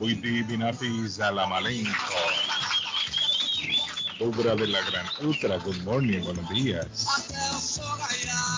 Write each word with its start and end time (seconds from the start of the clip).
Buiti 0.00 0.42
Binafi 0.42 1.06
Salamalenco. 1.10 1.90
Obra 4.18 4.54
de 4.56 4.66
la 4.66 4.80
Gran 4.80 5.06
Ultra, 5.20 5.58
good 5.58 5.76
morning, 5.82 6.22
buenos 6.22 6.48
días. 6.48 7.06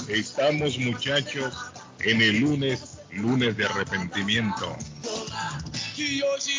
Estamos 0.07 0.79
muchachos 0.79 1.53
en 1.99 2.23
el 2.23 2.39
lunes, 2.39 3.01
lunes 3.11 3.57
de 3.57 3.65
arrepentimiento. 3.65 4.77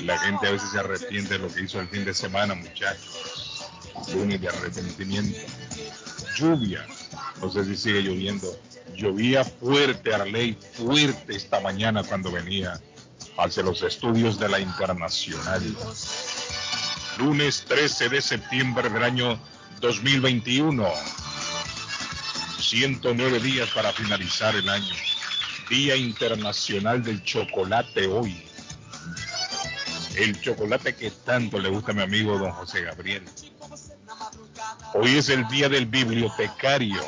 La 0.03 0.19
gente 0.19 0.47
a 0.47 0.51
veces 0.51 0.71
se 0.71 0.79
arrepiente 0.79 1.35
de 1.35 1.39
lo 1.39 1.47
que 1.47 1.61
hizo 1.61 1.79
el 1.79 1.87
fin 1.87 2.03
de 2.03 2.13
semana, 2.13 2.53
muchachos. 2.53 3.69
Lunes 4.13 4.41
de 4.41 4.49
arrepentimiento. 4.49 5.39
Lluvia, 6.35 6.85
no 7.39 7.49
sé 7.49 7.63
si 7.63 7.77
sigue 7.77 8.01
lloviendo. 8.01 8.53
Llovía 8.97 9.45
fuerte, 9.45 10.13
Arley, 10.13 10.57
fuerte 10.73 11.37
esta 11.37 11.61
mañana 11.61 12.03
cuando 12.03 12.33
venía 12.33 12.81
hacia 13.37 13.63
los 13.63 13.81
estudios 13.81 14.39
de 14.39 14.49
la 14.49 14.59
Internacional. 14.59 15.61
Lunes 17.17 17.65
13 17.67 18.09
de 18.09 18.21
septiembre 18.21 18.89
del 18.89 19.03
año 19.03 19.39
2021. 19.81 20.87
109 22.59 23.39
días 23.39 23.69
para 23.69 23.91
finalizar 23.91 24.55
el 24.55 24.67
año. 24.69 24.95
Día 25.69 25.95
Internacional 25.95 27.03
del 27.03 27.23
Chocolate 27.23 28.07
hoy. 28.07 28.43
El 30.15 30.39
chocolate 30.41 30.95
que 30.95 31.09
tanto 31.09 31.59
le 31.59 31.69
gusta 31.69 31.91
a 31.91 31.95
mi 31.95 32.03
amigo 32.03 32.37
don 32.37 32.51
José 32.51 32.83
Gabriel. 32.83 33.23
Hoy 34.93 35.17
es 35.17 35.29
el 35.29 35.47
día 35.47 35.69
del 35.69 35.87
bibliotecario. 35.87 37.01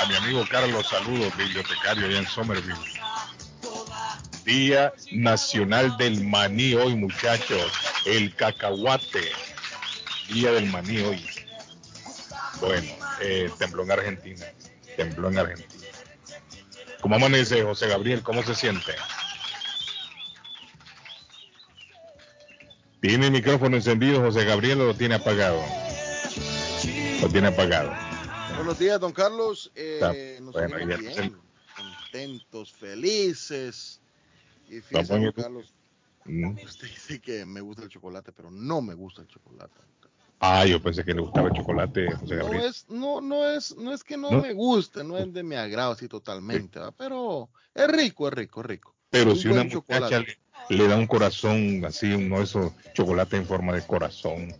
A 0.00 0.06
mi 0.06 0.16
amigo 0.16 0.44
Carlos, 0.50 0.88
saludos, 0.88 1.36
bibliotecario 1.36 2.06
allá 2.06 2.18
en 2.18 2.26
Somerville. 2.26 2.91
Día 4.44 4.92
Nacional 5.12 5.96
del 5.96 6.24
Maní 6.24 6.74
hoy, 6.74 6.96
muchachos. 6.96 7.72
El 8.04 8.34
cacahuate. 8.34 9.30
Día 10.28 10.52
del 10.52 10.66
maní 10.66 10.98
hoy. 11.00 11.24
Bueno, 12.60 12.88
eh, 13.20 13.50
tembló 13.58 13.82
en 13.84 13.90
Argentina. 13.90 14.46
Tembló 14.96 15.28
en 15.28 15.38
Argentina. 15.38 15.84
¿Cómo 17.00 17.16
amanece 17.16 17.62
José 17.62 17.88
Gabriel? 17.88 18.22
¿Cómo 18.22 18.42
se 18.42 18.54
siente? 18.54 18.92
¿Tiene 23.00 23.26
el 23.26 23.32
micrófono 23.32 23.76
encendido 23.76 24.20
José 24.20 24.44
Gabriel 24.44 24.80
o 24.80 24.86
lo 24.86 24.94
tiene 24.94 25.16
apagado? 25.16 25.60
Lo 27.20 27.28
tiene 27.28 27.48
apagado. 27.48 27.92
Buenos 28.54 28.78
días, 28.78 29.00
don 29.00 29.12
Carlos. 29.12 29.72
Eh, 29.74 30.38
nos 30.40 30.52
bueno, 30.52 30.76
bien, 30.76 31.36
contentos, 31.76 32.72
felices. 32.72 34.01
Y 34.72 35.02
don 35.04 35.32
Carlos, 35.32 35.74
Mm. 36.24 36.56
usted 36.64 36.86
dice 36.88 37.20
que 37.20 37.44
me 37.44 37.60
gusta 37.60 37.82
el 37.82 37.88
chocolate, 37.88 38.32
pero 38.32 38.48
no 38.50 38.80
me 38.80 38.94
gusta 38.94 39.22
el 39.22 39.28
chocolate. 39.28 39.74
Ah, 40.38 40.64
yo 40.64 40.80
pensé 40.80 41.04
que 41.04 41.14
le 41.14 41.20
gustaba 41.20 41.48
el 41.48 41.54
chocolate, 41.54 42.12
José 42.14 42.36
No 42.36 42.44
Gabriel. 42.44 42.64
es, 42.64 42.88
no, 42.88 43.20
no 43.20 43.48
es, 43.48 43.76
no 43.76 43.92
es 43.92 44.02
que 44.04 44.16
no, 44.16 44.30
¿No? 44.30 44.40
me 44.40 44.52
guste, 44.52 45.02
no 45.04 45.18
es 45.18 45.32
de 45.32 45.42
mi 45.42 45.56
agrado 45.56 45.92
así 45.92 46.08
totalmente, 46.08 46.78
¿va? 46.78 46.90
pero 46.92 47.48
es 47.74 47.88
rico, 47.88 48.28
es 48.28 48.34
rico, 48.34 48.60
es 48.60 48.66
rico. 48.66 48.94
Pero 49.10 49.32
un 49.32 49.36
si 49.36 49.48
una 49.48 49.64
muchacha 49.64 49.74
chocolate. 49.80 50.38
le, 50.68 50.76
le 50.76 50.88
da 50.88 50.96
un 50.96 51.06
corazón 51.06 51.84
así, 51.84 52.12
uno 52.12 52.38
de 52.38 52.44
esos 52.44 52.72
chocolates 52.94 53.40
en 53.40 53.46
forma 53.46 53.72
de 53.74 53.84
corazón, 53.86 54.54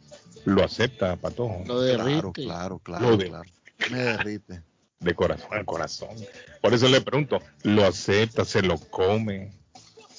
lo 0.44 0.64
acepta, 0.64 1.16
patojo. 1.16 1.62
Lo 1.66 1.80
Claro, 1.80 1.80
derrite. 1.80 2.42
claro, 2.44 2.74
Lo 2.74 2.80
claro, 2.82 3.16
de- 3.16 3.26
claro. 3.26 3.50
Me 3.90 3.98
derrite. 3.98 4.62
De 5.00 5.14
corazón 5.14 5.48
a 5.52 5.64
corazón. 5.64 6.16
Por 6.60 6.74
eso 6.74 6.88
le 6.88 7.00
pregunto, 7.00 7.40
¿lo 7.64 7.84
acepta, 7.84 8.44
se 8.44 8.62
lo 8.62 8.78
come? 8.78 9.52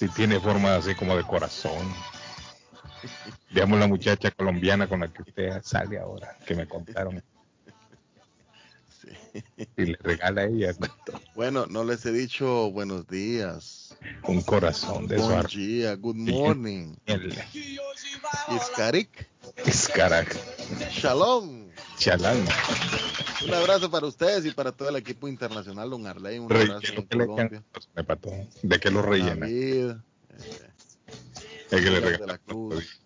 Si 0.03 0.09
tiene 0.09 0.37
forma 0.37 0.75
así 0.75 0.95
como 0.95 1.15
de 1.15 1.23
corazón. 1.23 1.87
Veamos 3.51 3.79
la 3.79 3.87
muchacha 3.87 4.31
colombiana 4.31 4.85
con 4.89 4.99
la 4.99 5.07
que 5.07 5.21
usted 5.21 5.61
sale 5.63 5.97
ahora, 5.97 6.37
que 6.45 6.55
me 6.55 6.67
contaron. 6.67 7.23
Sí. 9.01 9.07
Y 9.77 9.85
le 9.85 9.97
regala 10.01 10.41
a 10.41 10.45
ella 10.45 10.73
Bueno, 11.35 11.67
no 11.67 11.85
les 11.85 12.05
he 12.05 12.11
dicho 12.11 12.69
buenos 12.71 13.07
días. 13.07 13.95
un 14.23 14.41
corazón 14.41 15.07
de 15.07 15.15
Buen 15.17 15.45
día, 15.45 15.95
good 15.95 16.15
morning. 16.15 16.95
Iskarik, 18.49 19.29
Es 19.65 19.87
carajo. 19.87 20.37
shalom. 20.91 21.69
Un 23.45 23.53
abrazo 23.53 23.89
para 23.91 24.07
ustedes 24.07 24.45
y 24.45 24.51
para 24.51 24.71
todo 24.71 24.89
el 24.89 24.95
equipo 24.95 25.27
internacional, 25.27 25.89
don 25.89 26.05
Arley. 26.07 26.39
Un 26.39 26.51
abrazo 26.51 26.79
¿qué 26.81 26.87
es 26.87 26.91
en 27.11 27.19
le 27.19 27.25
Colombia. 27.27 27.63
pató. 28.07 28.31
¿De 28.61 28.79
qué 28.79 28.89
lo 28.91 29.01
rellena? 29.01 29.45
David, 29.45 29.89
eh, 29.89 30.69
Es 31.71 31.81
que 31.83 31.89
le 31.89 31.91
de 31.91 31.99
regala 32.01 32.25
la 32.33 32.37
Cruz. 32.37 32.99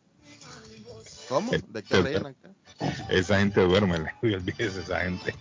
¿Cómo? 1.29 1.51
¿De 1.51 1.83
qué 1.83 1.97
eh, 1.97 2.01
rellenan 2.01 2.35
acá? 2.39 2.53
Esa 3.09 3.39
gente 3.39 3.61
duerme, 3.61 3.99
le 4.21 4.35
olvídese 4.35 4.81
esa 4.81 5.01
gente. 5.01 5.33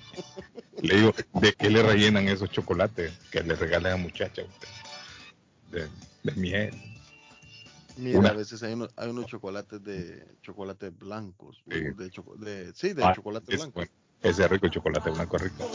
Le 0.83 0.97
digo, 0.97 1.15
¿de 1.35 1.53
qué 1.53 1.71
le 1.71 1.83
rellenan 1.83 2.29
esos 2.29 2.51
chocolates 2.51 3.13
que 3.31 3.43
le 3.43 3.55
regala 3.55 3.93
a 3.93 3.97
muchacha 3.97 4.43
a 4.43 4.45
usted? 4.45 4.69
De, 5.71 5.89
de 6.23 6.33
miel. 6.41 6.75
Mira, 7.97 8.19
Una- 8.19 8.29
a 8.31 8.35
veces 8.35 8.63
hay, 8.63 8.75
unos, 8.75 8.91
hay 8.97 9.09
unos 9.09 9.27
chocolates 9.27 9.83
de 9.83 10.37
chocolates 10.43 10.97
blancos. 10.99 11.63
Sí. 11.71 11.81
De 11.97 12.11
choco- 12.11 12.37
de- 12.37 12.73
sí, 12.75 12.93
de 12.93 13.05
Ah, 13.05 13.13
chocolate 13.15 13.55
blanco. 13.57 13.73
bueno. 13.75 13.91
Ese 14.23 14.45
es 14.45 14.51
rico, 14.51 14.67
el 14.67 14.73
chocolate 14.73 15.11
blanco 15.11 15.39
rico. 15.39 15.71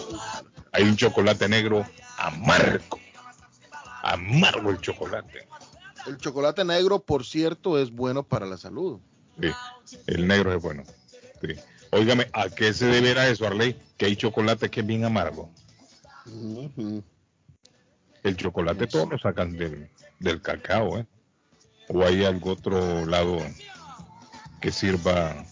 Hay 0.71 0.83
un 0.83 0.95
chocolate 0.95 1.47
negro 1.47 1.85
amargo. 2.17 2.99
Amargo 4.03 4.71
el 4.71 4.79
chocolate. 4.79 5.47
El 6.07 6.17
chocolate 6.17 6.65
negro, 6.65 6.99
por 6.99 7.25
cierto, 7.25 7.77
es 7.77 7.91
bueno 7.91 8.23
para 8.23 8.45
la 8.45 8.57
salud. 8.57 8.99
Sí, 9.39 9.51
el 10.07 10.27
negro 10.27 10.53
es 10.53 10.61
bueno. 10.61 10.83
Sí. 11.41 11.55
Óigame, 11.91 12.27
¿a 12.33 12.49
qué 12.49 12.73
se 12.73 12.85
deberá 12.85 13.27
eso, 13.27 13.45
Arley? 13.45 13.79
Que 13.97 14.05
hay 14.07 14.15
chocolate 14.15 14.69
que 14.69 14.79
es 14.79 14.85
bien 14.85 15.05
amargo. 15.05 15.51
El 18.23 18.37
chocolate 18.37 18.87
todos 18.87 19.09
lo 19.09 19.19
sacan 19.19 19.57
del, 19.57 19.89
del 20.19 20.41
cacao, 20.41 20.99
¿eh? 20.99 21.05
O 21.89 22.03
hay 22.03 22.23
algún 22.23 22.53
otro 22.53 23.05
lado 23.05 23.39
que 24.61 24.71
sirva 24.71 25.43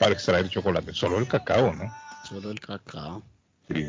para 0.00 0.12
extraer 0.12 0.48
chocolate. 0.48 0.92
Solo 0.92 1.18
el 1.18 1.28
cacao, 1.28 1.72
¿no? 1.74 1.94
Solo 2.24 2.50
el 2.50 2.60
cacao. 2.60 3.22
Sí. 3.68 3.86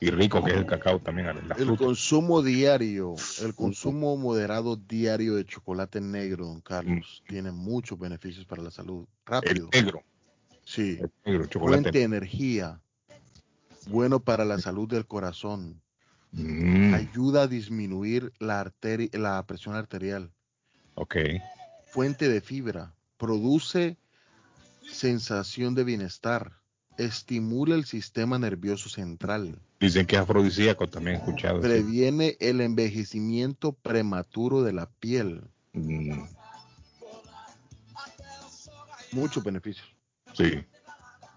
Y 0.00 0.10
rico 0.10 0.42
que 0.44 0.50
es 0.50 0.56
el 0.58 0.66
cacao 0.66 1.00
también, 1.00 1.26
la 1.48 1.54
El 1.54 1.64
fruta. 1.66 1.84
consumo 1.84 2.42
diario, 2.42 3.14
el 3.40 3.54
consumo 3.54 4.16
moderado 4.16 4.76
diario 4.76 5.36
de 5.36 5.44
chocolate 5.46 6.00
negro, 6.00 6.46
don 6.46 6.60
Carlos, 6.60 7.22
tiene 7.26 7.52
muchos 7.52 7.98
beneficios 7.98 8.44
para 8.44 8.62
la 8.62 8.70
salud. 8.70 9.06
El 9.26 9.30
Rápido. 9.32 9.68
negro, 9.72 10.02
Sí. 10.64 10.98
el 11.00 11.10
negro, 11.24 11.46
chocolate. 11.46 11.82
Fuente 11.82 11.98
de 12.00 12.04
energía. 12.04 12.80
Bueno 13.86 14.20
para 14.20 14.44
la 14.44 14.58
salud 14.58 14.88
del 14.88 15.06
corazón. 15.06 15.80
Mm, 16.32 16.92
Ayuda 16.94 17.42
a 17.42 17.46
disminuir 17.46 18.32
la, 18.40 18.62
arteri- 18.64 19.16
la 19.16 19.46
presión 19.46 19.74
arterial. 19.74 20.32
ok. 20.96 21.16
Fuente 21.86 22.28
de 22.28 22.40
fibra. 22.40 22.92
Produce 23.16 23.96
sensación 24.90 25.74
de 25.74 25.84
bienestar. 25.84 26.52
Estimula 26.98 27.74
el 27.74 27.84
sistema 27.84 28.38
nervioso 28.38 28.88
central. 28.88 29.58
Dicen 29.80 30.06
que 30.06 30.16
es 30.16 30.22
afrodisíaco, 30.22 30.88
también 30.88 31.16
he 31.16 31.18
escuchado. 31.18 31.60
sí. 31.60 31.62
Previene 31.68 32.36
el 32.40 32.60
envejecimiento 32.60 33.72
prematuro 33.72 34.62
de 34.62 34.72
la 34.72 34.86
piel. 35.00 35.42
Mm, 35.72 36.22
Muchos 39.12 39.42
beneficios. 39.44 39.86
sí. 40.34 40.64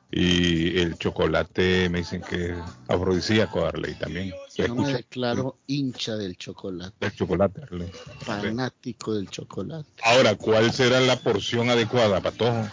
Y 0.10 0.80
el 0.80 0.98
chocolate 0.98 1.90
me 1.90 1.98
dicen 1.98 2.22
que 2.22 2.52
es 2.52 2.58
afrodisíaco, 2.88 3.66
Arley, 3.66 3.94
también. 3.96 4.32
Yo 4.56 4.74
me 4.74 4.94
declaro 4.94 5.58
hincha 5.68 6.16
del 6.16 6.38
chocolate, 6.38 6.96
el 7.06 7.12
chocolate, 7.14 7.64
Arley. 7.64 7.92
fanático 8.22 9.14
del 9.14 9.30
chocolate. 9.30 9.90
Ahora, 10.06 10.36
¿cuál 10.36 10.72
será 10.72 11.02
la 11.02 11.18
porción 11.18 11.70
adecuada, 11.70 12.22
Patojo, 12.22 12.70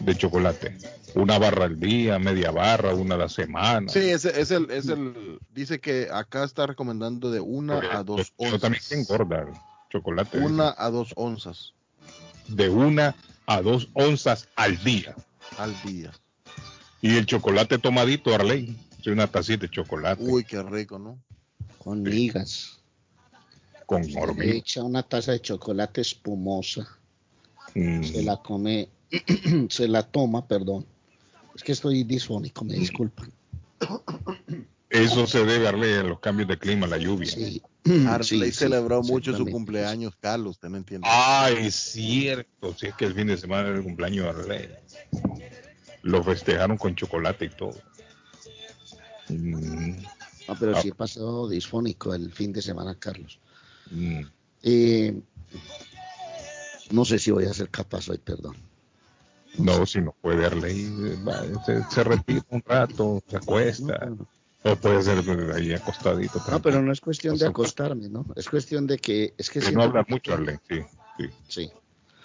de 0.00 0.16
chocolate? 0.16 0.76
¿Una 1.14 1.38
barra 1.38 1.64
al 1.64 1.80
día, 1.80 2.18
media 2.18 2.50
barra, 2.50 2.94
una 2.94 3.14
a 3.14 3.18
la 3.18 3.28
semana? 3.28 3.88
Sí, 3.88 4.00
es, 4.00 4.24
es 4.24 4.50
el, 4.50 4.70
es 4.70 4.88
el, 4.88 5.38
dice 5.54 5.80
que 5.80 6.08
acá 6.12 6.44
está 6.44 6.66
recomendando 6.66 7.30
de 7.30 7.40
una 7.40 7.74
Porque 7.80 7.88
a 7.96 8.02
dos 8.02 8.32
también 8.36 8.62
onzas. 8.62 8.82
se 8.84 9.00
engorda 9.00 9.40
el 9.42 9.48
chocolate. 9.90 10.38
Una 10.38 10.74
a 10.76 10.90
dos 10.90 11.12
onzas 11.16 11.72
De 12.48 12.68
una 12.68 13.14
a 13.46 13.62
dos 13.62 13.88
onzas 13.94 14.48
al 14.56 14.82
día. 14.84 15.14
al 15.58 15.74
día. 15.82 16.12
Y 17.00 17.16
el 17.16 17.24
chocolate 17.26 17.78
tomadito, 17.78 18.34
Arley. 18.34 18.76
Sí, 19.02 19.10
una 19.10 19.26
tacita 19.28 19.66
de 19.66 19.70
chocolate 19.70 20.22
Uy, 20.22 20.44
qué 20.44 20.62
rico, 20.62 20.98
¿no? 20.98 21.18
Con 21.78 22.02
migas. 22.02 22.80
con 23.86 24.02
Se 24.04 24.10
le 24.10 24.20
hormiga. 24.20 24.52
echa 24.54 24.82
una 24.82 25.02
taza 25.04 25.32
de 25.32 25.40
chocolate 25.40 26.00
espumosa. 26.00 26.88
Mm, 27.74 28.02
Se 28.02 28.22
la 28.24 28.36
come, 28.38 28.88
se 29.70 29.88
la 29.88 30.02
toma, 30.02 30.46
perdón. 30.46 30.86
Es 31.54 31.62
que 31.62 31.72
estoy 31.72 32.04
disfónico, 32.04 32.64
me 32.64 32.74
disculpan. 32.74 33.32
Eso 34.90 35.26
se 35.26 35.44
debe, 35.44 35.66
Arley, 35.66 35.94
a 35.94 36.02
los 36.02 36.20
cambios 36.20 36.48
de 36.48 36.58
clima, 36.58 36.86
la 36.86 36.98
lluvia. 36.98 37.30
Sí, 37.30 37.62
Arley 38.06 38.52
celebró 38.52 39.02
mucho 39.02 39.36
su 39.36 39.46
cumpleaños, 39.46 40.14
Carlos, 40.20 40.52
¿usted 40.52 40.68
me 40.68 40.78
entiende? 40.78 41.08
Ay, 41.10 41.66
es 41.66 41.74
cierto, 41.74 42.74
si 42.74 42.86
es 42.86 42.94
que 42.94 43.06
el 43.06 43.14
fin 43.14 43.26
de 43.26 43.36
semana 43.36 43.68
era 43.68 43.78
el 43.78 43.84
cumpleaños 43.84 44.24
de 44.24 44.30
Arley. 44.30 44.68
Lo 46.02 46.22
festejaron 46.22 46.76
con 46.76 46.94
chocolate 46.94 47.46
y 47.46 47.50
todo. 47.50 47.74
Mm. 49.28 49.96
No, 50.48 50.56
pero 50.58 50.80
sí 50.80 50.88
he 50.88 50.94
pasado 50.94 51.48
disfónico 51.48 52.14
el 52.14 52.32
fin 52.32 52.52
de 52.52 52.62
semana, 52.62 52.94
Carlos. 52.96 53.40
Mm. 53.90 54.20
Eh, 54.62 55.20
no 56.90 57.04
sé 57.04 57.18
si 57.18 57.30
voy 57.30 57.46
a 57.46 57.54
ser 57.54 57.68
capaz 57.70 58.08
hoy, 58.08 58.18
perdón. 58.18 58.56
No, 59.58 59.86
si 59.86 60.00
no 60.00 60.14
puede 60.20 60.46
Arley, 60.46 60.90
se, 61.64 61.82
se, 61.90 62.04
retira 62.04 62.44
un 62.50 62.62
rato, 62.66 63.22
se 63.28 63.36
acuesta. 63.36 64.08
O 64.64 64.74
puede 64.76 65.02
ser 65.02 65.22
ahí 65.54 65.72
acostadito. 65.72 66.42
No, 66.50 66.60
pero 66.60 66.82
no 66.82 66.92
es 66.92 67.00
cuestión 67.00 67.36
de 67.38 67.46
acostarme, 67.46 68.08
¿no? 68.08 68.26
Es 68.34 68.48
cuestión 68.48 68.86
de 68.86 68.98
que... 68.98 69.34
Es 69.38 69.48
que, 69.48 69.60
no 69.70 69.82
habla 69.82 70.04
mucho, 70.08 70.34
Arley, 70.34 70.56
sí. 70.68 70.80
Sí. 71.18 71.30
sí. 71.48 71.70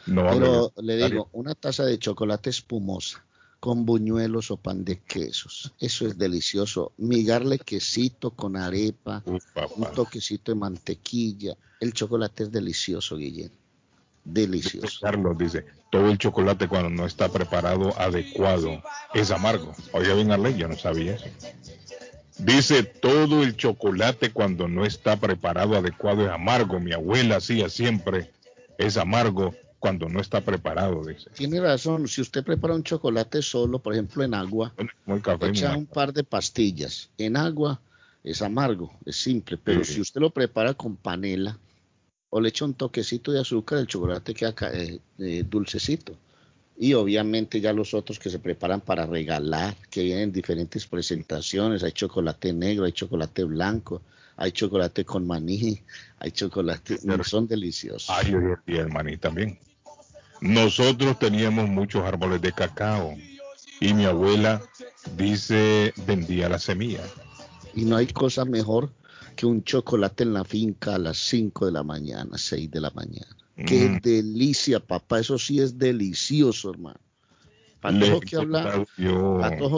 pero 0.06 0.74
le 0.78 0.98
digo, 0.98 1.30
una 1.34 1.54
taza 1.54 1.86
de 1.86 2.00
chocolate 2.00 2.50
espumosa 2.50 3.24
con 3.62 3.86
buñuelos 3.86 4.50
o 4.50 4.58
pan 4.58 4.84
de 4.84 4.98
quesos. 5.02 5.72
Eso 5.80 6.08
es 6.08 6.18
delicioso. 6.18 6.94
Migarle 6.98 7.60
quesito 7.60 8.32
con 8.32 8.58
arepa, 8.58 9.24
un 9.26 9.88
toquecito 9.94 10.52
de 10.52 10.58
mantequilla. 10.58 11.56
El 11.80 11.94
chocolate 11.94 12.44
es 12.46 12.52
delicioso, 12.52 13.18
Guillén. 13.18 13.52
Delicioso. 14.24 15.00
Carlos 15.02 15.38
dice, 15.38 15.66
todo 15.92 16.10
el 16.10 16.18
chocolate 16.18 16.68
cuando 16.68 16.90
no 16.90 17.06
está 17.06 17.30
preparado 17.30 18.00
adecuado 18.00 18.82
es 19.14 19.32
amargo. 19.32 19.76
Oye, 19.94 20.14
bien 20.14 20.32
Arley, 20.32 20.56
yo 20.56 20.68
no 20.68 20.78
sabía 20.78 21.16
eso. 21.16 21.26
Dice, 22.38 22.84
todo 22.84 23.44
el 23.44 23.56
chocolate 23.56 24.32
cuando 24.32 24.68
no 24.68 24.86
está 24.86 25.18
preparado 25.18 25.76
adecuado 25.76 26.26
es 26.26 26.32
amargo. 26.32 26.80
Mi 26.80 26.94
abuela 26.94 27.38
hacía 27.38 27.70
siempre, 27.70 28.32
es 28.78 28.98
amargo 28.98 29.54
cuando 29.80 30.08
no 30.08 30.22
está 30.22 30.42
preparado, 30.42 31.04
dice. 31.04 31.30
Tiene 31.32 31.60
razón, 31.60 32.08
si 32.08 32.22
usted 32.22 32.44
prepara 32.44 32.76
un 32.76 32.84
chocolate 32.84 33.42
solo, 33.42 33.80
por 33.80 33.94
ejemplo 33.94 34.24
en 34.24 34.34
agua, 34.34 34.74
echa 35.42 35.76
un 35.76 35.88
par 35.88 36.14
de 36.14 36.24
pastillas. 36.24 37.10
En 37.18 37.36
agua 37.36 37.82
es 38.24 38.42
amargo, 38.42 38.94
es 39.06 39.16
simple, 39.16 39.58
pero 39.58 39.84
si 39.84 40.00
usted 40.00 40.22
lo 40.22 40.30
prepara 40.30 40.74
con 40.76 40.96
panela 40.96 41.58
o 42.32 42.40
le 42.40 42.50
echa 42.50 42.66
un 42.66 42.74
toquecito 42.74 43.32
de 43.32 43.42
azúcar, 43.42 43.80
el 43.80 43.88
chocolate 43.88 44.34
queda 44.34 44.56
eh, 44.74 45.00
eh, 45.20 45.44
dulcecito. 45.48 46.18
Y 46.78 46.94
obviamente 46.94 47.60
ya 47.60 47.74
los 47.74 47.94
otros 47.94 48.18
que 48.18 48.30
se 48.30 48.40
preparan 48.40 48.82
para 48.82 49.06
regalar, 49.06 49.76
que 49.90 50.02
vienen 50.02 50.24
en 50.24 50.32
diferentes 50.32 50.88
presentaciones, 50.88 51.84
hay 51.84 51.92
chocolate 51.92 52.54
negro, 52.54 52.86
hay 52.86 52.94
chocolate 52.94 53.44
blanco, 53.44 54.02
hay 54.38 54.54
chocolate 54.54 55.04
con 55.04 55.28
maní, 55.28 55.82
hay 56.20 56.32
chocolate, 56.32 57.00
son 57.24 57.48
deliciosos. 57.48 58.10
Hay 58.10 58.34
y 58.66 58.78
el 58.78 58.88
maní 58.88 59.18
también. 59.18 59.60
Nosotros 60.40 61.20
teníamos 61.20 61.68
muchos 61.68 62.04
árboles 62.04 62.42
de 62.42 62.54
cacao 62.54 63.14
y 63.82 63.94
mi 63.94 64.06
abuela 64.06 64.62
dice 65.18 65.94
vendía 66.08 66.48
la 66.48 66.60
semilla. 66.60 67.02
Y 67.76 67.84
no 67.84 67.98
hay 67.98 68.08
cosa 68.08 68.46
mejor 68.46 68.90
que 69.42 69.48
un 69.48 69.64
chocolate 69.64 70.22
en 70.22 70.34
la 70.34 70.44
finca 70.44 70.94
a 70.94 71.00
las 71.00 71.18
5 71.18 71.66
de 71.66 71.72
la 71.72 71.82
mañana, 71.82 72.38
6 72.38 72.70
de 72.70 72.80
la 72.80 72.92
mañana. 72.92 73.36
Qué 73.66 73.90
mm. 73.90 74.00
delicia, 74.02 74.80
papá, 74.80 75.20
eso 75.20 75.40
sí 75.40 75.60
es 75.60 75.80
delicioso, 75.80 76.70
hermano. 76.70 77.00
Patojo 77.80 78.22
que, 78.22 78.38
habla, 78.38 78.86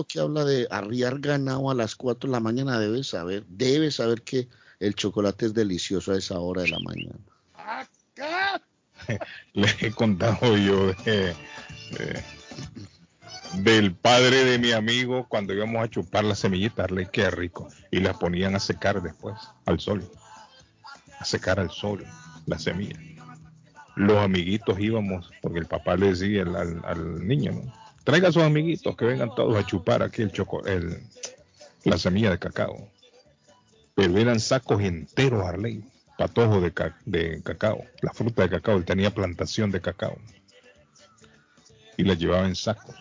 que 0.06 0.20
habla 0.20 0.44
de 0.44 0.68
arriar 0.70 1.18
ganado 1.22 1.72
a 1.72 1.76
las 1.76 1.96
4 1.96 2.28
de 2.28 2.32
la 2.34 2.42
mañana 2.42 2.78
debe 2.78 3.06
saber, 3.06 3.46
debe 3.48 3.90
saber 3.90 4.24
que 4.24 4.50
el 4.82 4.96
chocolate 4.96 5.46
es 5.46 5.54
delicioso 5.54 6.12
a 6.12 6.18
esa 6.18 6.38
hora 6.40 6.64
de 6.64 6.68
la 6.68 6.80
mañana. 6.80 7.20
Acá. 7.54 8.62
le 9.54 9.68
he 9.80 9.92
contado 9.92 10.58
yo 10.58 10.92
del 13.58 13.96
padre 13.96 14.44
de 14.46 14.60
mi 14.60 14.72
amigo 14.72 15.28
cuando 15.28 15.54
íbamos 15.54 15.84
a 15.84 15.90
chupar 15.90 16.24
las 16.24 16.40
semillitas, 16.40 16.92
le 16.92 17.08
qué 17.08 17.30
rico, 17.30 17.68
y 17.92 18.00
las 18.00 18.18
ponían 18.18 18.56
a 18.56 18.60
secar 18.60 19.02
después 19.02 19.36
al 19.66 19.80
sol, 19.80 20.10
a 21.20 21.26
secar 21.26 21.60
al 21.60 21.70
sol 21.70 22.06
las 22.46 22.64
semillas. 22.64 23.00
Los 23.96 24.18
amiguitos 24.18 24.80
íbamos, 24.80 25.32
porque 25.42 25.60
el 25.60 25.68
papá 25.68 25.96
le 25.96 26.08
decía 26.14 26.44
al, 26.44 27.28
niño, 27.28 27.62
traiga 28.04 28.30
a 28.30 28.32
sus 28.32 28.44
amiguitos 28.44 28.96
que 28.96 29.06
vengan 29.06 29.34
todos 29.36 29.56
a 29.56 29.66
chupar 29.66 30.02
aquí 30.02 30.24
el 30.24 30.32
choco, 30.32 30.66
el, 30.66 31.04
la 31.84 31.98
semilla 31.98 32.32
de 32.32 32.40
cacao. 32.40 32.90
Pero 33.96 34.18
eran 34.18 34.40
sacos 34.40 34.82
enteros, 34.82 35.46
Arley 35.46 35.84
patojo 36.18 36.62
de, 36.62 36.74
de 37.06 37.42
cacao, 37.44 37.84
la 38.02 38.14
fruta 38.14 38.44
de 38.44 38.50
cacao, 38.50 38.78
él 38.78 38.86
tenía 38.86 39.12
plantación 39.12 39.72
de 39.72 39.82
cacao. 39.82 40.18
Y 41.98 42.04
las 42.04 42.18
llevaba 42.18 42.48
en 42.48 42.56
sacos. 42.56 42.96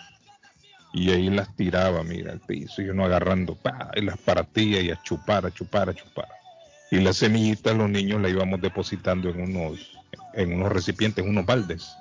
Y 0.92 1.10
ahí 1.10 1.30
las 1.30 1.54
tiraba, 1.56 2.02
mira, 2.04 2.32
al 2.32 2.40
piso, 2.40 2.82
y 2.82 2.90
uno 2.90 3.04
agarrando, 3.04 3.54
pa, 3.54 3.90
y 3.94 4.02
las 4.02 4.18
partía 4.18 4.80
y 4.82 4.90
a 4.90 5.02
chupar, 5.02 5.46
a 5.46 5.50
chupar, 5.50 5.88
a 5.88 5.94
chupar. 5.94 6.28
Y 6.90 7.00
las 7.00 7.16
semillitas 7.16 7.74
los 7.76 7.88
niños 7.88 8.20
las 8.20 8.30
íbamos 8.30 8.60
depositando 8.60 9.30
en 9.30 9.40
unos, 9.40 9.92
en 10.34 10.52
unos 10.52 10.70
recipientes, 10.70 11.24
en 11.24 11.30
unos 11.30 11.46
baldes. 11.46 11.94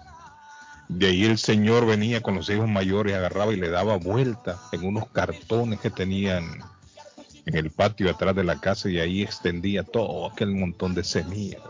De 0.90 1.08
ahí 1.08 1.24
el 1.24 1.38
señor 1.38 1.86
venía 1.86 2.22
con 2.22 2.36
los 2.36 2.50
hijos 2.50 2.68
mayores, 2.68 3.16
agarraba 3.16 3.54
y 3.54 3.56
le 3.56 3.70
daba 3.70 3.96
vuelta 3.96 4.60
en 4.74 4.84
unos 4.84 5.08
cartones 5.10 5.80
que 5.80 5.90
tenían 5.90 6.60
en 7.46 7.56
el 7.56 7.72
patio 7.72 8.10
atrás 8.10 8.36
de 8.36 8.44
la 8.44 8.60
casa 8.60 8.90
y 8.90 9.00
ahí 9.00 9.22
extendía 9.22 9.84
todo 9.84 10.30
aquel 10.30 10.52
montón 10.52 10.94
de 10.94 11.04
semillas 11.04 11.62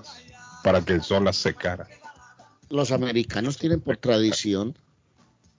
para 0.64 0.82
que 0.82 0.94
el 0.94 1.04
sol 1.04 1.26
las 1.26 1.38
secara. 1.38 1.88
Los 2.70 2.92
americanos 2.92 3.58
tienen 3.58 3.82
por 3.82 3.98
tradición, 3.98 4.76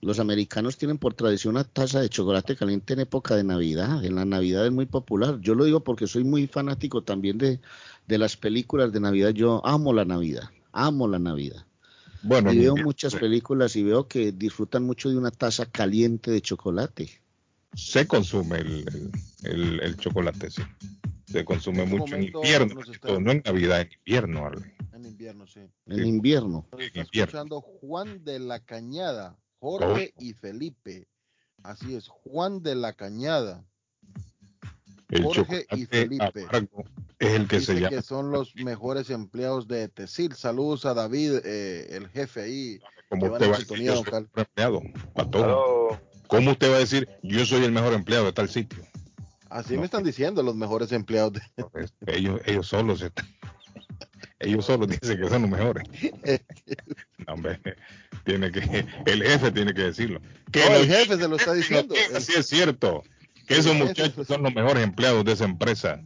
los 0.03 0.19
americanos 0.19 0.77
tienen 0.77 0.97
por 0.97 1.13
tradición 1.13 1.55
una 1.55 1.63
taza 1.63 2.01
de 2.01 2.09
chocolate 2.09 2.55
caliente 2.55 2.93
en 2.93 3.01
época 3.01 3.35
de 3.35 3.43
Navidad. 3.43 4.03
En 4.03 4.15
la 4.15 4.25
Navidad 4.25 4.65
es 4.65 4.71
muy 4.71 4.85
popular. 4.85 5.39
Yo 5.41 5.55
lo 5.55 5.65
digo 5.65 5.83
porque 5.83 6.07
soy 6.07 6.23
muy 6.23 6.47
fanático 6.47 7.03
también 7.03 7.37
de, 7.37 7.59
de 8.07 8.17
las 8.17 8.37
películas 8.37 8.91
de 8.91 8.99
Navidad. 8.99 9.31
Yo 9.31 9.65
amo 9.65 9.93
la 9.93 10.05
Navidad, 10.05 10.49
amo 10.71 11.07
la 11.07 11.19
Navidad. 11.19 11.65
Bueno, 12.21 12.53
y 12.53 12.59
veo 12.59 12.75
muchas 12.77 13.15
películas 13.15 13.75
y 13.75 13.83
veo 13.83 14.07
que 14.07 14.31
disfrutan 14.31 14.83
mucho 14.83 15.09
de 15.09 15.17
una 15.17 15.31
taza 15.31 15.65
caliente 15.65 16.31
de 16.31 16.41
chocolate 16.41 17.23
se 17.75 18.07
consume 18.07 18.59
el, 19.43 19.97
chocolate, 19.97 20.51
sí. 20.51 20.61
Se 21.25 21.43
consume 21.43 21.83
este 21.83 21.97
mucho 21.97 22.15
en 22.15 22.23
invierno, 22.23 22.75
no 23.19 23.31
en 23.31 23.41
Navidad, 23.43 23.81
en 23.81 23.89
invierno, 23.91 24.51
En 24.93 25.05
invierno, 25.05 25.47
sí. 25.47 25.61
En 25.87 26.05
invierno. 26.05 26.67
escuchando 26.77 27.61
Juan 27.61 28.23
de 28.23 28.39
la 28.39 28.59
Cañada, 28.59 29.37
Jorge 29.63 30.13
y 30.19 30.33
Felipe. 30.33 31.07
Así 31.63 31.95
es, 31.95 32.09
Juan 32.09 32.61
de 32.63 32.75
la 32.75 32.91
Cañada. 32.91 33.63
Jorge 35.23 35.65
y 35.71 35.85
Felipe. 35.85 36.47
Es 37.17 37.31
el 37.31 37.47
que 37.47 37.61
se 37.61 37.75
llama. 37.75 37.87
que 37.87 38.01
son 38.01 38.29
los 38.29 38.53
mejores 38.57 39.09
empleados 39.09 39.69
de 39.69 39.87
Tesil. 39.87 40.33
Saludos 40.33 40.85
a 40.85 40.93
David, 40.93 41.39
eh, 41.45 41.95
el 41.95 42.09
jefe 42.09 42.41
ahí. 42.41 42.81
Como 43.07 43.27
usted 43.27 43.49
va 43.49 43.55
a 43.55 43.59
decir, 43.59 43.89
empleado. 44.35 44.81
¿Cómo 46.27 46.51
usted 46.51 46.69
va 46.69 46.75
a 46.75 46.79
decir, 46.79 47.07
yo 47.21 47.45
soy 47.45 47.63
el 47.63 47.71
mejor 47.71 47.93
empleado 47.93 48.25
de 48.25 48.33
tal 48.33 48.49
sitio? 48.49 48.83
Así 49.49 49.77
me 49.77 49.85
están 49.85 50.03
diciendo 50.03 50.43
los 50.43 50.55
mejores 50.55 50.91
empleados. 50.91 51.33
De... 51.33 51.41
ellos, 52.07 52.41
ellos 52.45 52.67
solos 52.67 53.01
ellos 54.39 54.65
solos 54.65 54.87
dicen 54.87 55.19
que 55.19 55.29
son 55.29 55.43
los 55.43 55.51
mejores. 55.51 55.83
no, 57.27 57.33
hombre, 57.33 57.59
tiene 58.23 58.51
que, 58.51 58.85
el 59.05 59.23
jefe 59.23 59.51
tiene 59.51 59.73
que 59.73 59.83
decirlo. 59.83 60.21
Que 60.51 60.65
el 60.65 60.87
jefe 60.87 61.17
se 61.17 61.27
lo 61.27 61.35
está 61.35 61.53
diciendo. 61.53 61.95
Así 62.15 62.33
es 62.37 62.47
cierto. 62.47 63.03
Que 63.47 63.55
esos 63.55 63.75
muchachos 63.75 64.27
son 64.27 64.43
los 64.43 64.53
mejores 64.53 64.83
empleados 64.83 65.25
de 65.25 65.33
esa 65.33 65.45
empresa. 65.45 66.01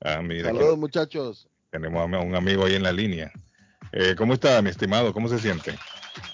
Ah, 0.00 0.22
Saludos, 0.42 0.78
muchachos. 0.78 1.48
Tenemos 1.70 2.00
a 2.00 2.18
un 2.18 2.34
amigo 2.34 2.64
ahí 2.64 2.74
en 2.74 2.82
la 2.82 2.92
línea. 2.92 3.32
Eh, 3.92 4.14
¿Cómo 4.16 4.34
está, 4.34 4.60
mi 4.62 4.70
estimado? 4.70 5.12
¿Cómo 5.12 5.28
se 5.28 5.38
siente? 5.38 5.72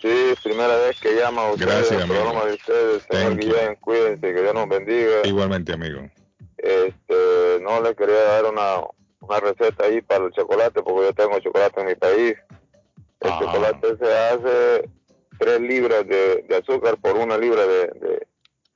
Sí, 0.01 0.35
primera 0.43 0.77
vez 0.77 0.99
que 1.01 1.15
llama 1.15 1.43
a 1.43 1.53
ustedes, 1.53 1.75
Gracias, 1.75 2.03
amigo. 2.03 2.21
programa 2.21 2.47
de 2.47 2.55
ustedes, 2.55 3.03
señor 3.11 3.37
Guillén, 3.37 3.77
cuídense, 3.81 4.35
que 4.35 4.43
Dios 4.43 4.55
nos 4.55 4.69
bendiga. 4.69 5.21
Igualmente, 5.25 5.73
amigo. 5.73 6.11
Este, 6.63 7.59
no 7.63 7.81
le 7.81 7.95
quería 7.95 8.23
dar 8.23 8.45
una, 8.45 8.83
una 9.21 9.41
receta 9.41 9.85
ahí 9.85 10.03
para 10.03 10.27
el 10.27 10.33
chocolate, 10.33 10.83
porque 10.83 11.07
yo 11.07 11.15
tengo 11.15 11.41
chocolate 11.41 11.81
en 11.81 11.87
mi 11.87 11.95
país. 11.95 12.37
El 13.21 13.31
chocolate 13.39 13.97
se 13.99 14.19
hace 14.19 14.91
3 15.39 15.61
libras 15.61 16.07
de, 16.07 16.45
de, 16.49 16.57
azúcar 16.57 16.99
por 16.99 17.17
una 17.17 17.39
libra 17.39 17.67
de, 17.67 18.27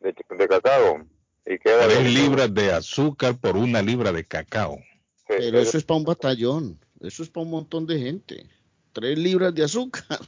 de, 0.00 0.14
de, 0.36 0.48
cacao. 0.48 1.04
Y 1.46 1.58
queda 1.58 1.86
3 1.86 2.12
libras 2.12 2.54
de 2.54 2.72
azúcar 2.72 3.36
por 3.38 3.56
una 3.56 3.82
libra 3.82 4.12
de 4.12 4.24
cacao. 4.24 4.78
Pero 5.26 5.58
eso 5.58 5.78
es 5.78 5.84
para 5.84 5.98
un 5.98 6.04
batallón, 6.04 6.78
eso 7.00 7.22
es 7.22 7.30
para 7.30 7.44
un 7.44 7.50
montón 7.50 7.86
de 7.86 7.98
gente. 7.98 8.46
3 8.92 9.18
libras 9.18 9.54
de 9.54 9.64
azúcar. 9.64 10.20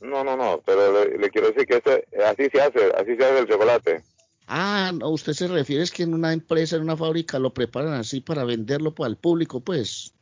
No, 0.00 0.22
no, 0.22 0.36
no, 0.36 0.62
pero 0.64 1.04
le, 1.04 1.30
quiero 1.30 1.48
decir 1.48 1.66
que 1.66 1.76
ese, 1.76 2.06
así 2.22 2.48
se 2.50 2.60
hace, 2.60 2.92
así 2.96 3.16
se 3.16 3.24
hace 3.24 3.38
el 3.38 3.48
chocolate. 3.48 4.02
Ah, 4.46 4.92
no, 4.94 5.10
usted 5.10 5.32
se 5.32 5.48
refiere 5.48 5.82
es 5.82 5.90
que 5.90 6.04
en 6.04 6.14
una 6.14 6.32
empresa, 6.32 6.76
en 6.76 6.82
una 6.82 6.96
fábrica 6.96 7.38
lo 7.38 7.52
preparan 7.52 7.94
así 7.94 8.20
para 8.20 8.44
venderlo 8.44 8.94
para 8.94 9.08
el 9.08 9.16
público, 9.16 9.60
pues. 9.60 10.12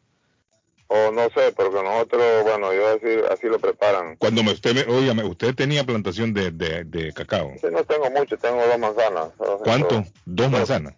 O 0.87 1.11
no 1.11 1.29
sé, 1.31 1.53
porque 1.57 1.83
nosotros, 1.83 2.43
bueno, 2.43 2.73
yo 2.73 2.89
así, 2.89 3.07
así 3.31 3.47
lo 3.49 3.59
preparan. 3.59 4.17
Cuando 4.17 4.43
me, 4.43 4.53
usted, 4.53 4.87
me, 4.87 5.25
usted 5.25 5.55
tenía 5.55 5.85
plantación 5.85 6.33
de, 6.33 6.51
de, 6.51 7.13
cacao. 7.13 7.53
Sí, 7.61 7.67
no 7.71 7.85
tengo 7.85 8.11
mucho, 8.11 8.37
tengo 8.39 8.67
dos 8.67 8.79
manzanas. 8.79 9.29
¿Cuánto? 9.63 10.05
Dos 10.25 10.51
manzanas. 10.51 10.95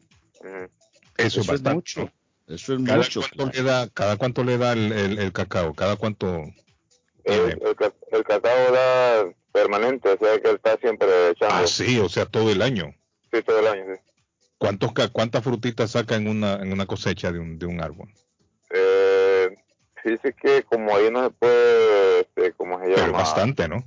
Eso, 1.17 1.41
es 1.41 1.47
bastante. 1.47 1.75
Mucho. 1.75 2.13
Eso 2.47 2.75
es 2.75 2.85
¿Cada 2.85 2.99
mucho. 2.99 3.21
Cuánto 3.37 3.57
le 3.57 3.63
da, 3.65 3.89
¿Cada 3.89 4.17
cuánto 4.17 4.45
le 4.45 4.59
da 4.59 4.73
el, 4.73 5.19
el, 5.19 5.33
cacao? 5.33 5.75
¿Cada 5.75 5.97
cuánto? 5.97 6.45
El, 7.25 7.61
el, 8.13 8.25
cacao 8.25 8.73
da 8.73 9.25
permanente, 9.53 10.11
o 10.11 10.19
sea 10.19 10.41
que 10.41 10.51
él 10.51 10.57
está 10.57 10.77
siempre 10.79 11.31
echando. 11.31 11.55
Ah, 11.55 11.67
sí, 11.67 11.99
o 11.99 12.09
sea, 12.09 12.27
todo 12.27 12.51
el 12.51 12.63
año. 12.63 12.95
Sí, 13.37 13.43
todo 13.43 13.59
el 13.61 13.67
año, 13.67 13.85
sí. 13.95 14.01
¿Cuántos, 14.59 14.93
¿Cuántas 15.13 15.45
frutitas 15.45 15.91
saca 15.91 16.17
en 16.17 16.29
una, 16.29 16.55
en 16.55 16.73
una 16.73 16.87
cosecha 16.87 17.31
de 17.31 17.39
un, 17.39 17.59
de 17.59 17.67
un 17.67 17.83
árbol? 17.83 18.09
Eh, 18.71 19.55
dice 20.05 20.33
que 20.33 20.63
como 20.63 20.97
ahí 20.97 21.11
no 21.11 21.25
se 21.25 21.31
puede, 21.31 22.21
este, 22.21 22.53
como 22.53 22.79
se 22.79 22.87
llama? 22.87 22.97
Pero 22.97 23.13
bastante, 23.13 23.69
¿no? 23.69 23.85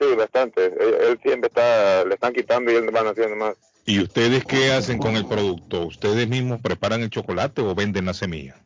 Sí, 0.00 0.06
bastante. 0.16 0.66
Él, 0.66 1.20
siempre 1.22 1.48
está, 1.48 2.04
le 2.04 2.14
están 2.14 2.32
quitando 2.32 2.72
y 2.72 2.74
él 2.74 2.90
van 2.90 3.06
haciendo 3.06 3.36
más. 3.36 3.56
¿Y 3.84 4.02
ustedes 4.02 4.44
qué 4.44 4.72
hacen 4.72 4.98
con 4.98 5.16
el 5.16 5.26
producto? 5.26 5.86
¿Ustedes 5.86 6.28
mismos 6.28 6.60
preparan 6.60 7.02
el 7.02 7.10
chocolate 7.10 7.62
o 7.62 7.74
venden 7.74 8.06
la 8.06 8.14
semilla? 8.14 8.56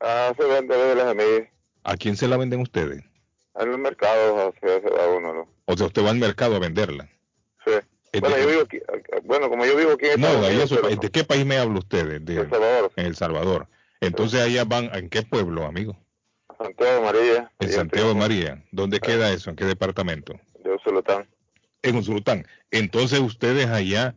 Ah, 0.00 0.32
se 0.36 0.44
vende, 0.44 0.76
vende 0.76 0.94
la 0.94 1.08
semilla. 1.10 1.50
¿A 1.84 1.96
quién 1.96 2.16
se 2.16 2.26
la 2.26 2.38
venden 2.38 2.60
ustedes? 2.60 3.04
En 3.56 3.70
el 3.70 3.78
mercado 3.78 4.54
se, 4.60 4.80
va 4.80 5.08
uno, 5.08 5.34
¿no? 5.34 5.48
O 5.66 5.76
sea, 5.76 5.86
usted 5.86 6.04
va 6.04 6.10
al 6.10 6.16
mercado 6.16 6.56
a 6.56 6.58
venderla. 6.58 7.08
Sí. 7.64 7.72
Bueno, 8.20 8.38
yo 8.38 8.46
vivo 8.46 8.62
aquí, 8.62 8.80
bueno, 9.24 9.48
como 9.48 9.64
yo 9.64 9.76
vivo 9.76 9.92
aquí 9.92 10.06
en 10.06 10.20
No, 10.20 10.40
¿de 10.40 11.10
qué 11.10 11.24
país 11.24 11.44
me 11.44 11.58
habla 11.58 11.78
usted? 11.78 12.20
De, 12.20 12.36
El 12.40 12.50
Salvador. 12.50 12.92
En 12.96 13.06
El 13.06 13.16
Salvador. 13.16 13.66
Entonces 14.00 14.40
allá 14.40 14.64
van, 14.64 14.90
¿en 14.94 15.08
qué 15.08 15.22
pueblo, 15.22 15.64
amigo? 15.64 15.96
Santiago 16.58 16.94
de 16.94 17.00
María. 17.00 17.52
En 17.58 17.72
Santiago 17.72 18.08
de 18.08 18.14
María. 18.14 18.64
¿Dónde 18.70 19.00
queda 19.00 19.32
eso? 19.32 19.50
¿En 19.50 19.56
qué 19.56 19.64
departamento? 19.64 20.38
De 20.62 20.74
Usulután. 20.74 21.28
En 21.82 21.96
Usulután. 21.96 22.46
Entonces 22.70 23.20
ustedes 23.20 23.66
allá 23.66 24.14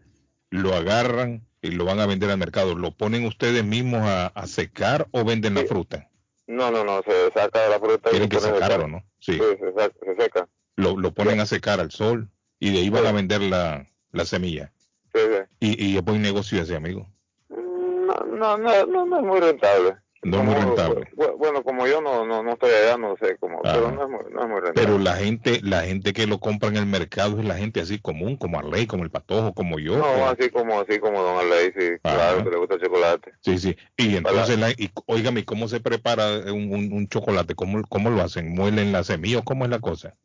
lo 0.50 0.74
agarran 0.74 1.46
y 1.62 1.72
lo 1.72 1.86
van 1.86 2.00
a 2.00 2.06
vender 2.06 2.30
al 2.30 2.38
mercado. 2.38 2.76
¿Lo 2.76 2.92
ponen 2.92 3.26
ustedes 3.26 3.64
mismos 3.64 4.02
a, 4.04 4.32
secar 4.46 5.08
o 5.12 5.24
venden 5.26 5.56
la 5.56 5.64
fruta? 5.66 6.10
No, 6.46 6.72
no, 6.72 6.84
no, 6.84 7.02
se 7.04 7.32
saca 7.34 7.68
la 7.68 7.80
fruta. 7.80 8.10
Tienen 8.12 8.30
que 8.30 8.40
sacarlo, 8.40 8.88
¿no? 8.88 9.04
Sí, 9.20 9.38
se, 9.38 10.16
seca. 10.18 10.48
Lo, 10.76 10.98
lo 10.98 11.14
ponen 11.14 11.40
a 11.40 11.46
secar 11.46 11.80
al 11.80 11.92
sol 11.92 12.30
y 12.60 12.72
de 12.72 12.80
ahí 12.80 12.90
van 12.90 13.06
a 13.06 13.12
vender 13.12 13.42
la, 13.42 13.88
la 14.12 14.26
semilla. 14.26 14.72
Sí, 15.14 15.22
¿Y, 15.60 15.86
y 15.86 15.98
es 15.98 16.04
buen 16.04 16.22
negocio 16.22 16.62
ese, 16.62 16.76
amigo? 16.76 17.08
No, 17.50 18.58
no, 18.58 18.86
no, 18.86 19.06
no 19.06 19.18
es 19.18 19.24
muy 19.24 19.40
rentable. 19.40 19.98
No 20.24 20.40
es 20.40 20.44
muy 20.44 20.56
rentable. 20.56 21.08
Bueno, 21.38 21.64
como 21.64 21.86
yo 21.88 22.02
no, 22.02 22.26
no, 22.26 22.44
no 22.44 22.54
estoy 22.54 22.72
allá, 22.72 22.98
no 22.98 23.16
sé 23.18 23.38
cómo, 23.40 23.62
pero 23.62 23.92
no 23.92 24.04
es, 24.04 24.10
muy, 24.10 24.20
no 24.32 24.42
es, 24.42 24.48
muy, 24.50 24.60
rentable. 24.62 24.74
Pero 24.76 24.98
la 24.98 25.16
gente, 25.16 25.60
la 25.64 25.82
gente 25.84 26.12
que 26.12 26.26
lo 26.26 26.40
compra 26.40 26.70
en 26.70 26.78
el 26.78 26.86
mercado 26.86 27.40
es 27.40 27.46
la 27.46 27.56
gente 27.56 27.82
así 27.82 28.00
común, 28.00 28.36
como 28.36 28.60
Arley, 28.60 28.88
como 28.88 29.04
el 29.04 29.12
Patojo, 29.12 29.54
como 29.54 29.80
yo. 29.80 29.98
No, 29.98 30.28
así 30.28 30.50
como 30.50 30.80
así 30.80 31.00
como 31.00 31.22
Don 31.22 31.38
Arley, 31.38 31.72
sí, 31.78 31.90
claro, 32.02 32.44
que 32.44 32.50
le 32.50 32.58
gusta 32.58 32.76
el 32.76 32.82
chocolate. 32.82 33.34
Sí, 33.42 33.58
sí. 33.58 33.78
Y 33.96 34.16
entonces, 34.16 34.58
la, 34.58 34.72
y, 34.72 34.90
oígame, 35.06 35.46
¿cómo 35.46 35.68
se 35.68 35.80
prepara 35.80 36.52
un, 36.52 36.92
un, 36.92 37.08
chocolate? 37.08 37.54
¿Cómo, 37.56 37.84
¿Cómo 37.88 38.10
lo 38.10 38.22
hacen? 38.22 38.54
¿Muelen 38.54 38.92
la 38.92 39.04
semilla 39.04 39.40
o 39.40 39.44
cómo 39.44 39.66
es 39.66 39.72
la 39.72 39.80
cosa? 39.80 40.16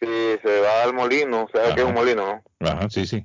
Sí, 0.00 0.38
se 0.42 0.60
va 0.60 0.82
al 0.82 0.92
molino, 0.92 1.44
o 1.44 1.48
sea, 1.50 1.74
que 1.74 1.80
es 1.80 1.86
un 1.86 1.94
molino, 1.94 2.42
¿no? 2.60 2.68
Ajá, 2.68 2.88
sí, 2.90 3.06
sí. 3.06 3.24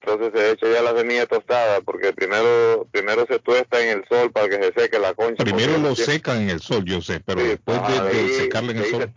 Entonces 0.00 0.32
se 0.34 0.50
echa 0.50 0.66
ya 0.70 0.82
la 0.82 0.96
semilla 0.96 1.26
tostada 1.26 1.80
porque 1.80 2.12
primero 2.12 2.86
primero 2.90 3.26
se 3.26 3.38
tuesta 3.38 3.80
en 3.80 3.98
el 3.98 4.04
sol 4.06 4.30
para 4.32 4.48
que 4.48 4.56
se 4.56 4.72
seque 4.74 4.98
la 4.98 5.14
concha. 5.14 5.42
Primero 5.42 5.78
lo 5.78 5.96
secan 5.96 6.42
en 6.42 6.50
el 6.50 6.60
sol, 6.60 6.84
yo 6.84 7.00
sé, 7.00 7.20
pero 7.20 7.42
después 7.42 7.80
de, 7.88 8.34
secarle 8.34 8.72
en 8.72 8.78
el 8.78 8.90
sol. 8.90 9.12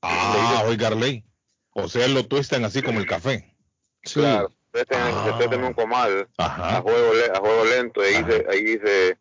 Ah, 0.00 0.64
oiga, 0.66 0.88
Arley. 0.88 1.24
O 1.72 1.88
sea, 1.88 2.08
lo 2.08 2.26
tuestan 2.26 2.64
así 2.64 2.82
como 2.82 2.98
el 2.98 3.06
café. 3.06 3.54
Sí. 4.02 4.20
Claro, 4.20 4.50
se 4.72 4.86
tuestan 4.86 5.52
en 5.52 5.64
un 5.64 5.74
comal 5.74 6.28
a 6.38 6.80
juego, 6.80 7.12
a 7.34 7.38
juego 7.38 7.64
lento 7.66 8.02
y 8.02 8.14
ahí 8.14 8.24
se, 8.24 8.46
ahí 8.50 8.78
se 8.78 9.18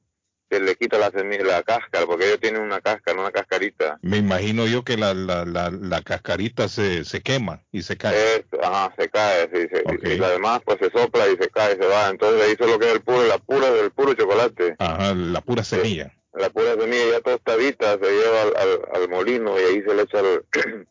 se 0.49 0.59
le 0.59 0.75
quita 0.75 0.97
la 0.97 1.11
semilla, 1.11 1.43
la 1.43 1.63
cáscara, 1.63 2.05
porque 2.05 2.25
ellos 2.25 2.39
tienen 2.39 2.61
una 2.61 2.81
cáscara, 2.81 3.19
una 3.19 3.31
cascarita. 3.31 3.97
Me 4.01 4.17
imagino 4.17 4.65
yo 4.65 4.83
que 4.83 4.97
la, 4.97 5.13
la, 5.13 5.45
la, 5.45 5.69
la 5.71 6.01
cascarita 6.01 6.67
se, 6.67 7.05
se 7.05 7.21
quema 7.21 7.61
y 7.71 7.83
se 7.83 7.97
cae. 7.97 8.45
ajá, 8.61 8.93
se 8.97 9.09
cae, 9.09 9.49
sí, 9.53 9.67
se, 9.71 10.15
y 10.15 10.23
además 10.23 10.61
pues 10.65 10.77
se 10.79 10.89
sopla 10.89 11.27
y 11.27 11.37
se 11.37 11.49
cae, 11.49 11.73
se 11.77 11.85
va. 11.85 12.09
Entonces 12.09 12.41
ahí 12.41 12.55
es 12.59 12.59
lo 12.67 12.79
que 12.79 12.87
es 12.87 12.93
el 12.93 13.01
puro, 13.01 13.23
la 13.25 13.37
pura 13.37 13.71
del 13.71 13.91
puro 13.91 14.13
chocolate. 14.13 14.75
Ajá, 14.79 15.13
la 15.13 15.41
pura 15.41 15.63
semilla. 15.63 16.13
la 16.33 16.49
pura 16.49 16.75
semilla 16.75 17.11
ya 17.11 17.21
tostadita 17.21 17.97
se 17.99 18.11
lleva 18.11 18.41
al, 18.43 18.53
al, 18.57 19.01
al 19.01 19.09
molino 19.09 19.59
y 19.59 19.63
ahí 19.63 19.81
se 19.83 19.93
le 19.93 20.03
echa 20.03 20.19
el, 20.19 20.43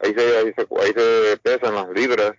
ahí 0.00 0.14
se, 0.14 0.36
ahí 0.36 0.52
se, 0.56 0.66
ahí 0.80 0.92
se 0.94 1.36
pesan 1.38 1.74
las 1.74 1.88
libras. 1.90 2.32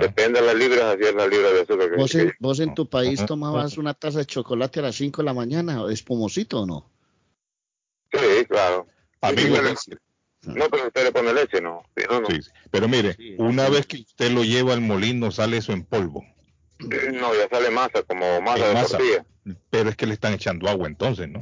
Depende 0.00 0.40
de 0.40 0.46
las 0.46 0.54
libras, 0.54 0.94
así 0.94 1.04
es 1.04 1.14
la 1.14 1.26
libra 1.26 1.50
de 1.50 1.60
azúcar. 1.62 1.96
¿Vos 1.96 2.14
en, 2.14 2.32
¿Vos 2.38 2.60
en 2.60 2.74
tu 2.74 2.88
país 2.88 3.24
tomabas 3.26 3.78
una 3.78 3.94
taza 3.94 4.18
de 4.18 4.26
chocolate 4.26 4.80
a 4.80 4.84
las 4.84 4.96
5 4.96 5.22
de 5.22 5.26
la 5.26 5.34
mañana, 5.34 5.82
espumosito 5.90 6.62
o 6.62 6.66
no? 6.66 6.90
Sí, 8.12 8.44
claro. 8.46 8.86
Amigo, 9.20 9.56
no, 10.42 10.68
pero 10.70 10.86
usted 10.86 11.04
le 11.04 11.12
pone 11.12 11.32
leche, 11.34 11.60
¿no? 11.60 11.82
Sí, 11.96 12.04
no, 12.08 12.20
no. 12.20 12.28
Sí, 12.28 12.38
pero 12.70 12.88
mire, 12.88 13.16
una 13.38 13.68
vez 13.68 13.86
que 13.86 13.98
usted 13.98 14.30
lo 14.30 14.44
lleva 14.44 14.72
al 14.72 14.80
molino, 14.80 15.30
sale 15.30 15.56
eso 15.56 15.72
en 15.72 15.84
polvo. 15.84 16.24
No, 16.78 17.34
ya 17.34 17.48
sale 17.50 17.70
masa, 17.70 18.02
como 18.04 18.40
masa 18.40 18.68
de 18.68 18.74
masa, 18.74 18.98
Pero 19.70 19.90
es 19.90 19.96
que 19.96 20.06
le 20.06 20.14
están 20.14 20.34
echando 20.34 20.68
agua 20.68 20.86
entonces, 20.86 21.28
¿no? 21.28 21.40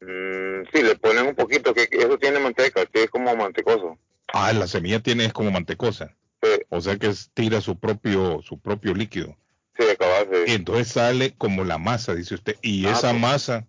Mm, 0.00 0.66
sí, 0.72 0.82
le 0.82 0.96
ponen 0.96 1.28
un 1.28 1.34
poquito, 1.34 1.72
que, 1.72 1.88
eso 1.90 2.18
tiene 2.18 2.38
manteca, 2.38 2.84
que 2.86 3.04
es 3.04 3.10
como 3.10 3.34
mantecoso. 3.34 3.98
Ah, 4.32 4.52
la 4.52 4.66
semilla 4.66 5.00
tiene 5.00 5.24
es 5.26 5.32
como 5.32 5.50
mantecosa. 5.50 6.14
Sí. 6.42 6.50
O 6.68 6.80
sea 6.80 6.96
que 6.96 7.12
tira 7.34 7.60
su 7.60 7.78
propio 7.78 8.40
su 8.42 8.58
propio 8.58 8.94
líquido. 8.94 9.36
Sí, 9.78 9.84
de 9.84 10.44
Y 10.46 10.52
entonces 10.52 10.88
sale 10.88 11.34
como 11.36 11.64
la 11.64 11.78
masa, 11.78 12.14
dice 12.14 12.34
usted. 12.34 12.56
Y 12.62 12.86
ah, 12.86 12.92
esa 12.92 13.10
pues, 13.10 13.20
masa. 13.20 13.66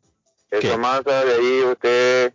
Esa 0.51 0.77
masa 0.77 1.25
de 1.25 1.33
ahí 1.33 1.61
usted 1.63 2.33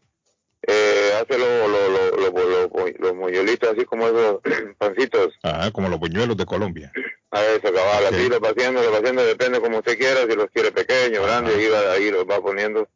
eh, 0.64 1.12
hace 1.20 1.38
los 1.38 1.48
lo, 1.68 1.88
lo, 1.88 3.70
así 3.70 3.84
como 3.84 4.06
esos 4.06 4.40
pancitos. 4.78 5.34
Ah, 5.42 5.70
como 5.72 5.88
los 5.88 5.98
buñuelos 5.98 6.36
de 6.36 6.46
Colombia. 6.46 6.92
A 7.32 7.42
eso, 7.44 7.72
cabal, 7.72 8.06
así 8.06 8.28
lo 8.28 8.38
va 8.40 8.50
haciendo, 8.50 8.82
lo 8.82 9.24
depende 9.24 9.60
como 9.60 9.78
usted 9.78 9.98
quiera, 9.98 10.26
si 10.28 10.36
los 10.36 10.50
quiere 10.50 10.70
pequeños, 10.70 11.24
grandes, 11.24 11.56
ahí, 11.56 11.66
va, 11.66 11.92
ahí 11.92 12.10
los 12.10 12.24
va 12.24 12.40
poniendo 12.42 12.86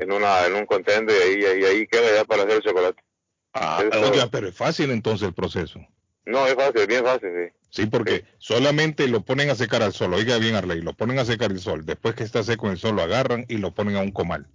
en 0.00 0.10
una 0.10 0.46
en 0.46 0.54
un 0.54 0.66
contento 0.66 1.12
y 1.12 1.16
ahí, 1.16 1.44
ahí, 1.44 1.64
ahí 1.64 1.86
queda 1.86 2.14
ya 2.14 2.24
para 2.24 2.44
hacer 2.44 2.56
el 2.56 2.62
chocolate. 2.62 3.02
Ah, 3.54 3.82
oiga, 4.10 4.28
pero 4.30 4.48
es 4.48 4.54
fácil 4.54 4.90
entonces 4.90 5.28
el 5.28 5.34
proceso. 5.34 5.80
No, 6.26 6.46
es 6.46 6.54
fácil, 6.54 6.86
bien 6.86 7.04
fácil, 7.04 7.30
sí. 7.30 7.52
Sí, 7.70 7.86
porque 7.86 8.24
solamente 8.38 9.08
lo 9.08 9.22
ponen 9.22 9.50
a 9.50 9.54
secar 9.54 9.82
al 9.82 9.92
sol. 9.92 10.14
Oiga 10.14 10.38
bien, 10.38 10.54
Arley, 10.54 10.80
lo 10.80 10.94
ponen 10.94 11.18
a 11.18 11.24
secar 11.24 11.50
al 11.50 11.58
sol. 11.58 11.84
Después 11.84 12.14
que 12.14 12.24
está 12.24 12.42
seco 12.42 12.66
en 12.66 12.72
el 12.72 12.78
sol, 12.78 12.96
lo 12.96 13.02
agarran 13.02 13.46
y 13.48 13.58
lo 13.58 13.74
ponen 13.74 13.96
a 13.96 14.00
un 14.00 14.10
comal. 14.10 14.46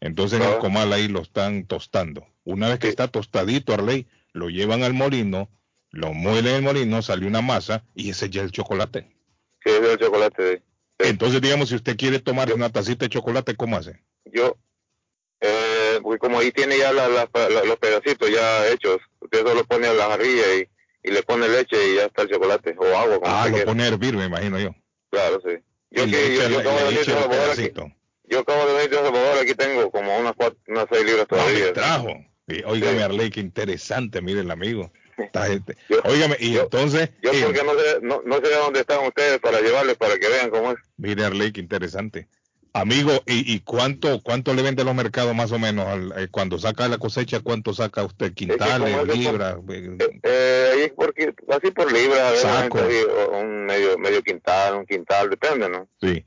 Entonces 0.00 0.40
en 0.40 0.46
el 0.46 0.58
comal 0.58 0.92
ahí 0.92 1.08
lo 1.08 1.20
están 1.20 1.66
tostando. 1.66 2.26
Una 2.44 2.68
vez 2.68 2.78
que 2.78 2.88
está 2.88 3.08
tostadito, 3.08 3.74
Arley, 3.74 4.06
lo 4.32 4.50
llevan 4.50 4.82
al 4.82 4.94
molino, 4.94 5.50
lo 5.90 6.12
muelen 6.12 6.46
en 6.46 6.56
el 6.56 6.62
molino, 6.62 7.02
sale 7.02 7.26
una 7.26 7.40
masa 7.40 7.84
y 7.94 8.10
ese 8.10 8.30
ya 8.30 8.42
es 8.42 8.46
el 8.46 8.52
chocolate. 8.52 9.08
Sí, 9.64 9.70
es 9.70 9.80
el 9.80 9.98
chocolate. 9.98 10.62
Entonces, 10.98 11.40
digamos, 11.40 11.70
si 11.70 11.74
usted 11.74 11.96
quiere 11.96 12.20
tomar 12.20 12.52
una 12.52 12.70
tacita 12.70 13.06
de 13.06 13.10
chocolate, 13.10 13.56
¿cómo 13.56 13.76
hace? 13.76 14.00
Yo, 14.26 14.56
eh, 15.40 15.67
porque 16.00 16.18
como 16.18 16.38
ahí 16.38 16.50
tiene 16.52 16.78
ya 16.78 16.92
los 16.92 17.76
pedacitos 17.78 18.30
ya 18.30 18.68
hechos, 18.68 18.98
usted 19.20 19.46
solo 19.46 19.64
pone 19.64 19.86
a 19.86 19.94
la 19.94 20.06
jarrilla 20.06 20.54
y, 20.56 20.68
le 21.10 21.22
pone 21.22 21.48
leche 21.48 21.76
y 21.88 21.96
ya 21.96 22.04
está 22.04 22.22
el 22.22 22.28
chocolate 22.28 22.74
o 22.76 22.84
agua. 22.84 23.18
ah, 23.24 23.48
lo 23.48 23.64
pone 23.64 23.84
a 23.84 23.88
hervir, 23.88 24.14
me 24.14 24.26
imagino 24.26 24.58
yo. 24.58 24.74
Claro, 25.10 25.40
sí. 25.42 25.56
Yo, 25.90 26.04
que, 26.04 26.36
yo, 26.36 26.48
yo, 26.48 26.58
acabo 26.58 26.76
de 26.76 26.84
venir 26.84 27.00
aquí, 27.00 27.72
yo 28.24 28.40
acabo 28.40 28.66
de 28.66 28.72
venir 28.74 28.90
de 28.90 28.96
Salvador, 28.96 29.38
aquí 29.40 29.54
tengo 29.54 29.90
como 29.90 30.18
unas, 30.18 30.34
cuatro, 30.36 30.58
unas 30.66 30.84
seis 30.92 31.04
libras 31.04 31.26
todavía. 31.26 31.66
No, 31.66 31.72
trajo. 31.72 32.08
Y, 32.46 32.62
óigame, 32.64 33.02
Arley, 33.02 33.30
qué 33.30 33.40
interesante, 33.40 34.20
mire 34.20 34.40
el 34.40 34.50
amigo. 34.50 34.92
Esta 35.16 35.46
gente. 35.46 35.76
Óigame, 36.04 36.36
y 36.38 36.58
entonces... 36.58 37.10
Yo 37.22 37.32
eh, 37.32 37.42
porque 37.44 37.64
no 37.64 37.72
sé, 37.72 37.98
no, 38.02 38.22
no 38.24 38.36
sé 38.36 38.54
dónde 38.54 38.80
están 38.80 39.04
ustedes 39.04 39.40
para 39.40 39.60
llevarles 39.60 39.96
para 39.96 40.16
que 40.18 40.28
vean 40.28 40.50
cómo 40.50 40.72
es. 40.72 40.78
Mire, 40.96 41.24
Arley, 41.24 41.52
qué 41.52 41.60
interesante. 41.60 42.28
Amigo, 42.80 43.10
¿y, 43.26 43.54
y 43.54 43.60
cuánto 43.60 44.22
cuánto 44.22 44.54
le 44.54 44.62
vende 44.62 44.82
a 44.82 44.84
los 44.84 44.94
mercados 44.94 45.34
más 45.34 45.50
o 45.50 45.58
menos 45.58 46.12
eh, 46.16 46.28
cuando 46.30 46.60
saca 46.60 46.86
la 46.86 46.98
cosecha? 46.98 47.40
¿Cuánto 47.40 47.74
saca 47.74 48.04
usted? 48.04 48.32
¿Quintales, 48.34 49.04
libras? 49.16 49.56
Eh, 49.68 49.98
eh 50.22 50.92
porque, 50.94 51.34
así 51.48 51.72
por 51.72 51.92
libra, 51.92 52.36
Saco. 52.36 52.78
un 53.32 53.66
medio 53.66 53.98
medio 53.98 54.22
quintal, 54.22 54.76
un 54.76 54.86
quintal, 54.86 55.28
depende, 55.28 55.68
¿no? 55.68 55.88
Sí. 56.00 56.24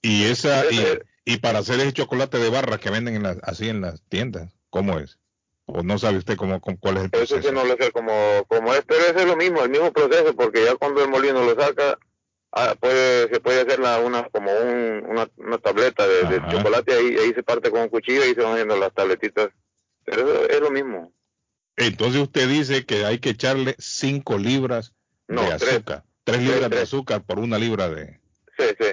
Y 0.00 0.26
esa 0.26 0.70
y, 0.70 0.80
y, 1.24 1.38
para 1.38 1.58
hacer 1.58 1.80
ese 1.80 1.92
chocolate 1.92 2.38
de 2.38 2.48
barra 2.48 2.78
que 2.78 2.90
venden 2.90 3.16
en 3.16 3.24
las, 3.24 3.38
así 3.42 3.68
en 3.68 3.80
las 3.80 4.00
tiendas, 4.08 4.54
¿cómo 4.70 5.00
es? 5.00 5.18
¿O 5.66 5.82
no 5.82 5.98
sabe 5.98 6.18
usted 6.18 6.36
cómo, 6.36 6.60
cuál 6.60 6.98
es 6.98 7.02
el 7.04 7.10
proceso? 7.10 7.38
Eso 7.38 7.48
sí 7.48 7.54
no 7.54 7.64
lo 7.64 7.76
sé, 7.76 7.90
como, 7.90 8.12
como 8.46 8.72
es, 8.72 8.84
pero 8.86 9.00
es 9.00 9.26
lo 9.26 9.36
mismo, 9.36 9.64
el 9.64 9.70
mismo 9.70 9.92
proceso, 9.92 10.32
porque 10.36 10.64
ya 10.64 10.76
cuando 10.76 11.02
el 11.02 11.10
molino 11.10 11.44
lo 11.44 11.60
saca, 11.60 11.98
ah, 12.52 12.74
puede, 12.78 13.28
se 13.28 13.40
puede 13.40 13.62
hacer 13.62 13.80
una, 13.80 14.28
como 14.30 14.50
un, 14.52 15.04
una, 15.08 15.28
una 15.36 15.58
tableta 15.58 16.06
de, 16.06 16.42
chocolate, 16.50 16.94
ahí, 16.94 17.16
ahí 17.16 17.32
se 17.34 17.42
parte 17.42 17.70
con 17.70 17.82
un 17.82 17.88
cuchillo 17.88 18.24
y 18.24 18.34
se 18.34 18.42
van 18.42 18.52
haciendo 18.52 18.76
las 18.76 18.92
tabletitas. 18.92 19.48
Pero 20.04 20.48
es 20.48 20.60
lo 20.60 20.70
mismo. 20.70 21.12
Entonces 21.76 22.20
usted 22.20 22.48
dice 22.48 22.84
que 22.84 23.04
hay 23.04 23.18
que 23.18 23.30
echarle 23.30 23.76
5 23.78 24.38
libras 24.38 24.94
de 25.28 25.40
azúcar, 25.40 26.04
3 26.24 26.40
libras 26.40 26.70
de 26.70 26.80
azúcar 26.80 27.22
por 27.22 27.38
una 27.38 27.58
libra 27.58 27.88
de, 27.88 28.20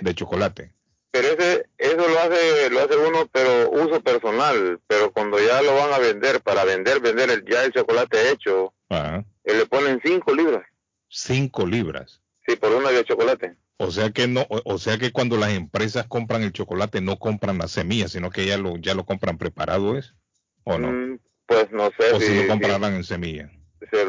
de 0.01 0.15
chocolate. 0.15 0.73
Pero 1.11 1.29
ese, 1.29 1.65
eso 1.77 2.09
lo 2.09 2.19
hace, 2.19 2.69
lo 2.69 2.81
hace 2.81 2.97
uno, 2.97 3.29
pero 3.31 3.71
uso 3.71 4.01
personal. 4.01 4.81
Pero 4.85 5.13
cuando 5.13 5.39
ya 5.39 5.61
lo 5.61 5.73
van 5.73 5.93
a 5.93 5.97
vender, 5.97 6.41
para 6.41 6.65
vender, 6.65 6.99
vender 6.99 7.29
el, 7.29 7.45
ya 7.45 7.63
el 7.63 7.71
chocolate 7.71 8.31
hecho, 8.31 8.73
Ajá. 8.89 9.23
Eh, 9.45 9.53
le 9.53 9.65
ponen 9.65 10.01
5 10.03 10.33
libras. 10.33 10.63
5 11.07 11.67
libras. 11.67 12.21
Sí, 12.47 12.55
por 12.55 12.73
una 12.73 12.91
de 12.91 13.03
chocolate. 13.03 13.55
O 13.77 13.91
sea 13.91 14.11
que 14.11 14.27
no, 14.27 14.45
o 14.49 14.77
sea 14.77 14.97
que 14.97 15.11
cuando 15.11 15.37
las 15.37 15.51
empresas 15.51 16.07
compran 16.07 16.43
el 16.43 16.53
chocolate 16.53 17.01
no 17.01 17.17
compran 17.17 17.57
las 17.57 17.71
semillas, 17.71 18.11
sino 18.11 18.29
que 18.29 18.45
ya 18.45 18.57
lo, 18.57 18.77
ya 18.77 18.93
lo 18.93 19.05
compran 19.05 19.37
preparado, 19.37 19.97
¿es? 19.97 20.13
¿O 20.63 20.77
no? 20.77 20.91
Mm, 20.91 21.19
pues 21.45 21.71
no 21.71 21.91
sé. 21.97 22.11
O 22.13 22.19
si, 22.19 22.43
lo 22.43 22.47
comprarán 22.47 22.93
en 22.93 23.03
semilla. 23.03 23.51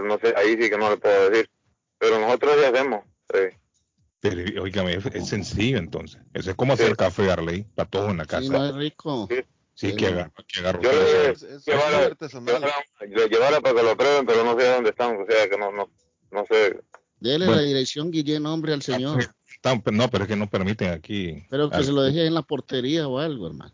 No 0.04 0.18
sé, 0.18 0.34
ahí 0.36 0.56
sí 0.60 0.70
que 0.70 0.78
no 0.78 0.90
le 0.90 0.96
puedo 0.96 1.30
decir. 1.30 1.50
Pero 1.98 2.20
nosotros 2.20 2.56
ya 2.60 2.68
hacemos. 2.68 3.04
Sí. 3.32 3.56
Pero, 4.20 4.62
oígame, 4.62 4.94
es, 4.94 5.28
sencillo 5.28 5.78
entonces. 5.78 6.20
Eso 6.34 6.50
es 6.50 6.56
como 6.56 6.72
hacer 6.72 6.96
café 6.96 7.30
Arley 7.30 7.64
para 7.74 7.88
todos 7.88 8.10
en 8.10 8.18
la 8.18 8.26
casa. 8.26 8.46
Sí, 8.46 8.54
es 8.54 8.74
rico. 8.74 9.28
Sí, 9.74 9.94
que 9.94 10.06
agarro. 10.06 10.32
Que 10.48 10.60
agarro 10.60 10.80
Yo 10.80 10.92
le, 10.92 11.30
es, 11.30 11.42
es 11.42 11.64
para 11.64 13.74
que 13.74 13.82
lo 13.82 13.96
prueben, 13.96 14.24
pero 14.24 14.44
no 14.44 14.58
sé 14.58 14.68
dónde 14.68 14.90
están. 14.90 15.20
O 15.20 15.26
sea, 15.26 15.48
que 15.48 15.58
no, 15.58 15.70
no, 15.70 15.90
no 16.30 16.46
sé. 16.46 16.80
Dele 17.18 17.46
la 17.46 17.60
dirección, 17.60 18.10
Guillén, 18.10 18.42
nombre 18.42 18.72
al 18.72 18.82
señor. 18.82 19.34
No, 19.92 20.10
pero 20.10 20.24
es 20.24 20.28
que 20.28 20.36
no 20.36 20.48
permiten 20.48 20.90
aquí. 20.90 21.44
Pero 21.50 21.70
que 21.70 21.82
se 21.82 21.92
lo 21.92 22.02
deje 22.02 22.26
en 22.26 22.34
la 22.34 22.42
portería 22.42 23.08
o 23.08 23.18
algo, 23.18 23.46
hermano. 23.46 23.72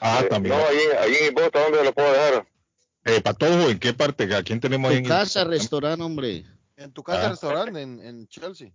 Ah, 0.00 0.20
eh, 0.22 0.28
también. 0.28 0.54
No, 0.54 0.66
allí, 0.66 0.80
allí 1.00 1.16
en 1.28 1.34
Boston, 1.34 1.62
¿dónde 1.70 1.84
lo 1.84 1.94
puedo 1.94 2.12
dejar? 2.12 2.46
Eh, 3.04 3.20
Patojo, 3.20 3.70
¿en 3.70 3.78
qué 3.78 3.94
parte? 3.94 4.34
¿A 4.34 4.42
quién 4.42 4.60
tenemos 4.60 4.90
ahí? 4.90 4.98
En 4.98 5.04
casa, 5.06 5.44
restaurante, 5.44 6.02
hombre. 6.02 6.44
En 6.76 6.92
tu 6.92 7.02
casa, 7.02 7.26
ah. 7.26 7.30
restaurante, 7.30 7.80
en, 7.80 8.00
en 8.00 8.26
Chelsea. 8.28 8.70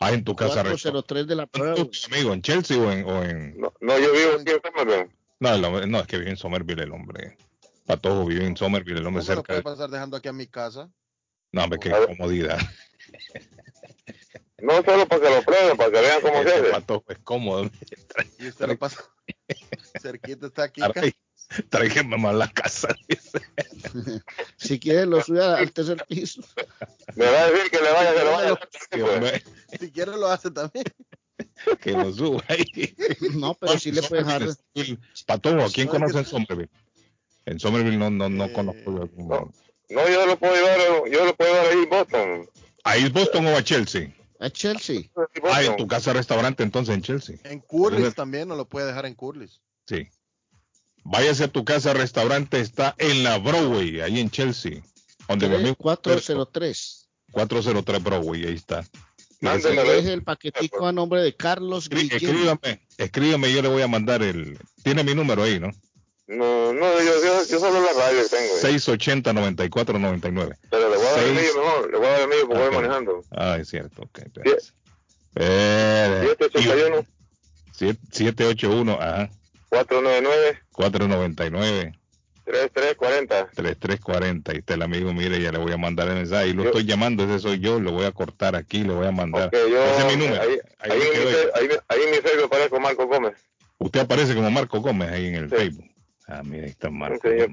Ah, 0.00 0.12
en 0.12 0.24
tu 0.24 0.34
casa, 0.34 0.62
restaurante. 0.64 1.24
de 1.24 1.36
la 1.36 1.48
amigo, 1.52 2.32
en 2.32 2.42
Chelsea 2.42 2.76
o 2.76 2.90
en, 2.90 3.04
o 3.04 3.22
en... 3.22 3.60
No, 3.60 3.72
no, 3.80 3.98
yo 3.98 4.12
vivo 4.12 4.32
aquí 4.40 4.50
en 4.50 4.60
Somerville. 4.60 5.10
No, 5.38 5.86
no, 5.86 6.00
es 6.00 6.06
que 6.08 6.18
vive 6.18 6.30
en 6.30 6.36
Somerville 6.36 6.82
el 6.82 6.92
hombre. 6.92 7.36
Patojo 7.86 8.24
vive 8.24 8.44
en 8.44 8.56
Somerville 8.56 8.98
el 8.98 9.06
hombre 9.06 9.22
cerca. 9.22 9.42
¿Cómo 9.42 9.58
lo 9.58 9.62
puede 9.62 9.76
pasar 9.76 9.90
dejando 9.90 10.16
aquí 10.16 10.28
a 10.28 10.32
mi 10.32 10.46
casa? 10.48 10.90
No, 11.52 11.62
hombre, 11.64 11.78
qué 11.78 11.90
comodidad. 11.90 12.58
No 14.62 14.82
solo 14.84 15.08
para 15.08 15.20
que 15.20 15.30
lo 15.30 15.42
prueben, 15.42 15.76
para 15.76 15.90
que 15.90 16.00
vean 16.00 16.20
cómo 16.20 16.42
se 16.42 16.54
hace. 16.54 16.70
Patojo 16.70 17.04
es 17.08 17.18
cómodo. 17.18 17.70
Y 18.38 18.48
usted 18.48 18.66
lo 18.68 18.78
pasa. 18.78 19.02
Cerquita 20.00 20.46
está 20.46 20.64
aquí. 20.64 20.80
Tráigame 21.68 22.16
más 22.16 22.34
la 22.34 22.48
casa. 22.48 22.88
si 24.56 24.78
quiere 24.78 25.06
lo 25.06 25.22
sube 25.22 25.44
al 25.44 25.72
tercer 25.72 26.04
piso. 26.08 26.42
Me 27.14 27.26
va 27.26 27.42
a 27.42 27.50
decir 27.50 27.70
que 27.70 27.80
le 27.80 27.92
vaya, 27.92 28.14
que 28.14 28.24
lo 28.24 29.10
vaya. 29.10 29.42
Si 29.78 29.90
quiere 29.90 30.12
lo 30.12 30.28
hace 30.28 30.50
también. 30.50 30.84
Que 31.80 31.92
lo 31.92 32.12
suba 32.12 32.42
ahí. 32.48 32.94
No, 33.34 33.54
pero 33.54 33.78
sí 33.78 33.92
le 33.92 34.02
puede 34.02 34.22
dejar. 34.22 34.42
Patojo, 35.26 35.64
¿a 35.64 35.70
quién 35.70 35.88
conoce 35.88 36.18
en 36.18 36.24
Somerville? 36.24 36.70
En 37.46 37.58
Somerville 37.58 37.96
no, 37.96 38.10
no, 38.10 38.28
no 38.28 38.44
eh, 38.44 38.52
conozco. 38.52 38.90
No, 39.16 39.52
no, 39.90 40.08
yo 40.08 40.26
lo 40.26 40.38
puedo 40.38 40.54
llevar, 40.54 41.10
yo 41.10 41.24
lo 41.24 41.34
puedo 41.34 41.52
llevar 41.52 41.66
ahí 41.66 41.82
en 41.82 41.90
Boston. 41.90 42.50
¿Ahí 42.84 43.08
Boston 43.08 43.46
o 43.46 43.56
a 43.56 43.62
Chelsea? 43.62 44.14
A 44.40 44.50
Chelsea. 44.50 45.02
Ah, 45.44 45.62
en 45.62 45.76
tu 45.76 45.86
casa 45.86 46.12
restaurante 46.12 46.62
entonces 46.62 46.94
en 46.94 47.02
Chelsea. 47.02 47.36
En 47.44 47.60
Curlis 47.60 48.14
también, 48.14 48.48
no 48.48 48.56
lo 48.56 48.68
puede 48.68 48.86
dejar 48.86 49.06
en 49.06 49.14
Curlis. 49.14 49.60
Sí. 49.86 50.08
Váyase 51.04 51.44
a 51.44 51.48
tu 51.48 51.64
casa 51.64 51.92
restaurante, 51.92 52.60
está 52.60 52.94
en 52.98 53.22
la 53.22 53.38
Broadway, 53.38 54.00
ahí 54.00 54.20
en 54.20 54.30
Chelsea. 54.30 54.82
Donde 55.28 55.74
403. 55.76 57.08
403 57.30 58.02
Broadway, 58.02 58.46
ahí 58.46 58.54
está. 58.54 58.84
Deje 59.40 60.12
el 60.12 60.22
paquetico 60.22 60.86
a 60.86 60.92
nombre 60.92 61.22
de 61.22 61.34
Carlos 61.34 61.88
Guillén. 61.88 62.16
Escríbame, 62.16 62.86
escríbame, 62.96 63.52
yo 63.52 63.62
le 63.62 63.68
voy 63.68 63.82
a 63.82 63.88
mandar 63.88 64.22
el... 64.22 64.56
Tiene 64.84 65.02
mi 65.02 65.14
número 65.14 65.42
ahí, 65.42 65.58
¿no? 65.58 65.70
No, 66.28 66.72
no, 66.72 67.02
yo, 67.02 67.22
yo, 67.22 67.46
yo 67.48 67.58
solo 67.58 67.80
la 67.80 67.92
radio 67.92 68.20
tengo. 68.28 68.54
680-9499. 68.62 70.58
Pero 70.70 70.88
le 70.88 70.96
voy 71.12 71.20
a 71.20 71.26
dar 71.26 71.28
el 71.28 71.34
mejor, 71.34 71.90
le 71.90 71.98
voy 71.98 72.06
a 72.06 72.10
dar 72.10 72.20
el 72.22 72.28
porque 72.46 72.62
voy 72.62 72.74
manejando. 72.74 73.24
Ah, 73.30 73.56
es 73.60 73.68
cierto, 73.68 74.02
ok. 74.02 74.20
781. 75.34 77.06
781, 77.72 78.92
ajá. 79.00 79.30
499. 79.70 80.58
499. 80.72 81.98
3340. 82.44 83.50
3340. 83.54 84.54
Y 84.54 84.58
está 84.58 84.74
el 84.74 84.82
amigo, 84.82 85.12
mire, 85.12 85.40
ya 85.40 85.52
le 85.52 85.58
voy 85.58 85.72
a 85.72 85.78
mandar 85.78 86.08
el 86.08 86.14
mensaje. 86.16 86.48
Y 86.48 86.52
lo 86.52 86.64
estoy 86.64 86.84
llamando, 86.84 87.24
ese 87.24 87.38
soy 87.38 87.60
yo, 87.60 87.80
lo 87.80 87.92
voy 87.92 88.04
a 88.04 88.12
cortar 88.12 88.56
aquí, 88.56 88.82
le 88.82 88.92
voy 88.92 89.06
a 89.06 89.12
mandar. 89.12 89.50
ese 89.52 89.98
es 89.98 90.16
mi 90.16 90.22
número. 90.22 90.42
Ahí, 90.42 90.58
ahí, 90.80 90.90
ahí, 90.90 91.00
en, 91.00 91.24
mi, 91.24 91.30
ahí, 91.54 91.78
ahí 91.88 92.00
en 92.04 92.10
mi 92.10 92.16
Facebook 92.16 92.44
aparece 92.46 92.78
Marco 92.78 93.06
Gómez. 93.06 93.34
Usted 93.78 94.00
aparece 94.00 94.34
como 94.34 94.50
Marco 94.50 94.80
Gómez 94.80 95.10
ahí 95.10 95.26
en 95.26 95.34
el 95.36 95.48
Facebook. 95.48 95.88
Ah, 96.26 96.42
mira, 96.44 96.64
ahí 96.64 96.70
está 96.70 96.90
Marco. 96.90 97.28
Señor, 97.28 97.50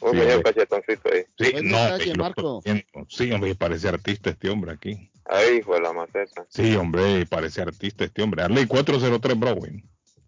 un 0.00 0.12
sí, 0.12 0.18
señor 0.18 0.42
cachetoncito 0.42 1.10
ahí. 1.12 1.24
Sí, 1.38 1.54
no, 1.62 2.22
Marco? 2.22 2.62
sí, 3.08 3.32
hombre, 3.32 3.54
parece 3.54 3.88
artista 3.88 4.30
este 4.30 4.48
hombre 4.48 4.72
aquí. 4.72 5.10
Ahí 5.24 5.60
fue 5.62 5.80
la 5.80 5.92
maceta. 5.92 6.46
Sí, 6.48 6.74
hombre, 6.76 7.26
parece 7.26 7.62
artista 7.62 8.04
este 8.04 8.22
hombre. 8.22 8.42
Arley 8.42 8.66
403 8.66 9.38
Broadway. 9.38 9.84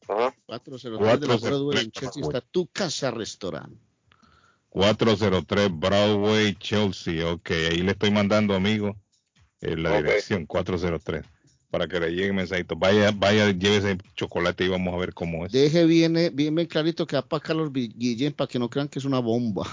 Ajá. 0.09 0.35
403 0.47 1.21
de 1.21 1.27
la 1.27 1.37
Broadway 1.37 1.85
en 1.85 1.91
Chelsea 1.91 2.23
está 2.23 2.41
tu 2.41 2.67
casa 2.67 3.11
restaurante. 3.11 3.79
403 4.71 5.69
Broadway, 5.73 6.55
Chelsea. 6.55 7.27
Ok, 7.33 7.51
ahí 7.51 7.79
le 7.79 7.93
estoy 7.93 8.11
mandando, 8.11 8.55
amigo, 8.55 8.97
en 9.61 9.79
eh, 9.79 9.83
la 9.83 9.97
dirección 9.97 10.47
403 10.47 11.25
para 11.71 11.87
que 11.87 12.01
le 12.01 12.11
llegue 12.11 12.33
mensajito. 12.33 12.77
Vaya, 12.77 13.13
vaya, 13.15 13.51
llévese 13.53 13.99
chocolate 14.17 14.65
y 14.65 14.69
vamos 14.69 14.93
a 14.93 14.99
ver 14.99 15.15
cómo 15.15 15.47
es. 15.47 15.53
Deje 15.53 15.85
bien, 15.85 16.17
eh, 16.17 16.31
bien, 16.31 16.55
bien 16.55 16.67
clarito 16.67 17.07
que 17.07 17.17
va 17.17 17.23
para 17.23 17.43
Carlos 17.43 17.73
Guillén 17.73 18.33
para 18.33 18.49
que 18.49 18.59
no 18.59 18.69
crean 18.69 18.89
que 18.89 18.99
es 18.99 19.05
una 19.05 19.21
bomba. 19.21 19.67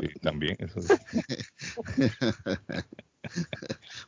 Sí, 0.00 0.08
también, 0.20 0.56
eso 0.58 0.80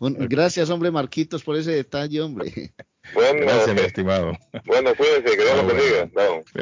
gracias, 0.01 0.71
hombre, 0.71 0.91
Marquitos, 0.91 1.43
por 1.43 1.57
ese 1.57 1.73
detalle, 1.73 2.21
hombre. 2.21 2.73
Bueno, 3.15 3.41
gracias, 3.41 3.75
mi 3.75 3.83
estimado. 3.83 4.37
Bueno, 4.65 4.95
cuídense, 4.95 5.37
que 5.37 5.43
Dios 5.43 5.57
lo 5.57 5.67
bendiga. 5.67 6.11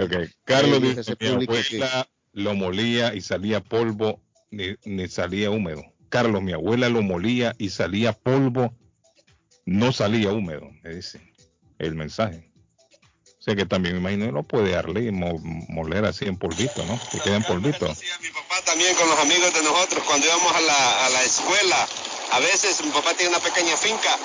Okay. 0.05 0.29
Carlos 0.45 0.83
dice, 0.83 1.17
mi 1.21 1.29
abuela 1.29 2.09
lo 2.33 2.55
molía 2.55 3.15
y 3.15 3.21
salía 3.21 3.63
polvo, 3.63 4.21
ni, 4.51 4.77
ni 4.85 5.09
salía 5.09 5.51
húmedo. 5.51 5.83
Carlos, 6.09 6.43
mi 6.43 6.53
abuela 6.53 6.89
lo 6.89 7.03
molía 7.03 7.55
y 7.59 7.71
salía 7.71 8.13
polvo 8.13 8.75
no 9.69 9.93
salía 9.93 10.33
húmedo, 10.33 10.71
me 10.83 10.95
dice 10.95 11.21
el 11.79 11.95
mensaje. 11.95 12.51
O 13.39 13.43
sea 13.43 13.55
que 13.55 13.67
también 13.67 13.95
me 13.95 14.01
imagino 14.01 14.33
no 14.33 14.43
puede 14.43 14.73
darle 14.73 15.05
y 15.05 15.11
moler 15.13 16.07
así 16.07 16.25
en 16.25 16.37
polvito, 16.39 16.85
¿no? 16.87 16.99
Que 17.13 17.21
queda 17.21 17.37
en 17.37 17.45
polvito. 17.45 17.87
mi 17.87 18.31
papá 18.31 18.63
también 18.65 18.95
con 18.97 19.09
los 19.09 19.19
amigos 19.19 19.53
de 19.53 19.63
nosotros 19.63 20.03
cuando 20.05 20.27
íbamos 20.27 20.53
a 20.55 20.61
la, 20.63 21.07
a 21.07 21.11
la 21.11 21.23
escuela. 21.23 21.87
A 22.33 22.41
veces 22.41 22.83
mi 22.85 22.91
papá 22.91 23.15
tiene 23.15 23.35
una 23.37 23.45
pequeña 23.45 23.77
finca, 23.77 24.19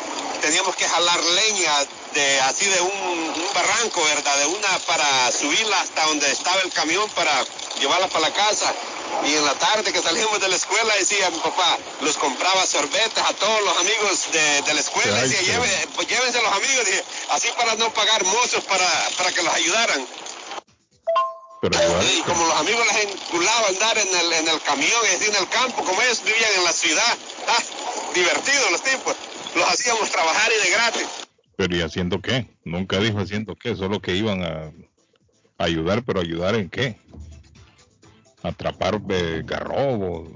teníamos 0.43 0.75
que 0.75 0.85
jalar 0.85 1.23
leña 1.23 1.73
de 2.13 2.41
así 2.41 2.65
de 2.65 2.81
un, 2.81 2.91
un 2.91 3.53
barranco, 3.53 4.03
¿verdad? 4.03 4.35
De 4.39 4.45
una 4.47 4.77
para 4.85 5.31
subirla 5.31 5.79
hasta 5.79 6.05
donde 6.05 6.29
estaba 6.29 6.59
el 6.63 6.71
camión 6.73 7.09
para 7.11 7.45
llevarla 7.79 8.09
para 8.09 8.27
la 8.27 8.33
casa. 8.33 8.73
Y 9.25 9.35
en 9.35 9.45
la 9.45 9.53
tarde 9.53 9.93
que 9.93 10.01
salimos 10.01 10.41
de 10.41 10.49
la 10.49 10.57
escuela 10.57 10.93
decía 10.99 11.29
mi 11.29 11.37
papá, 11.37 11.77
los 12.01 12.17
compraba 12.17 12.65
sorbetes 12.65 13.23
a 13.23 13.33
todos 13.35 13.61
los 13.63 13.77
amigos 13.77 14.31
de, 14.33 14.73
la 14.73 14.81
escuela, 14.81 15.21
decía, 15.21 15.41
Lleve, 15.43 15.87
pues 15.95 16.09
llévense 16.09 16.41
los 16.41 16.51
amigos, 16.51 16.85
dije, 16.87 17.03
así 17.29 17.47
para 17.55 17.75
no 17.75 17.93
pagar 17.93 18.25
mozos 18.25 18.65
para, 18.65 18.89
para 19.17 19.31
que 19.31 19.43
los 19.43 19.53
ayudaran. 19.53 20.05
y 22.01 22.21
como 22.23 22.47
los 22.47 22.57
amigos 22.57 22.85
les 22.87 23.05
enculaba 23.05 23.67
andar 23.69 23.97
en 23.97 24.13
el, 24.13 24.33
en 24.33 24.47
el 24.49 24.61
camión, 24.63 25.01
y 25.21 25.23
en 25.23 25.35
el 25.35 25.47
campo, 25.47 25.85
como 25.85 26.01
ellos 26.01 26.21
vivían 26.23 26.51
en 26.57 26.63
la 26.65 26.73
ciudad, 26.73 27.17
ah, 27.47 27.63
divertidos 28.13 28.71
los 28.71 28.83
tipos, 28.83 29.15
los 29.55 29.67
hacíamos 29.69 30.09
trabajar 30.11 30.51
y 30.51 30.65
de 30.65 30.71
gratis. 30.75 31.07
Pero 31.55 31.75
¿y 31.75 31.81
haciendo 31.81 32.21
qué? 32.21 32.47
Nunca 32.63 32.99
dijo 32.99 33.19
haciendo 33.19 33.55
qué, 33.55 33.75
solo 33.75 34.01
que 34.01 34.15
iban 34.15 34.43
a 34.43 34.71
ayudar, 35.57 36.03
pero 36.03 36.21
ayudar 36.21 36.55
en 36.55 36.69
qué? 36.69 36.99
atrapar 38.43 39.01
de 39.01 39.41
garrobos, 39.43 40.29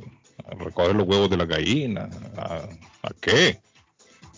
a 0.46 0.56
recoger 0.56 0.96
los 0.96 1.08
huevos 1.08 1.30
de 1.30 1.38
la 1.38 1.46
gallina, 1.46 2.10
¿a, 2.38 3.14
qué? 3.20 3.60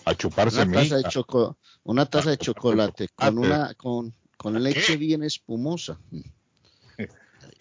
A 0.06 0.16
chuparse 0.16 0.64
una 0.64 0.82
taza 0.82 0.98
de 0.98 1.04
choco, 1.04 1.58
una 1.84 2.06
taza 2.06 2.32
de 2.32 2.38
chocolate 2.38 3.08
con 3.16 3.38
una 3.38 3.74
con, 3.76 4.14
con 4.38 4.62
leche 4.62 4.98
bien 4.98 5.24
espumosa. 5.24 5.98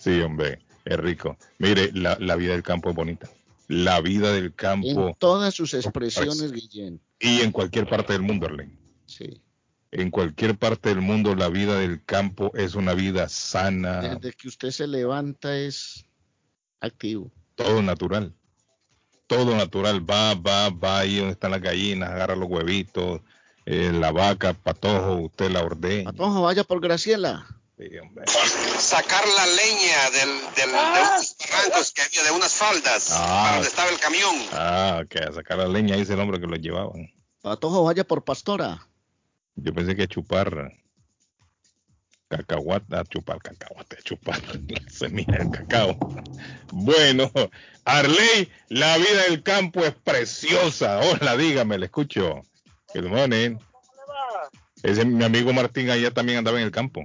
Sí, 0.01 0.21
hombre, 0.21 0.61
es 0.85 0.97
rico. 0.97 1.37
Mire, 1.59 1.91
la, 1.93 2.17
la, 2.21 2.37
vida 2.37 2.53
del 2.53 2.63
campo 2.63 2.89
es 2.91 2.95
bonita. 2.95 3.29
La 3.67 4.01
vida 4.01 4.33
del 4.33 4.55
campo. 4.55 4.87
En 4.87 5.15
todas 5.19 5.53
sus 5.55 5.75
expresiones, 5.75 6.53
Guillén. 6.53 7.01
Y 7.21 7.41
en 7.41 7.53
cualquier 7.53 7.89
parte 7.89 8.13
del 8.13 8.23
mundo, 8.23 8.47
Arlen. 8.47 8.79
Sí. 9.07 9.41
en 9.91 10.11
cualquier 10.11 10.59
parte 10.59 10.91
del 10.91 11.01
mundo 11.01 11.35
la 11.35 11.49
vida 11.49 11.79
del 11.79 12.05
campo 12.05 12.53
es 12.55 12.75
una 12.75 12.93
vida 12.93 13.29
sana. 13.29 14.01
Desde 14.01 14.33
que 14.35 14.49
usted 14.49 14.71
se 14.71 14.87
levanta 14.87 15.57
es 15.57 16.05
activo. 16.81 17.31
Todo 17.55 17.83
natural. 17.83 18.35
Todo 19.27 19.57
natural. 19.57 20.09
Va, 20.09 20.35
va, 20.35 20.69
va 20.71 21.01
ahí 21.01 21.17
donde 21.17 21.33
están 21.33 21.51
las 21.53 21.63
gallinas, 21.63 22.11
agarra 22.11 22.37
los 22.37 22.49
huevitos, 22.49 23.21
eh, 23.67 23.91
la 23.93 24.13
vaca, 24.13 24.55
patojo, 24.55 25.17
usted 25.17 25.51
la 25.51 25.63
ordena. 25.63 26.13
Patojo, 26.13 26.43
vaya 26.43 26.65
por 26.65 26.81
Graciela. 26.81 27.47
Sacar 28.79 29.25
la 29.37 29.47
leña 29.47 30.11
del, 30.11 30.55
del, 30.57 30.73
de 30.73 30.79
ah. 30.79 31.15
unos 31.15 31.37
barrancos 31.39 31.93
que 31.93 32.03
había, 32.03 32.25
de 32.25 32.31
unas 32.33 32.53
faldas, 32.53 33.11
ah. 33.13 33.53
donde 33.53 33.69
estaba 33.69 33.89
el 33.91 34.01
camión. 34.01 34.35
Ah, 34.53 35.05
que 35.09 35.21
sacar 35.33 35.59
la 35.59 35.69
leña, 35.69 35.95
ahí 35.95 36.01
es 36.01 36.11
el 36.11 36.19
hombre 36.19 36.41
que 36.41 36.49
lo 36.49 36.57
llevaban. 36.57 37.13
Patojo, 37.41 37.85
vaya 37.85 38.03
por 38.03 38.25
Pastora. 38.25 38.89
Yo 39.55 39.73
pensé 39.73 39.95
que 39.95 40.09
chupar 40.09 40.73
cacahuate, 42.29 42.97
a 42.97 43.05
chupar 43.05 43.39
cacahuate, 43.41 43.97
a 43.99 44.03
chupar 44.03 44.43
la 44.43 44.91
semilla 44.91 45.39
del 45.39 45.51
cacao. 45.51 45.97
Bueno, 46.73 47.31
Arley, 47.85 48.51
la 48.69 48.99
vida 48.99 49.23
del 49.29 49.45
campo 49.45 49.85
es 49.85 49.95
preciosa. 49.95 50.99
Hola, 50.99 51.37
dígame, 51.37 51.79
le 51.79 51.87
escucho. 51.87 52.43
Good 52.93 53.07
morning. 53.07 53.57
Ese 54.83 55.05
mi 55.05 55.25
amigo 55.25 55.53
Martín 55.53 55.91
allá 55.91 56.11
también 56.13 56.39
andaba 56.39 56.59
en 56.59 56.65
el 56.65 56.73
campo. 56.73 57.05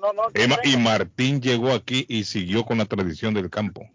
No, 0.00 0.12
no, 0.12 0.22
y 0.64 0.76
Martín 0.76 1.40
llegó 1.40 1.72
aquí 1.72 2.04
y 2.08 2.24
siguió 2.24 2.64
con 2.64 2.78
la 2.78 2.84
tradición 2.86 3.34
del 3.34 3.50
campo. 3.50 3.88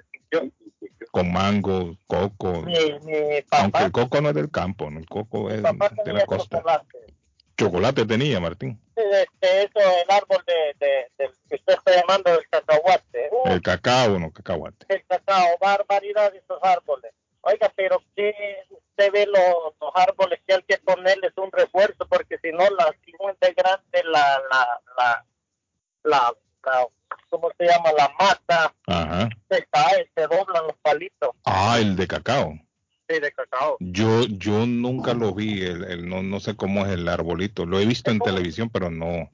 Con 1.12 1.32
mango, 1.32 1.98
coco. 2.08 2.66
Aunque 3.52 3.84
el 3.84 3.92
coco 3.92 4.22
no 4.22 4.30
es 4.30 4.36
del 4.36 4.50
campo, 4.50 4.88
el 4.88 5.06
coco 5.08 5.50
es 5.50 5.62
de 5.62 6.14
la 6.14 6.26
costa. 6.26 6.64
Chocolate 7.58 8.06
tenía, 8.06 8.40
Martín. 8.40 8.82
Este, 8.96 9.64
eso, 9.64 9.80
el 9.80 10.10
árbol 10.10 10.44
de, 10.48 10.86
de, 10.86 11.32
que 11.50 11.56
usted 11.56 11.74
está 11.74 11.96
llamando 11.96 12.34
el 12.34 12.48
cacahuate. 12.50 13.30
el 13.46 13.62
cacao, 13.62 14.20
no 14.20 14.32
cacahuate. 14.32 14.86
El 14.90 15.06
cacao, 15.06 15.58
barbaridad 15.60 16.32
de 16.32 16.40
esos 16.40 16.60
árboles. 16.64 17.12
Oiga, 17.42 17.72
pero 17.76 18.02
que 18.16 18.34
usted 18.70 19.12
ve 19.12 19.26
los, 19.26 19.74
los, 19.82 19.92
árboles 19.96 20.40
que 20.46 20.54
hay 20.54 20.64
que 20.64 20.78
ponerles 20.78 21.34
un 21.38 21.52
refuerzo 21.52 22.08
porque 22.08 22.38
si 22.40 22.52
no 22.52 22.70
la 22.70 22.96
de 23.42 23.54
grande 23.54 24.04
la 24.06 24.42
la, 24.52 24.82
la, 24.98 25.26
la, 26.04 26.34
la, 26.66 26.88
¿cómo 27.30 27.50
se 27.58 27.66
llama? 27.66 27.92
La 27.98 28.14
mata 28.20 28.74
Ajá. 28.88 29.30
se 29.50 29.66
cae, 29.72 30.10
se 30.16 30.22
doblan 30.24 30.68
los 30.68 30.78
palitos. 30.82 31.32
Ah, 31.46 31.78
el 31.80 31.96
de 31.96 32.08
cacao 32.08 32.58
de 33.20 33.32
cacao. 33.32 33.78
Yo, 33.80 34.24
yo 34.28 34.66
nunca 34.66 35.14
lo 35.14 35.34
vi, 35.34 35.66
el, 35.66 36.08
no, 36.08 36.24
no 36.24 36.40
sé 36.40 36.56
cómo 36.56 36.86
es 36.86 36.94
el 36.94 37.08
arbolito. 37.08 37.66
Lo 37.66 37.80
he 37.80 37.86
visto 37.86 38.12
en 38.12 38.20
televisión, 38.20 38.70
pero 38.70 38.90
no, 38.90 39.30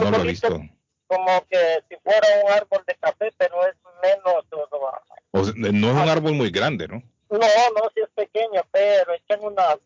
no 0.00 0.10
lo 0.10 0.22
he 0.22 0.28
visto. 0.28 0.62
Como 1.06 1.46
que 1.50 1.84
si 1.88 1.96
fuera 2.02 2.26
un 2.44 2.52
árbol 2.52 2.82
de 2.86 2.94
café, 2.96 3.32
pero 3.36 3.66
es 3.66 3.74
menos. 4.02 4.44
no 5.32 5.88
es 5.88 5.94
un 5.94 6.08
árbol 6.08 6.32
muy 6.32 6.50
grande, 6.50 6.88
¿no? 6.88 7.02
No, 7.30 7.38
no, 7.38 7.90
sí 7.94 8.00
es 8.00 8.10
pequeño, 8.14 8.62
pero 8.70 9.12
echan 9.12 9.40
unas 9.42 9.76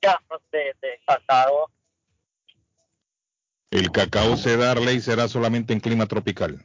gafas 0.00 0.40
de, 0.50 0.74
de 0.80 1.00
cacao. 1.06 1.70
El 3.74 3.90
cacao 3.90 4.36
se 4.36 4.56
darle 4.56 4.94
y 4.94 5.00
será 5.00 5.28
solamente 5.28 5.72
en 5.72 5.80
clima 5.80 6.06
tropical. 6.06 6.64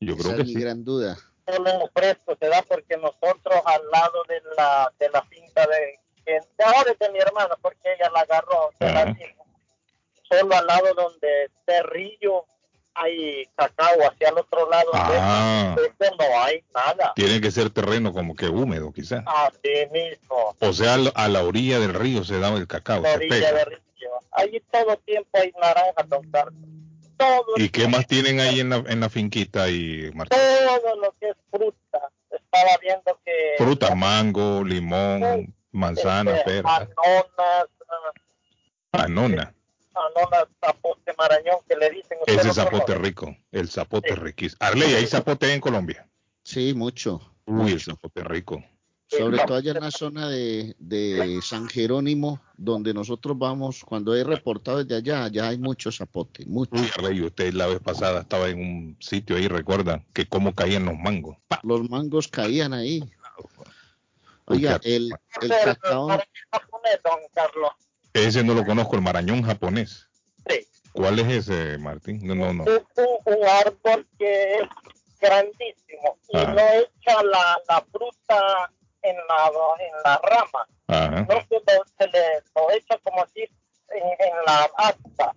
Yo 0.00 0.16
creo 0.16 0.36
que 0.36 0.42
es 0.42 0.48
mi 0.48 0.60
gran 0.60 0.84
duda 0.84 1.18
solo 1.46 1.70
en 1.70 1.90
fresco 1.94 2.36
se 2.40 2.48
da 2.48 2.62
porque 2.62 2.96
nosotros 2.96 3.62
al 3.64 3.82
lado 3.90 4.22
de 4.28 4.42
la, 4.56 4.92
de 4.98 5.08
la 5.10 5.22
finca 5.22 5.66
de, 5.66 6.00
es 6.26 6.98
de 6.98 7.12
mi 7.12 7.18
hermana, 7.18 7.54
porque 7.62 7.94
ella 7.96 8.10
la 8.12 8.20
agarró, 8.20 8.70
se 8.78 8.92
la 8.92 9.04
dijo, 9.06 9.46
solo 10.28 10.56
al 10.56 10.66
lado 10.66 10.94
donde 10.94 11.50
Cerrillo 11.64 12.44
hay 12.94 13.46
cacao, 13.54 14.08
hacia 14.10 14.30
el 14.30 14.38
otro 14.38 14.68
lado 14.70 14.90
ah, 14.94 15.76
de 15.76 16.10
no 16.16 16.42
hay 16.42 16.64
nada. 16.74 17.12
Tiene 17.14 17.42
que 17.42 17.50
ser 17.50 17.68
terreno 17.68 18.12
como 18.12 18.34
que 18.34 18.48
húmedo, 18.48 18.90
quizás. 18.90 19.22
Así 19.26 19.86
mismo. 19.92 20.56
O 20.58 20.72
sea, 20.72 20.94
a 20.94 21.28
la 21.28 21.44
orilla 21.44 21.78
del 21.78 21.92
río 21.92 22.24
se 22.24 22.38
da 22.38 22.48
el 22.54 22.66
cacao. 22.66 23.02
La 23.02 23.12
orilla 23.12 23.52
del 23.52 23.66
río. 23.66 23.85
Allí 24.32 24.62
todo 24.70 24.96
tiempo 24.98 25.30
hay 25.32 25.52
naranja, 25.60 26.02
don 26.08 26.30
Carlos. 26.30 26.76
¿Y 27.56 27.68
qué 27.70 27.88
más 27.88 28.06
tienen 28.06 28.40
ahí 28.40 28.60
en 28.60 28.70
la, 28.70 28.76
en 28.86 29.00
la 29.00 29.08
finquita 29.08 29.68
y 29.68 30.10
Martín? 30.14 30.38
Todo 30.38 30.96
lo 30.96 31.14
que 31.18 31.30
es 31.30 31.36
fruta. 31.50 32.10
Estaba 32.30 32.76
viendo 32.82 33.18
que... 33.24 33.54
Fruta, 33.56 33.94
mango, 33.94 34.62
limón, 34.62 35.54
manzana, 35.72 36.36
este, 36.36 36.62
pera. 36.62 36.76
Anonas. 36.76 37.66
Anona. 38.92 39.54
Anona, 39.94 40.48
zapote 40.62 41.14
marañón, 41.16 41.56
que 41.68 41.76
le 41.76 41.90
dicen... 41.90 42.18
Ese 42.26 42.52
zapote 42.52 42.94
rico, 42.96 43.34
el 43.50 43.68
zapote 43.68 44.14
sí. 44.14 44.20
riquísimo. 44.20 44.58
Arley, 44.60 44.94
¿hay 44.94 45.06
zapote 45.06 45.52
en 45.52 45.60
Colombia? 45.60 46.06
Sí, 46.42 46.74
mucho. 46.74 47.20
Uy, 47.46 47.54
mucho. 47.54 47.74
el 47.74 47.80
zapote 47.80 48.24
rico. 48.24 48.62
Sobre 49.08 49.38
todo 49.38 49.56
allá 49.56 49.72
en 49.72 49.80
la 49.80 49.90
zona 49.90 50.28
de, 50.28 50.74
de, 50.80 51.40
San 51.40 51.68
Jerónimo, 51.68 52.40
donde 52.56 52.92
nosotros 52.92 53.38
vamos, 53.38 53.84
cuando 53.84 54.16
he 54.16 54.24
reportado 54.24 54.82
desde 54.82 54.96
allá, 54.96 55.24
allá 55.24 55.48
hay 55.48 55.58
mucho 55.58 55.92
zapote, 55.92 56.44
mucho. 56.46 56.72
Uy, 57.02 57.22
usted 57.22 57.54
la 57.54 57.66
vez 57.66 57.78
pasada 57.78 58.22
estaba 58.22 58.48
en 58.48 58.58
un 58.58 58.96
sitio 58.98 59.36
ahí, 59.36 59.46
recuerda, 59.46 60.04
que 60.12 60.26
cómo 60.26 60.54
caían 60.54 60.86
los 60.86 60.98
mangos. 60.98 61.36
Los 61.62 61.88
mangos 61.88 62.26
caían 62.26 62.72
ahí. 62.72 63.04
Oiga, 64.46 64.80
el, 64.82 65.12
el 65.40 65.50
cacao... 65.64 66.08
Ese 68.12 68.42
no 68.42 68.54
lo 68.54 68.64
conozco, 68.64 68.96
el 68.96 69.02
marañón 69.02 69.42
japonés. 69.42 70.08
Sí. 70.48 70.66
¿Cuál 70.92 71.18
es 71.20 71.48
ese, 71.48 71.78
Martín? 71.78 72.26
No, 72.26 72.34
no, 72.34 72.52
no. 72.52 72.64
Es 72.64 72.82
un, 72.96 73.44
árbol 73.44 74.06
que 74.18 74.54
es 74.54 74.68
grandísimo 75.20 76.18
y 76.30 76.38
ah. 76.38 76.54
no 76.54 76.60
echa 76.60 77.22
la, 77.22 77.58
la 77.68 77.86
fruta 77.92 78.72
en 79.10 79.16
la, 79.16 79.50
en 79.78 79.92
la 80.04 80.20
rama. 80.22 80.66
No 81.28 81.40
se, 81.48 81.54
lo, 81.54 81.84
se 81.98 82.06
le 82.08 82.42
lo 82.54 82.70
echa 82.72 82.98
como 83.02 83.22
así 83.22 83.42
en, 83.90 84.02
en 84.02 84.34
la 84.46 84.70
asta. 84.76 85.32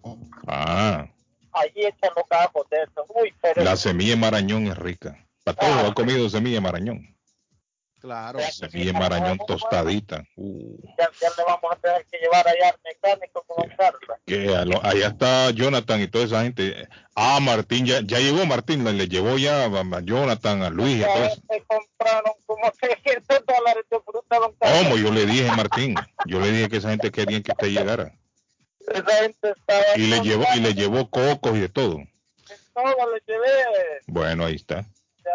Ah. 0.48 1.08
Allí 1.54 1.86
echan 1.86 2.12
los 2.16 2.26
cabos 2.28 2.70
de 2.70 2.84
eso. 2.84 3.06
Uy, 3.10 3.34
pero 3.42 3.64
la 3.64 3.76
semilla 3.76 4.12
de 4.12 4.18
marañón 4.18 4.68
es 4.68 4.78
rica. 4.78 5.18
Para 5.44 5.58
todos 5.58 5.78
ah, 5.78 5.88
ha 5.88 5.94
comido 5.94 6.30
semilla 6.30 6.56
de 6.56 6.62
marañón. 6.62 7.16
Claro. 8.00 8.40
Semilla 8.52 8.94
de 8.94 8.94
marañón 8.94 9.38
tostadita. 9.46 10.24
Uh. 10.38 10.78
Ya, 10.98 11.10
ya, 11.22 11.30
le 11.38 11.44
vamos 11.46 11.72
a 11.72 11.76
tener 11.76 12.06
que 12.06 12.18
llevar 12.18 12.48
allá 12.48 12.70
al 12.70 12.80
mecánico 12.84 13.44
con 13.46 13.70
Que 14.26 14.56
allá 14.56 15.08
está 15.08 15.52
Jonathan 15.52 16.02
y 16.02 16.08
toda 16.08 16.26
esa 16.26 16.44
gente. 16.44 16.88
Ah, 17.16 17.40
Martín, 17.42 17.86
ya, 17.86 18.00
ya 18.02 18.20
llegó 18.20 18.46
Martín, 18.46 18.86
le, 18.86 18.94
le 18.94 19.08
llevó 19.08 19.38
ya 19.38 19.66
a 19.66 20.02
Jonathan, 20.02 20.64
a 20.64 20.70
Luis 20.70 21.00
y 21.00 21.02
eso. 21.02 21.42
compraron 21.68 22.34
como 22.46 22.72
600 22.80 23.46
dólares 23.46 23.84
de 23.92 24.00
fruta. 24.00 24.38
¿Cómo? 24.60 24.98
Yo 24.98 25.12
le 25.12 25.26
dije, 25.26 25.52
Martín, 25.52 25.96
yo 26.26 26.40
le 26.40 26.52
dije 26.52 26.70
que 26.70 26.78
esa 26.78 26.92
gente 26.92 27.12
quería 27.12 27.42
que 27.42 27.52
usted 27.52 27.68
llegara. 27.68 28.14
Esa 28.80 29.16
gente 29.24 29.52
estaba 29.52 29.98
y 29.98 30.08
le 30.08 30.22
llevó 30.22 30.46
y 30.56 30.60
le 30.62 30.74
llevó 30.74 31.10
cocos 31.10 31.58
y 31.58 31.60
de 31.60 31.70
todo. 31.70 31.98
De 31.98 32.56
todo 32.74 33.14
le 33.14 33.22
llevé. 33.28 34.02
Bueno, 34.08 34.46
ahí 34.46 34.56
está. 34.56 34.86
Ya 35.26 35.32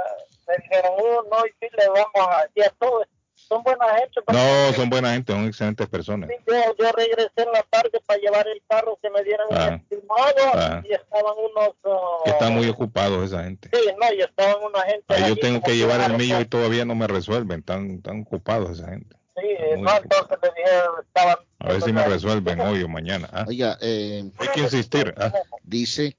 me 0.46 0.54
dijeron, 0.62 0.92
oh, 0.98 1.24
no, 1.30 1.46
y 1.46 1.50
sí 1.60 1.68
le 1.76 1.88
vamos 1.88 2.10
a, 2.14 2.40
a 2.42 2.70
todos, 2.78 3.06
son 3.34 3.62
buena 3.62 3.86
gente. 3.96 4.20
No, 4.32 4.72
son 4.74 4.90
buena 4.90 5.12
gente, 5.12 5.32
son 5.32 5.46
excelentes 5.46 5.88
personas. 5.88 6.30
Sí, 6.30 6.36
yo, 6.46 6.76
yo, 6.78 6.92
regresé 6.92 7.30
en 7.36 7.52
la 7.52 7.62
tarde 7.64 8.00
para 8.06 8.20
llevar 8.20 8.46
el 8.48 8.62
carro 8.68 8.98
que 9.02 9.10
me 9.10 9.22
dieran 9.22 9.46
ah. 9.50 9.80
estimado 9.80 10.50
ah. 10.54 10.82
y 10.88 10.92
estaban 10.92 11.34
unos... 11.36 11.74
Uh, 11.84 12.24
que 12.24 12.30
están 12.30 12.54
muy 12.54 12.68
ocupados 12.68 13.24
esa 13.26 13.44
gente. 13.44 13.68
Sí, 13.72 13.90
no, 14.00 14.12
y 14.14 14.20
estaban 14.20 14.56
una 14.62 14.82
gente... 14.82 15.14
Ahí 15.14 15.28
yo 15.28 15.36
tengo 15.36 15.60
que 15.60 15.76
llevar 15.76 16.10
el 16.10 16.16
mío 16.16 16.40
y 16.40 16.44
todavía 16.46 16.84
no 16.84 16.94
me 16.94 17.06
resuelven, 17.06 17.60
están, 17.60 17.90
están 17.96 18.22
ocupados 18.22 18.78
esa 18.78 18.90
gente. 18.90 19.16
Sí, 19.36 19.48
no, 19.78 19.96
entonces 19.96 20.38
me 20.42 20.48
dijeron, 20.56 20.94
estaban... 21.02 21.36
A 21.58 21.68
ver 21.68 21.82
si 21.82 21.92
me 21.92 22.04
resuelven 22.06 22.60
hoy 22.60 22.82
o 22.82 22.88
mañana. 22.88 23.28
¿ah? 23.32 23.44
Oiga, 23.48 23.78
eh, 23.80 24.30
hay 24.38 24.48
que 24.48 24.60
insistir. 24.60 25.14
¿ah? 25.18 25.32
Dice... 25.62 26.16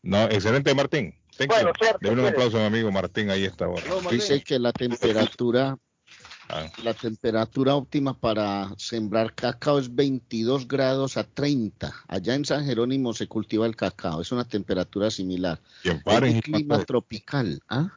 No, 0.00 0.24
excelente 0.24 0.72
Martín. 0.74 1.14
Bueno, 1.46 1.72
un 2.10 2.26
aplauso 2.26 2.56
a 2.56 2.60
mi 2.60 2.66
amigo 2.66 2.90
Martín, 2.90 3.30
ahí 3.30 3.44
está. 3.44 3.66
Dice 4.10 4.42
que 4.42 4.58
la 4.58 4.72
temperatura 4.72 5.78
ah. 6.48 6.66
la 6.82 6.94
temperatura 6.94 7.76
óptima 7.76 8.18
para 8.18 8.72
sembrar 8.76 9.34
cacao 9.34 9.78
es 9.78 9.94
22 9.94 10.66
grados 10.66 11.16
a 11.16 11.24
30. 11.24 11.94
Allá 12.08 12.34
en 12.34 12.44
San 12.44 12.64
Jerónimo 12.64 13.12
se 13.14 13.28
cultiva 13.28 13.66
el 13.66 13.76
cacao, 13.76 14.20
es 14.20 14.32
una 14.32 14.44
temperatura 14.44 15.10
similar. 15.10 15.60
¿Y 15.84 15.90
en 15.90 16.02
Fahrenheit? 16.02 16.44
clima 16.44 16.84
tropical. 16.84 17.60
¿ah? 17.68 17.92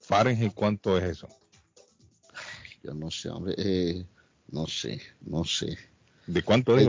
¿Fahrenheit 0.00 0.54
cuánto 0.54 0.96
es 0.98 1.04
eso? 1.04 1.28
Yo 2.82 2.94
no 2.94 3.10
sé, 3.10 3.30
hombre, 3.30 3.54
eh, 3.58 4.06
no 4.48 4.66
sé, 4.68 5.02
no 5.22 5.44
sé. 5.44 5.76
¿De 6.26 6.42
cuánto 6.42 6.76
es? 6.76 6.88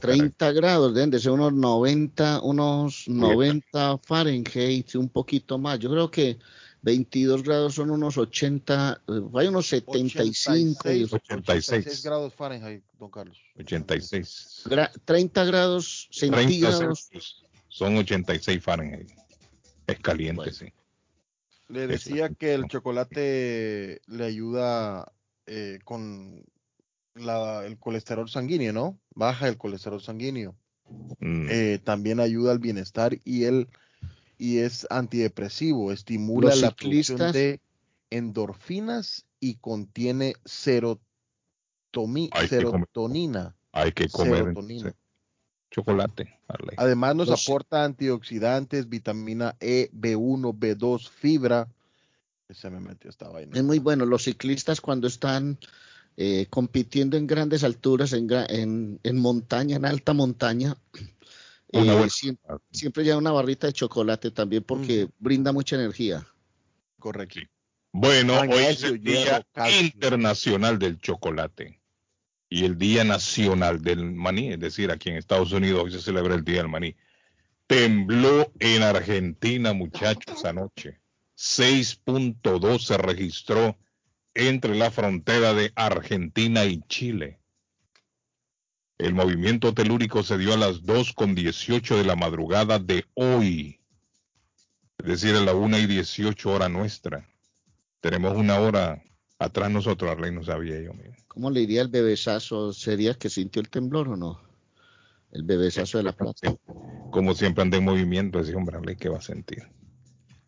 30 0.00 0.52
grados, 0.52 0.94
deben 0.94 1.10
de 1.10 1.20
ser 1.20 1.32
unos 1.32 1.52
90, 1.52 2.40
unos 2.42 3.08
90 3.08 3.98
Fahrenheit, 3.98 4.94
un 4.96 5.08
poquito 5.08 5.56
más. 5.58 5.78
Yo 5.78 5.90
creo 5.90 6.10
que 6.10 6.38
22 6.82 7.44
grados 7.44 7.74
son 7.74 7.90
unos 7.90 8.18
80, 8.18 9.02
eh, 9.06 9.12
hay 9.34 9.46
unos 9.46 9.68
75 9.68 10.60
86, 10.80 11.12
86. 11.12 12.02
grados 12.02 12.34
Fahrenheit, 12.34 12.82
don 12.98 13.10
Carlos. 13.10 13.38
86. 13.56 14.64
30 15.04 15.44
grados 15.44 16.08
centígrados. 16.10 17.08
son 17.68 17.96
86 17.96 18.62
Fahrenheit. 18.62 19.10
Es 19.86 19.98
caliente, 20.00 20.52
sí. 20.52 20.66
Le 21.68 21.86
decía 21.86 22.30
que 22.30 22.52
el 22.54 22.66
chocolate 22.66 24.02
le 24.06 24.24
ayuda 24.24 25.12
eh, 25.46 25.78
con 25.84 26.44
el 27.14 27.78
colesterol 27.78 28.28
sanguíneo, 28.28 28.72
¿no? 28.72 28.98
Baja 29.14 29.48
el 29.48 29.56
colesterol 29.56 30.00
sanguíneo. 30.00 30.54
Mm. 31.20 31.46
Eh, 31.50 31.80
también 31.82 32.20
ayuda 32.20 32.52
al 32.52 32.58
bienestar 32.58 33.18
y 33.24 33.44
el 33.44 33.68
y 34.38 34.58
es 34.58 34.86
antidepresivo, 34.90 35.92
estimula 35.92 36.56
la 36.56 36.72
producción 36.72 37.32
de 37.32 37.60
endorfinas 38.10 39.24
y 39.38 39.54
contiene 39.54 40.34
serotonina. 40.44 42.34
hay 43.70 43.92
que 43.92 44.08
comer 44.08 44.52
chocolate. 45.72 46.38
Además 46.76 47.16
nos 47.16 47.30
aporta 47.30 47.84
antioxidantes, 47.84 48.88
vitamina 48.88 49.56
E, 49.60 49.90
B1, 49.92 50.58
B2, 50.58 51.08
fibra. 51.08 51.68
Se 52.50 52.68
me 52.68 52.80
metió 52.80 53.08
esta 53.08 53.28
vaina. 53.28 53.56
Es 53.56 53.62
muy 53.64 53.78
bueno. 53.78 54.04
Los 54.04 54.24
ciclistas 54.24 54.80
cuando 54.80 55.06
están 55.06 55.58
eh, 56.16 56.46
compitiendo 56.50 57.16
en 57.16 57.26
grandes 57.26 57.64
alturas, 57.64 58.12
en, 58.12 59.00
en, 59.02 59.18
montaña, 59.18 59.76
en 59.76 59.84
alta 59.84 60.12
montaña, 60.12 60.76
eh, 61.72 62.08
siempre, 62.10 62.56
siempre, 62.70 63.04
lleva 63.04 63.18
una 63.18 63.32
barrita 63.32 63.66
de 63.66 63.72
chocolate 63.72 64.30
también 64.30 64.62
porque 64.62 65.08
brinda 65.18 65.52
mucha 65.52 65.76
energía. 65.76 66.26
Correcto. 66.98 67.40
Bueno, 67.92 68.40
hoy 68.40 68.50
es 68.52 68.82
el 68.84 69.02
Día 69.02 69.44
Internacional 69.80 70.78
del 70.78 70.98
Chocolate 70.98 71.78
y 72.48 72.64
el 72.64 72.76
Día 72.76 73.04
Nacional 73.04 73.82
del 73.82 74.12
Maní, 74.12 74.52
es 74.52 74.60
decir, 74.60 74.90
aquí 74.90 75.08
en 75.08 75.16
Estados 75.16 75.52
Unidos 75.52 75.84
hoy 75.84 75.92
se 75.92 76.00
celebra 76.00 76.34
el 76.34 76.44
Día 76.44 76.58
del 76.58 76.68
Maní. 76.68 76.94
Tembló 77.66 78.52
en 78.58 78.82
Argentina, 78.82 79.72
muchachos, 79.72 80.44
anoche. 80.44 81.00
6.2 81.36 82.78
se 82.80 82.98
registró 82.98 83.78
entre 84.34 84.74
la 84.74 84.90
frontera 84.90 85.54
de 85.54 85.72
Argentina 85.74 86.64
y 86.64 86.80
Chile. 86.88 87.38
El 88.98 89.14
movimiento 89.14 89.74
telúrico 89.74 90.22
se 90.22 90.38
dio 90.38 90.54
a 90.54 90.56
las 90.56 90.82
2.18 90.82 91.96
de 91.96 92.04
la 92.04 92.16
madrugada 92.16 92.78
de 92.78 93.04
hoy, 93.14 93.80
es 94.98 95.06
decir, 95.06 95.34
a 95.34 95.40
la 95.40 95.54
1 95.54 95.78
y 95.78 95.86
18 95.86 96.50
hora 96.50 96.68
nuestra. 96.68 97.28
Tenemos 98.00 98.36
una 98.36 98.60
hora 98.60 99.02
atrás 99.38 99.70
nosotros, 99.70 100.10
Arley 100.10 100.32
no 100.32 100.44
sabía 100.44 100.80
yo. 100.80 100.92
¿Cómo 101.26 101.50
le 101.50 101.60
diría 101.60 101.82
el 101.82 101.88
bebesazo? 101.88 102.72
¿Sería 102.72 103.14
que 103.14 103.28
sintió 103.28 103.60
el 103.60 103.70
temblor 103.70 104.08
o 104.08 104.16
no? 104.16 104.40
El 105.32 105.42
bebesazo 105.42 105.98
de 105.98 106.04
la 106.04 106.12
plata. 106.16 106.54
Como 107.10 107.34
siempre 107.34 107.62
anda 107.62 107.78
en 107.78 107.84
movimiento, 107.84 108.38
ese 108.38 108.54
hombre, 108.54 108.76
Arley, 108.76 108.96
¿qué 108.96 109.08
va 109.08 109.18
a 109.18 109.22
sentir? 109.22 109.64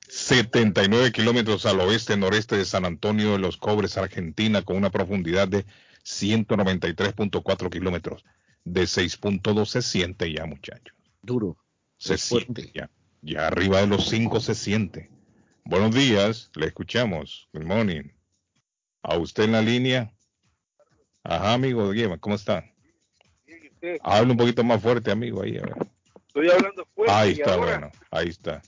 79 0.08 1.12
kilómetros 1.12 1.66
al 1.66 1.80
oeste-noreste 1.80 2.56
de 2.56 2.64
San 2.64 2.84
Antonio 2.84 3.32
de 3.32 3.38
los 3.38 3.56
Cobres, 3.56 3.96
Argentina, 3.96 4.62
con 4.62 4.76
una 4.76 4.90
profundidad 4.90 5.48
de 5.48 5.64
193.4 6.04 7.70
kilómetros. 7.70 8.24
De 8.64 8.82
6.2 8.82 9.66
se 9.66 9.82
siente 9.82 10.32
ya, 10.32 10.46
muchachos. 10.46 10.94
Duro. 11.22 11.56
Se 11.96 12.18
siente 12.18 12.70
ya. 12.74 12.90
Ya 13.22 13.46
arriba 13.46 13.80
de 13.80 13.86
los 13.86 14.08
5 14.08 14.40
se 14.40 14.54
siente. 14.54 15.10
Buenos 15.64 15.94
días, 15.94 16.50
le 16.54 16.66
escuchamos. 16.66 17.48
Good 17.54 17.64
morning. 17.64 18.10
A 19.02 19.16
usted 19.16 19.44
en 19.44 19.52
la 19.52 19.62
línea. 19.62 20.12
Ajá, 21.22 21.54
amigo, 21.54 21.90
¿cómo 22.20 22.34
está? 22.34 22.70
Habla 24.02 24.32
un 24.32 24.36
poquito 24.36 24.62
más 24.62 24.82
fuerte, 24.82 25.10
amigo, 25.10 25.42
ahí, 25.42 25.56
a 25.56 25.62
ver. 25.62 25.74
Estoy 26.26 26.50
hablando 26.50 26.86
fuerte. 26.94 27.14
Ahí 27.14 27.32
está, 27.32 27.56
bueno, 27.56 27.90
ahí 28.10 28.28
está. 28.28 28.62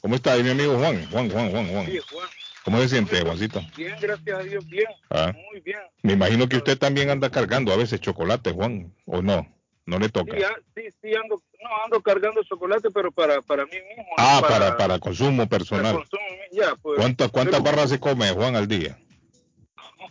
¿Cómo 0.00 0.14
está 0.14 0.32
ahí 0.32 0.42
mi 0.42 0.50
amigo 0.50 0.78
Juan? 0.78 1.10
Juan, 1.10 1.30
Juan, 1.30 1.50
Juan, 1.50 1.68
Juan. 1.68 1.86
Sí, 1.86 1.98
Juan. 2.12 2.28
¿Cómo 2.64 2.78
se 2.80 2.88
siente, 2.88 3.22
Juancito? 3.22 3.62
Bien, 3.76 3.96
gracias 4.00 4.38
a 4.38 4.42
Dios, 4.42 4.66
bien. 4.66 4.86
Ah. 5.10 5.32
Muy 5.50 5.60
bien. 5.60 5.78
Me 6.02 6.12
imagino 6.12 6.48
que 6.48 6.58
usted 6.58 6.76
también 6.78 7.10
anda 7.10 7.30
cargando 7.30 7.72
a 7.72 7.76
veces 7.76 8.00
chocolate, 8.00 8.52
Juan, 8.52 8.94
¿o 9.06 9.22
no? 9.22 9.48
¿No 9.86 9.98
le 9.98 10.10
toca? 10.10 10.36
Sí, 10.36 10.44
sí, 10.74 10.82
sí 11.00 11.14
ando, 11.14 11.42
no, 11.62 11.84
ando 11.84 12.02
cargando 12.02 12.42
chocolate, 12.44 12.90
pero 12.90 13.10
para, 13.10 13.40
para 13.40 13.64
mí 13.64 13.72
mismo. 13.72 14.04
Ah, 14.18 14.42
para, 14.46 14.76
para, 14.76 14.98
consumo 14.98 15.48
personal. 15.48 15.94
consumo, 15.94 16.22
ya, 16.52 16.76
pues, 16.76 16.98
¿Cuántas, 16.98 17.30
cuántas 17.30 17.62
barras 17.62 17.88
se 17.88 17.98
come, 17.98 18.30
Juan, 18.32 18.56
al 18.56 18.68
día? 18.68 18.98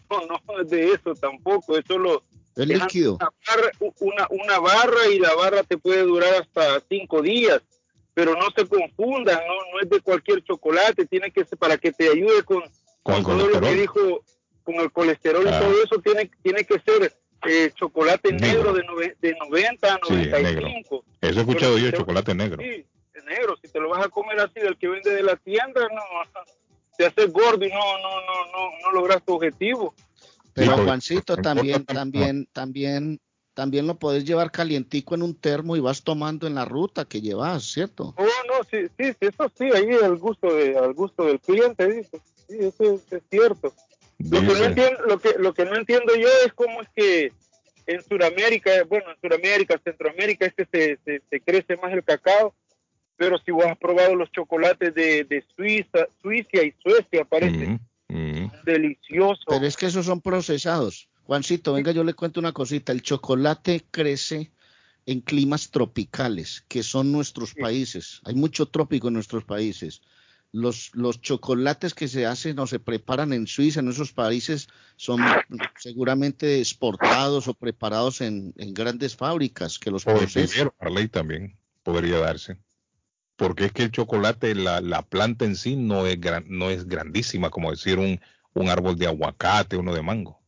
No, 0.10 0.21
no, 0.26 0.62
es 0.62 0.69
de 0.69 0.93
eso 0.93 1.13
tampoco, 1.15 1.78
es 1.78 1.84
solo... 1.86 2.23
El 2.56 2.69
líquido. 2.69 3.15
Una 3.15 3.30
barra, 3.45 3.71
una, 4.00 4.28
una 4.30 4.60
barra 4.60 5.08
y 5.12 5.19
la 5.19 5.36
barra 5.36 5.63
te 5.63 5.78
puede 5.78 6.04
durar 6.04 6.34
hasta 6.34 6.82
cinco 6.89 7.21
días 7.21 7.62
pero 8.17 8.34
no 8.34 8.47
se 8.49 8.65
confundan, 8.65 9.39
no, 9.47 9.53
no 9.71 9.80
es 9.80 9.88
de 9.91 10.01
cualquier 10.01 10.43
chocolate, 10.43 11.06
tiene 11.06 11.30
que 11.30 11.45
ser 11.45 11.56
para 11.60 11.77
que 11.77 11.91
te 11.91 12.10
ayude 12.10 12.41
con, 12.41 12.63
con, 13.03 13.21
todo 13.21 13.47
lo 13.47 13.62
que 13.62 13.75
dijo, 13.75 14.23
con 14.63 14.73
el 14.73 14.91
colesterol 14.91 15.43
y 15.43 15.51
todo 15.51 15.84
eso, 15.84 16.01
tiene, 16.01 16.32
tiene 16.41 16.63
que 16.63 16.80
ser 16.80 17.13
eh, 17.47 17.71
chocolate 17.75 18.34
negro, 18.34 18.73
de, 18.73 18.82
de 19.21 19.36
90 19.36 19.93
a 19.93 19.99
95. 20.10 21.06
Eso 21.21 21.38
he 21.38 21.41
escuchado 21.41 21.77
yo, 21.77 21.91
chocolate 21.91 22.34
negro. 22.34 22.58
Sí, 22.60 22.88
negro, 23.27 23.56
si 23.62 23.71
te 23.71 23.80
lo 23.80 23.89
vas 23.89 24.08
a 24.08 24.10
comer 24.10 24.39
así 24.39 24.62
del 24.62 24.80
que 24.80 24.88
vende 24.88 25.13
de 25.13 25.21
la 25.21 25.36
tienda, 25.36 25.82
no, 25.82 26.01
te 26.97 27.06
haces 27.06 27.32
gordo 27.32 27.63
y 27.63 27.69
no, 27.69 27.99
no, 27.99 28.21
no, 28.21 28.51
no, 28.51 28.71
no 28.82 28.91
logras 28.93 29.23
tu 29.23 29.36
objetivo. 29.36 29.93
Pero 30.56 30.75
Juancito 30.75 31.38
también, 31.38 31.86
también, 31.86 32.47
también 32.51 33.19
también 33.58 33.88
lo 33.88 33.96
puedes 33.96 34.24
llevar 34.24 34.52
calientico 34.52 35.15
en 35.15 35.24
un 35.24 35.34
termo 35.34 35.76
y 35.76 35.80
vas 35.80 36.04
tomando 36.04 36.46
en 36.46 36.54
la 36.54 36.63
ruta 36.63 37.06
que 37.06 37.22
llevas, 37.22 37.63
¿cierto? 37.63 38.13
Oh, 38.15 38.24
no, 38.24 38.63
sí, 38.70 38.86
sí, 38.96 39.17
eso 39.20 39.52
sí, 39.58 39.63
ahí 39.74 39.98
al 40.04 40.17
gusto 40.17 40.54
de, 40.54 40.78
al 40.78 40.93
gusto 40.93 41.26
del 41.26 41.39
cliente, 41.39 41.91
dice. 41.91 42.22
Sí, 42.48 42.58
eso 42.60 43.02
es, 43.10 43.24
cierto. 43.32 43.74
Lo 44.20 44.41
que, 44.41 44.46
no 44.46 44.63
entiendo, 44.63 45.02
lo, 45.08 45.17
que, 45.17 45.34
lo 45.39 45.54
que 45.56 45.65
no 45.65 45.76
entiendo 45.76 46.15
yo 46.15 46.28
es 46.46 46.54
cómo 46.54 46.84
es 46.84 46.89
que 46.96 47.32
en 47.88 48.04
Sudamérica, 48.04 48.70
bueno, 48.88 49.08
en 49.10 49.20
Sudamérica, 49.28 49.82
Centroamérica, 49.84 50.46
es 50.46 50.54
que 50.54 51.00
se, 51.04 51.22
se, 51.28 51.41
crece 51.41 51.78
más 51.78 51.91
el 51.93 52.04
cacao, 52.04 52.54
pero 53.15 53.39
si 53.39 53.50
vos 53.50 53.65
has 53.65 53.78
probado 53.80 54.13
los 54.13 54.32
chocolates 54.32 54.93
de, 54.93 55.24
de 55.24 55.43
Suiza, 55.56 56.06
Suiza 56.22 56.62
y 56.62 56.76
Suecia, 56.84 57.26
parece 57.26 57.80
delicioso. 58.63 59.46
Pero 59.48 59.65
es 59.65 59.76
que 59.76 59.88
esos 59.88 60.06
son 60.06 60.22
procesados. 60.22 61.10
Juancito, 61.28 61.74
venga, 61.74 61.92
yo 61.92 62.06
le 62.06 62.13
cuento 62.13 62.40
una 62.40 62.54
cosita. 62.54 62.94
El 62.94 63.02
chocolate 63.02 63.86
crece 63.92 64.54
en 65.06 65.20
climas 65.20 65.72
tropicales, 65.72 66.63
que 66.70 66.84
son 66.84 67.12
nuestros 67.12 67.54
países. 67.54 68.22
Hay 68.24 68.34
mucho 68.34 68.68
trópico 68.68 69.10
en 69.10 69.16
nuestros 69.16 69.44
países. 69.44 70.02
Los, 70.54 70.92
los 70.94 71.20
chocolates 71.20 71.94
que 71.94 72.08
se 72.08 72.26
hacen 72.26 72.58
o 72.60 72.66
se 72.66 72.80
preparan 72.80 73.34
en 73.34 73.46
Suiza, 73.46 73.82
en 73.82 73.90
esos 73.90 74.13
países, 74.13 74.70
son 74.96 75.20
seguramente 75.78 76.60
exportados 76.60 77.50
o 77.50 77.54
preparados 77.54 78.22
en, 78.22 78.54
grandes 78.56 79.18
fábricas 79.18 79.80
que 79.80 79.92
los 79.92 80.06
procesan. 80.06 80.72
ley 80.90 81.10
también 81.10 81.58
podría 81.84 82.20
darse. 82.20 82.58
Porque 83.36 83.66
es 83.66 83.74
que 83.74 83.84
el 83.84 83.92
chocolate, 83.92 84.56
la, 84.56 84.80
la 84.80 85.02
planta 85.02 85.44
en 85.44 85.58
sí 85.58 85.76
no 85.76 86.08
es, 86.08 86.18
no 86.48 86.70
es 86.70 86.88
grandísima, 86.88 87.50
como 87.50 87.72
decir 87.72 88.00
un, 88.00 88.22
un 88.54 88.70
árbol 88.70 88.98
de 88.98 89.08
aguacate, 89.08 89.76
uno 89.76 89.94
de 89.94 90.02
mango. 90.02 90.47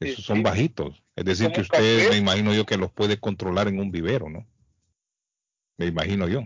Esos 0.00 0.24
son 0.24 0.42
bajitos. 0.42 1.02
Es 1.14 1.24
decir, 1.24 1.50
que 1.52 1.62
usted, 1.62 2.10
me 2.10 2.16
imagino 2.16 2.52
yo, 2.54 2.66
que 2.66 2.76
los 2.76 2.92
puede 2.92 3.18
controlar 3.18 3.68
en 3.68 3.80
un 3.80 3.90
vivero, 3.90 4.28
¿no? 4.28 4.46
Me 5.78 5.86
imagino 5.86 6.28
yo. 6.28 6.44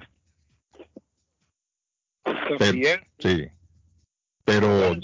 Pero, 2.58 2.78
sí. 3.18 3.48
Pero. 4.44 4.96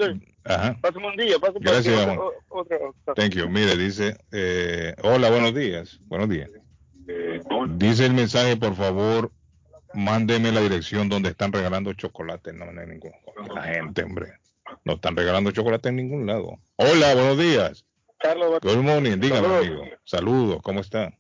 Ajá. 0.44 0.78
Pásame 0.80 1.08
un 1.08 1.16
día, 1.16 1.38
pásame 1.40 1.58
Gracias, 1.60 2.08
otro, 2.08 3.14
Thank 3.16 3.34
you. 3.34 3.48
Mire, 3.48 3.76
dice: 3.76 4.16
eh, 4.30 4.94
Hola, 5.02 5.30
buenos 5.30 5.54
días. 5.54 5.98
Buenos 6.04 6.28
días. 6.28 6.50
Eh, 7.08 7.40
dice 7.70 8.06
el 8.06 8.14
mensaje, 8.14 8.56
por 8.56 8.74
favor, 8.76 9.32
mándeme 9.94 10.52
la 10.52 10.60
dirección 10.60 11.08
donde 11.08 11.30
están 11.30 11.52
regalando 11.52 11.92
chocolate. 11.94 12.52
No, 12.52 12.70
no 12.70 12.80
hay 12.80 12.86
ningún. 12.86 13.12
La 13.54 13.62
gente, 13.62 14.04
hombre. 14.04 14.34
No 14.84 14.94
están 14.94 15.16
regalando 15.16 15.50
chocolate 15.50 15.88
en 15.88 15.96
ningún 15.96 16.26
lado. 16.26 16.58
Hola, 16.76 17.14
buenos 17.14 17.38
días. 17.38 17.85
Carlos. 18.18 18.60
Good 18.62 18.82
morning, 18.82 19.18
dígame, 19.18 19.46
amigo. 19.46 19.84
Saludos, 20.04 20.60
¿cómo 20.62 20.80
está? 20.80 21.12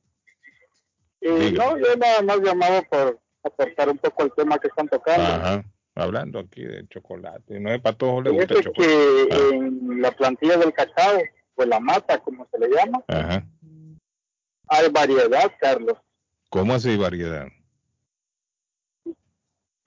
Eh, 1.20 1.52
no, 1.52 1.78
yo 1.78 1.96
nada 1.96 2.22
más 2.22 2.40
llamaba 2.40 2.82
por 2.82 3.20
aportar 3.42 3.88
un 3.88 3.98
poco 3.98 4.24
el 4.24 4.32
tema 4.32 4.58
que 4.58 4.68
están 4.68 4.88
tocando. 4.88 5.26
Ajá, 5.26 5.64
hablando 5.94 6.38
aquí 6.38 6.62
de 6.62 6.86
chocolate. 6.88 7.58
No 7.60 7.72
es 7.72 7.80
para 7.80 7.96
todos 7.96 8.24
le 8.24 8.30
gusta 8.30 8.54
el 8.54 8.64
chocolate. 8.64 8.88
que 8.88 9.28
ah. 9.34 9.54
en 9.54 10.02
la 10.02 10.12
plantilla 10.12 10.56
del 10.56 10.72
cacao, 10.72 11.20
pues 11.54 11.68
la 11.68 11.80
mata, 11.80 12.18
como 12.18 12.46
se 12.50 12.58
le 12.58 12.68
llama, 12.68 13.02
Ajá. 13.08 13.44
hay 14.68 14.88
variedad, 14.90 15.50
Carlos. 15.60 15.98
¿Cómo 16.50 16.74
así 16.74 16.96
variedad? 16.96 17.48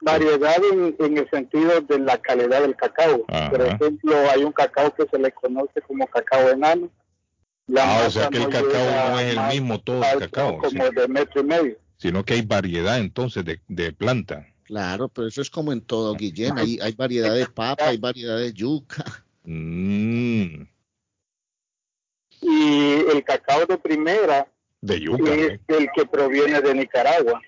Variedad 0.02 0.62
en, 0.72 1.18
el 1.18 1.30
sentido 1.30 1.82
de 1.82 2.00
la 2.00 2.18
calidad 2.18 2.62
del 2.62 2.76
cacao. 2.76 3.26
Por 3.26 3.62
ejemplo, 3.62 4.16
hay 4.32 4.44
un 4.44 4.52
cacao 4.54 4.94
que 4.94 5.06
se 5.10 5.20
le 5.20 5.32
conoce 5.32 5.82
como 5.82 6.08
cacao 6.08 6.50
enano. 6.50 6.90
Ah, 7.78 8.04
o 8.08 8.12
sea 8.12 8.30
que 8.30 8.38
el 8.38 8.50
cacao 8.50 9.12
no 9.12 9.20
es 9.20 9.36
el 9.36 9.48
mismo 9.48 9.80
todo 9.80 10.04
el 10.04 10.20
cacao. 10.20 10.58
Como 10.58 10.90
de 10.90 11.08
metro 11.08 11.42
y 11.42 11.44
medio. 11.44 11.78
Sino 11.98 12.24
que 12.24 12.36
hay 12.36 12.42
variedad 12.42 13.00
entonces 13.00 13.44
de, 13.44 13.62
de 13.68 13.92
planta. 13.92 14.48
Claro, 14.64 15.10
pero 15.10 15.28
eso 15.28 15.42
es 15.42 15.50
como 15.50 15.74
en 15.74 15.82
todo, 15.82 16.14
Guillén. 16.16 16.58
Hay, 16.58 16.80
hay 16.82 16.94
variedad 16.94 17.34
de 17.34 17.48
papa, 17.48 17.88
hay 17.88 17.98
variedad 17.98 18.38
de 18.38 18.54
yuca. 18.54 19.04
Mm. 19.44 20.68
Y 22.42 22.94
el 23.12 23.24
cacao 23.26 23.66
de 23.66 23.78
primera 23.78 24.48
de 24.82 25.00
yuca, 25.00 25.34
es 25.34 25.60
el 25.68 25.90
que 25.96 26.06
proviene 26.06 26.62
de 26.62 26.74
Nicaragua 26.76 27.42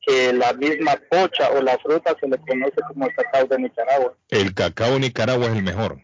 que 0.00 0.32
la 0.32 0.52
misma 0.52 0.96
pocha 1.10 1.50
o 1.50 1.60
la 1.60 1.78
fruta 1.78 2.14
se 2.20 2.28
le 2.28 2.38
conoce 2.38 2.76
como 2.86 3.06
el 3.06 3.14
cacao 3.14 3.46
de 3.46 3.58
Nicaragua. 3.58 4.14
El 4.28 4.54
cacao 4.54 4.92
de 4.92 5.00
Nicaragua 5.00 5.46
es 5.46 5.56
el 5.56 5.62
mejor. 5.62 6.00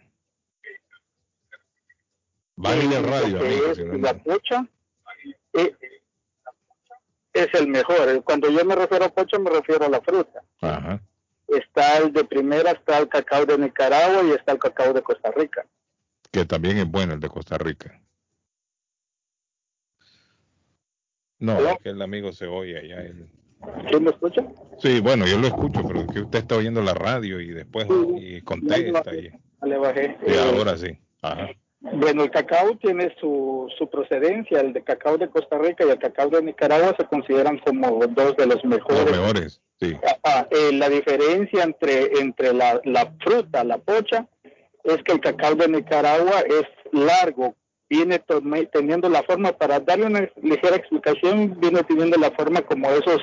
Vale 2.57 3.03
radio, 3.03 3.41
La 3.99 4.15
pocha 4.15 4.67
eh, 5.53 5.75
es, 7.33 7.49
el 7.55 7.67
mejor. 7.69 8.23
Cuando 8.23 8.49
yo 8.49 8.65
me 8.65 8.77
refiero 8.77 9.07
a 9.07 9.09
pocha, 9.09 9.39
me 9.39 9.51
refiero 9.51 9.87
a 9.87 9.89
la 9.89 10.01
fruta. 10.01 10.43
Está 11.49 11.99
el 11.99 12.13
de 12.13 12.25
primera, 12.25 12.71
está 12.71 12.99
el 12.99 13.09
cacao 13.09 13.45
de 13.45 13.59
Nicaragua 13.59 14.23
y 14.25 14.31
está 14.31 14.53
el 14.53 14.59
cacao 14.59 14.93
de 14.93 15.03
Costa 15.03 15.31
Rica. 15.33 15.67
Que 16.31 16.45
también 16.45 16.79
es 16.79 16.87
bueno 16.87 17.15
el 17.15 17.21
de 17.21 17.29
Costa 17.29 17.59
Rica. 17.59 18.01
No, 21.39 21.59
es 21.59 21.79
que 21.83 21.91
el 21.91 22.01
amigo 22.01 22.33
se 22.33 22.47
oye 22.47 22.79
allá. 22.79 23.03
El... 23.03 23.29
¿Quién 23.89 24.05
me 24.05 24.11
escucha? 24.11 24.47
Sí, 24.79 25.01
bueno, 25.01 25.27
yo 25.27 25.39
lo 25.39 25.49
escucho, 25.49 25.83
pero 25.87 26.07
que 26.07 26.21
usted 26.21 26.39
está 26.39 26.57
oyendo 26.57 26.83
la 26.83 26.95
radio 26.95 27.41
y 27.41 27.49
después 27.49 27.87
y 28.17 28.41
contesta. 28.43 29.15
Y, 29.15 29.31
le 29.69 29.79
bajé. 29.79 30.17
Y 30.27 30.37
ahora 30.37 30.77
sí. 30.77 30.99
Bueno, 31.93 32.25
el 32.25 32.31
cacao 32.31 32.77
tiene 32.79 33.15
su, 33.21 33.71
su 33.77 33.89
procedencia. 33.91 34.61
El 34.61 34.73
de 34.73 34.83
cacao 34.83 35.19
de 35.19 35.29
Costa 35.29 35.59
Rica 35.59 35.85
y 35.85 35.91
el 35.91 35.99
cacao 35.99 36.31
de 36.31 36.43
Nicaragua 36.43 36.95
se 36.99 37.05
consideran 37.05 37.59
como 37.59 37.99
dos 38.07 38.37
de 38.37 38.47
los 38.47 38.65
mejores. 38.65 39.05
Los 39.05 39.11
mejores, 39.11 39.63
sí. 39.81 39.95
Eh, 40.51 40.73
la 40.73 40.89
diferencia 40.89 41.63
entre, 41.63 42.19
entre 42.19 42.55
la, 42.55 42.81
la 42.85 43.13
fruta, 43.21 43.65
la 43.65 43.77
pocha, 43.79 44.27
es 44.83 45.03
que 45.03 45.13
el 45.13 45.21
cacao 45.21 45.55
de 45.57 45.69
Nicaragua 45.69 46.41
es 46.41 46.65
largo, 46.93 47.55
viene 47.89 48.23
teniendo 48.73 49.11
la 49.11 49.23
forma, 49.23 49.53
para 49.53 49.79
darle 49.79 50.07
una 50.07 50.31
ligera 50.43 50.77
explicación, 50.77 51.61
viene 51.61 51.83
teniendo 51.83 52.17
la 52.17 52.31
forma 52.31 52.63
como 52.63 52.89
esos 52.91 53.21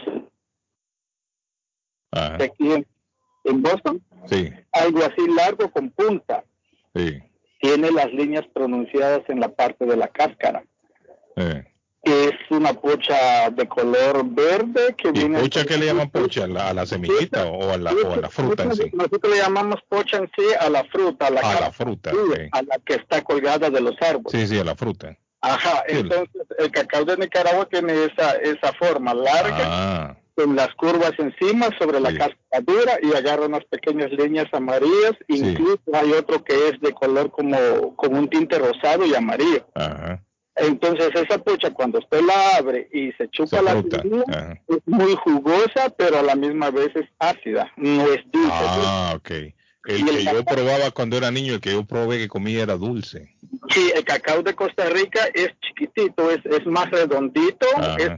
aquí 2.12 2.74
en, 3.45 3.62
Boston. 3.62 4.04
Sí. 4.26 4.52
Algo 4.71 5.00
así 5.00 5.28
largo 5.36 5.71
con 5.71 5.89
punta. 5.89 6.43
Sí. 6.93 7.24
Tiene 7.62 7.91
las 7.91 8.12
líneas 8.13 8.45
pronunciadas 8.54 9.21
en 9.30 9.39
la 9.39 9.50
parte 9.50 9.86
de 9.86 9.95
la 9.95 10.08
cáscara. 10.08 10.63
Eh 11.36 11.63
es 12.04 12.32
una 12.50 12.74
pocha 12.74 13.50
de 13.52 13.67
color 13.67 14.26
verde 14.26 14.95
que 14.97 15.10
¿Y 15.10 15.12
viene 15.12 15.39
pocha 15.39 15.65
qué 15.65 15.78
le 15.78 15.86
llaman 15.86 16.10
pocha? 16.10 16.45
¿A 16.45 16.74
la, 16.74 16.86
semillita 16.86 17.45
o 17.45 17.71
a 17.71 17.78
la, 17.78 17.91
o 17.93 18.13
a 18.13 18.17
la 18.17 18.30
fruta 18.30 18.63
en 18.63 18.76
sí? 18.76 18.91
Nosotros 18.93 19.32
le 19.32 19.38
llamamos 19.38 19.80
pocha 19.88 20.17
en 20.17 20.30
sí 20.36 20.45
a 20.60 20.69
la 20.69 20.84
fruta, 20.86 21.28
a 21.28 21.30
la, 21.30 21.41
a 21.41 21.62
la 21.62 21.71
fruta, 21.71 22.12
a 22.52 22.62
la 22.63 22.80
que 22.84 22.95
está 22.95 23.24
colgada 23.24 23.69
de 23.69 23.82
los 23.82 23.95
árboles. 24.02 24.32
Sí, 24.32 24.47
sí, 24.47 24.60
a 24.60 24.63
la 24.63 24.76
fruta. 24.76 25.15
Ajá, 25.41 25.84
entonces 25.88 26.30
el 26.60 26.71
cacao 26.71 27.04
de 27.06 27.17
Nicaragua 27.17 27.67
tiene 27.67 28.06
esa 28.06 28.34
esa 28.34 28.74
forma 28.74 29.13
larga, 29.13 29.58
ah. 29.62 30.17
Con 30.36 30.56
las 30.56 30.74
curvas 30.76 31.13
encima 31.17 31.70
sobre 31.78 32.00
la 32.00 32.10
cáscara 32.10 32.62
dura 32.62 32.98
y 33.02 33.13
agarra 33.15 33.46
unas 33.46 33.65
pequeñas 33.65 34.12
líneas 34.12 34.48
amarillas, 34.54 35.13
incluso 35.28 35.82
hay 35.94 36.12
otro 36.12 36.44
que 36.44 36.70
es 36.70 36.80
de 36.80 36.91
color 36.94 37.32
como, 37.32 37.96
como 37.96 38.20
un 38.20 38.30
tinte 38.30 38.58
rosado 38.58 39.06
y 39.06 39.13
amarillo. 39.15 39.67
Ajá. 39.76 40.24
Entonces 40.56 41.10
esa 41.15 41.38
pucha 41.38 41.72
cuando 41.72 42.00
usted 42.00 42.22
la 42.22 42.58
abre 42.58 42.89
y 42.91 43.12
se 43.13 43.30
chupa 43.30 43.62
la 43.62 43.82
semilla 43.82 44.62
es 44.67 44.80
muy 44.86 45.15
jugosa, 45.15 45.89
pero 45.98 46.20
a 46.20 46.24
la 46.24 46.36
misma 46.36 46.70
vez 46.70 46.89
es 46.96 47.08
ácida, 47.20 47.72
no 47.78 48.04
es 48.04 48.20
dulce. 48.32 48.50
Ah, 48.52 49.13
ok. 49.15 49.32
El 49.86 50.06
que 50.06 50.24
yo 50.26 50.44
probaba 50.44 50.91
cuando 50.91 51.17
era 51.17 51.32
niño, 51.32 51.56
el 51.56 51.62
que 51.62 51.72
yo 51.72 51.84
probé 51.84 52.20
que 52.20 52.28
comía 52.28 52.62
era 52.62 52.76
dulce. 52.76 53.36
Sí, 53.70 53.91
el 53.96 54.04
cacao 54.04 54.44
de 54.44 54.54
Costa 54.54 54.88
Rica 54.89 55.22
es 55.34 55.50
chiquitito, 55.62 56.30
es, 56.30 56.46
es 56.46 56.65
más 56.67 56.91
redondito, 56.91 57.65
es, 57.98 58.12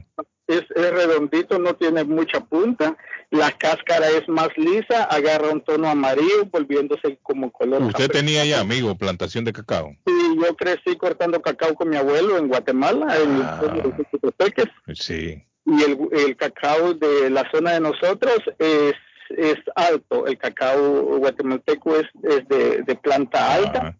es, 0.46 0.62
redondito, 0.68 1.58
no 1.58 1.74
tiene 1.74 2.04
mucha 2.04 2.40
punta, 2.40 2.96
la 3.30 3.50
cáscara 3.52 4.08
es 4.08 4.28
más 4.28 4.48
lisa, 4.56 5.04
agarra 5.04 5.48
un 5.48 5.62
tono 5.62 5.88
amarillo, 5.88 6.46
volviéndose 6.50 7.18
como 7.22 7.50
color. 7.50 7.82
¿Usted 7.82 8.10
tenía 8.10 8.44
ya, 8.44 8.60
amigo, 8.60 8.96
plantación 8.96 9.44
de 9.44 9.52
cacao? 9.52 9.96
Sí, 10.06 10.38
yo 10.42 10.54
crecí 10.56 10.96
cortando 10.96 11.40
cacao 11.40 11.74
con 11.74 11.88
mi 11.88 11.96
abuelo 11.96 12.38
en 12.38 12.48
Guatemala, 12.48 13.16
en 13.16 13.42
ah, 13.42 13.60
el 14.86 14.96
Sí. 14.96 15.42
Y 15.66 15.82
el, 15.82 15.98
el 16.12 16.36
cacao 16.36 16.92
de 16.94 17.30
la 17.30 17.50
zona 17.50 17.72
de 17.72 17.80
nosotros 17.80 18.38
es 18.58 18.94
es 19.30 19.56
alto, 19.74 20.26
el 20.26 20.38
cacao 20.38 21.18
guatemalteco 21.18 21.96
es, 21.96 22.06
es 22.22 22.46
de, 22.48 22.94
planta 23.02 23.54
alta, 23.54 23.96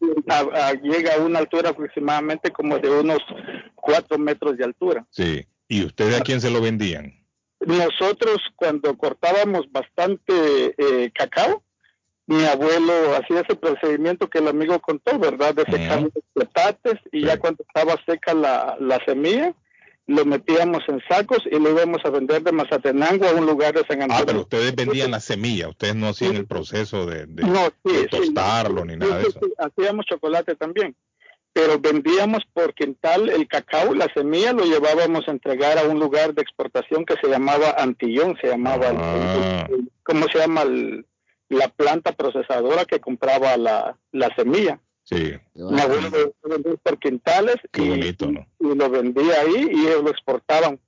llega 0.83 1.14
a 1.14 1.20
una 1.20 1.40
altura 1.40 1.70
aproximadamente 1.70 2.50
como 2.50 2.78
de 2.78 2.90
unos 2.90 3.18
cuatro 3.74 4.18
metros 4.18 4.57
de 4.57 4.64
altura. 4.64 5.04
Sí. 5.11 5.46
¿Y 5.68 5.85
ustedes 5.85 6.20
a 6.20 6.22
quién 6.22 6.40
se 6.40 6.50
lo 6.50 6.61
vendían? 6.61 7.24
Nosotros 7.61 8.38
cuando 8.57 8.96
cortábamos 8.96 9.70
bastante 9.70 10.74
eh, 10.77 11.11
cacao, 11.14 11.62
mi 12.27 12.44
abuelo 12.44 13.16
hacía 13.16 13.40
ese 13.40 13.55
procedimiento 13.55 14.29
que 14.29 14.38
el 14.38 14.48
amigo 14.48 14.79
contó, 14.81 15.18
¿verdad? 15.18 15.55
De 15.55 15.64
secar 15.64 16.03
los 16.03 16.12
petates 16.33 17.00
y 17.12 17.22
ya 17.22 17.38
cuando 17.38 17.64
estaba 17.66 18.00
seca 18.07 18.35
la, 18.35 18.77
la 18.81 19.03
semilla, 19.05 19.55
lo 20.07 20.24
metíamos 20.24 20.83
en 20.88 21.03
sacos 21.09 21.40
y 21.50 21.59
lo 21.59 21.70
íbamos 21.70 22.05
a 22.05 22.11
vender 22.11 22.42
de 22.42 22.53
Mazatenango 22.53 23.27
a 23.27 23.33
un 23.33 23.46
lugar 23.46 23.74
de 23.74 23.85
San 23.87 24.03
Antonio. 24.03 24.22
Ah, 24.22 24.27
pero 24.27 24.40
ustedes 24.40 24.74
vendían 24.74 25.11
la 25.11 25.20
semilla, 25.20 25.68
ustedes 25.68 25.94
no 25.94 26.09
hacían 26.09 26.37
el 26.37 26.46
proceso 26.46 27.07
de, 27.07 27.27
tostarlo 28.11 28.85
ni 28.85 28.96
nada 28.96 29.18
de 29.18 29.29
eso. 29.29 29.40
hacíamos 29.59 30.05
chocolate 30.07 30.57
también 30.57 30.94
pero 31.55 31.79
vendíamos 31.79 32.43
por 32.53 32.75
quintal 32.75 33.31
el 33.31 33.47
cacao, 33.49 33.95
la 33.95 34.12
semilla 34.12 34.53
lo 34.53 34.64
llevábamos 34.64 35.27
a 35.27 35.31
entregar 35.31 35.79
a 35.79 35.85
un 35.85 36.01
lugar 36.01 36.35
de 36.35 36.43
exportación 36.43 37.07
que 37.07 37.14
se 37.23 37.29
llamaba 37.29 37.77
Antillón, 37.79 38.37
se 38.43 38.49
llamaba, 38.49 38.93
ah. 38.95 39.67
¿cómo 40.03 40.27
se 40.31 40.38
llama? 40.38 40.64
la 41.49 41.69
planta 41.69 42.12
procesadora 42.12 42.85
que 42.85 43.01
compraba 43.01 43.57
la, 43.57 43.97
la 44.11 44.35
semilla. 44.35 44.81
Sí. 45.05 45.35
Mi 45.55 45.81
abuelo 45.81 46.09
lo 46.43 46.49
vendía 46.49 46.75
por 46.83 46.99
quintales 46.99 47.57
y, 47.77 48.17
lo 48.59 48.90
vendía 48.90 49.40
ahí 49.43 49.69
y 49.71 49.87
ellos 49.87 50.03
lo 50.03 50.11
exportaban 50.11 50.81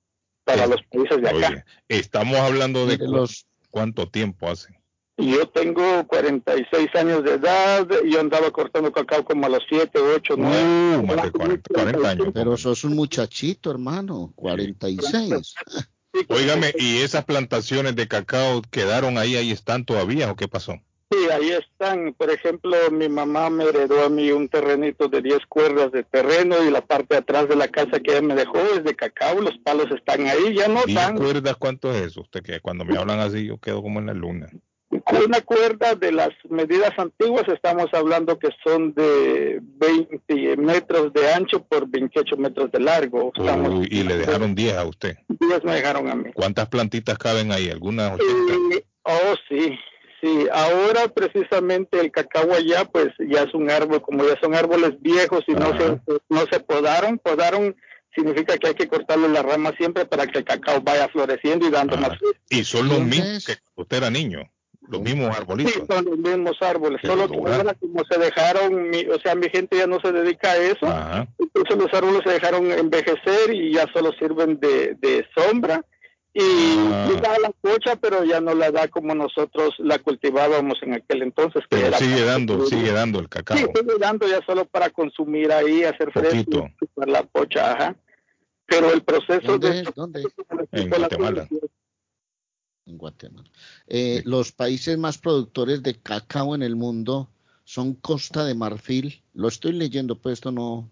para 0.43 0.65
los 0.67 0.81
países 0.91 1.21
de 1.21 1.29
acá. 1.29 1.65
estamos 1.87 2.35
hablando 2.37 2.85
de 2.87 2.97
los 2.97 3.47
cuánto 3.69 4.09
tiempo 4.09 4.49
hace. 4.49 4.77
Yo 5.17 5.47
tengo 5.49 6.05
46 6.05 6.95
años 6.95 7.23
de 7.23 7.33
edad, 7.33 7.87
yo 8.05 8.19
andaba 8.19 8.51
cortando 8.51 8.91
cacao 8.91 9.25
como 9.25 9.47
a 9.47 9.49
los 9.49 9.63
7, 9.67 9.99
8, 9.99 10.35
9. 10.37 10.97
Uh, 10.97 11.31
40, 11.73 12.09
años. 12.09 12.27
Pero 12.33 12.55
sos 12.55 12.83
un 12.83 12.95
muchachito, 12.95 13.71
hermano, 13.71 14.31
46. 14.35 15.55
Óigame, 16.29 16.71
¿y 16.77 16.97
esas 16.97 17.25
plantaciones 17.25 17.95
de 17.95 18.07
cacao 18.07 18.61
quedaron 18.69 19.17
ahí, 19.17 19.35
ahí 19.35 19.51
están 19.51 19.85
todavía 19.85 20.31
o 20.31 20.35
qué 20.35 20.47
pasó? 20.47 20.79
Sí, 21.09 21.29
ahí 21.31 21.51
están. 21.51 22.13
Por 22.13 22.29
ejemplo, 22.29 22.75
mi 22.91 23.07
mamá 23.07 23.49
me 23.49 23.63
heredó 23.63 24.03
a 24.05 24.09
mí 24.09 24.29
un 24.31 24.49
terrenito 24.49 25.07
de 25.07 25.21
10 25.21 25.45
cuerdas 25.47 25.91
de 25.91 26.03
terreno 26.03 26.63
y 26.63 26.69
la 26.69 26.81
parte 26.81 27.15
de 27.15 27.19
atrás 27.19 27.47
de 27.47 27.55
la 27.55 27.69
casa 27.69 27.99
que 27.99 28.11
ella 28.11 28.21
me 28.21 28.35
dejó 28.35 28.59
es 28.75 28.83
de 28.83 28.95
cacao. 28.95 29.41
Los 29.41 29.57
palos 29.59 29.87
están 29.91 30.27
ahí, 30.27 30.55
ya 30.55 30.67
no 30.67 30.79
están. 30.79 31.15
¿10 31.15 31.19
cuerdas 31.19 31.55
cuánto 31.57 31.91
es 31.93 32.07
eso? 32.07 32.21
Usted 32.21 32.43
que 32.43 32.59
cuando 32.59 32.83
me 32.83 32.97
hablan 32.97 33.19
así 33.19 33.45
yo 33.45 33.57
quedo 33.57 33.81
como 33.81 33.99
en 33.99 34.07
la 34.07 34.13
luna. 34.13 34.49
Con 34.89 35.25
una 35.25 35.41
cuerda 35.41 35.95
de 35.95 36.13
las 36.13 36.29
medidas 36.49 36.91
antiguas 36.97 37.43
estamos 37.47 37.87
hablando 37.93 38.39
que 38.39 38.49
son 38.63 38.93
de 38.93 39.59
20 39.61 40.57
metros 40.57 41.11
de 41.11 41.33
ancho 41.33 41.63
por 41.63 41.89
28 41.89 42.37
metros 42.37 42.71
de 42.71 42.79
largo. 42.79 43.31
y 43.89 44.03
le 44.03 44.17
dejaron 44.17 44.55
10 44.55 44.77
a 44.77 44.85
usted. 44.85 45.17
10 45.27 45.63
me 45.65 45.75
dejaron 45.75 46.09
a 46.09 46.15
mí. 46.15 46.31
¿Cuántas 46.33 46.69
plantitas 46.69 47.17
caben 47.17 47.51
ahí? 47.51 47.69
¿Algunas 47.69 48.17
eh, 48.19 48.85
oh, 49.03 49.35
sí. 49.49 49.77
Sí, 50.21 50.47
ahora 50.51 51.07
precisamente 51.09 51.99
el 51.99 52.11
cacao 52.11 52.51
allá 52.53 52.85
pues 52.85 53.09
ya 53.19 53.43
es 53.43 53.53
un 53.53 53.69
árbol, 53.69 54.01
como 54.01 54.23
ya 54.23 54.39
son 54.41 54.55
árboles 54.55 54.99
viejos 54.99 55.43
y 55.47 55.51
no 55.51 55.77
se, 55.77 55.99
no 56.29 56.45
se 56.49 56.59
podaron, 56.59 57.19
podaron 57.19 57.75
significa 58.15 58.57
que 58.57 58.69
hay 58.69 58.73
que 58.73 58.87
cortarle 58.87 59.29
la 59.29 59.43
rama 59.43 59.73
siempre 59.77 60.05
para 60.05 60.25
que 60.25 60.39
el 60.39 60.45
cacao 60.45 60.81
vaya 60.81 61.07
floreciendo 61.09 61.67
y 61.67 61.71
dando 61.71 61.97
más. 61.97 62.17
Y 62.49 62.63
son 62.63 62.87
los 62.87 63.01
mismos 63.01 63.45
que 63.45 63.57
usted 63.75 63.97
era 63.97 64.09
niño. 64.09 64.49
Los 64.89 65.01
mismos 65.01 65.35
arbolitos. 65.35 65.73
Sí, 65.73 65.81
son 65.89 66.05
los 66.05 66.17
mismos 66.17 66.57
árboles. 66.61 67.01
Solo 67.03 67.27
que 67.27 67.37
ahora 67.37 67.73
como 67.73 68.03
se 68.09 68.19
dejaron, 68.19 68.91
o 69.13 69.19
sea, 69.19 69.35
mi 69.35 69.49
gente 69.49 69.77
ya 69.77 69.87
no 69.87 69.99
se 69.99 70.11
dedica 70.11 70.51
a 70.51 70.57
eso. 70.57 71.27
Entonces 71.39 71.77
los 71.77 71.93
árboles 71.93 72.21
se 72.25 72.31
dejaron 72.31 72.71
envejecer 72.71 73.53
y 73.53 73.73
ya 73.73 73.85
solo 73.93 74.11
sirven 74.19 74.59
de, 74.59 74.95
de 74.99 75.25
sombra 75.35 75.83
y 76.39 76.77
ah. 76.91 77.09
da 77.19 77.39
la 77.39 77.51
cocha, 77.61 77.95
pero 77.95 78.23
ya 78.23 78.39
no 78.39 78.53
la 78.53 78.69
da 78.69 78.87
como 78.87 79.15
nosotros 79.15 79.73
la 79.79 79.97
cultivábamos 79.97 80.77
en 80.83 80.93
aquel 80.93 81.23
entonces. 81.23 81.63
pero 81.67 81.97
sigue 81.97 82.23
dando, 82.23 82.63
sigue 82.67 82.91
dando 82.91 83.19
el 83.19 83.27
cacao. 83.27 83.57
Sí, 83.57 83.63
sigue 83.63 83.97
dando 83.99 84.27
ya 84.27 84.39
solo 84.45 84.65
para 84.65 84.91
consumir 84.91 85.51
ahí, 85.51 85.83
hacer 85.83 86.11
fresco, 86.11 86.69
la 86.95 87.23
pocha, 87.23 87.71
ajá. 87.71 87.95
Pero 88.67 88.91
el 88.91 89.01
proceso 89.01 89.57
de... 89.57 89.83
En 90.73 90.89
Guatemala. 90.89 91.47
En 92.87 92.97
Guatemala. 92.97 93.49
Eh, 93.87 94.21
los 94.25 94.51
países 94.53 94.97
más 94.97 95.17
productores 95.17 95.83
de 95.83 95.95
cacao 95.95 96.55
en 96.55 96.63
el 96.63 96.75
mundo 96.75 97.29
son 97.65 97.95
Costa 97.95 98.45
de 98.45 98.55
Marfil, 98.55 99.21
lo 99.33 99.49
estoy 99.49 99.73
leyendo, 99.73 100.17
pues 100.17 100.33
esto 100.33 100.51
no... 100.51 100.89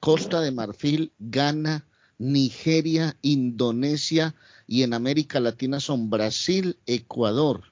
Costa 0.00 0.40
de 0.40 0.50
Marfil, 0.50 1.12
Ghana, 1.18 1.86
Nigeria, 2.18 3.16
Indonesia, 3.22 4.34
y 4.66 4.82
en 4.82 4.94
América 4.94 5.40
Latina 5.40 5.80
son 5.80 6.10
Brasil, 6.10 6.78
Ecuador, 6.86 7.64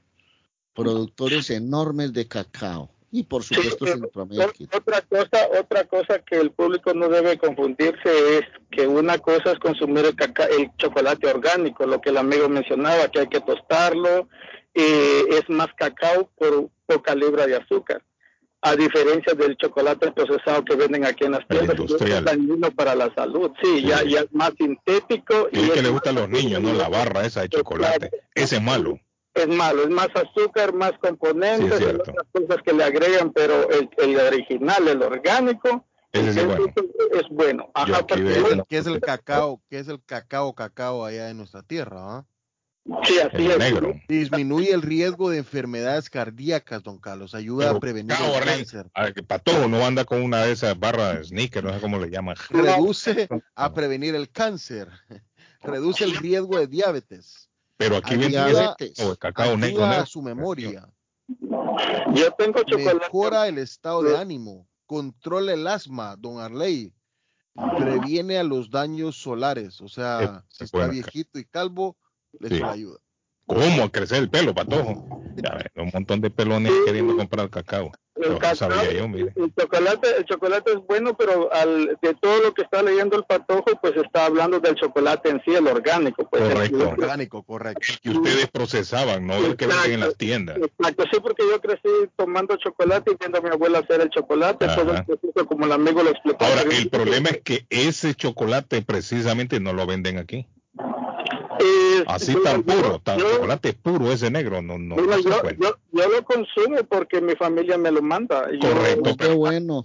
productores 0.75 1.51
enormes 1.51 2.13
de 2.13 2.29
cacao. 2.29 2.91
Y 3.11 3.23
por 3.23 3.45
supuesto 3.45 3.87
Centroamérica. 3.87 4.77
Otra 4.77 5.01
cosa, 5.03 5.49
otra 5.61 5.85
cosa 5.85 6.19
que 6.19 6.37
el 6.37 6.51
público 6.51 6.93
no 6.95 7.09
debe 7.09 7.39
confundirse 7.39 8.39
es 8.39 8.45
que 8.75 8.87
una 8.87 9.19
cosa 9.19 9.53
es 9.53 9.59
consumir 9.59 10.05
el, 10.07 10.17
el 10.59 10.71
chocolate 10.77 11.29
orgánico, 11.29 11.87
lo 11.87 12.01
que 12.01 12.11
el 12.11 12.19
amigo 12.19 12.49
mencionaba, 12.49 13.09
que 13.09 13.21
hay 13.21 13.29
que 13.29 13.41
tostarlo, 13.41 14.29
y 14.75 15.35
es 15.35 15.49
más 15.49 15.69
cacao 15.77 16.31
por 16.37 16.69
poca 16.87 17.15
libra 17.15 17.47
de 17.47 17.57
azúcar 17.57 18.03
a 18.65 18.75
diferencia 18.77 19.35
del 19.35 19.57
chocolate 19.59 20.11
procesado 20.13 20.65
que 20.65 20.75
venden 20.75 21.05
aquí 21.05 21.25
en 21.25 21.33
las 21.33 21.47
tiendas, 21.47 21.77
que 21.77 22.05
es 22.05 22.25
dañino 22.25 22.71
para 22.71 22.95
la 22.95 23.13
salud. 23.15 23.51
Sí, 23.63 23.83
Ya, 23.83 24.03
ya 24.03 24.21
es 24.21 24.33
más 24.33 24.53
sintético. 24.59 25.49
Y, 25.53 25.65
es 25.65 25.71
que 25.73 25.83
le 25.83 25.91
gusta 25.91 26.11
a 26.11 26.13
los 26.15 26.31
niños, 26.31 26.63
¿no? 26.63 26.73
La 26.73 26.89
barra 26.89 27.27
esa 27.27 27.43
de 27.43 27.51
chocolate. 27.51 28.11
Ese 28.35 28.57
es 28.57 28.63
malo. 28.63 28.99
Es 29.35 29.49
malo, 29.49 29.83
es 29.83 29.91
más 29.91 30.09
azúcar, 30.15 30.73
más 30.73 30.93
componentes, 31.01 31.79
sí, 31.79 31.85
otras 31.85 32.27
cosas 32.33 32.63
que 32.65 32.73
le 32.73 32.85
agregan, 32.85 33.33
pero 33.33 33.69
el, 33.69 33.91
el 33.99 34.17
original, 34.17 34.87
el 34.87 35.03
orgánico, 35.03 35.85
ese 36.15 36.41
es, 36.41 36.47
bueno. 36.47 36.67
es 37.13 37.29
bueno. 37.31 37.71
Ajá, 37.75 38.07
¿Qué 38.07 38.79
es 38.79 38.87
el 38.87 39.01
cacao? 39.01 39.61
¿Qué 39.69 39.81
es 39.81 39.89
el 39.89 40.03
cacao, 40.05 40.55
cacao 40.55 41.05
allá 41.05 41.29
en 41.29 41.39
nuestra 41.39 41.63
tierra? 41.63 42.19
¿ah? 42.19 42.27
Sí, 43.05 43.19
así 43.19 43.47
es. 43.47 43.59
Negro. 43.59 43.95
Disminuye 44.09 44.73
el 44.73 44.83
riesgo 44.83 45.31
de 45.31 45.39
enfermedades 45.39 46.11
cardíacas, 46.11 46.83
don 46.83 46.99
Carlos. 46.99 47.35
Ayuda 47.35 47.71
a 47.71 47.81
prevenir 47.81 48.13
el 48.13 48.45
cáncer. 48.45 48.91
A 48.95 49.05
ver, 49.05 49.15
que 49.15 49.23
para 49.23 49.43
todo 49.43 49.69
no 49.69 49.85
anda 49.85 50.05
con 50.05 50.23
una 50.23 50.43
de 50.43 50.53
esas 50.53 50.79
barras 50.79 51.29
sneaker, 51.29 51.65
no 51.65 51.73
sé 51.73 51.81
cómo 51.81 51.99
le 51.99 52.11
llaman. 52.11 52.37
Reduce 52.51 53.29
a 53.55 53.73
prevenir 53.73 54.15
el 54.15 54.31
cáncer. 54.31 54.89
Reduce 55.63 56.05
el 56.05 56.17
riesgo 56.17 56.59
de 56.59 56.67
diabetes. 56.67 57.49
Pero 57.77 57.97
aquí 57.97 58.17
viene 58.17 58.39
o 59.03 59.17
cacao 59.17 59.57
negro. 59.57 60.07
su 60.07 60.23
memoria. 60.23 60.89
Yo 61.29 62.31
tengo 62.39 62.63
chocolate. 62.63 62.99
Mejora 63.01 63.49
el 63.49 63.59
estado 63.59 64.03
de 64.03 64.17
ánimo. 64.17 64.69
Controla 64.87 65.53
el 65.53 65.67
asma, 65.67 66.17
don 66.17 66.41
Arley. 66.41 66.93
Previene 67.77 68.39
a 68.39 68.43
los 68.43 68.71
daños 68.71 69.17
solares. 69.17 69.81
O 69.81 69.89
sea, 69.89 70.45
si 70.49 70.65
está 70.65 70.89
viejito 70.89 71.39
y 71.39 71.45
calvo, 71.45 71.97
les 72.41 72.63
ayuda. 72.63 72.99
¿Cómo? 73.47 73.85
A 73.85 73.91
crecer 73.91 74.19
el 74.19 74.31
pelo, 74.31 74.55
patojo. 74.55 75.23
Ya, 75.37 75.59
un 75.77 75.91
montón 75.93 76.21
de 76.21 76.31
pelones 76.31 76.73
queriendo 76.85 77.17
comprar 77.17 77.51
cacao. 77.51 77.93
El, 78.25 79.55
chocolate, 79.59 80.09
el 80.19 80.25
chocolate 80.25 80.73
es 80.73 80.79
bueno, 80.87 81.17
pero 81.17 81.53
al, 81.53 81.99
de 82.01 82.15
todo 82.15 82.43
lo 82.43 82.55
que 82.55 82.63
está 82.63 82.83
leyendo 82.83 83.17
el 83.17 83.25
patojo, 83.25 83.65
pues 83.81 83.95
está 83.97 84.27
hablando 84.27 84.61
del 84.61 84.75
chocolate 84.75 85.31
en 85.31 85.43
sí, 85.45 85.55
el 85.55 85.67
orgánico. 85.67 86.29
Pues, 86.29 86.43
correcto. 86.43 86.89
orgánico, 86.89 87.43
correcto. 87.43 87.87
Que 88.03 88.11
ustedes 88.11 88.49
procesaban, 88.49 89.27
no 89.27 89.35
el 89.37 89.57
que 89.57 89.67
venden 89.67 89.93
en 89.93 90.01
las 90.01 90.17
tiendas. 90.17 90.59
Exacto, 90.59 91.05
sí, 91.13 91.21
porque 91.21 91.45
yo 91.49 91.61
crecí 91.61 91.89
tomando 92.17 92.57
chocolate 92.57 93.13
y 93.13 93.17
viendo 93.19 93.39
a 93.39 93.41
mi 93.43 93.51
abuela 93.51 93.81
hacer 93.81 94.01
el 94.01 94.11
chocolate, 94.11 94.67
todo 94.69 94.93
el 94.93 95.05
proceso, 95.05 95.47
como 95.47 95.67
el 95.67 95.73
amigo 95.73 96.03
lo 96.03 96.11
explicó. 96.11 96.45
Ahora, 96.45 96.63
el 96.63 96.89
problema 96.89 97.29
es 97.31 97.43
que 97.43 97.67
ese 97.71 98.15
chocolate 98.15 98.83
precisamente 98.83 99.61
no 99.61 99.73
lo 99.73 99.87
venden 99.87 100.19
aquí. 100.19 100.47
Así 102.07 102.35
tan 102.43 102.63
puro, 102.63 103.01
tan 103.01 103.19
chocolate 103.19 103.73
puro 103.73 104.13
ese 104.13 104.31
negro, 104.31 104.63
no, 104.63 104.79
no, 104.79 104.97
yo, 104.97 105.73
lo 105.93 106.25
consumo 106.25 106.83
porque 106.89 107.21
mi 107.21 107.35
familia 107.35 107.79
me 107.79 107.91
lo 107.91 108.03
manda. 108.03 108.49
Correcto, 108.61 109.15
pero, 109.17 109.37
bueno. 109.37 109.85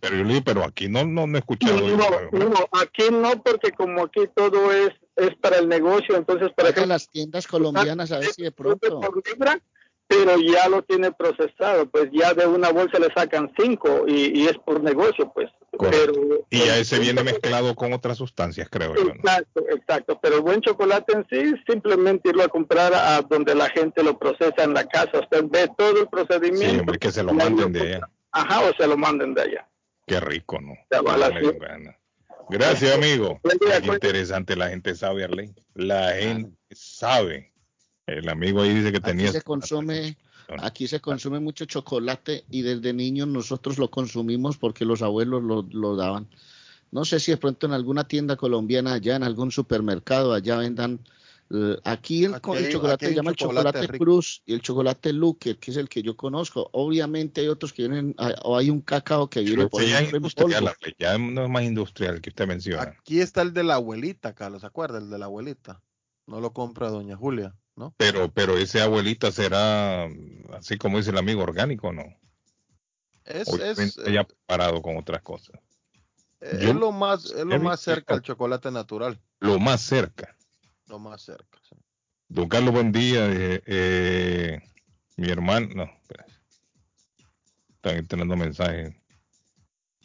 Pero, 0.00 0.24
pero 0.44 0.64
aquí 0.64 0.88
no, 0.88 1.04
no, 1.04 1.24
he 1.36 1.38
escuchado. 1.38 1.80
No, 1.80 2.68
aquí 2.72 3.04
no, 3.10 3.42
porque 3.42 3.72
como 3.72 4.04
aquí 4.04 4.22
todo 4.34 4.72
es 4.72 4.92
es 5.16 5.34
para 5.36 5.58
el 5.58 5.68
negocio, 5.68 6.14
entonces 6.14 6.50
para 6.54 6.72
que 6.72 6.86
las 6.86 7.08
tiendas 7.08 7.46
colombianas 7.46 8.12
a 8.12 8.18
ver 8.18 8.32
si 8.32 8.42
de 8.42 8.52
pronto 8.52 9.00
pero 10.08 10.36
ya 10.38 10.68
lo 10.68 10.82
tiene 10.82 11.10
procesado, 11.12 11.88
pues 11.90 12.08
ya 12.12 12.32
de 12.32 12.46
una 12.46 12.70
bolsa 12.70 12.98
le 12.98 13.12
sacan 13.12 13.52
cinco 13.58 14.04
y, 14.06 14.46
es 14.46 14.56
por 14.58 14.82
negocio, 14.82 15.32
pues. 15.34 15.50
Pero, 15.78 16.14
y 16.48 16.60
ya 16.60 16.78
ese 16.78 16.98
viene 16.98 17.22
mezclado 17.22 17.74
con 17.74 17.92
otras 17.92 18.16
sustancias, 18.16 18.68
creo 18.70 18.94
yo. 18.94 19.10
Exacto, 19.10 19.64
exacto. 19.68 20.18
Pero 20.22 20.36
el 20.36 20.42
buen 20.42 20.60
chocolate 20.62 21.12
en 21.12 21.26
sí, 21.28 21.54
simplemente 21.66 22.30
irlo 22.30 22.44
a 22.44 22.48
comprar 22.48 22.94
a 22.94 23.20
donde 23.20 23.54
la 23.54 23.68
gente 23.68 24.02
lo 24.02 24.18
procesa 24.18 24.64
en 24.64 24.72
la 24.72 24.86
casa. 24.86 25.20
Usted 25.20 25.44
ve 25.50 25.68
todo 25.76 26.00
el 26.00 26.08
procedimiento. 26.08 26.72
Sí, 26.72 26.78
hombre, 26.78 26.98
que 26.98 27.12
se 27.12 27.22
lo 27.22 27.34
manden 27.34 27.72
de 27.72 27.80
allá. 27.80 28.10
Ajá, 28.32 28.60
o 28.62 28.72
se 28.74 28.86
lo 28.86 28.96
manden 28.96 29.34
de 29.34 29.42
allá. 29.42 29.68
Qué 30.06 30.20
rico, 30.20 30.60
¿no? 30.60 30.74
Gracias, 32.48 32.94
amigo. 32.94 33.40
Es 33.42 33.86
interesante, 33.86 34.56
la 34.56 34.68
gente 34.68 34.94
sabe, 34.94 35.24
Arlene. 35.24 35.54
La 35.74 36.12
gente 36.12 36.56
sabe. 36.70 37.52
El 38.06 38.28
amigo 38.28 38.62
ahí 38.62 38.72
dice 38.72 38.92
que 38.92 39.00
tenía. 39.00 39.26
Aquí 39.26 39.38
se 39.38 39.42
consume, 39.42 40.16
aquí 40.58 40.86
se 40.86 41.00
consume 41.00 41.40
mucho 41.40 41.64
chocolate 41.64 42.44
y 42.50 42.62
desde 42.62 42.92
niños 42.92 43.26
nosotros 43.26 43.78
lo 43.78 43.90
consumimos 43.90 44.56
porque 44.56 44.84
los 44.84 45.02
abuelos 45.02 45.42
lo, 45.42 45.96
daban. 45.96 46.28
No 46.92 47.04
sé 47.04 47.18
si 47.18 47.32
de 47.32 47.36
pronto 47.36 47.66
en 47.66 47.72
alguna 47.72 48.06
tienda 48.06 48.36
colombiana 48.36 48.94
allá, 48.94 49.16
en 49.16 49.24
algún 49.24 49.50
supermercado 49.50 50.32
allá 50.32 50.56
vendan. 50.58 51.00
Eh, 51.50 51.76
aquí 51.84 52.24
el, 52.24 52.40
chocolate 52.40 53.08
se 53.08 53.14
llama 53.14 53.30
el 53.30 53.36
chocolate 53.36 53.88
Cruz 53.98 54.42
y 54.46 54.54
el 54.54 54.62
chocolate 54.62 55.12
Luque, 55.12 55.58
que 55.58 55.72
es 55.72 55.76
el 55.76 55.88
que 55.88 56.02
yo 56.02 56.16
conozco. 56.16 56.70
Obviamente 56.72 57.40
hay 57.40 57.48
otros 57.48 57.72
que 57.72 57.88
vienen, 57.88 58.14
o 58.44 58.56
hay 58.56 58.70
un 58.70 58.82
cacao 58.82 59.28
que 59.28 59.40
viene 59.40 59.66
por 59.66 59.84
ya, 59.84 60.02
industrial, 60.02 60.72
ya 60.96 61.18
no 61.18 61.44
es 61.44 61.50
más 61.50 61.64
industrial 61.64 62.20
que 62.20 62.30
usted 62.30 62.46
menciona. 62.46 62.82
Aquí 62.82 63.20
está 63.20 63.42
el 63.42 63.52
de 63.52 63.64
la 63.64 63.74
abuelita, 63.74 64.32
Carlos, 64.32 64.60
¿se 64.60 64.66
acuerda? 64.68 64.98
El 64.98 65.10
de 65.10 65.18
la 65.18 65.26
abuelita. 65.26 65.82
No 66.26 66.40
lo 66.40 66.52
compra 66.52 66.88
doña 66.88 67.16
Julia. 67.16 67.54
Pero, 67.96 68.32
pero 68.32 68.56
ese 68.56 68.80
abuelita 68.80 69.30
será, 69.30 70.08
así 70.54 70.78
como 70.78 70.96
dice 70.96 71.10
el 71.10 71.18
amigo, 71.18 71.42
orgánico, 71.42 71.92
¿no? 71.92 72.04
Es, 73.24 73.48
es 73.48 73.96
ya 73.96 74.24
preparado 74.24 74.80
con 74.80 74.96
otras 74.96 75.20
cosas. 75.22 75.60
Es 76.40 76.74
lo 76.74 76.92
más, 76.92 77.26
es 77.26 77.44
lo 77.44 77.58
más 77.60 77.80
cerca 77.80 78.14
al 78.14 78.22
chocolate 78.22 78.70
natural. 78.70 79.20
Lo 79.40 79.58
más 79.58 79.82
cerca. 79.82 80.36
Lo 80.86 80.98
más 80.98 81.22
cerca. 81.22 81.58
Don 82.28 82.48
Carlos, 82.48 82.72
buen 82.72 82.92
día. 82.92 83.26
Eh, 83.30 83.62
eh, 83.66 84.60
mi 85.16 85.28
hermano, 85.28 85.68
no, 85.74 85.90
están 87.74 87.96
entrando 87.96 88.36
mensajes. 88.36 88.94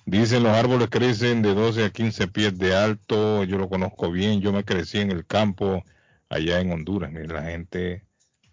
Dicen 0.05 0.43
los 0.43 0.53
árboles 0.53 0.89
crecen 0.89 1.41
de 1.41 1.53
12 1.53 1.85
a 1.85 1.89
15 1.91 2.27
pies 2.27 2.57
de 2.57 2.75
alto. 2.75 3.43
Yo 3.43 3.57
lo 3.57 3.69
conozco 3.69 4.11
bien. 4.11 4.41
Yo 4.41 4.51
me 4.51 4.65
crecí 4.65 4.99
en 4.99 5.11
el 5.11 5.25
campo 5.25 5.83
allá 6.31 6.61
en 6.61 6.71
Honduras. 6.71 7.11
la 7.13 7.43
gente 7.43 8.03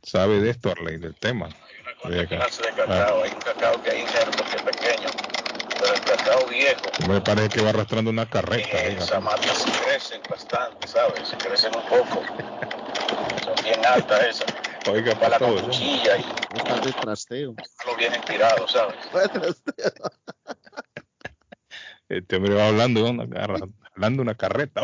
sabe 0.02 0.40
de 0.40 0.50
esto, 0.50 0.70
Arley, 0.70 0.98
del 0.98 1.14
tema. 1.14 1.48
Hay 2.04 2.12
una 2.12 2.26
clase 2.26 2.62
de 2.62 2.72
cacao, 2.72 3.22
hay 3.22 3.30
un 3.30 3.40
cacao 3.40 3.82
que 3.82 3.90
hay 3.90 4.00
injerto 4.02 4.44
que 4.44 4.56
es 4.56 4.62
pequeño, 4.62 5.08
pero 5.80 5.94
el 5.94 6.00
cacao 6.00 6.46
viejo. 6.48 6.82
Me 7.08 7.20
parece 7.20 7.48
que 7.48 7.60
va 7.62 7.70
arrastrando 7.70 8.10
una 8.10 8.28
carreta. 8.28 8.84
Esas 8.84 9.22
matas 9.22 9.64
crecen 9.84 10.20
bastante, 10.28 10.86
¿sabes? 10.86 11.28
Se 11.28 11.36
crecen 11.36 11.72
un 11.74 11.82
poco. 11.82 12.22
Son 13.44 13.54
bien 13.64 13.84
altas 13.86 14.22
esas. 14.24 14.54
Oiga, 14.88 15.14
para 15.14 15.38
la 15.38 15.46
cuchilla 15.46 16.18
y. 16.18 16.24
Están 16.56 16.80
de 16.80 16.92
trasteo. 16.92 17.54
Lo 17.86 17.96
vienen 17.96 18.20
tirado, 18.22 18.66
¿sabes? 18.68 18.96
Este 22.08 22.36
hombre 22.36 22.54
va 22.54 22.68
hablando, 22.68 23.06
hablando 23.06 24.22
una 24.22 24.34
carreta. 24.34 24.80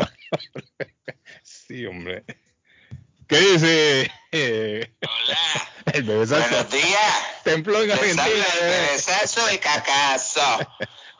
sí, 1.41 1.83
hombre. 1.87 2.23
¿Qué 3.27 3.39
dice? 3.39 4.11
Hola. 4.33 5.37
El 5.93 6.03
bebesazo. 6.03 6.49
Buenos 6.49 6.71
días. 6.71 7.43
Templo 7.43 7.81
en 7.81 7.91
Argentina. 7.91 8.25
El 8.27 8.67
bebesazo 8.67 9.53
y 9.53 9.57
cacazo. 9.57 10.41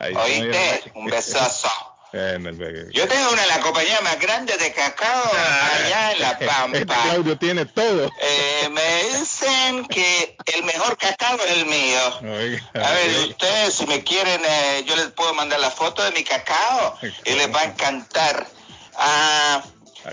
¿Oíste? 0.00 0.92
Un 0.94 1.06
besazo. 1.06 1.68
Yo 2.92 3.08
tengo 3.08 3.30
una 3.30 3.42
de 3.42 3.48
las 3.48 3.58
compañías 3.58 4.00
más 4.02 4.18
grandes 4.18 4.58
de 4.58 4.72
cacao 4.72 5.30
allá 5.74 6.12
en 6.12 6.22
La 6.22 6.30
este 6.30 6.46
Pampa. 6.46 6.78
Este 6.78 6.94
Claudio 6.94 7.38
tiene 7.38 7.66
todo. 7.66 8.10
Eh, 8.20 8.68
me 8.70 9.18
dicen 9.18 9.84
que 9.86 10.36
el 10.54 10.64
mejor 10.64 10.96
cacao 10.96 11.36
es 11.44 11.58
el 11.58 11.66
mío. 11.66 12.00
a 12.74 12.90
ver, 12.92 13.28
ustedes 13.28 13.74
si 13.74 13.86
me 13.86 14.02
quieren, 14.02 14.40
eh, 14.46 14.84
yo 14.86 14.96
les 14.96 15.08
puedo 15.08 15.34
mandar 15.34 15.60
la 15.60 15.70
foto 15.70 16.02
de 16.04 16.12
mi 16.12 16.24
cacao 16.24 16.98
y 17.02 17.32
les 17.34 17.54
va 17.54 17.60
a 17.60 17.64
encantar. 17.64 18.46
Ah, 18.96 19.62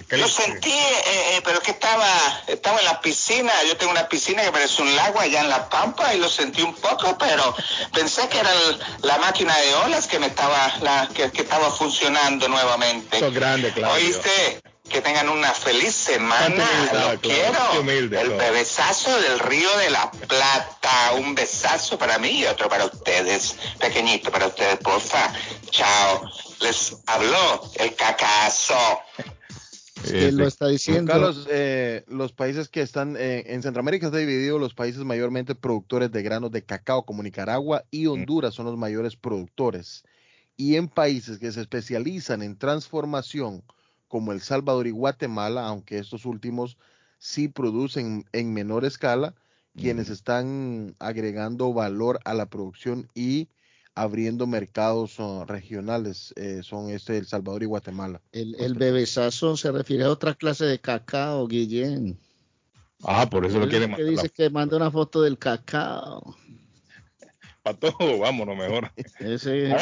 Lo 0.10 0.28
sentí, 0.28 0.72
eh, 0.72 1.36
eh, 1.36 1.42
pero 1.44 1.60
que 1.60 1.72
estaba, 1.72 2.08
estaba 2.48 2.80
en 2.80 2.86
la 2.86 3.00
piscina. 3.00 3.52
Yo 3.68 3.78
tengo 3.78 3.92
una 3.92 4.08
piscina 4.10 4.42
que 4.44 4.52
parece 4.52 4.82
un 4.82 4.96
lago 4.96 5.20
allá 5.20 5.42
en 5.42 5.50
La 5.50 5.70
Pampa 5.70 6.14
y 6.16 6.20
lo 6.20 6.30
sentí 6.30 6.64
un 6.64 6.74
poco, 6.74 7.16
pero 7.18 7.56
pensé 7.94 8.28
que 8.28 8.40
era 8.40 8.52
la 9.02 9.18
máquina 9.20 9.56
de 9.56 9.76
olas 9.76 10.08
que 10.08 10.18
me 10.18 10.28
estaba, 10.28 10.74
la, 10.82 11.10
que, 11.14 11.26
estaba 11.26 11.70
funcionando 11.70 12.48
nuevamente. 12.48 13.20
grande, 13.30 13.72
claro. 13.72 13.94
¿Oíste? 13.94 14.62
Que 14.90 15.02
tengan 15.02 15.30
una 15.30 15.54
feliz 15.54 15.96
semana. 15.96 16.68
Lo 16.92 17.22
quiero. 17.22 17.82
el 17.88 18.10
bebesazo 18.10 19.16
del 19.22 19.40
Río 19.40 19.78
de 19.78 19.90
la 19.92 20.12
Plata. 20.12 21.14
Un 21.14 21.36
besazo 21.36 21.98
para 21.98 22.18
mí 22.18 22.40
y 22.40 22.46
otro 22.46 22.68
para 22.68 22.86
ustedes. 22.86 23.56
Pequeñito 23.80 24.32
para 24.32 24.48
ustedes, 24.48 24.78
porfa. 24.80 25.32
Chao. 25.70 26.30
Les 26.60 26.96
habló 27.06 27.72
el 27.76 27.96
cacazo 27.96 28.76
lo 30.32 30.48
está 30.48 30.68
diciendo. 30.68 31.12
Carlos, 31.12 31.48
eh, 31.50 32.04
los 32.08 32.34
países 32.34 32.70
que 32.70 32.82
están 32.82 33.16
eh, 33.18 33.44
en 33.48 33.62
Centroamérica 33.62 34.08
está 34.08 34.18
dividido 34.18 34.60
los 34.60 34.74
países 34.74 35.04
mayormente 35.04 35.56
productores 35.56 36.12
de 36.12 36.24
granos 36.24 36.52
de 36.52 36.64
cacao 36.64 37.06
como 37.06 37.24
Nicaragua 37.24 37.84
y 37.92 38.08
Honduras 38.08 38.54
son 38.54 38.66
los 38.66 38.78
mayores 38.78 39.16
productores. 39.16 40.04
Y 40.56 40.76
en 40.76 40.88
países 40.88 41.40
que 41.40 41.52
se 41.52 41.62
especializan 41.62 42.42
en 42.42 42.58
transformación 42.58 43.64
como 44.08 44.32
El 44.32 44.42
Salvador 44.42 44.86
y 44.88 44.92
Guatemala, 44.92 45.66
aunque 45.66 45.98
estos 45.98 46.26
últimos 46.26 46.78
sí 47.18 47.48
producen 47.48 48.26
en 48.32 48.54
menor 48.54 48.86
escala, 48.86 49.34
quienes 49.76 50.10
están 50.10 50.96
agregando 51.00 51.74
valor 51.74 52.20
a 52.26 52.34
la 52.34 52.46
producción 52.46 53.10
y 53.16 53.48
abriendo 53.96 54.48
mercados 54.48 55.18
regionales, 55.48 56.34
eh, 56.36 56.62
son 56.64 56.90
este 56.90 57.18
El 57.18 57.28
Salvador 57.28 57.64
y 57.64 57.68
Guatemala. 57.68 58.22
El, 58.32 58.56
el 58.60 58.74
bebesazo 58.76 59.56
se 59.58 59.72
refiere 59.72 60.04
a 60.04 60.10
otra 60.10 60.34
clase 60.34 60.66
de 60.66 60.80
cacao, 60.80 61.48
Guillén. 61.48 62.20
Ah, 63.04 63.30
por 63.30 63.46
eso 63.46 63.60
lo 63.60 63.68
quiere 63.68 63.88
mandar. 63.88 64.08
dice 64.08 64.30
que 64.30 64.50
manda 64.50 64.78
una 64.78 64.90
foto 64.90 65.22
del 65.22 65.38
cacao. 65.38 66.36
Patojo, 67.64 68.20
vámonos 68.20 68.58
mejor. 68.58 68.92
Ese 69.20 69.74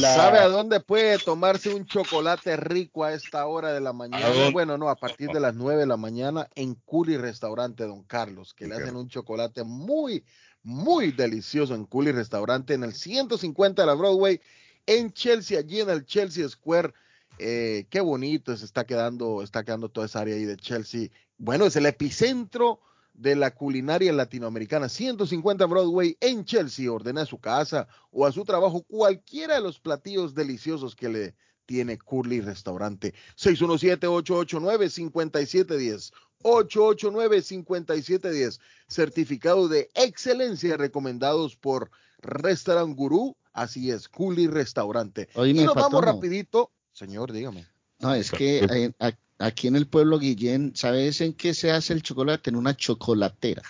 ¿Sabe 0.00 0.38
a 0.38 0.48
dónde 0.48 0.80
puede 0.80 1.18
tomarse 1.18 1.72
un 1.72 1.86
chocolate 1.86 2.56
rico 2.56 3.04
a 3.04 3.12
esta 3.12 3.46
hora 3.46 3.72
de 3.72 3.80
la 3.80 3.92
mañana? 3.92 4.50
Bueno, 4.52 4.76
no, 4.76 4.88
a 4.88 4.96
partir 4.96 5.28
de 5.30 5.38
las 5.38 5.54
9 5.54 5.82
de 5.82 5.86
la 5.86 5.96
mañana 5.96 6.48
en 6.56 6.74
Culi 6.74 7.16
Restaurante 7.16 7.84
Don 7.84 8.02
Carlos, 8.02 8.54
que 8.54 8.66
le 8.66 8.74
hacen 8.74 8.96
un 8.96 9.08
chocolate 9.08 9.62
muy, 9.62 10.24
muy 10.64 11.12
delicioso 11.12 11.74
en 11.74 11.84
Culi 11.84 12.10
Restaurante 12.10 12.74
en 12.74 12.82
el 12.82 12.94
150 12.94 13.82
de 13.82 13.86
la 13.86 13.94
Broadway 13.94 14.40
en 14.86 15.12
Chelsea, 15.12 15.58
allí 15.58 15.80
en 15.80 15.90
el 15.90 16.04
Chelsea 16.04 16.48
Square. 16.48 16.92
Eh, 17.38 17.86
qué 17.90 18.00
bonito 18.00 18.56
se 18.56 18.64
está 18.64 18.84
quedando, 18.84 19.42
está 19.42 19.62
quedando 19.62 19.88
toda 19.88 20.06
esa 20.06 20.20
área 20.20 20.34
ahí 20.34 20.44
de 20.44 20.56
Chelsea. 20.56 21.08
Bueno, 21.36 21.66
es 21.66 21.76
el 21.76 21.86
epicentro 21.86 22.80
de 23.12 23.36
la 23.36 23.54
culinaria 23.54 24.12
latinoamericana. 24.12 24.88
150 24.88 25.66
Broadway 25.66 26.16
en 26.20 26.44
Chelsea. 26.44 26.90
Ordena 26.90 27.22
a 27.22 27.26
su 27.26 27.38
casa 27.38 27.86
o 28.10 28.26
a 28.26 28.32
su 28.32 28.44
trabajo 28.44 28.82
cualquiera 28.82 29.54
de 29.54 29.60
los 29.60 29.78
platillos 29.78 30.34
deliciosos 30.34 30.96
que 30.96 31.08
le 31.08 31.34
tiene 31.66 31.98
Curly 31.98 32.40
Restaurante. 32.40 33.12
617-889-5710. 33.36 36.12
889-5710. 36.42 38.60
Certificado 38.86 39.68
de 39.68 39.90
excelencia 39.94 40.76
recomendados 40.76 41.56
por 41.56 41.90
Restaurant 42.18 42.94
Gurú. 42.96 43.36
Así 43.52 43.90
es, 43.90 44.08
Curly 44.08 44.46
Restaurante. 44.48 45.28
y 45.36 45.54
nos 45.54 45.74
vamos 45.74 46.04
rapidito. 46.04 46.70
Señor, 46.92 47.32
dígame. 47.32 47.66
No, 48.00 48.14
es 48.14 48.30
que 48.30 48.92
aquí 49.38 49.68
en 49.68 49.76
el 49.76 49.86
pueblo 49.86 50.18
Guillén, 50.18 50.72
¿sabes 50.74 51.20
en 51.20 51.34
qué 51.34 51.54
se 51.54 51.70
hace 51.70 51.92
el 51.92 52.02
chocolate? 52.02 52.50
En 52.50 52.56
una 52.56 52.76
chocolatera. 52.76 53.62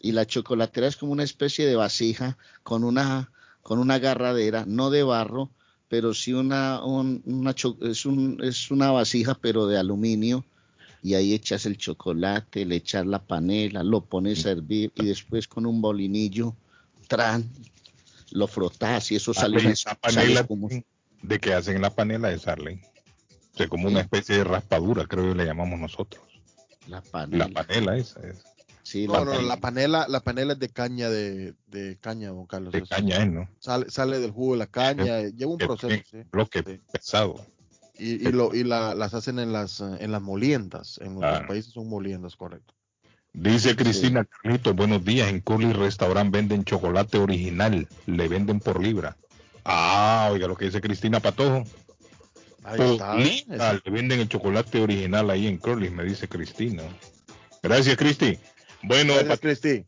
Y 0.00 0.12
la 0.12 0.26
chocolatera 0.26 0.86
es 0.86 0.96
como 0.96 1.12
una 1.12 1.24
especie 1.24 1.66
de 1.66 1.76
vasija 1.76 2.38
con 2.62 2.84
una, 2.84 3.32
con 3.62 3.78
una 3.78 3.94
agarradera, 3.94 4.64
no 4.66 4.90
de 4.90 5.02
barro, 5.02 5.50
pero 5.90 6.14
sí 6.14 6.32
una, 6.32 6.82
una 6.84 7.50
es, 7.82 8.06
un, 8.06 8.38
es 8.42 8.70
una 8.70 8.92
vasija, 8.92 9.34
pero 9.34 9.66
de 9.66 9.76
aluminio. 9.76 10.44
Y 11.02 11.14
ahí 11.14 11.34
echas 11.34 11.66
el 11.66 11.76
chocolate, 11.76 12.64
le 12.64 12.76
echas 12.76 13.04
la 13.06 13.18
panela, 13.18 13.82
lo 13.82 14.02
pones 14.02 14.46
a 14.46 14.52
hervir 14.52 14.92
y 14.94 15.06
después 15.06 15.48
con 15.48 15.66
un 15.66 15.80
bolinillo, 15.80 16.54
tran, 17.08 17.50
lo 18.30 18.46
frotas 18.46 19.10
y 19.10 19.16
eso 19.16 19.32
ah, 19.32 19.40
sale, 19.40 19.74
panela, 20.00 20.46
¿De 21.22 21.40
qué 21.40 21.54
hacen 21.54 21.82
la 21.82 21.90
panela 21.90 22.28
de 22.28 22.38
Sarley? 22.38 22.80
como 23.68 23.88
una 23.88 24.00
especie 24.00 24.36
de 24.36 24.44
raspadura, 24.44 25.06
creo 25.06 25.32
que 25.32 25.34
le 25.34 25.44
llamamos 25.44 25.80
nosotros. 25.80 26.22
La 26.86 27.02
panela. 27.02 27.48
La 27.48 27.52
panela 27.52 27.96
esa 27.96 28.20
es. 28.20 28.44
Sí, 28.82 29.06
no, 29.06 29.24
la, 29.24 29.34
no, 29.36 29.42
la 29.42 29.56
panela, 29.58 30.06
la 30.08 30.20
panela 30.20 30.54
es 30.54 30.58
de 30.58 30.68
caña 30.68 31.10
de, 31.10 31.54
de 31.66 31.98
caña, 32.00 32.30
don 32.30 32.46
Carlos. 32.46 32.72
De 32.72 32.82
caña 32.82 33.18
es, 33.22 33.30
¿no? 33.30 33.48
Sale, 33.58 33.90
sale 33.90 34.18
del 34.18 34.30
jugo 34.30 34.52
de 34.52 34.58
la 34.58 34.66
caña, 34.66 35.20
lleva 35.22 35.52
un 35.52 35.58
proceso. 35.58 36.02
Sí. 36.10 36.18
Bloque 36.32 36.62
pesado. 36.62 37.44
Y, 37.98 38.26
y, 38.26 38.32
lo, 38.32 38.54
y 38.54 38.64
la, 38.64 38.94
las 38.94 39.12
hacen 39.12 39.38
en 39.38 39.52
las, 39.52 39.80
en 39.80 40.10
las 40.10 40.22
moliendas, 40.22 40.98
en 41.02 41.20
los 41.20 41.40
países 41.46 41.72
son 41.72 41.88
moliendas, 41.88 42.34
correcto. 42.36 42.74
Dice 43.32 43.76
Cristina 43.76 44.24
Carlito, 44.24 44.74
buenos 44.74 45.04
días, 45.04 45.28
en 45.28 45.40
Curly 45.40 45.72
Restaurant 45.72 46.32
venden 46.32 46.64
chocolate 46.64 47.18
original, 47.18 47.86
le 48.06 48.28
venden 48.28 48.58
por 48.58 48.82
libra. 48.82 49.16
Ah, 49.64 50.30
oiga 50.32 50.48
lo 50.48 50.56
que 50.56 50.64
dice 50.64 50.80
Cristina 50.80 51.20
Patojo. 51.20 51.62
Ahí 52.64 53.44
está. 53.48 53.74
le 53.74 53.90
venden 53.90 54.20
el 54.20 54.28
chocolate 54.28 54.80
original 54.80 55.30
ahí 55.30 55.46
en 55.46 55.58
Curly, 55.58 55.90
me 55.90 56.04
dice 56.04 56.26
Cristina. 56.26 56.82
Gracias, 57.62 57.96
Cristi. 57.96 58.38
Bueno, 58.82 59.14
Gracias, 59.14 59.40
Cristi. 59.40 59.86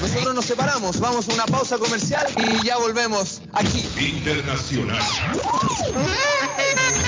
nosotros 0.00 0.34
nos 0.34 0.44
separamos, 0.44 1.00
vamos 1.00 1.28
a 1.28 1.34
una 1.34 1.46
pausa 1.46 1.78
comercial 1.78 2.26
y 2.36 2.66
ya 2.66 2.76
volvemos 2.78 3.40
aquí. 3.52 3.84
Internacional. 3.98 4.98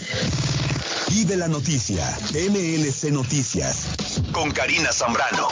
Y 1.10 1.24
de 1.24 1.38
la 1.38 1.48
noticia, 1.48 2.06
MLC 2.34 3.10
Noticias, 3.10 3.86
con 4.32 4.50
Karina 4.50 4.92
Zambrano. 4.92 5.48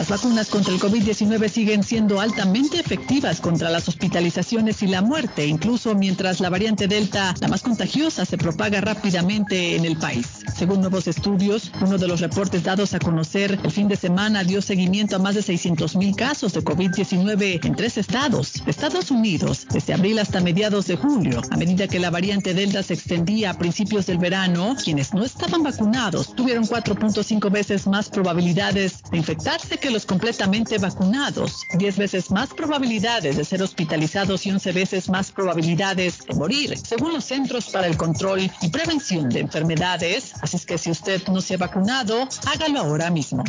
Las 0.00 0.08
vacunas 0.08 0.48
contra 0.48 0.72
el 0.72 0.80
COVID-19 0.80 1.46
siguen 1.50 1.82
siendo 1.82 2.22
altamente 2.22 2.80
efectivas 2.80 3.38
contra 3.38 3.68
las 3.68 3.86
hospitalizaciones 3.86 4.82
y 4.82 4.86
la 4.86 5.02
muerte, 5.02 5.46
incluso 5.46 5.94
mientras 5.94 6.40
la 6.40 6.48
variante 6.48 6.88
Delta, 6.88 7.34
la 7.38 7.48
más 7.48 7.60
contagiosa, 7.60 8.24
se 8.24 8.38
propaga 8.38 8.80
rápidamente 8.80 9.76
en 9.76 9.84
el 9.84 9.98
país. 9.98 10.26
Según 10.56 10.80
nuevos 10.80 11.06
estudios, 11.06 11.70
uno 11.82 11.98
de 11.98 12.08
los 12.08 12.20
reportes 12.20 12.64
dados 12.64 12.94
a 12.94 12.98
conocer 12.98 13.58
el 13.62 13.70
fin 13.70 13.88
de 13.88 13.96
semana 13.96 14.42
dio 14.42 14.62
seguimiento 14.62 15.16
a 15.16 15.18
más 15.18 15.34
de 15.34 15.42
600 15.42 15.94
mil 15.96 16.16
casos 16.16 16.54
de 16.54 16.64
COVID-19 16.64 17.62
en 17.62 17.74
tres 17.76 17.98
estados. 17.98 18.62
Estados 18.66 19.10
Unidos, 19.10 19.66
desde 19.70 19.92
abril 19.92 20.18
hasta 20.18 20.40
mediados 20.40 20.86
de 20.86 20.96
julio, 20.96 21.42
a 21.50 21.58
medida 21.58 21.88
que 21.88 22.00
la 22.00 22.08
variante 22.08 22.54
Delta 22.54 22.82
se 22.82 22.94
extendía 22.94 23.50
a 23.50 23.58
principios 23.58 24.06
del 24.06 24.16
verano, 24.16 24.76
quienes 24.82 25.12
no 25.12 25.24
estaban 25.24 25.62
vacunados 25.62 26.34
tuvieron 26.34 26.64
4.5 26.64 27.52
veces 27.52 27.86
más 27.86 28.08
probabilidades 28.08 29.02
de 29.10 29.18
infectarse 29.18 29.76
que 29.76 29.89
los 29.90 30.06
completamente 30.06 30.78
vacunados, 30.78 31.66
10 31.74 31.98
veces 31.98 32.30
más 32.30 32.50
probabilidades 32.50 33.36
de 33.36 33.44
ser 33.44 33.62
hospitalizados 33.62 34.46
y 34.46 34.50
11 34.50 34.72
veces 34.72 35.08
más 35.08 35.30
probabilidades 35.30 36.18
de 36.26 36.34
morir, 36.34 36.78
según 36.78 37.12
los 37.12 37.24
Centros 37.24 37.68
para 37.70 37.86
el 37.86 37.96
Control 37.96 38.50
y 38.60 38.68
Prevención 38.68 39.28
de 39.28 39.40
Enfermedades. 39.40 40.32
Así 40.42 40.56
es 40.56 40.66
que 40.66 40.78
si 40.78 40.90
usted 40.90 41.26
no 41.28 41.40
se 41.40 41.54
ha 41.54 41.58
vacunado, 41.58 42.28
hágalo 42.46 42.80
ahora 42.80 43.10
mismo. 43.10 43.44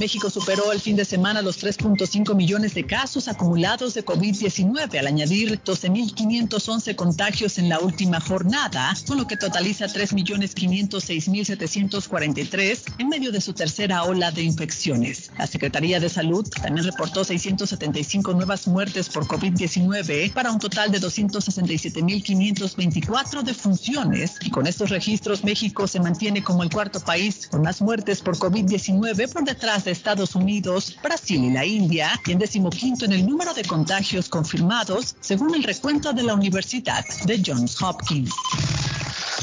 México 0.02 0.30
superó 0.32 0.72
el 0.72 0.82
fin 0.82 0.95
de 0.95 1.06
semana 1.06 1.43
los 1.43 1.64
3.5 1.64 2.34
millones 2.34 2.74
de 2.74 2.88
casos 2.88 3.28
acumulados 3.28 3.93
de 3.93 4.04
COVID-19 4.04 4.97
al 4.97 5.06
añadir 5.06 5.62
12.511 5.64 6.95
contagios 6.95 7.60
en 7.60 7.70
la 7.70 7.80
última 7.80 8.20
jornada, 8.20 8.95
con 9.06 9.20
lo 9.20 9.28
que 9.28 9.38
totaliza 9.38 9.86
3.506.743 9.86 12.80
en 12.97 13.10
medio 13.10 13.32
de 13.32 13.41
su 13.41 13.54
tercera 13.54 14.04
ola 14.04 14.32
de 14.32 14.41
infecciones. 14.41 15.30
La 15.38 15.45
Secretaría 15.45 15.99
de 15.99 16.10
Salud 16.10 16.49
también 16.49 16.84
reportó 16.84 17.24
675 17.24 18.34
nuevas 18.34 18.68
muertes 18.68 19.08
por 19.08 19.28
COVID-19 19.28 20.34
para 20.34 20.52
un 20.52 20.58
total 20.58 20.91
de 20.91 20.99
267.524 20.99 23.43
defunciones 23.43 24.38
y 24.41 24.49
con 24.49 24.66
estos 24.66 24.89
registros 24.89 25.43
México 25.43 25.86
se 25.86 25.99
mantiene 25.99 26.43
como 26.43 26.64
el 26.64 26.72
cuarto 26.72 26.99
país 27.02 27.47
con 27.52 27.62
más 27.62 27.84
muertes 27.84 28.22
por 28.22 28.36
COVID-19 28.38 29.32
por 29.32 29.43
detrás 29.43 29.84
de 29.84 29.91
Estados 29.92 30.36
Unidos, 30.36 30.98
Brasil 31.04 31.44
y 31.44 31.52
la 31.52 31.66
India, 31.66 32.20
y 32.26 32.32
en 32.32 32.39
decimoquinto 32.39 33.06
en 33.06 33.14
el 33.14 33.26
número 33.26 33.54
de 33.54 33.64
contagios 33.64 34.30
confirmados, 34.30 35.16
según 35.20 35.56
el 35.56 35.64
recuento 35.64 36.14
de 36.14 36.24
la 36.24 36.34
Universidad 36.34 37.06
de 37.26 37.42
Johns 37.46 37.82
Hopkins. 37.82 38.32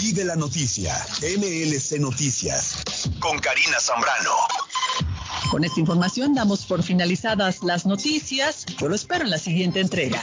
Y 0.00 0.12
de 0.12 0.24
la 0.24 0.36
noticia, 0.36 0.94
MLC 1.22 1.98
Noticias, 1.98 2.82
con 3.20 3.38
Karina 3.38 3.80
Zambrano. 3.80 4.30
Con 5.50 5.64
esta 5.64 5.80
información 5.80 6.34
damos 6.34 6.66
por 6.66 6.82
finalizadas 6.82 7.62
las 7.62 7.86
noticias. 7.86 8.66
Yo 8.78 8.88
lo 8.88 8.94
espero 8.94 9.24
en 9.24 9.30
la 9.30 9.38
siguiente 9.38 9.80
entrega. 9.80 10.22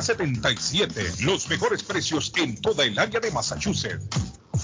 381-7077. 0.00 1.20
Los 1.20 1.48
mejores 1.48 1.82
precios 1.82 2.32
en 2.36 2.60
toda 2.60 2.84
el 2.84 2.98
área 2.98 3.20
de 3.20 3.30
Massachusetts. 3.30 4.04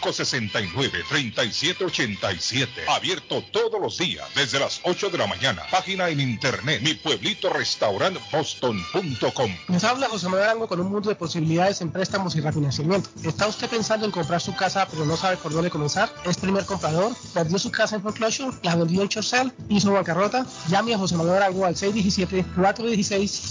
569-3787. 0.02 2.68
Abierto 2.88 3.44
todos 3.52 3.80
los 3.80 4.00
días 4.00 4.28
desde 4.34 4.60
las 4.60 4.80
8 4.82 5.12
de 5.12 5.20
la 5.20 5.28
mañana. 5.28 5.62
Página 5.70 6.10
en 6.10 6.22
internet 6.22 6.82
mi 6.82 6.96
pueblito 6.96 7.54
restaurant 7.54 8.18
boston.com. 8.32 9.52
Nos 9.68 9.84
habla 9.84 10.10
José 10.10 10.26
Manuel 10.26 10.46
Arango 10.46 10.68
con 10.68 10.80
un 10.80 10.92
mundo 10.92 11.10
de 11.10 11.16
posibilidades 11.16 11.82
en 11.82 11.92
préstamos 11.92 12.36
y 12.36 12.42
refinanciamiento. 12.42 13.12
¿Está 13.24 13.46
usted 13.46 13.70
pensando 13.70 14.08
en 14.08 14.12
comprar 14.12 14.42
su 14.42 14.56
casa 14.56 14.88
pero 14.90 15.06
no 15.06 15.16
sabe 15.16 15.38
por 15.38 15.54
dónde 15.54 15.70
comenzar? 15.70 16.12
¿Es 16.26 16.38
primer 16.38 16.66
comprador? 16.66 17.16
¿Perdió 17.32 17.60
su 17.60 17.70
casa 17.70 17.98
en 17.98 18.02
foreclosure? 18.02 18.58
¿La 18.64 18.76
vendió 18.76 19.04
en 19.04 19.10
Chorcel? 19.10 19.54
¿Hizo 19.70 19.92
bancarrota? 19.92 20.48
Llame 20.68 20.96
a 20.96 20.98
José 20.98 21.16
Manuel 21.16 21.44
Arango 21.44 21.68
al 21.68 21.76
617 21.76 22.44
416 22.56 23.51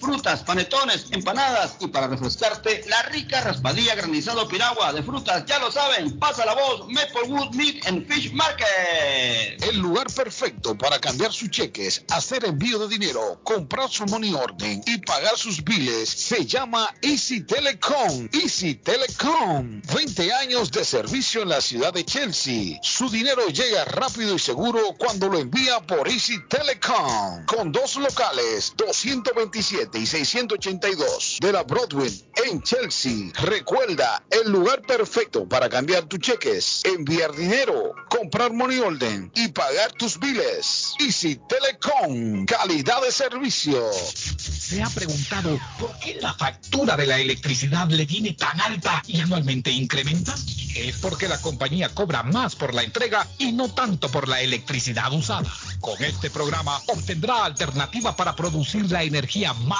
frutas, 0.00 0.42
panetones, 0.42 1.06
empanadas 1.10 1.76
y 1.80 1.88
para 1.88 2.08
refrescarte, 2.08 2.84
la 2.88 3.02
rica 3.02 3.40
raspadilla 3.42 3.94
granizado 3.94 4.48
piragua 4.48 4.92
de 4.92 5.02
frutas. 5.02 5.44
Ya 5.46 5.58
lo 5.58 5.70
saben, 5.70 6.18
pasa 6.18 6.44
la 6.46 6.54
voz, 6.54 6.88
Maplewood 6.88 7.54
Meat 7.54 7.86
and 7.86 8.06
Fish 8.08 8.32
Market. 8.32 9.62
El 9.62 9.78
lugar 9.78 10.06
perfecto 10.12 10.76
para 10.76 10.98
cambiar 10.98 11.32
sus 11.32 11.50
cheques, 11.50 12.04
hacer 12.10 12.44
envío 12.44 12.78
de 12.78 12.88
dinero, 12.88 13.40
comprar 13.44 13.90
su 13.90 14.06
money 14.06 14.34
order 14.34 14.80
y 14.86 14.98
pagar 14.98 15.36
sus 15.36 15.62
biles 15.62 16.08
se 16.08 16.46
llama 16.46 16.88
Easy 17.02 17.42
Telecom. 17.42 18.28
Easy 18.32 18.76
Telecom. 18.76 19.82
20 19.94 20.32
años 20.34 20.70
de 20.70 20.84
servicio 20.84 21.42
en 21.42 21.50
la 21.50 21.60
ciudad 21.60 21.92
de 21.92 22.04
Chelsea. 22.04 22.78
Su 22.82 23.10
dinero 23.10 23.46
llega 23.48 23.84
rápido 23.84 24.34
y 24.34 24.38
seguro 24.38 24.80
cuando 24.98 25.28
lo 25.28 25.38
envía 25.38 25.80
por 25.80 26.08
Easy 26.08 26.36
Telecom. 26.48 27.44
Con 27.46 27.72
dos 27.72 27.96
locales, 27.96 28.72
227 28.76 29.89
y 29.94 30.06
682 30.06 31.38
de 31.40 31.52
la 31.52 31.62
Broadway 31.62 32.24
en 32.46 32.62
Chelsea. 32.62 33.32
Recuerda, 33.42 34.22
el 34.30 34.50
lugar 34.50 34.82
perfecto 34.82 35.48
para 35.48 35.68
cambiar 35.68 36.04
tus 36.04 36.20
cheques, 36.20 36.82
enviar 36.84 37.34
dinero, 37.34 37.92
comprar 38.08 38.52
money 38.52 38.78
order 38.78 39.30
y 39.34 39.48
pagar 39.48 39.92
tus 39.92 40.18
biles. 40.18 40.94
Easy 41.00 41.40
Telecom, 41.48 42.44
calidad 42.46 43.02
de 43.02 43.12
servicio. 43.12 43.90
¿Se 43.92 44.82
ha 44.82 44.88
preguntado 44.88 45.58
por 45.78 45.98
qué 45.98 46.18
la 46.20 46.34
factura 46.34 46.96
de 46.96 47.06
la 47.06 47.18
electricidad 47.18 47.88
le 47.88 48.06
viene 48.06 48.34
tan 48.34 48.60
alta 48.60 49.02
y 49.06 49.20
anualmente 49.20 49.70
incrementa? 49.70 50.34
Es 50.74 50.98
porque 50.98 51.28
la 51.28 51.40
compañía 51.40 51.88
cobra 51.88 52.22
más 52.22 52.54
por 52.54 52.74
la 52.74 52.82
entrega 52.82 53.26
y 53.38 53.52
no 53.52 53.68
tanto 53.68 54.08
por 54.10 54.28
la 54.28 54.40
electricidad 54.40 55.12
usada. 55.12 55.52
Con 55.80 56.02
este 56.04 56.30
programa 56.30 56.80
obtendrá 56.86 57.44
alternativa 57.44 58.14
para 58.14 58.36
producir 58.36 58.90
la 58.90 59.02
energía 59.02 59.52
más 59.52 59.79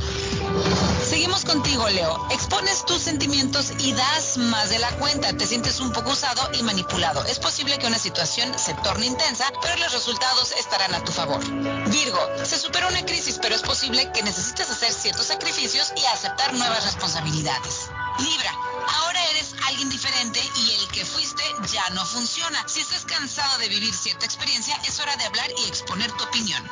Contigo, 1.31 1.87
Leo. 1.87 2.27
Expones 2.29 2.85
tus 2.85 3.01
sentimientos 3.01 3.71
y 3.79 3.93
das 3.93 4.37
más 4.37 4.69
de 4.69 4.79
la 4.79 4.89
cuenta. 4.97 5.31
Te 5.35 5.47
sientes 5.47 5.79
un 5.79 5.91
poco 5.93 6.11
usado 6.11 6.49
y 6.53 6.61
manipulado. 6.61 7.23
Es 7.25 7.39
posible 7.39 7.77
que 7.79 7.87
una 7.87 7.97
situación 7.97 8.51
se 8.59 8.73
torne 8.75 9.05
intensa, 9.05 9.45
pero 9.61 9.77
los 9.77 9.93
resultados 9.93 10.51
estarán 10.51 10.93
a 10.93 11.03
tu 11.03 11.11
favor. 11.11 11.39
Virgo, 11.89 12.19
se 12.43 12.59
supera 12.59 12.87
una 12.87 13.05
crisis, 13.05 13.39
pero 13.41 13.55
es 13.55 13.61
posible 13.61 14.11
que 14.13 14.23
necesites 14.23 14.69
hacer 14.69 14.91
ciertos 14.91 15.25
sacrificios 15.25 15.93
y 15.95 16.05
aceptar 16.05 16.53
nuevas 16.53 16.83
responsabilidades. 16.83 17.89
Libra, 18.19 18.51
ahora 18.99 19.23
eres 19.31 19.55
alguien 19.67 19.89
diferente 19.89 20.39
y 20.55 20.71
el 20.71 20.87
que 20.89 21.05
fuiste 21.05 21.43
ya 21.71 21.89
no 21.91 22.05
funciona. 22.05 22.67
Si 22.67 22.81
estás 22.81 23.05
cansado 23.05 23.57
de 23.59 23.69
vivir 23.69 23.93
cierta 23.93 24.25
experiencia, 24.25 24.75
es 24.85 24.99
hora 24.99 25.15
de 25.15 25.25
hablar 25.25 25.49
y 25.57 25.67
exponer 25.67 26.11
tu 26.13 26.23
opinión. 26.23 26.63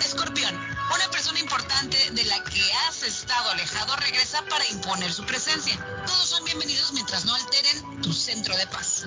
Escorpión, 0.00 0.54
una 0.94 1.10
persona 1.10 1.40
importante 1.40 2.10
de 2.12 2.24
la 2.24 2.42
que 2.44 2.72
has 2.86 3.02
estado 3.02 3.50
alejado 3.50 3.96
regresa 3.96 4.42
para 4.48 4.66
imponer 4.68 5.12
su 5.12 5.24
presencia. 5.24 5.76
Todos 6.06 6.28
son 6.28 6.44
bienvenidos 6.44 6.92
mientras 6.92 7.24
no 7.24 7.34
alteren 7.34 8.00
tu 8.02 8.12
centro 8.12 8.56
de 8.56 8.66
paz. 8.66 9.06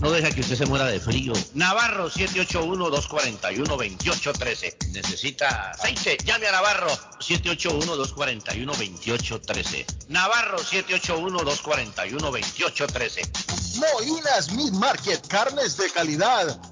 no 0.00 0.10
deja 0.10 0.30
que 0.30 0.40
usted 0.40 0.56
se 0.56 0.64
muera 0.66 0.86
de 0.86 0.98
frío. 1.00 1.32
Navarro 1.54 2.10
781-241-2813. 2.10 4.90
Necesita 4.92 5.70
aceite. 5.70 6.18
Llame 6.24 6.48
a 6.48 6.52
Navarro 6.52 6.90
781-241-2813. 7.18 9.86
Navarro 10.08 10.58
781-241-2813. 10.58 13.50
Molinas 13.76 14.50
Meat 14.52 14.72
Market, 14.72 15.26
carnes 15.28 15.76
de 15.76 15.88
calidad, 15.90 16.58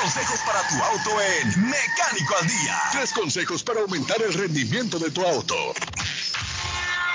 Consejos 0.00 0.40
para 0.40 0.66
tu 0.68 0.82
auto 0.82 1.10
en 1.20 1.70
Mecánico 1.70 2.36
al 2.40 2.46
Día. 2.48 2.82
Tres 2.92 3.12
consejos 3.12 3.62
para 3.62 3.80
aumentar 3.80 4.20
el 4.22 4.34
rendimiento 4.34 4.98
de 4.98 5.10
tu 5.10 5.24
auto. 5.24 5.54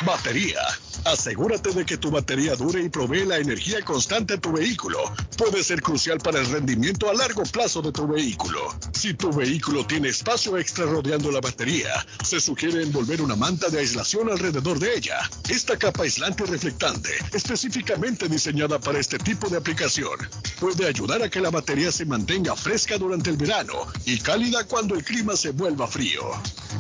Batería. 0.02 0.62
Asegúrate 1.06 1.72
de 1.72 1.86
que 1.86 1.98
tu 1.98 2.12
batería 2.12 2.56
dure 2.56 2.82
y 2.84 2.90
provee 2.90 3.26
la 3.26 3.38
energía 3.38 3.84
constante 3.84 4.36
a 4.36 4.40
tu 4.40 4.52
vehículo. 4.52 5.00
Puede 5.38 5.64
ser 5.64 5.82
crucial 5.82 6.18
para 6.20 6.40
el 6.40 6.46
rendimiento 6.48 7.10
a 7.10 7.14
largo 7.14 7.44
plazo 7.44 7.82
de 7.82 7.92
tu 7.92 8.08
vehículo. 8.08 8.60
Si 8.94 9.14
tu 9.14 9.32
vehículo 9.32 9.86
tiene 9.86 10.10
espacio 10.10 10.58
extra 10.58 10.86
rodeando 10.86 11.32
la 11.32 11.40
batería, 11.40 12.06
se 12.24 12.40
sugiere 12.40 12.84
envolver 12.84 13.22
una 13.22 13.36
manta 13.36 13.70
de 13.70 13.80
aislación 13.80 14.30
alrededor 14.30 14.80
de 14.80 14.96
ella. 14.96 15.18
Esta 15.50 15.78
capa 15.78 16.04
aislante 16.04 16.46
reflectante, 16.46 17.12
específicamente 17.34 18.28
diseñada 18.28 18.80
para 18.80 19.00
este 19.00 19.18
tipo 19.18 19.50
de 19.50 19.58
aplicación, 19.58 20.18
puede 20.60 20.88
ayudar 20.88 21.22
a 21.22 21.30
que 21.30 21.40
la 21.40 21.52
batería 21.52 21.92
se 21.92 22.06
mantenga 22.06 22.56
fresca 22.56 22.98
durante 22.98 23.30
el 23.30 23.38
verano 23.38 23.74
y 24.06 24.20
cálida 24.20 24.66
cuando 24.66 24.96
el 24.96 25.04
clima 25.04 25.36
se 25.36 25.52
vuelva 25.52 25.88
frío. 25.88 26.22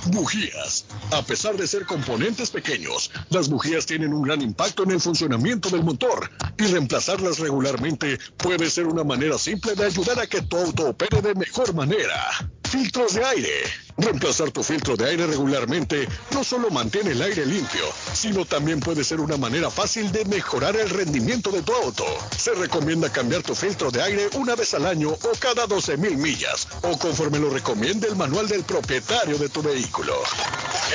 Bujías. 0.07 0.85
A 1.11 1.21
pesar 1.23 1.57
de 1.57 1.67
ser 1.67 1.85
componentes 1.85 2.49
pequeños, 2.49 3.11
las 3.29 3.49
bujías 3.49 3.85
tienen 3.85 4.06
un 4.13 4.21
gran 4.21 4.41
impacto 4.41 4.83
en 4.83 4.91
el 4.91 5.01
funcionamiento 5.01 5.69
del 5.69 5.83
motor 5.83 6.29
y 6.57 6.63
reemplazarlas 6.63 7.39
regularmente 7.39 8.17
puede 8.37 8.69
ser 8.69 8.87
una 8.87 9.03
manera 9.03 9.37
simple 9.37 9.75
de 9.75 9.85
ayudar 9.85 10.19
a 10.19 10.27
que 10.27 10.41
tu 10.41 10.57
auto 10.57 10.89
opere 10.89 11.21
de 11.21 11.35
mejor 11.35 11.73
manera. 11.73 12.49
Filtros 12.63 13.13
de 13.13 13.23
aire. 13.23 13.86
Reemplazar 13.97 14.51
tu 14.51 14.61
filtro 14.63 14.95
de 14.95 15.09
aire 15.09 15.25
regularmente 15.25 16.07
no 16.31 16.43
solo 16.43 16.69
mantiene 16.69 17.11
el 17.11 17.21
aire 17.21 17.45
limpio, 17.45 17.83
sino 18.13 18.45
también 18.45 18.79
puede 18.79 19.03
ser 19.03 19.19
una 19.19 19.37
manera 19.37 19.71
fácil 19.71 20.11
de 20.11 20.23
mejorar 20.25 20.75
el 20.75 20.89
rendimiento 20.89 21.51
de 21.51 21.63
tu 21.63 21.73
auto. 21.73 22.05
Se 22.37 22.53
recomienda 22.53 23.11
cambiar 23.11 23.41
tu 23.41 23.55
filtro 23.55 23.89
de 23.89 24.03
aire 24.03 24.29
una 24.35 24.55
vez 24.55 24.75
al 24.75 24.85
año 24.85 25.09
o 25.09 25.31
cada 25.39 25.65
12 25.65 25.97
mil 25.97 26.15
millas, 26.17 26.67
o 26.83 26.97
conforme 26.99 27.39
lo 27.39 27.49
recomiende 27.49 28.07
el 28.07 28.15
manual 28.15 28.47
del 28.47 28.63
propietario 28.63 29.37
de 29.37 29.49
tu 29.49 29.63
vehículo. 29.63 30.13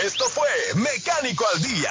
Esto 0.05 0.25
fue 0.29 0.49
Mecánico 0.77 1.45
al 1.55 1.63
Día. 1.63 1.91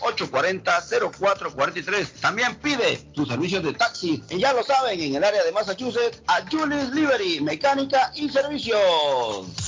617-840-0443. 0.00 2.20
También 2.22 2.54
pide 2.56 2.96
tus 3.14 3.28
servicios 3.28 3.62
de 3.62 3.74
taxi, 3.74 4.24
y 4.30 4.38
ya 4.38 4.54
lo 4.54 4.64
saben, 4.64 4.98
en 5.00 5.16
el 5.16 5.24
área 5.24 5.44
de 5.44 5.52
Massachusetts, 5.52 6.22
a 6.28 6.40
Julius 6.50 6.94
Liberty, 6.94 7.42
mecánica 7.42 8.10
y 8.14 8.30
servicios. 8.30 9.65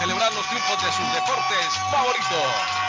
celebrar 0.00 0.32
los 0.32 0.48
triunfos 0.48 0.80
de 0.82 0.90
sus 0.96 1.04
deportes 1.12 1.68
favoritos. 1.92 2.48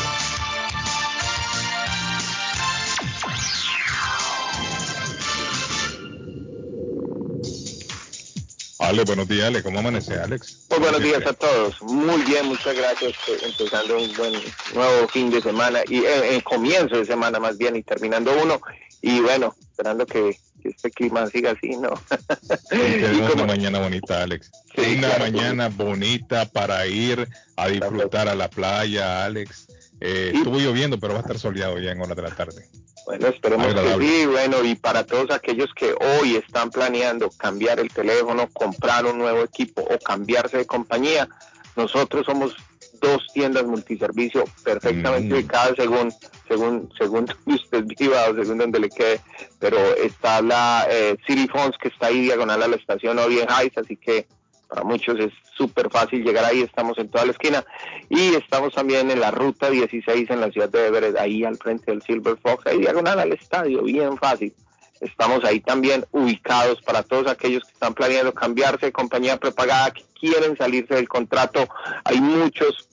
Ale, 8.82 9.04
buenos 9.04 9.28
días, 9.28 9.46
Ale. 9.46 9.62
¿Cómo 9.62 9.78
amanece, 9.78 10.14
Alex? 10.14 10.66
Muy 10.70 10.80
buenos 10.80 11.00
días 11.00 11.24
a 11.24 11.32
todos. 11.32 11.80
Muy 11.82 12.20
bien, 12.22 12.46
muchas 12.46 12.76
gracias. 12.76 13.12
Empezando 13.42 13.96
un 13.96 14.12
buen 14.16 14.32
nuevo 14.74 15.08
fin 15.08 15.30
de 15.30 15.40
semana 15.40 15.80
y 15.88 15.98
eh, 15.98 16.36
eh, 16.36 16.42
comienzo 16.42 16.96
de 16.96 17.06
semana 17.06 17.38
más 17.38 17.56
bien 17.56 17.76
y 17.76 17.82
terminando 17.82 18.32
uno. 18.42 18.60
Y 19.00 19.20
bueno, 19.20 19.54
esperando 19.60 20.04
que, 20.04 20.36
este 20.64 20.90
clima 20.90 21.26
siga 21.28 21.52
así, 21.52 21.76
¿no? 21.76 21.90
Tenemos 22.70 23.34
una 23.34 23.46
mañana 23.46 23.78
bonita, 23.78 24.22
Alex. 24.22 24.50
una 24.76 25.16
mañana 25.18 25.68
bonita 25.68 26.46
para 26.46 26.86
ir 26.86 27.28
a 27.56 27.68
disfrutar 27.68 28.28
a 28.28 28.34
la 28.34 28.50
playa, 28.50 29.24
Alex. 29.24 29.68
Eh, 30.00 30.32
estuvo 30.34 30.58
lloviendo, 30.58 30.98
pero 30.98 31.14
va 31.14 31.20
a 31.20 31.22
estar 31.22 31.38
soleado 31.38 31.78
ya 31.78 31.92
en 31.92 32.00
horas 32.00 32.16
de 32.16 32.22
la 32.22 32.34
tarde. 32.34 32.68
Bueno, 33.04 33.26
esperemos 33.28 33.74
que 33.74 33.98
sí, 33.98 34.26
bueno, 34.26 34.62
y 34.64 34.74
para 34.74 35.04
todos 35.04 35.30
aquellos 35.30 35.72
que 35.74 35.92
hoy 35.92 36.36
están 36.36 36.70
planeando 36.70 37.30
cambiar 37.30 37.80
el 37.80 37.92
teléfono, 37.92 38.48
comprar 38.52 39.06
un 39.06 39.18
nuevo 39.18 39.42
equipo 39.42 39.82
o 39.82 39.98
cambiarse 39.98 40.58
de 40.58 40.66
compañía, 40.66 41.28
nosotros 41.76 42.24
somos 42.26 42.54
dos 43.00 43.26
tiendas 43.34 43.64
multiservicio 43.64 44.44
perfectamente 44.62 45.34
mm. 45.34 45.36
ubicadas 45.36 45.72
según 45.76 46.14
según 46.46 46.88
según 46.96 47.26
usted 47.46 47.84
viva 47.98 48.30
o 48.30 48.34
según 48.34 48.58
donde 48.58 48.78
le 48.78 48.88
quede, 48.88 49.20
pero 49.58 49.78
está 49.96 50.40
la 50.40 50.86
eh, 50.88 51.16
City 51.26 51.48
Phones 51.48 51.76
que 51.78 51.88
está 51.88 52.06
ahí 52.06 52.20
diagonal 52.20 52.62
a 52.62 52.68
la 52.68 52.76
estación 52.76 53.18
Orient 53.18 53.50
Heights, 53.50 53.78
así 53.78 53.96
que 53.96 54.26
para 54.68 54.84
muchos 54.84 55.18
es 55.18 55.32
súper 55.62 55.90
fácil 55.90 56.24
llegar 56.24 56.44
ahí, 56.44 56.62
estamos 56.62 56.98
en 56.98 57.08
toda 57.08 57.24
la 57.24 57.32
esquina 57.32 57.64
y 58.08 58.34
estamos 58.34 58.74
también 58.74 59.10
en 59.10 59.20
la 59.20 59.30
ruta 59.30 59.70
16 59.70 60.28
en 60.30 60.40
la 60.40 60.50
ciudad 60.50 60.68
de 60.68 60.86
Everett, 60.88 61.16
ahí 61.16 61.44
al 61.44 61.56
frente 61.56 61.92
del 61.92 62.02
Silver 62.02 62.36
Fox, 62.36 62.66
ahí 62.66 62.78
diagonal 62.78 63.20
al 63.20 63.32
estadio, 63.32 63.82
bien 63.82 64.16
fácil. 64.18 64.52
Estamos 65.00 65.44
ahí 65.44 65.60
también 65.60 66.04
ubicados 66.12 66.80
para 66.82 67.02
todos 67.02 67.28
aquellos 67.28 67.64
que 67.64 67.72
están 67.72 67.94
planeando 67.94 68.34
cambiarse 68.34 68.86
de 68.86 68.92
compañía 68.92 69.36
prepagada, 69.36 69.92
que 69.92 70.04
quieren 70.18 70.56
salirse 70.56 70.94
del 70.94 71.08
contrato. 71.08 71.68
Hay 72.04 72.20
muchos 72.20 72.88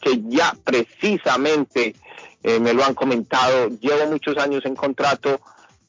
que 0.00 0.20
ya 0.28 0.54
precisamente 0.64 1.94
eh, 2.42 2.60
me 2.60 2.72
lo 2.72 2.84
han 2.84 2.94
comentado, 2.94 3.68
llevo 3.80 4.06
muchos 4.10 4.36
años 4.38 4.64
en 4.64 4.74
contrato, 4.74 5.40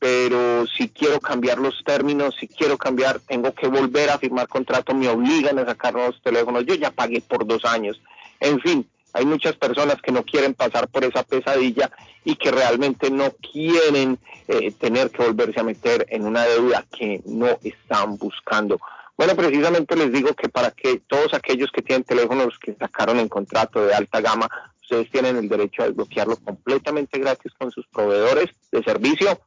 pero 0.01 0.65
si 0.65 0.89
quiero 0.89 1.19
cambiar 1.19 1.59
los 1.59 1.83
términos, 1.83 2.35
si 2.39 2.47
quiero 2.47 2.75
cambiar, 2.75 3.19
tengo 3.19 3.53
que 3.53 3.67
volver 3.67 4.09
a 4.09 4.17
firmar 4.17 4.47
contrato, 4.47 4.95
me 4.95 5.07
obligan 5.07 5.59
a 5.59 5.65
sacar 5.65 5.93
nuevos 5.93 6.19
teléfonos, 6.23 6.65
yo 6.65 6.73
ya 6.73 6.89
pagué 6.89 7.21
por 7.21 7.45
dos 7.45 7.63
años. 7.65 8.01
En 8.39 8.59
fin, 8.61 8.89
hay 9.13 9.27
muchas 9.27 9.55
personas 9.57 10.01
que 10.01 10.11
no 10.11 10.23
quieren 10.23 10.55
pasar 10.55 10.87
por 10.87 11.03
esa 11.03 11.21
pesadilla 11.21 11.91
y 12.25 12.35
que 12.35 12.49
realmente 12.49 13.11
no 13.11 13.29
quieren 13.53 14.17
eh, 14.47 14.71
tener 14.71 15.11
que 15.11 15.21
volverse 15.21 15.59
a 15.59 15.63
meter 15.63 16.07
en 16.09 16.25
una 16.25 16.45
deuda 16.45 16.83
que 16.91 17.21
no 17.25 17.59
están 17.61 18.17
buscando. 18.17 18.79
Bueno, 19.15 19.35
precisamente 19.35 19.95
les 19.95 20.11
digo 20.11 20.33
que 20.33 20.49
para 20.49 20.71
que 20.71 21.03
todos 21.07 21.31
aquellos 21.35 21.69
que 21.71 21.83
tienen 21.83 22.05
teléfonos 22.05 22.57
que 22.57 22.73
sacaron 22.73 23.19
en 23.19 23.29
contrato 23.29 23.85
de 23.85 23.93
alta 23.93 24.19
gama, 24.19 24.49
ustedes 24.81 25.11
tienen 25.11 25.37
el 25.37 25.47
derecho 25.47 25.83
a 25.83 25.85
desbloquearlo 25.85 26.37
completamente 26.37 27.19
gratis 27.19 27.51
con 27.55 27.69
sus 27.69 27.85
proveedores 27.85 28.49
de 28.71 28.81
servicio 28.81 29.39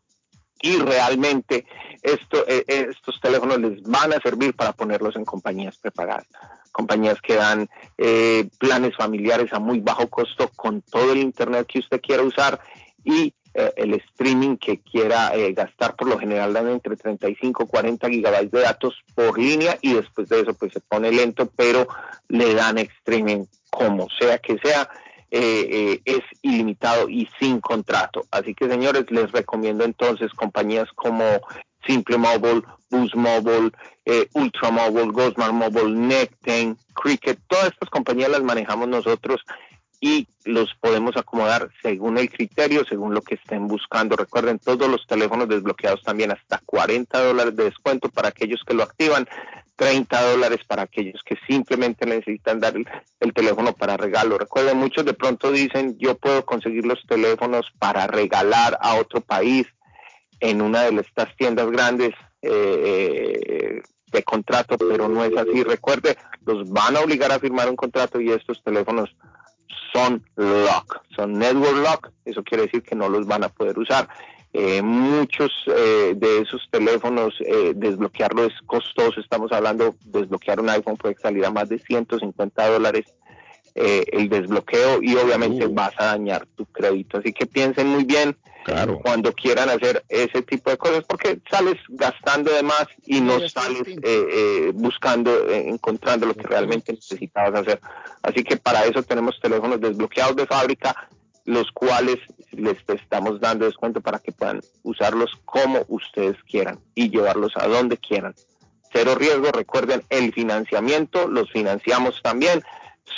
y 0.60 0.78
realmente 0.78 1.66
esto, 2.02 2.44
eh, 2.46 2.64
eh, 2.66 2.86
estos 2.90 3.20
teléfonos 3.20 3.58
les 3.58 3.82
van 3.82 4.12
a 4.12 4.20
servir 4.20 4.54
para 4.54 4.72
ponerlos 4.72 5.16
en 5.16 5.24
compañías 5.24 5.78
prepagadas, 5.78 6.26
compañías 6.72 7.20
que 7.20 7.34
dan 7.34 7.68
eh, 7.98 8.48
planes 8.58 8.96
familiares 8.96 9.52
a 9.52 9.58
muy 9.58 9.80
bajo 9.80 10.08
costo 10.08 10.50
con 10.54 10.82
todo 10.82 11.12
el 11.12 11.18
internet 11.18 11.66
que 11.66 11.80
usted 11.80 12.00
quiera 12.00 12.22
usar 12.22 12.60
y 13.04 13.34
el 13.76 13.94
streaming 13.94 14.56
que 14.56 14.80
quiera 14.80 15.30
gastar 15.52 15.94
por 15.94 16.08
lo 16.08 16.18
general 16.18 16.52
dan 16.52 16.68
entre 16.70 16.96
35 16.96 17.62
y 17.62 17.66
40 17.68 18.08
gigabytes 18.08 18.50
de 18.50 18.60
datos 18.62 18.96
por 19.14 19.38
línea 19.38 19.78
y 19.80 19.94
después 19.94 20.28
de 20.28 20.40
eso 20.40 20.54
pues 20.54 20.72
se 20.72 20.80
pone 20.80 21.12
lento 21.12 21.48
pero 21.54 21.86
le 22.26 22.52
dan 22.52 22.78
streaming 22.78 23.44
como 23.70 24.08
sea 24.18 24.38
que 24.38 24.58
sea 24.58 24.88
eh, 25.30 25.68
eh, 25.70 26.00
es 26.04 26.22
ilimitado 26.42 27.08
y 27.08 27.28
sin 27.38 27.60
contrato. 27.60 28.26
Así 28.30 28.54
que 28.54 28.68
señores, 28.68 29.04
les 29.10 29.30
recomiendo 29.32 29.84
entonces 29.84 30.32
compañías 30.32 30.88
como 30.94 31.24
Simple 31.86 32.18
Mobile, 32.18 32.62
Boost 32.90 33.14
Mobile, 33.14 33.70
eh, 34.04 34.28
Ultra 34.34 34.70
Mobile, 34.70 35.12
Gosmar 35.12 35.52
Mobile, 35.52 35.90
Necten, 35.90 36.76
Cricket, 36.94 37.38
todas 37.48 37.68
estas 37.68 37.90
compañías 37.90 38.30
las 38.30 38.42
manejamos 38.42 38.88
nosotros 38.88 39.40
y 40.00 40.28
los 40.44 40.74
podemos 40.80 41.16
acomodar 41.16 41.70
según 41.80 42.18
el 42.18 42.30
criterio, 42.30 42.84
según 42.84 43.14
lo 43.14 43.22
que 43.22 43.36
estén 43.36 43.66
buscando. 43.66 44.16
Recuerden, 44.16 44.58
todos 44.58 44.88
los 44.88 45.06
teléfonos 45.06 45.48
desbloqueados 45.48 46.02
también 46.02 46.30
hasta 46.30 46.60
40 46.66 47.24
dólares 47.24 47.56
de 47.56 47.64
descuento 47.64 48.10
para 48.10 48.28
aquellos 48.28 48.62
que 48.66 48.74
lo 48.74 48.82
activan. 48.82 49.26
30 49.76 50.30
dólares 50.30 50.60
para 50.66 50.82
aquellos 50.82 51.22
que 51.24 51.36
simplemente 51.46 52.06
necesitan 52.06 52.60
dar 52.60 52.74
el, 52.76 53.32
teléfono 53.32 53.72
para 53.72 53.96
regalo. 53.96 54.38
Recuerden, 54.38 54.78
muchos 54.78 55.04
de 55.04 55.14
pronto 55.14 55.50
dicen, 55.50 55.96
yo 55.98 56.16
puedo 56.16 56.44
conseguir 56.44 56.86
los 56.86 57.04
teléfonos 57.06 57.66
para 57.78 58.06
regalar 58.06 58.78
a 58.80 58.94
otro 58.94 59.20
país 59.20 59.66
en 60.40 60.62
una 60.62 60.82
de 60.82 61.00
estas 61.00 61.34
tiendas 61.36 61.70
grandes 61.70 62.10
eh, 62.42 63.80
de 64.12 64.22
contrato, 64.22 64.76
pero 64.78 65.08
no 65.08 65.24
es 65.24 65.36
así. 65.36 65.62
Recuerde, 65.62 66.16
los 66.44 66.68
van 66.70 66.96
a 66.96 67.00
obligar 67.00 67.32
a 67.32 67.40
firmar 67.40 67.68
un 67.68 67.76
contrato 67.76 68.20
y 68.20 68.30
estos 68.30 68.62
teléfonos 68.62 69.14
son 69.92 70.24
lock, 70.36 71.02
son 71.14 71.34
network 71.34 71.76
lock, 71.76 72.10
eso 72.24 72.42
quiere 72.42 72.64
decir 72.64 72.82
que 72.82 72.96
no 72.96 73.08
los 73.08 73.26
van 73.26 73.44
a 73.44 73.48
poder 73.48 73.78
usar. 73.78 74.08
Eh, 74.56 74.82
muchos 74.82 75.50
eh, 75.66 76.12
de 76.14 76.38
esos 76.38 76.62
teléfonos 76.70 77.34
eh, 77.40 77.72
desbloquearlo 77.74 78.44
es 78.44 78.52
costoso, 78.66 79.18
estamos 79.18 79.50
hablando, 79.50 79.96
desbloquear 80.04 80.60
un 80.60 80.70
iPhone 80.70 80.96
puede 80.96 81.16
salir 81.16 81.44
a 81.44 81.50
más 81.50 81.68
de 81.68 81.80
150 81.80 82.70
dólares 82.70 83.04
el 83.74 84.28
desbloqueo 84.28 85.02
y 85.02 85.16
obviamente 85.16 85.66
uh. 85.66 85.74
vas 85.74 85.92
a 85.98 86.04
dañar 86.04 86.46
tu 86.54 86.64
crédito. 86.66 87.18
Así 87.18 87.32
que 87.32 87.44
piensen 87.44 87.88
muy 87.88 88.04
bien 88.04 88.36
cuando 89.02 89.32
quieran 89.32 89.68
hacer 89.68 90.04
ese 90.08 90.42
tipo 90.42 90.70
de 90.70 90.76
cosas 90.76 91.02
porque 91.08 91.40
sales 91.50 91.74
gastando 91.88 92.52
de 92.52 92.62
más 92.62 92.86
y 93.04 93.20
no 93.20 93.40
sales 93.48 93.82
buscando, 94.74 95.50
encontrando 95.50 96.26
lo 96.26 96.34
que 96.34 96.46
realmente 96.46 96.92
necesitabas 96.92 97.62
hacer. 97.62 97.80
Así 98.22 98.44
que 98.44 98.56
para 98.56 98.84
eso 98.84 99.02
tenemos 99.02 99.40
teléfonos 99.40 99.80
desbloqueados 99.80 100.36
de 100.36 100.46
fábrica 100.46 101.08
los 101.44 101.70
cuales 101.72 102.18
les 102.52 102.78
estamos 102.88 103.40
dando 103.40 103.66
descuento 103.66 104.00
para 104.00 104.18
que 104.18 104.32
puedan 104.32 104.60
usarlos 104.82 105.32
como 105.44 105.84
ustedes 105.88 106.36
quieran 106.44 106.80
y 106.94 107.10
llevarlos 107.10 107.52
a 107.56 107.66
donde 107.66 107.98
quieran. 107.98 108.34
Cero 108.92 109.14
riesgo, 109.16 109.50
recuerden 109.52 110.02
el 110.08 110.32
financiamiento, 110.32 111.28
los 111.28 111.50
financiamos 111.50 112.22
también. 112.22 112.62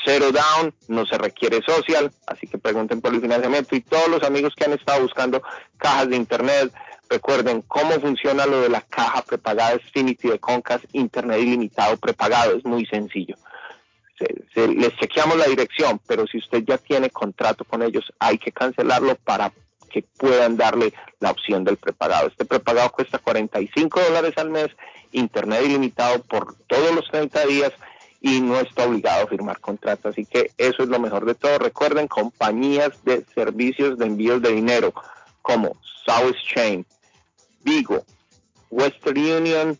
Cero 0.04 0.32
down, 0.32 0.74
no 0.88 1.06
se 1.06 1.16
requiere 1.18 1.62
social, 1.62 2.10
así 2.26 2.46
que 2.46 2.58
pregunten 2.58 3.00
por 3.00 3.14
el 3.14 3.20
financiamiento 3.20 3.76
y 3.76 3.82
todos 3.82 4.08
los 4.08 4.22
amigos 4.24 4.54
que 4.56 4.64
han 4.64 4.72
estado 4.72 5.02
buscando 5.02 5.42
cajas 5.76 6.08
de 6.08 6.16
internet, 6.16 6.72
recuerden 7.08 7.62
cómo 7.62 7.92
funciona 8.00 8.46
lo 8.46 8.62
de 8.62 8.68
la 8.68 8.80
caja 8.80 9.22
prepagada 9.22 9.78
Xfinity 9.78 10.28
de 10.28 10.40
Concas, 10.40 10.80
internet 10.92 11.40
ilimitado 11.40 11.96
prepagado, 11.98 12.56
es 12.56 12.64
muy 12.64 12.84
sencillo 12.86 13.36
se, 14.18 14.68
les 14.68 14.96
chequeamos 14.96 15.36
la 15.36 15.46
dirección, 15.46 16.00
pero 16.06 16.26
si 16.26 16.38
usted 16.38 16.64
ya 16.66 16.78
tiene 16.78 17.10
contrato 17.10 17.64
con 17.64 17.82
ellos, 17.82 18.12
hay 18.18 18.38
que 18.38 18.52
cancelarlo 18.52 19.14
para 19.16 19.52
que 19.90 20.02
puedan 20.02 20.56
darle 20.56 20.92
la 21.20 21.30
opción 21.30 21.64
del 21.64 21.76
prepagado. 21.76 22.28
Este 22.28 22.44
prepagado 22.44 22.90
cuesta 22.90 23.18
45 23.18 24.00
dólares 24.00 24.34
al 24.36 24.50
mes, 24.50 24.68
internet 25.12 25.62
ilimitado 25.64 26.22
por 26.22 26.54
todos 26.66 26.94
los 26.94 27.08
30 27.10 27.46
días 27.46 27.72
y 28.20 28.40
no 28.40 28.58
está 28.58 28.86
obligado 28.86 29.24
a 29.24 29.28
firmar 29.28 29.60
contrato. 29.60 30.08
Así 30.08 30.24
que 30.24 30.50
eso 30.58 30.82
es 30.82 30.88
lo 30.88 30.98
mejor 30.98 31.24
de 31.24 31.34
todo. 31.34 31.58
Recuerden, 31.58 32.08
compañías 32.08 33.04
de 33.04 33.24
servicios 33.34 33.98
de 33.98 34.06
envíos 34.06 34.42
de 34.42 34.52
dinero 34.52 34.92
como 35.42 35.76
South 36.04 36.36
Chain, 36.54 36.84
Vigo, 37.62 38.04
Western 38.70 39.18
Union, 39.18 39.78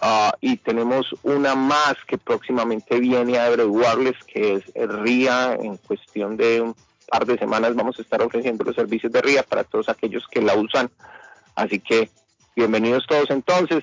Ah, 0.00 0.32
y 0.40 0.58
tenemos 0.58 1.12
una 1.22 1.56
más 1.56 1.96
que 2.06 2.18
próximamente 2.18 3.00
viene 3.00 3.38
a 3.38 3.46
averiguarles, 3.46 4.14
que 4.24 4.54
es 4.54 4.62
RIA 4.74 5.54
en 5.54 5.76
cuestión 5.76 6.36
de 6.36 6.72
par 7.08 7.26
de 7.26 7.38
semanas 7.38 7.74
vamos 7.74 7.98
a 7.98 8.02
estar 8.02 8.22
ofreciendo 8.22 8.62
los 8.64 8.76
servicios 8.76 9.10
de 9.10 9.22
RIA 9.22 9.42
para 9.42 9.64
todos 9.64 9.88
aquellos 9.88 10.28
que 10.28 10.40
la 10.40 10.54
usan. 10.54 10.88
Así 11.56 11.80
que 11.80 12.08
bienvenidos 12.54 13.04
todos 13.06 13.30
entonces. 13.30 13.82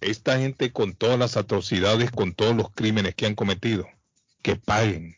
Esta 0.00 0.38
gente 0.38 0.70
con 0.70 0.94
todas 0.94 1.18
las 1.18 1.38
atrocidades, 1.38 2.10
con 2.10 2.34
todos 2.34 2.54
los 2.54 2.70
crímenes 2.70 3.14
que 3.14 3.26
han 3.26 3.34
cometido, 3.34 3.86
que 4.44 4.56
paguen. 4.56 5.16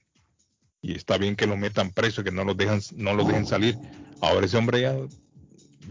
Y 0.80 0.94
está 0.94 1.18
bien 1.18 1.36
que 1.36 1.48
los 1.48 1.58
metan 1.58 1.90
presos, 1.90 2.24
que 2.24 2.30
no 2.30 2.44
los 2.44 2.56
dejan, 2.56 2.80
no 2.94 3.12
los 3.12 3.26
dejen 3.26 3.44
salir. 3.44 3.76
Ahora 4.22 4.46
ese 4.46 4.56
hombre 4.56 4.82
ya 4.82 4.94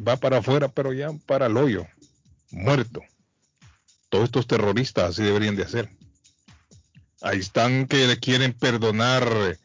va 0.08 0.16
para 0.16 0.38
afuera, 0.38 0.70
pero 0.70 0.94
ya 0.94 1.12
para 1.28 1.48
el 1.48 1.58
hoyo, 1.58 1.86
muerto. 2.50 3.02
Todos 4.10 4.26
estos 4.26 4.48
terroristas 4.48 5.10
así 5.10 5.22
deberían 5.22 5.58
de 5.58 5.64
hacer. 5.64 5.92
Ahí 7.22 7.40
están 7.40 7.88
que 7.88 8.08
le 8.08 8.18
quieren 8.18 8.54
perdonar. 8.54 9.58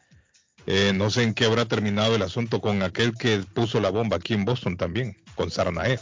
Eh, 0.67 0.93
no 0.95 1.11
sé 1.11 1.23
en 1.23 1.33
qué 1.33 1.45
habrá 1.45 1.65
terminado 1.67 2.17
el 2.17 2.23
asunto 2.23 2.61
con 2.61 2.83
aquel 2.83 3.15
que 3.17 3.39
puso 3.55 3.81
la 3.81 3.91
bomba 3.91 4.17
aquí 4.17 4.35
en 4.35 4.45
Boston 4.45 4.77
también, 4.77 5.17
con 5.37 5.51
Sarnaev. 5.51 6.01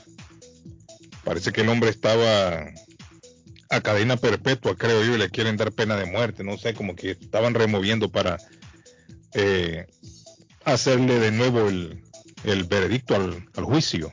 Parece 1.23 1.53
que 1.53 1.61
el 1.61 1.69
hombre 1.69 1.91
estaba 1.91 2.65
a 3.71 3.81
cadena 3.81 4.17
perpetua, 4.17 4.77
creo 4.77 5.05
yo, 5.05 5.15
y 5.15 5.19
le 5.19 5.31
quieren 5.31 5.57
dar 5.57 5.73
pena 5.73 5.97
de 5.97 6.07
muerte. 6.07 6.45
No 6.45 6.57
sé, 6.57 6.75
como 6.75 6.97
que 6.97 7.13
estaban 7.13 7.55
removiendo 7.55 8.11
para 8.11 8.39
eh, 9.35 9.87
hacerle 10.65 11.19
de 11.19 11.31
nuevo 11.33 11.69
el, 11.69 12.03
veredicto 12.65 13.15
al, 13.15 13.65
juicio 13.65 14.13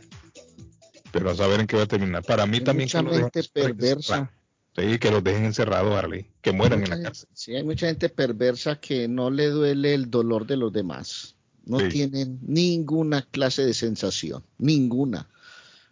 pero 1.11 1.30
a 1.30 1.36
saber 1.36 1.61
en 1.61 1.68
qué 1.68 1.77
va 1.77 1.84
a 1.84 1.88
terminar. 1.88 2.23
Para 2.23 2.45
mí 2.45 2.60
también. 2.60 2.90
Mucha 2.94 3.02
gente 3.10 3.44
perversa. 3.44 4.30
Sí, 4.76 4.99
que 4.99 5.10
los 5.10 5.23
dejen 5.23 5.45
encerrados, 5.45 5.95
Harley, 5.95 6.30
que 6.41 6.52
mueran 6.52 6.84
en 6.84 6.90
la 6.90 7.02
cárcel. 7.02 7.30
Sí, 7.32 7.56
hay 7.56 7.64
mucha 7.64 7.88
gente 7.88 8.10
perversa 8.10 8.82
que 8.82 9.07
no 9.07 9.30
le 9.32 9.48
duele 9.48 9.94
el 9.94 10.11
dolor 10.11 10.45
de 10.45 10.57
los 10.57 10.73
demás. 10.73 11.36
No 11.64 11.77
tienen 11.88 12.40
ninguna 12.41 13.22
clase 13.22 13.65
de 13.65 13.73
sensación, 13.73 14.44
ninguna. 14.57 15.30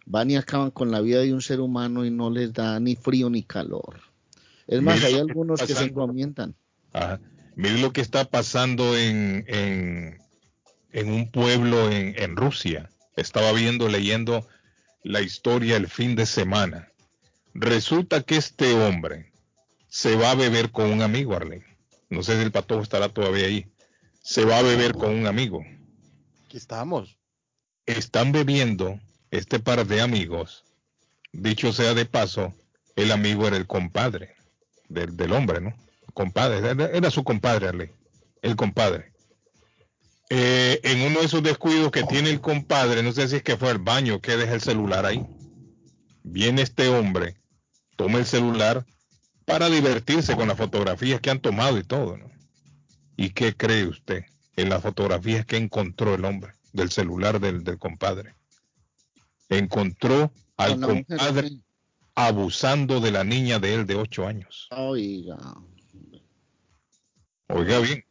Van 0.06 0.30
y 0.30 0.36
acaban 0.36 0.70
con 0.70 0.90
la 0.90 1.00
vida 1.00 1.20
de 1.20 1.32
un 1.32 1.42
ser 1.42 1.60
humano 1.60 2.04
y 2.04 2.10
no 2.10 2.30
les 2.30 2.52
da 2.52 2.78
ni 2.80 2.96
frío 2.96 3.30
ni 3.30 3.42
calor. 3.42 4.00
Es 4.66 4.82
más, 4.82 5.02
hay 5.02 5.14
algunos 5.14 5.62
que 5.62 5.74
se 5.74 5.84
encomiendan. 5.84 6.54
Ajá. 6.92 7.20
Miren 7.56 7.82
lo 7.82 7.92
que 7.92 8.00
está 8.00 8.24
pasando 8.24 8.96
en, 8.96 9.44
en, 9.46 10.18
en 10.92 11.10
un 11.10 11.30
pueblo 11.30 11.90
en, 11.90 12.14
en 12.16 12.36
Rusia. 12.36 12.90
Estaba 13.16 13.52
viendo, 13.52 13.88
leyendo 13.88 14.46
la 15.02 15.20
historia 15.20 15.76
el 15.76 15.88
fin 15.88 16.16
de 16.16 16.26
semana. 16.26 16.88
Resulta 17.52 18.22
que 18.22 18.36
este 18.36 18.72
hombre 18.74 19.32
se 19.88 20.16
va 20.16 20.32
a 20.32 20.34
beber 20.34 20.72
con 20.72 20.90
un 20.90 21.02
amigo, 21.02 21.34
Arlen. 21.36 21.64
No 22.10 22.22
sé 22.22 22.36
si 22.36 22.42
el 22.42 22.50
patojo 22.50 22.82
estará 22.82 23.08
todavía 23.08 23.46
ahí. 23.46 23.66
Se 24.22 24.44
va 24.44 24.58
a 24.58 24.62
beber 24.62 24.94
con 24.94 25.14
un 25.14 25.26
amigo. 25.26 25.64
Aquí 26.46 26.56
estamos. 26.56 27.16
Están 27.86 28.32
bebiendo 28.32 28.98
este 29.34 29.58
par 29.58 29.84
de 29.86 30.00
amigos. 30.00 30.64
Dicho 31.32 31.72
sea 31.72 31.94
de 31.94 32.06
paso, 32.06 32.54
el 32.94 33.10
amigo 33.10 33.48
era 33.48 33.56
el 33.56 33.66
compadre 33.66 34.36
del, 34.88 35.32
hombre, 35.32 35.60
¿no? 35.60 35.74
Compadre, 36.12 36.58
era, 36.96 37.10
su 37.10 37.24
compadre, 37.24 37.68
Arlen. 37.68 37.92
El 38.42 38.54
compadre. 38.54 39.12
Eh, 40.30 40.80
en 40.84 41.00
uno 41.02 41.18
de 41.18 41.26
esos 41.26 41.42
descuidos 41.42 41.90
que 41.90 42.04
tiene 42.04 42.30
el 42.30 42.40
compadre, 42.40 43.02
no 43.02 43.12
sé 43.12 43.26
si 43.28 43.36
es 43.36 43.42
que 43.42 43.56
fue 43.56 43.70
al 43.70 43.78
baño 43.78 44.20
que 44.20 44.36
deja 44.36 44.54
el 44.54 44.60
celular 44.60 45.04
ahí. 45.04 45.26
Viene 46.22 46.62
este 46.62 46.88
hombre, 46.88 47.36
toma 47.96 48.18
el 48.18 48.26
celular 48.26 48.86
para 49.44 49.68
divertirse 49.68 50.36
con 50.36 50.48
las 50.48 50.56
fotografías 50.56 51.20
que 51.20 51.30
han 51.30 51.40
tomado 51.40 51.76
y 51.78 51.82
todo, 51.82 52.16
¿no? 52.16 52.30
¿Y 53.16 53.30
qué 53.30 53.54
cree 53.54 53.86
usted 53.86 54.24
en 54.56 54.68
las 54.68 54.82
fotografías 54.82 55.44
que 55.44 55.56
encontró 55.56 56.14
el 56.14 56.24
hombre 56.24 56.52
del 56.72 56.90
celular 56.90 57.40
del, 57.40 57.64
del 57.64 57.78
compadre? 57.78 58.34
Encontró 59.48 60.32
al 60.56 60.80
compadre 60.80 61.50
abusando 62.14 63.00
de 63.00 63.10
la 63.10 63.24
niña 63.24 63.58
de 63.58 63.74
él 63.74 63.86
de 63.86 63.96
ocho 63.96 64.26
años. 64.26 64.68
Oiga. 64.70 65.36
Oiga 67.48 67.78
bien 67.80 68.04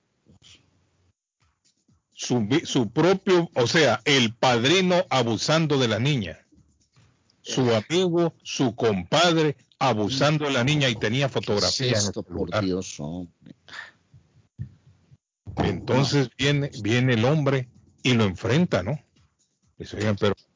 su, 2.63 2.89
propio, 2.89 3.49
o 3.55 3.67
sea, 3.67 4.01
el 4.05 4.33
padrino 4.33 5.05
abusando 5.09 5.77
de 5.77 5.87
la 5.87 5.99
niña, 5.99 6.39
su 7.41 7.73
amigo, 7.73 8.33
su 8.43 8.75
compadre 8.75 9.57
abusando 9.79 10.45
de 10.45 10.51
la 10.51 10.63
niña 10.63 10.89
y 10.89 10.95
tenía 10.95 11.27
fotografías. 11.29 12.11
Entonces 15.57 16.29
viene, 16.37 16.71
viene 16.81 17.13
el 17.13 17.25
hombre 17.25 17.69
y 18.01 18.13
lo 18.13 18.23
enfrenta, 18.23 18.81
¿no? 18.83 18.99
Dice, 19.77 19.97
pero, 20.19 20.35
¿y 20.35 20.52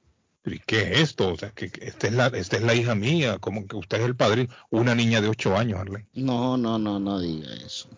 qué 0.66 0.82
es 0.82 1.00
esto? 1.00 1.34
O 1.34 1.38
sea, 1.38 1.52
que 1.52 1.72
esta 1.82 2.08
es 2.08 2.14
la, 2.14 2.28
esta 2.28 2.58
es 2.58 2.64
la 2.64 2.74
hija 2.74 2.96
mía, 2.96 3.38
como 3.40 3.68
que 3.68 3.76
usted 3.76 4.00
es 4.00 4.06
el 4.06 4.16
padrino, 4.16 4.54
una 4.70 4.96
niña 4.96 5.22
de 5.22 5.30
ocho 5.30 5.58
años, 5.58 5.80
Arlene. 5.80 6.08
No, 6.14 6.58
no, 6.58 6.78
no, 6.80 7.00
no 7.00 7.20
diga 7.20 7.54
eso. 7.66 7.90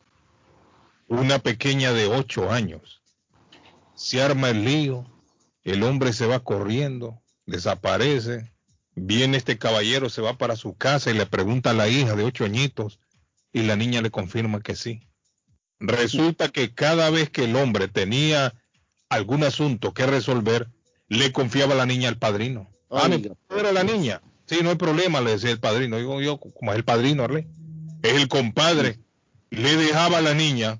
Una 1.07 1.39
pequeña 1.39 1.93
de 1.93 2.07
ocho 2.07 2.51
años 2.51 3.01
se 3.95 4.21
arma 4.21 4.49
el 4.49 4.63
lío, 4.63 5.05
el 5.63 5.83
hombre 5.83 6.13
se 6.13 6.25
va 6.25 6.39
corriendo, 6.39 7.21
desaparece, 7.45 8.51
viene 8.95 9.37
este 9.37 9.57
caballero, 9.57 10.09
se 10.09 10.21
va 10.21 10.37
para 10.37 10.55
su 10.55 10.75
casa 10.75 11.11
y 11.11 11.15
le 11.15 11.25
pregunta 11.25 11.71
a 11.71 11.73
la 11.73 11.87
hija 11.87 12.15
de 12.15 12.23
ocho 12.23 12.45
añitos 12.45 12.99
y 13.51 13.63
la 13.63 13.75
niña 13.75 14.01
le 14.01 14.11
confirma 14.11 14.61
que 14.61 14.75
sí. 14.75 15.01
Resulta 15.79 16.49
que 16.49 16.73
cada 16.73 17.09
vez 17.09 17.29
que 17.29 17.45
el 17.45 17.55
hombre 17.55 17.87
tenía 17.87 18.53
algún 19.09 19.43
asunto 19.43 19.93
que 19.93 20.05
resolver, 20.05 20.69
le 21.09 21.31
confiaba 21.31 21.75
la 21.75 21.85
niña 21.85 22.07
al 22.07 22.17
padrino. 22.17 22.69
Ah, 22.89 23.09
era 23.49 23.71
la 23.71 23.83
niña. 23.83 24.21
Sí, 24.45 24.59
no 24.63 24.69
hay 24.69 24.75
problema, 24.75 25.21
le 25.21 25.31
decía 25.31 25.51
el 25.51 25.59
padrino. 25.59 25.97
Digo 25.97 26.21
yo, 26.21 26.39
como 26.39 26.71
es 26.71 26.77
el 26.77 26.85
padrino, 26.85 27.25
es 28.01 28.13
el 28.13 28.27
compadre. 28.27 28.99
Le 29.49 29.75
dejaba 29.75 30.19
a 30.19 30.21
la 30.21 30.33
niña 30.33 30.79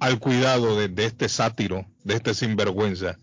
al 0.00 0.18
cuidado 0.18 0.76
de, 0.76 1.04
este 1.04 1.28
sátiro, 1.28 1.86
de 2.04 2.14
este 2.14 2.34
sinvergüenza. 2.34 3.18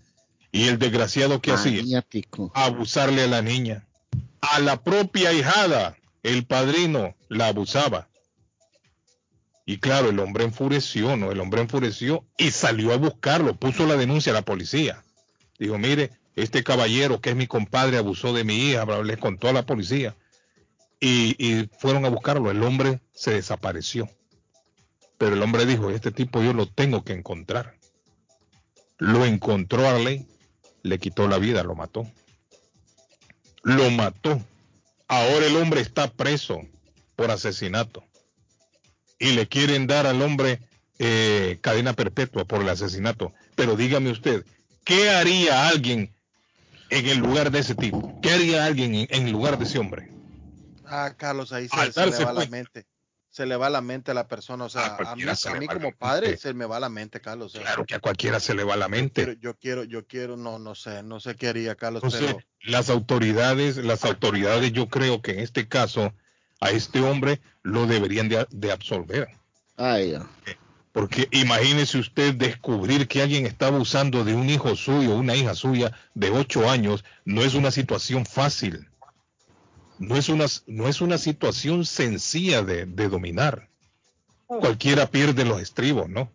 Y 0.52 0.68
el 0.68 0.80
desgraciado 0.80 1.42
que 1.42 1.52
hacía, 1.52 2.06
abusarle 2.54 3.24
a 3.24 3.28
la 3.28 3.42
niña. 3.42 3.88
A 4.42 4.60
la 4.60 4.84
propia 4.84 5.34
hijada, 5.34 5.98
el 6.24 6.46
padrino 6.46 7.16
la 7.30 7.48
abusaba. 7.48 8.10
Y 9.66 9.80
claro, 9.80 10.10
el 10.10 10.20
hombre 10.20 10.44
enfureció, 10.44 11.18
¿no? 11.18 11.32
El 11.32 11.40
hombre 11.40 11.62
enfureció 11.62 12.26
y 12.38 12.52
salió 12.52 12.94
a 12.94 12.98
buscarlo, 12.98 13.56
puso 13.56 13.88
la 13.88 13.98
denuncia 13.98 14.32
a 14.32 14.36
la 14.36 14.44
policía. 14.44 15.04
Dijo, 15.58 15.78
mire, 15.78 16.12
este 16.36 16.64
caballero 16.64 17.22
que 17.22 17.32
es 17.32 17.36
mi 17.36 17.48
compadre 17.48 17.98
abusó 17.98 18.34
de 18.34 18.44
mi 18.44 18.56
hija, 18.70 18.86
le 19.04 19.18
contó 19.18 19.48
a 19.48 19.54
la 19.54 19.66
policía. 19.66 20.16
Y, 21.00 21.36
y 21.38 21.70
fueron 21.80 22.06
a 22.06 22.10
buscarlo. 22.10 22.52
El 22.52 22.64
hombre 22.64 23.00
se 23.14 23.32
desapareció. 23.32 24.10
Pero 25.18 25.36
el 25.36 25.42
hombre 25.42 25.66
dijo, 25.66 25.90
este 25.90 26.12
tipo 26.12 26.42
yo 26.42 26.54
lo 26.54 26.68
tengo 26.68 27.04
que 27.04 27.14
encontrar. 27.14 27.78
Lo 28.98 29.26
encontró 29.26 29.88
Arley, 29.88 30.28
le 30.84 31.00
quitó 31.00 31.28
la 31.28 31.38
vida, 31.38 31.64
lo 31.64 31.76
mató. 31.76 32.10
lo 33.64 33.90
mató. 33.92 34.42
Ahora 35.08 35.46
el 35.46 35.56
hombre 35.58 35.82
está 35.82 36.12
preso 36.12 36.62
por 37.16 37.32
asesinato. 37.32 38.04
Y 39.20 39.32
le 39.32 39.48
quieren 39.48 39.88
dar 39.88 40.06
al 40.08 40.22
hombre 40.22 40.60
eh, 41.00 41.60
cadena 41.62 41.94
perpetua 41.94 42.46
por 42.46 42.62
el 42.62 42.70
asesinato. 42.70 43.34
Pero 43.56 43.76
dígame 43.76 44.12
usted, 44.12 44.46
¿qué 44.86 45.10
haría 45.10 45.68
alguien 45.68 46.16
en 46.90 47.06
el 47.08 47.18
lugar 47.18 47.52
de 47.52 47.60
ese 47.60 47.76
tipo? 47.76 48.18
¿Qué 48.22 48.32
haría 48.32 48.66
alguien 48.66 48.96
en, 48.96 49.08
en 49.10 49.32
lugar 49.32 49.58
de 49.58 49.66
ese 49.66 49.80
hombre? 49.80 50.16
Ah, 50.88 51.14
Carlos, 51.18 51.52
ahí 51.52 51.68
se, 51.68 52.06
le 52.06 52.26
va 52.26 52.34
la 52.34 52.46
mente. 52.46 52.86
Se 53.30 53.46
le 53.46 53.58
va 53.58 53.70
la 53.70 53.82
mente 53.82 54.12
a 54.12 54.14
la 54.14 54.28
persona. 54.28 54.66
O 54.66 54.70
sea, 54.70 54.96
a, 54.96 55.16
mí, 55.16 55.68
como 55.68 55.92
padre 55.92 56.38
se 56.38 56.54
me 56.54 56.66
va 56.66 56.80
la 56.80 56.90
mente, 56.90 57.20
Carlos. 57.20 57.54
claro 57.54 57.86
que 57.86 57.96
a 57.96 58.00
cualquiera 58.00 58.40
se 58.40 58.54
le 58.54 58.64
va 58.64 58.78
la 58.78 58.88
mente. 58.88 59.38
Yo 59.42 59.58
quiero, 59.58 59.84
yo 59.84 60.06
quiero, 60.08 60.38
no, 60.38 60.58
no 60.58 60.76
sé, 60.76 61.04
no 61.04 61.20
sé 61.20 61.36
qué 61.36 61.50
haría, 61.50 61.76
Carlos. 61.76 62.04
las 62.62 62.90
autoridades, 62.90 63.78
las 63.78 64.06
autoridades, 64.06 64.72
yo 64.72 64.88
creo 64.88 65.22
que 65.22 65.32
en 65.32 65.40
este 65.40 65.68
caso 65.68 66.14
a 66.62 66.70
este 66.70 67.02
hombre 67.02 67.42
lo 67.62 67.88
deberían 67.88 68.30
de, 68.30 68.72
absolver. 68.72 69.28
Ay, 69.76 70.18
porque 70.96 71.28
imagínese 71.32 71.98
usted 71.98 72.36
descubrir 72.36 73.10
que 73.10 73.22
alguien 73.22 73.46
está 73.46 73.68
abusando 73.68 74.24
de 74.24 74.34
un 74.34 74.50
hijo 74.50 74.78
suyo, 74.78 75.18
una 75.18 75.36
hija 75.36 75.54
suya 75.54 75.92
de 76.14 76.30
ocho 76.30 76.70
años, 76.70 77.04
no 77.26 77.42
es 77.42 77.54
una 77.54 77.70
situación 77.70 78.26
fácil. 78.26 78.88
No 80.00 80.16
es 80.16 80.30
una, 80.30 80.46
no 80.68 80.88
es 80.88 81.02
una 81.02 81.18
situación 81.18 81.86
sencilla 81.86 82.62
de, 82.62 82.86
dominar. 82.86 83.68
Cualquiera 84.48 85.12
pierde 85.12 85.44
los 85.44 85.62
estribos, 85.62 86.08
¿no? 86.08 86.32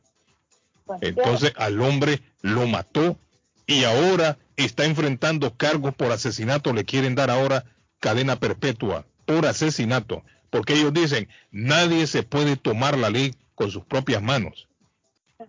Entonces 1.01 1.55
al 1.57 1.81
hombre 1.81 2.21
lo 2.43 2.67
mató 2.67 3.19
y 3.67 3.85
ahora 3.85 4.37
está 4.57 4.85
enfrentando 4.85 5.57
cargos 5.57 5.95
por 5.95 6.13
asesinato, 6.13 6.75
le 6.75 6.85
quieren 6.85 7.15
dar 7.15 7.31
ahora 7.31 7.65
cadena 7.99 8.37
perpetua 8.37 9.07
por 9.25 9.47
asesinato, 9.47 10.23
porque 10.51 10.75
ellos 10.75 10.93
dicen, 10.93 11.31
nadie 11.51 12.07
se 12.07 12.23
puede 12.23 12.59
tomar 12.59 12.99
la 12.99 13.09
ley 13.09 13.35
con 13.61 13.71
sus 13.71 13.85
propias 13.85 14.23
manos. 14.23 14.69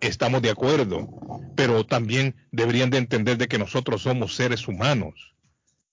Estamos 0.02 0.42
de 0.42 0.50
acuerdo, 0.50 1.08
pero 1.56 1.86
también 1.86 2.36
deberían 2.50 2.90
de 2.90 2.98
entender 2.98 3.38
de 3.38 3.48
que 3.48 3.56
nosotros 3.56 4.02
somos 4.02 4.36
seres 4.36 4.68
humanos 4.68 5.32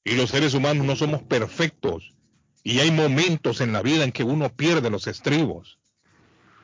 y 0.03 0.15
los 0.15 0.29
seres 0.29 0.53
humanos 0.53 0.85
no 0.85 0.97
somos 0.97 1.23
perfectos 1.23 2.13
y 2.61 2.79
hay 2.79 2.91
momentos 2.91 3.61
en 3.61 3.71
la 3.71 3.81
vida 3.81 4.03
en 4.03 4.11
que 4.11 4.25
uno 4.25 4.49
pierde 4.49 4.89
los 4.89 5.07
estribos 5.07 5.79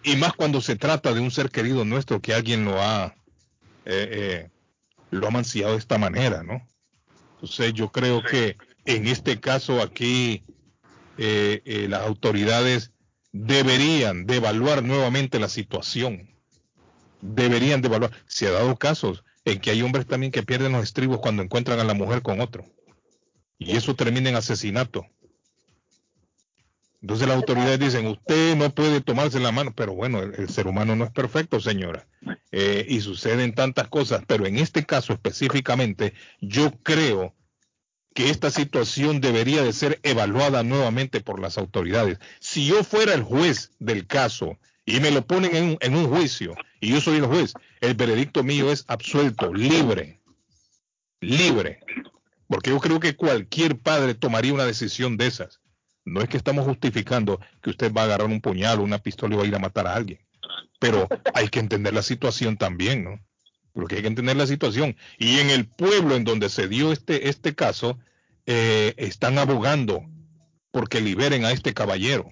y 0.03 0.17
más 0.17 0.33
cuando 0.33 0.59
se 0.59 0.75
trata 0.75 1.13
de 1.13 1.21
un 1.21 1.31
ser 1.31 1.49
querido 1.49 1.85
nuestro 1.85 2.21
que 2.21 2.33
alguien 2.33 2.65
lo 2.65 2.81
ha 2.81 3.15
eh, 3.85 4.09
eh, 4.11 4.49
lo 5.09 5.25
ha 5.25 5.31
manciado 5.31 5.71
de 5.71 5.79
esta 5.79 5.97
manera, 5.97 6.43
¿no? 6.43 6.67
Entonces 7.35 7.73
yo 7.73 7.93
creo 7.93 8.21
que 8.23 8.57
en 8.83 9.07
este 9.07 9.39
caso 9.39 9.81
aquí 9.81 10.43
eh, 11.17 11.87
las 11.87 12.01
autoridades 12.01 12.91
deberían 13.35 14.25
de 14.25 14.37
evaluar 14.37 14.81
nuevamente 14.81 15.39
la 15.39 15.49
situación. 15.49 16.29
Deberían 17.21 17.81
de 17.81 17.87
evaluar. 17.87 18.11
Se 18.27 18.47
ha 18.47 18.51
dado 18.51 18.77
casos 18.77 19.25
en 19.43 19.59
que 19.59 19.71
hay 19.71 19.81
hombres 19.81 20.07
también 20.07 20.31
que 20.31 20.43
pierden 20.43 20.71
los 20.71 20.83
estribos 20.83 21.19
cuando 21.19 21.43
encuentran 21.43 21.79
a 21.79 21.83
la 21.83 21.93
mujer 21.93 22.21
con 22.21 22.39
otro. 22.39 22.65
Y 23.59 23.75
eso 23.75 23.93
termina 23.93 24.29
en 24.29 24.37
asesinato. 24.37 25.05
Entonces 27.01 27.27
las 27.27 27.35
autoridades 27.35 27.77
dicen, 27.77 28.07
usted 28.07 28.55
no 28.55 28.73
puede 28.73 29.01
tomarse 29.01 29.39
la 29.41 29.51
mano, 29.51 29.73
pero 29.75 29.93
bueno, 29.93 30.23
el, 30.23 30.49
ser 30.49 30.65
humano 30.65 30.95
no 30.95 31.03
es 31.03 31.11
perfecto, 31.11 31.59
señora. 31.59 32.07
Eh, 32.53 32.85
y 32.87 33.01
suceden 33.01 33.53
tantas 33.53 33.89
cosas, 33.89 34.23
pero 34.25 34.45
en 34.45 34.57
este 34.57 34.85
caso 34.85 35.11
específicamente, 35.11 36.13
yo 36.39 36.71
creo 36.83 37.35
que 38.15 38.29
esta 38.29 38.49
situación 38.49 39.19
debería 39.19 39.61
de 39.61 39.73
ser 39.73 39.99
evaluada 40.01 40.63
nuevamente 40.63 41.19
por 41.19 41.41
las 41.41 41.57
autoridades. 41.57 42.17
Si 42.39 42.65
yo 42.65 42.81
fuera 42.85 43.13
el 43.13 43.23
juez 43.23 43.71
del 43.79 44.07
caso 44.07 44.57
y 44.85 45.01
me 45.01 45.11
lo 45.11 45.27
ponen 45.27 45.77
en, 45.81 45.95
un 45.95 46.07
juicio 46.07 46.55
y 46.79 46.91
yo 46.91 47.01
soy 47.01 47.17
el 47.17 47.25
juez, 47.25 47.53
el 47.81 47.93
veredicto 47.93 48.41
mío 48.41 48.71
es 48.71 48.85
absuelto, 48.87 49.53
libre, 49.53 50.21
libre. 51.19 51.81
Porque 52.47 52.69
yo 52.69 52.79
creo 52.79 53.01
que 53.01 53.17
cualquier 53.17 53.77
padre 53.77 54.15
tomaría 54.15 54.53
una 54.53 54.65
decisión 54.65 55.17
de 55.17 55.27
esas. 55.27 55.59
No 56.05 56.21
es 56.21 56.29
que 56.29 56.37
estamos 56.37 56.63
justificando 56.63 57.41
que 57.61 57.71
usted 57.71 57.91
va 57.91 58.03
a 58.03 58.05
agarrar 58.05 58.27
un 58.27 58.39
puñal 58.39 58.79
o 58.79 58.83
una 58.83 58.99
pistola 58.99 59.35
y 59.35 59.37
va 59.37 59.43
a 59.43 59.47
ir 59.47 59.55
a 59.55 59.59
matar 59.59 59.87
a 59.87 59.95
alguien. 59.95 60.19
Pero 60.79 61.09
hay 61.33 61.49
que 61.49 61.59
entender 61.59 61.93
la 61.93 62.01
situación 62.01 62.55
también, 62.55 63.03
¿no? 63.03 63.19
Porque 63.75 63.97
hay 63.97 64.01
que 64.01 64.07
entender 64.07 64.37
la 64.37 64.47
situación. 64.47 64.95
Y 65.19 65.39
en 65.39 65.49
el 65.49 65.67
pueblo 65.67 66.15
en 66.15 66.23
donde 66.23 66.49
se 66.49 66.67
dio 66.67 66.93
este, 66.93 67.29
este 67.29 67.53
caso, 67.53 67.99
eh, 68.45 68.93
están 68.97 69.37
abogando 69.37 70.01
porque 70.71 71.01
liberen 71.01 71.43
a 71.43 71.51
este 71.51 71.73
caballero. 71.73 72.31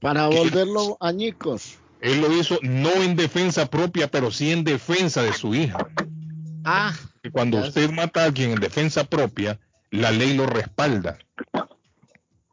Para 0.00 0.26
volverlo 0.26 0.96
añicos. 1.00 1.78
Él 2.00 2.20
lo 2.20 2.32
hizo 2.32 2.58
no 2.62 2.90
en 2.90 3.14
defensa 3.14 3.66
propia, 3.66 4.10
pero 4.10 4.32
sí 4.32 4.50
en 4.50 4.64
defensa 4.64 5.22
de 5.22 5.32
su 5.32 5.54
hija. 5.54 5.78
Ah. 6.64 6.92
Y 7.22 7.30
cuando 7.30 7.58
usted 7.58 7.90
mata 7.90 8.22
a 8.22 8.24
alguien 8.24 8.50
en 8.50 8.60
defensa 8.60 9.04
propia, 9.04 9.60
la 9.90 10.10
ley 10.10 10.34
lo 10.34 10.46
respalda. 10.46 11.18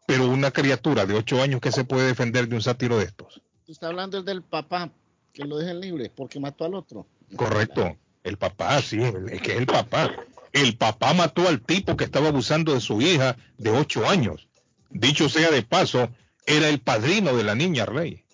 Pero 0.05 0.27
una 0.27 0.51
criatura 0.51 1.05
de 1.05 1.15
ocho 1.15 1.41
años 1.41 1.59
que 1.59 1.72
se 1.72 1.85
puede 1.85 2.07
defender 2.07 2.47
de 2.47 2.55
un 2.55 2.61
sátiro 2.61 2.97
de 2.99 3.05
estos. 3.05 3.41
Está 3.68 3.88
hablando 3.88 4.22
del 4.22 4.43
papá, 4.43 4.91
que 5.34 5.43
lo 5.43 5.57
dejen 5.57 5.80
libre 5.80 6.11
porque 6.14 6.39
mató 6.39 6.65
al 6.65 6.76
otro. 6.76 7.07
Correcto. 7.35 7.97
El 8.28 8.38
papá, 8.38 8.82
sí, 8.82 9.02
es 9.02 9.41
que 9.41 9.54
es 9.54 9.58
el 9.58 9.66
papá. 9.66 10.12
El 10.52 10.76
papá 10.76 11.14
mató 11.14 11.48
al 11.48 11.62
tipo 11.62 11.95
que 11.95 12.04
estaba 12.04 12.28
abusando 12.28 12.74
de 12.74 12.82
su 12.82 13.02
hija 13.02 13.38
de 13.58 13.72
ocho 13.72 14.08
años. 14.08 14.48
Dicho 14.90 15.30
sea 15.30 15.49
de 15.49 15.64
paso, 15.64 16.10
era 16.45 16.68
el 16.70 16.80
padrino 16.80 17.36
de 17.36 17.44
la 17.44 17.56
niña 17.56 17.86
Rey. 17.86 18.26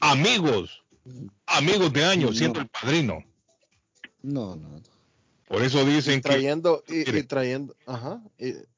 Amigos, 0.00 0.82
amigos 1.46 1.92
de 1.92 2.04
años, 2.04 2.36
siendo 2.36 2.60
el 2.60 2.68
padrino. 2.68 3.24
No, 4.22 4.56
no. 4.56 4.82
Por 5.48 5.62
eso 5.62 5.84
dicen 5.84 6.20
trayendo, 6.20 6.82
que 6.86 7.00
y, 7.00 7.22
trayendo, 7.22 7.76
ajá, 7.86 8.22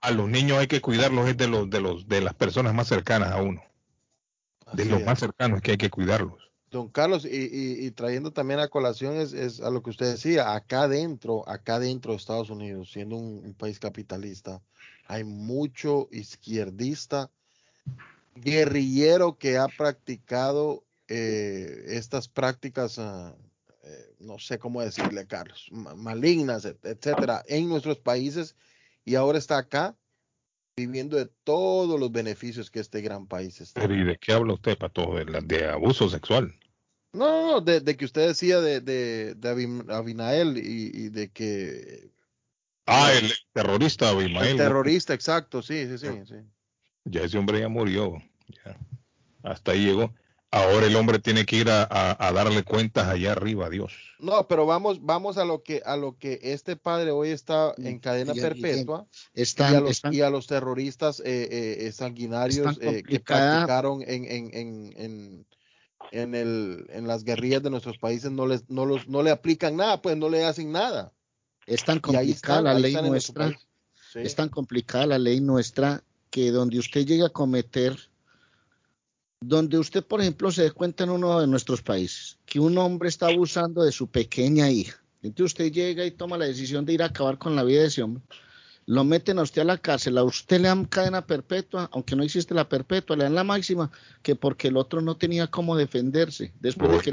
a 0.01 0.10
los 0.10 0.28
niños 0.28 0.59
hay 0.59 0.66
que 0.66 0.81
cuidarlos 0.81 1.28
es 1.28 1.36
de 1.36 1.48
los 1.48 1.70
de 1.70 1.81
los 1.81 2.06
de 2.06 2.20
las 2.20 2.35
personas 2.35 2.74
más 2.74 2.89
cercanas 2.89 3.32
a 3.32 3.40
uno. 3.40 3.62
De 4.73 4.85
los 4.85 5.02
más 5.05 5.18
cercanos 5.18 5.62
que 5.62 5.73
hay 5.73 5.77
que 5.77 5.90
cuidarlos. 5.90 6.45
Don 6.70 6.88
Carlos, 6.88 7.24
y, 7.24 7.90
trayendo 7.93 8.32
también 8.32 8.59
a 8.60 8.68
colación 8.68 9.16
es, 9.16 9.60
a 9.60 9.70
lo 9.70 9.82
que 9.82 9.90
usted 9.90 10.10
decía, 10.12 10.55
acá 10.55 10.88
dentro, 10.88 11.48
acá 11.48 11.78
dentro 11.78 12.12
de 12.12 12.18
Estados 12.18 12.51
Unidos, 12.51 12.90
siendo 12.90 13.16
un, 13.16 13.55
país 13.55 13.78
capitalista, 13.78 14.60
hay 15.06 15.22
mucho 15.22 16.09
izquierdista, 16.10 17.30
guerrillero 18.34 19.38
que 19.38 19.59
ha 19.59 19.68
practicado 19.68 20.84
eh, 21.09 21.84
estas 21.86 22.28
prácticas, 22.28 22.98
eh, 22.98 24.14
no 24.18 24.38
sé 24.38 24.59
cómo 24.59 24.82
decirle, 24.82 25.26
Carlos, 25.26 25.68
malignas, 25.70 26.64
etcétera, 26.64 27.44
en 27.47 27.68
nuestros 27.68 27.98
países 27.98 28.56
y 29.05 29.14
ahora 29.14 29.38
está 29.38 29.56
acá 29.59 29.97
viviendo 30.76 31.16
de 31.16 31.26
todos 31.42 31.98
los 31.98 32.12
beneficios 32.12 32.70
que 32.70 32.80
este 32.80 33.00
gran 33.00 33.26
país 33.26 33.60
está. 33.62 33.82
¿Y 33.84 34.04
de 34.04 34.18
qué 34.18 34.32
habla 34.32 34.52
usted, 34.52 34.76
Pato? 34.76 35.14
¿De, 35.14 35.24
de 35.42 35.66
abuso 35.66 36.10
sexual? 36.10 36.54
No, 37.14 37.52
no, 37.52 37.60
de, 37.62 37.96
que 37.96 38.04
usted 38.04 38.28
decía 38.28 38.60
de, 38.60 38.82
de, 38.82 39.34
de 39.34 39.48
Abinael 39.88 40.58
y, 40.58 41.08
de 41.08 41.30
que... 41.30 42.10
Ah, 42.84 43.10
el 43.14 43.32
terrorista 43.54 44.10
Abimael. 44.10 44.48
El 44.48 44.56
terrorista, 44.58 45.14
exacto, 45.14 45.62
sí, 45.62 45.86
sí, 45.86 45.96
sí, 45.96 46.08
sí. 46.26 46.34
Ya 47.04 47.22
ese 47.22 47.38
hombre 47.38 47.60
ya 47.60 47.68
murió, 47.68 48.22
ya. 48.48 48.76
Hasta 49.42 49.72
ahí 49.72 49.86
llegó. 49.86 50.14
Ahora 50.51 50.86
el 50.86 50.97
hombre 50.97 51.18
tiene 51.18 51.44
que 51.44 51.56
ir 51.56 51.70
a, 51.70 52.32
darle 52.32 52.62
cuentas 52.62 53.09
allá 53.09 53.32
arriba 53.32 53.66
a 53.66 53.70
Dios. 53.70 53.93
No, 54.18 54.47
pero 54.48 54.64
vamos, 54.64 55.05
vamos 55.05 55.39
a 55.39 55.44
lo 55.44 55.62
que 55.62 55.82
a 55.85 55.97
lo 55.97 56.16
que 56.16 56.39
este 56.43 56.77
padre 56.77 57.10
hoy 57.10 57.31
está 57.31 57.74
en 57.77 57.98
cadena 57.98 58.32
perpetua 58.32 59.06
y, 59.35 59.43
a 59.62 59.81
los, 59.81 60.02
y, 60.10 60.20
a 60.23 60.31
los, 60.31 60.47
terroristas 60.47 61.20
eh, 61.20 61.77
eh, 61.81 61.93
sanguinarios 61.93 62.78
eh, 62.81 63.02
que 63.02 63.20
practicaron 63.20 64.02
en, 64.06 64.24
en, 64.24 64.51
en 64.97 65.47
en, 66.12 66.35
el, 66.35 66.86
en 66.90 67.06
las 67.06 67.24
guerrillas 67.24 67.62
de 67.62 67.70
nuestros 67.70 67.98
países 67.98 68.31
no, 68.31 68.47
les, 68.47 68.68
no, 68.68 68.86
los, 68.86 69.09
no 69.09 69.23
le 69.23 69.31
aplican 69.31 69.77
nada, 69.77 70.01
pues 70.02 70.16
no 70.16 70.28
le 70.28 70.44
hacen 70.44 70.73
nada. 70.73 71.12
Es 71.66 71.85
tan 71.85 71.98
complicada 71.98 72.62
la 72.62 72.78
ley 72.78 72.94
nuestra, 72.94 73.59
es 74.14 74.35
tan 74.35 74.48
complicada 74.48 75.06
la 75.06 75.18
ley 75.18 75.40
nuestra 75.40 76.02
que 76.31 76.51
donde 76.51 76.78
usted 76.78 77.05
llega 77.05 77.27
a 77.27 77.31
cometer, 77.31 77.97
donde 79.40 79.78
usted, 79.78 80.04
por 80.04 80.20
ejemplo, 80.20 80.50
se 80.50 80.62
dé 80.62 80.70
cuenta 80.70 81.04
en 81.04 81.10
uno 81.10 81.40
de 81.40 81.46
nuestros 81.46 81.82
países 81.82 82.38
que 82.46 82.60
un 82.60 82.76
hombre 82.78 83.08
está 83.08 83.28
abusando 83.28 83.82
de 83.82 83.92
su 83.92 84.08
pequeña 84.08 84.70
hija, 84.70 85.02
entonces 85.22 85.52
usted 85.52 85.72
llega 85.72 86.04
y 86.04 86.10
toma 86.10 86.38
la 86.38 86.46
decisión 86.46 86.84
de 86.84 86.94
ir 86.94 87.02
a 87.02 87.06
acabar 87.06 87.38
con 87.38 87.56
la 87.56 87.64
vida 87.64 87.80
de 87.80 87.86
ese 87.86 88.02
hombre 88.02 88.22
lo 88.86 89.02
meten 89.02 89.38
a 89.38 89.42
usted 89.42 89.62
a 89.62 89.64
la 89.64 89.78
cárcel, 89.78 90.16
a 90.16 90.22
usted 90.22 90.60
le 90.60 90.68
dan 90.68 90.84
cadena 90.84 91.26
perpetua, 91.26 91.90
aunque 91.92 92.14
no 92.14 92.22
existe 92.22 92.54
la 92.54 92.68
perpetua, 92.68 93.16
le 93.16 93.24
dan 93.24 93.34
la 93.34 93.44
máxima, 93.44 93.90
que 94.22 94.36
porque 94.36 94.68
el 94.68 94.76
otro 94.76 95.00
no 95.00 95.16
tenía 95.16 95.48
cómo 95.48 95.76
defenderse. 95.76 96.52
Después 96.60 96.92
de 96.92 96.98
que 97.00 97.12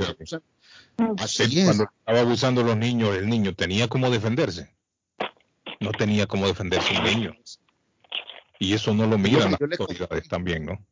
Así 1.18 1.64
Cuando 1.64 1.86
estaba 1.86 2.20
abusando 2.20 2.64
los 2.64 2.78
niños, 2.78 3.16
el 3.16 3.28
niño 3.28 3.56
tenía 3.56 3.88
cómo 3.88 4.12
defenderse. 4.12 4.72
No 5.80 5.92
tenía 5.92 6.28
cómo 6.28 6.46
defenderse 6.46 6.96
un 6.96 7.04
niño. 7.04 7.36
Y 8.60 8.74
eso 8.74 8.94
no 8.94 9.08
lo 9.08 9.18
miran 9.18 9.52
las 9.52 9.80
autoridades 9.80 10.28
también, 10.28 10.66
¿no? 10.66 10.86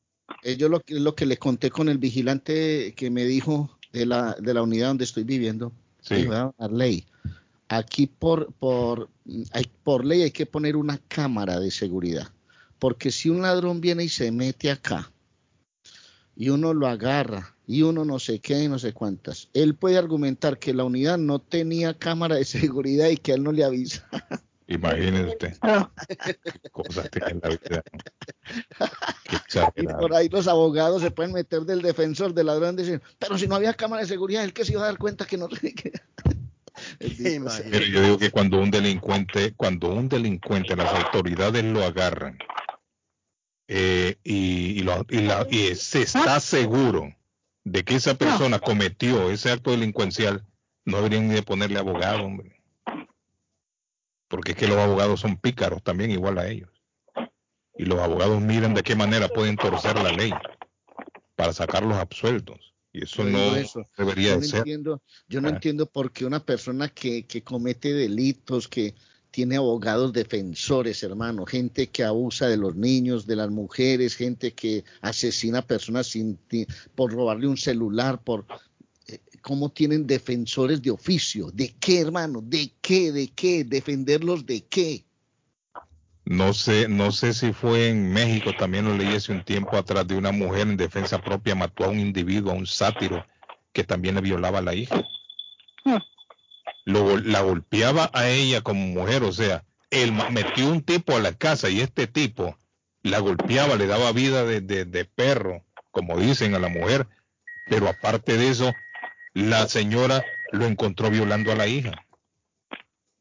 Yo 0.58 0.70
lo, 0.70 0.82
lo 0.88 1.16
que 1.16 1.26
le 1.26 1.38
conté 1.38 1.70
con 1.70 1.90
el 1.90 1.98
vigilante 1.98 2.94
que 2.96 3.10
me 3.10 3.26
dijo 3.26 3.78
de 3.94 4.06
la, 4.06 4.36
de 4.40 4.54
la 4.54 4.64
unidad 4.64 4.90
donde 4.90 5.04
estoy 5.04 5.24
viviendo, 5.24 5.72
sí. 6.02 6.26
la 6.26 6.54
ley. 6.72 7.06
Aquí 7.68 8.08
por, 8.08 8.52
por, 8.54 9.10
hay, 9.52 9.66
por 9.84 10.06
ley 10.06 10.24
hay 10.24 10.32
que 10.32 10.46
poner 10.46 10.76
una 10.76 10.98
cámara 11.08 11.60
de 11.60 11.72
seguridad. 11.72 12.30
Porque 12.80 13.12
si 13.12 13.30
un 13.30 13.44
ladrón 13.44 13.80
viene 13.80 14.04
y 14.04 14.10
se 14.10 14.32
mete 14.32 14.72
acá 14.72 15.12
y 16.36 16.50
uno 16.50 16.74
lo 16.74 16.88
agarra 16.88 17.56
y 17.68 17.84
uno 17.84 18.04
no 18.04 18.20
sé 18.20 18.40
qué 18.40 18.64
y 18.64 18.68
no 18.68 18.80
sé 18.80 18.92
cuántas, 18.92 19.50
él 19.54 19.76
puede 19.76 19.98
argumentar 19.98 20.58
que 20.58 20.74
la 20.74 20.84
unidad 20.84 21.18
no 21.18 21.40
tenía 21.40 21.94
cámara 21.94 22.36
de 22.36 22.46
seguridad 22.46 23.10
y 23.10 23.18
que 23.18 23.34
él 23.34 23.44
no 23.44 23.52
le 23.52 23.64
avisa. 23.64 24.08
Imagínese 24.72 25.26
usted. 25.26 25.58
Cosas 26.72 27.10
que 27.10 27.20
en 27.20 27.42
la 27.44 27.50
vida. 27.50 27.84
y 29.76 29.84
por 30.00 30.16
ahí 30.16 30.30
los 30.30 30.48
abogados 30.48 31.02
se 31.02 31.12
pueden 31.12 31.34
meter 31.34 31.62
del 31.62 31.82
defensor 31.82 32.34
del 32.34 32.48
ladrón 32.48 32.76
y 32.76 32.84
decir, 32.84 33.02
pero 33.20 33.38
si 33.38 33.48
no 33.48 33.56
había 33.56 33.74
cámara 33.74 34.02
de 34.02 34.08
seguridad, 34.08 34.44
él 34.44 34.54
que 34.54 34.64
se 34.64 34.72
iba 34.74 34.84
a 34.84 34.86
dar 34.86 34.98
cuenta 34.98 35.26
que 35.26 35.38
no. 35.38 35.50
pero 37.00 37.86
yo 37.86 38.02
digo 38.02 38.18
que 38.18 38.32
cuando 38.32 38.62
un 38.62 38.72
delincuente, 38.72 39.54
cuando 39.56 39.90
un 39.90 40.08
delincuente, 40.08 40.76
las 40.76 40.94
autoridades 40.94 41.64
lo 41.66 41.84
agarran 41.84 42.40
eh, 43.68 44.16
y, 44.24 44.82
y, 44.82 45.76
se 45.76 46.04
está 46.04 46.40
seguro 46.40 47.14
de 47.66 47.84
que 47.84 47.96
esa 47.96 48.16
persona 48.16 48.60
cometió 48.60 49.30
ese 49.32 49.52
acto 49.52 49.72
delincuencial, 49.72 50.46
no 50.86 50.98
deberían 50.98 51.28
ni 51.28 51.36
de 51.36 51.44
ponerle 51.44 51.78
abogado, 51.78 52.24
hombre 52.24 52.61
porque 54.32 54.54
es 54.54 54.58
que 54.58 54.68
los 54.68 54.78
abogados 54.78 55.20
son 55.20 55.36
pícaros 55.36 55.84
también 55.84 56.10
igual 56.10 56.40
a 56.40 56.48
ellos. 56.48 56.70
Y 57.78 57.84
los 57.84 58.00
abogados 58.00 58.42
miran 58.42 58.74
de 58.74 58.82
qué 58.82 58.96
manera 58.96 59.28
pueden 59.28 59.58
torcer 59.58 59.98
la 59.98 60.12
ley 60.12 60.32
para 61.36 61.52
sacarlos 61.52 61.98
absueltos. 61.98 62.74
Y 62.94 63.04
eso 63.04 63.26
no 63.26 63.40
debería 63.98 64.36
yo 64.36 64.42
ser. 64.42 64.60
Entiendo, 64.60 65.02
yo 65.28 65.42
no 65.42 65.50
ah. 65.50 65.52
entiendo 65.52 65.86
por 65.86 66.14
qué 66.14 66.26
una 66.26 66.46
persona 66.46 66.88
que, 66.88 67.26
que 67.26 67.44
comete 67.44 67.94
delitos, 67.94 68.70
que 68.70 68.96
tiene 69.32 69.58
abogados 69.58 70.14
defensores, 70.14 71.04
hermano, 71.04 71.46
gente 71.46 71.88
que 71.88 72.04
abusa 72.04 72.48
de 72.48 72.58
los 72.58 72.76
niños, 72.76 73.26
de 73.26 73.36
las 73.36 73.50
mujeres, 73.50 74.16
gente 74.16 74.54
que 74.54 74.86
asesina 75.02 75.60
a 75.60 75.68
personas 75.68 76.08
sin, 76.08 76.40
por 76.96 77.12
robarle 77.12 77.48
un 77.48 77.58
celular, 77.58 78.22
por 78.24 78.46
cómo 79.42 79.70
tienen 79.70 80.08
defensores 80.08 80.82
de 80.82 80.92
oficio. 80.92 81.52
¿De 81.52 81.74
qué, 81.80 82.02
hermano? 82.02 82.42
¿De 82.42 82.72
qué? 82.82 83.12
¿De 83.12 83.28
qué? 83.30 83.64
¿Defenderlos 83.64 84.46
de 84.46 84.64
qué? 84.66 85.06
No 86.26 86.54
sé, 86.54 86.88
no 86.88 87.12
sé 87.12 87.34
si 87.34 87.52
fue 87.52 87.90
en 87.90 88.14
México, 88.14 88.54
también 88.58 88.86
lo 88.86 88.96
leí 88.96 89.16
hace 89.16 89.32
un 89.32 89.44
tiempo 89.44 89.76
atrás 89.76 90.08
de 90.08 90.16
una 90.16 90.32
mujer 90.32 90.62
en 90.62 90.78
defensa 90.78 91.20
propia 91.20 91.56
mató 91.56 91.86
a 91.86 91.90
un 91.90 92.00
individuo, 92.00 92.52
a 92.52 92.56
un 92.56 92.68
sátiro, 92.68 93.26
que 93.74 93.84
también 93.84 94.16
le 94.16 94.22
violaba 94.22 94.60
a 94.60 94.62
la 94.62 94.76
hija. 94.76 95.04
Hmm. 95.84 95.98
la 96.86 97.42
golpeaba 97.42 98.12
a 98.14 98.30
ella 98.30 98.62
como 98.62 98.86
mujer, 98.86 99.24
o 99.24 99.32
sea, 99.32 99.64
él 99.90 100.14
metió 100.32 100.70
un 100.70 100.84
tipo 100.84 101.16
a 101.16 101.20
la 101.20 101.34
casa 101.34 101.70
y 101.70 101.82
este 101.82 102.06
tipo 102.06 102.56
la 103.02 103.20
golpeaba, 103.20 103.76
le 103.76 103.88
daba 103.88 104.12
vida 104.12 104.46
de, 104.46 104.62
de 104.62 105.06
perro, 105.06 105.66
como 105.90 106.20
dicen 106.20 106.54
a 106.54 106.60
la 106.60 106.70
mujer, 106.70 107.08
pero 107.68 107.90
aparte 107.90 108.38
de 108.38 108.50
eso, 108.50 108.72
la 109.34 109.68
señora 109.68 110.24
lo 110.52 110.66
encontró 110.66 111.10
violando 111.10 111.52
a 111.52 111.56
la 111.56 111.68
hija. 111.68 112.06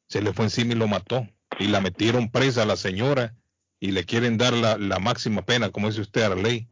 Se 0.09 0.21
le 0.21 0.33
fue 0.33 0.47
encima 0.47 0.73
y 0.73 0.77
lo 0.77 0.89
mató. 0.89 1.29
Y 1.59 1.69
la 1.69 1.81
metieron 1.81 2.31
presa 2.31 2.63
a 2.63 2.67
la 2.67 2.77
señora 2.77 3.37
y 3.79 3.93
le 3.93 4.05
quieren 4.05 4.39
dar 4.39 4.53
la, 4.53 4.77
la 4.79 4.99
máxima 4.99 5.43
pena, 5.45 5.71
como 5.71 5.89
dice 5.89 6.01
usted, 6.01 6.23
a 6.23 6.31
la 6.31 6.37
ley. 6.37 6.69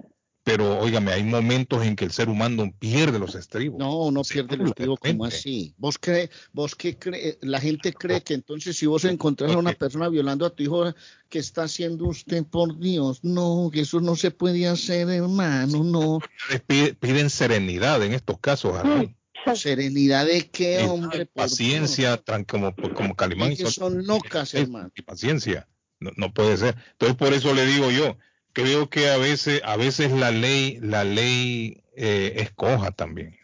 Pero, 0.48 0.78
óigame, 0.78 1.12
hay 1.12 1.24
momentos 1.24 1.84
en 1.84 1.94
que 1.94 2.06
el 2.06 2.10
ser 2.10 2.30
humano 2.30 2.72
pierde 2.78 3.18
los 3.18 3.34
estribos. 3.34 3.78
No, 3.78 4.10
no 4.10 4.22
pierde 4.22 4.56
los 4.56 4.68
estribos, 4.68 4.98
como 4.98 5.26
así? 5.26 5.74
¿Vos 5.76 5.98
cree, 5.98 6.30
vos 6.54 6.74
qué 6.74 6.96
cree, 6.96 7.38
la 7.42 7.60
gente 7.60 7.92
cree 7.92 8.22
que 8.22 8.32
entonces 8.32 8.74
si 8.74 8.86
vos 8.86 9.04
encontrás 9.04 9.52
a 9.52 9.58
una 9.58 9.74
persona 9.74 10.08
violando 10.08 10.46
a 10.46 10.50
tu 10.50 10.62
hijo, 10.62 10.94
¿qué 11.28 11.38
está 11.38 11.64
haciendo 11.64 12.06
usted, 12.06 12.46
por 12.46 12.78
Dios? 12.78 13.22
No, 13.22 13.68
que 13.70 13.80
eso 13.80 14.00
no 14.00 14.16
se 14.16 14.30
puede 14.30 14.66
hacer, 14.66 15.10
hermano, 15.10 15.84
no. 15.84 16.18
Piden 16.66 17.28
serenidad 17.28 18.02
en 18.02 18.14
estos 18.14 18.38
casos, 18.38 18.74
Arley. 18.74 19.17
Serenidad 19.54 20.26
de 20.26 20.48
qué, 20.48 20.84
hombre. 20.84 21.26
Paciencia, 21.26 22.22
como, 22.46 22.74
como 22.74 23.14
Calimán. 23.14 23.56
son 23.56 24.06
locas, 24.06 24.54
hermano. 24.54 24.90
Y 24.94 25.02
paciencia, 25.02 25.68
no, 26.00 26.32
puede 26.32 26.56
ser. 26.56 26.76
Entonces 26.92 27.16
por 27.16 27.32
eso 27.32 27.54
le 27.54 27.66
digo 27.66 27.90
yo, 27.90 28.18
creo 28.52 28.88
que 28.90 29.08
a 29.08 29.16
veces, 29.16 29.62
a 29.64 29.76
veces 29.76 30.12
la 30.12 30.30
ley, 30.30 30.78
la 30.80 31.04
ley 31.04 31.82
eh, 31.96 32.34
escoja 32.36 32.90
también. 32.90 33.36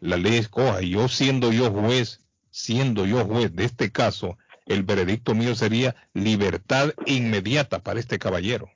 La 0.00 0.16
ley 0.16 0.36
escoja. 0.36 0.82
Y 0.82 0.90
yo 0.90 1.08
siendo 1.08 1.52
yo 1.52 1.70
juez, 1.70 2.22
siendo 2.50 3.06
yo 3.06 3.24
juez 3.24 3.54
de 3.54 3.64
este 3.64 3.92
caso, 3.92 4.38
el 4.66 4.82
veredicto 4.82 5.34
mío 5.34 5.54
sería 5.54 5.96
libertad 6.14 6.92
inmediata 7.06 7.82
para 7.82 8.00
este 8.00 8.18
caballero. 8.18 8.70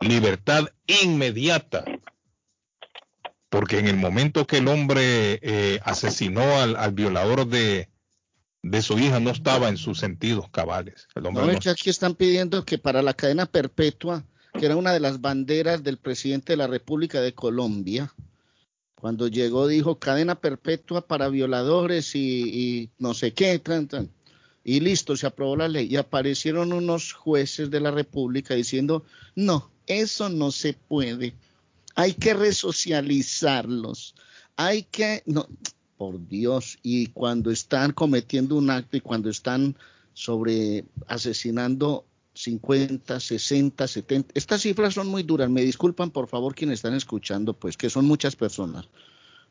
Libertad 0.00 0.66
inmediata 0.86 1.84
porque 3.48 3.78
en 3.78 3.86
el 3.86 3.96
momento 3.96 4.46
que 4.46 4.58
el 4.58 4.68
hombre 4.68 5.38
eh, 5.42 5.80
asesinó 5.84 6.42
al, 6.58 6.92
violador 6.92 7.46
de, 7.46 7.88
de, 8.62 8.82
su 8.82 8.98
hija 8.98 9.20
no 9.20 9.30
estaba 9.30 9.68
en 9.68 9.76
sus 9.76 9.98
sentidos 9.98 10.50
cabales. 10.50 11.06
El 11.14 11.22
no, 11.24 11.50
es 11.50 11.60
que 11.60 11.70
aquí 11.70 11.90
están 11.90 12.14
pidiendo 12.14 12.64
que 12.64 12.78
para 12.78 13.02
la 13.02 13.14
cadena 13.14 13.46
perpetua, 13.46 14.24
que 14.58 14.66
era 14.66 14.76
una 14.76 14.92
de 14.92 15.00
las 15.00 15.20
banderas 15.20 15.82
del 15.82 15.98
presidente 15.98 16.54
de 16.54 16.56
la 16.56 16.66
República 16.66 17.20
de 17.20 17.34
Colombia, 17.34 18.12
cuando 18.94 19.28
llegó 19.28 19.68
dijo 19.68 19.98
cadena 19.98 20.34
perpetua 20.36 21.06
para 21.06 21.28
violadores 21.28 22.16
y, 22.16 22.90
no 22.98 23.14
sé 23.14 23.32
qué, 23.32 23.60
y 24.64 24.80
listo, 24.80 25.16
se 25.16 25.28
aprobó 25.28 25.54
la 25.54 25.68
ley. 25.68 25.86
Y 25.88 25.96
aparecieron 25.96 26.72
unos 26.72 27.12
jueces 27.12 27.70
de 27.70 27.78
la 27.78 27.92
República 27.92 28.54
diciendo, 28.54 29.04
no, 29.36 29.70
eso 29.86 30.28
no 30.28 30.50
se 30.50 30.72
puede 30.72 31.34
hay 31.96 32.12
que 32.12 32.34
resocializarlos, 32.34 34.14
hay 34.54 34.84
que, 34.84 35.22
no, 35.26 35.48
por 35.96 36.28
Dios, 36.28 36.78
y 36.82 37.08
cuando 37.08 37.50
están 37.50 37.92
cometiendo 37.92 38.54
un 38.56 38.70
acto 38.70 38.98
y 38.98 39.00
cuando 39.00 39.30
están 39.30 39.76
sobre 40.12 40.84
asesinando 41.08 42.04
50, 42.34 43.18
60, 43.18 43.88
70, 43.88 44.32
estas 44.34 44.60
cifras 44.60 44.94
son 44.94 45.08
muy 45.08 45.22
duras, 45.22 45.48
me 45.48 45.62
disculpan 45.62 46.10
por 46.10 46.28
favor 46.28 46.54
quienes 46.54 46.80
están 46.80 46.94
escuchando, 46.94 47.54
pues 47.54 47.78
que 47.78 47.90
son 47.90 48.04
muchas 48.04 48.36
personas. 48.36 48.88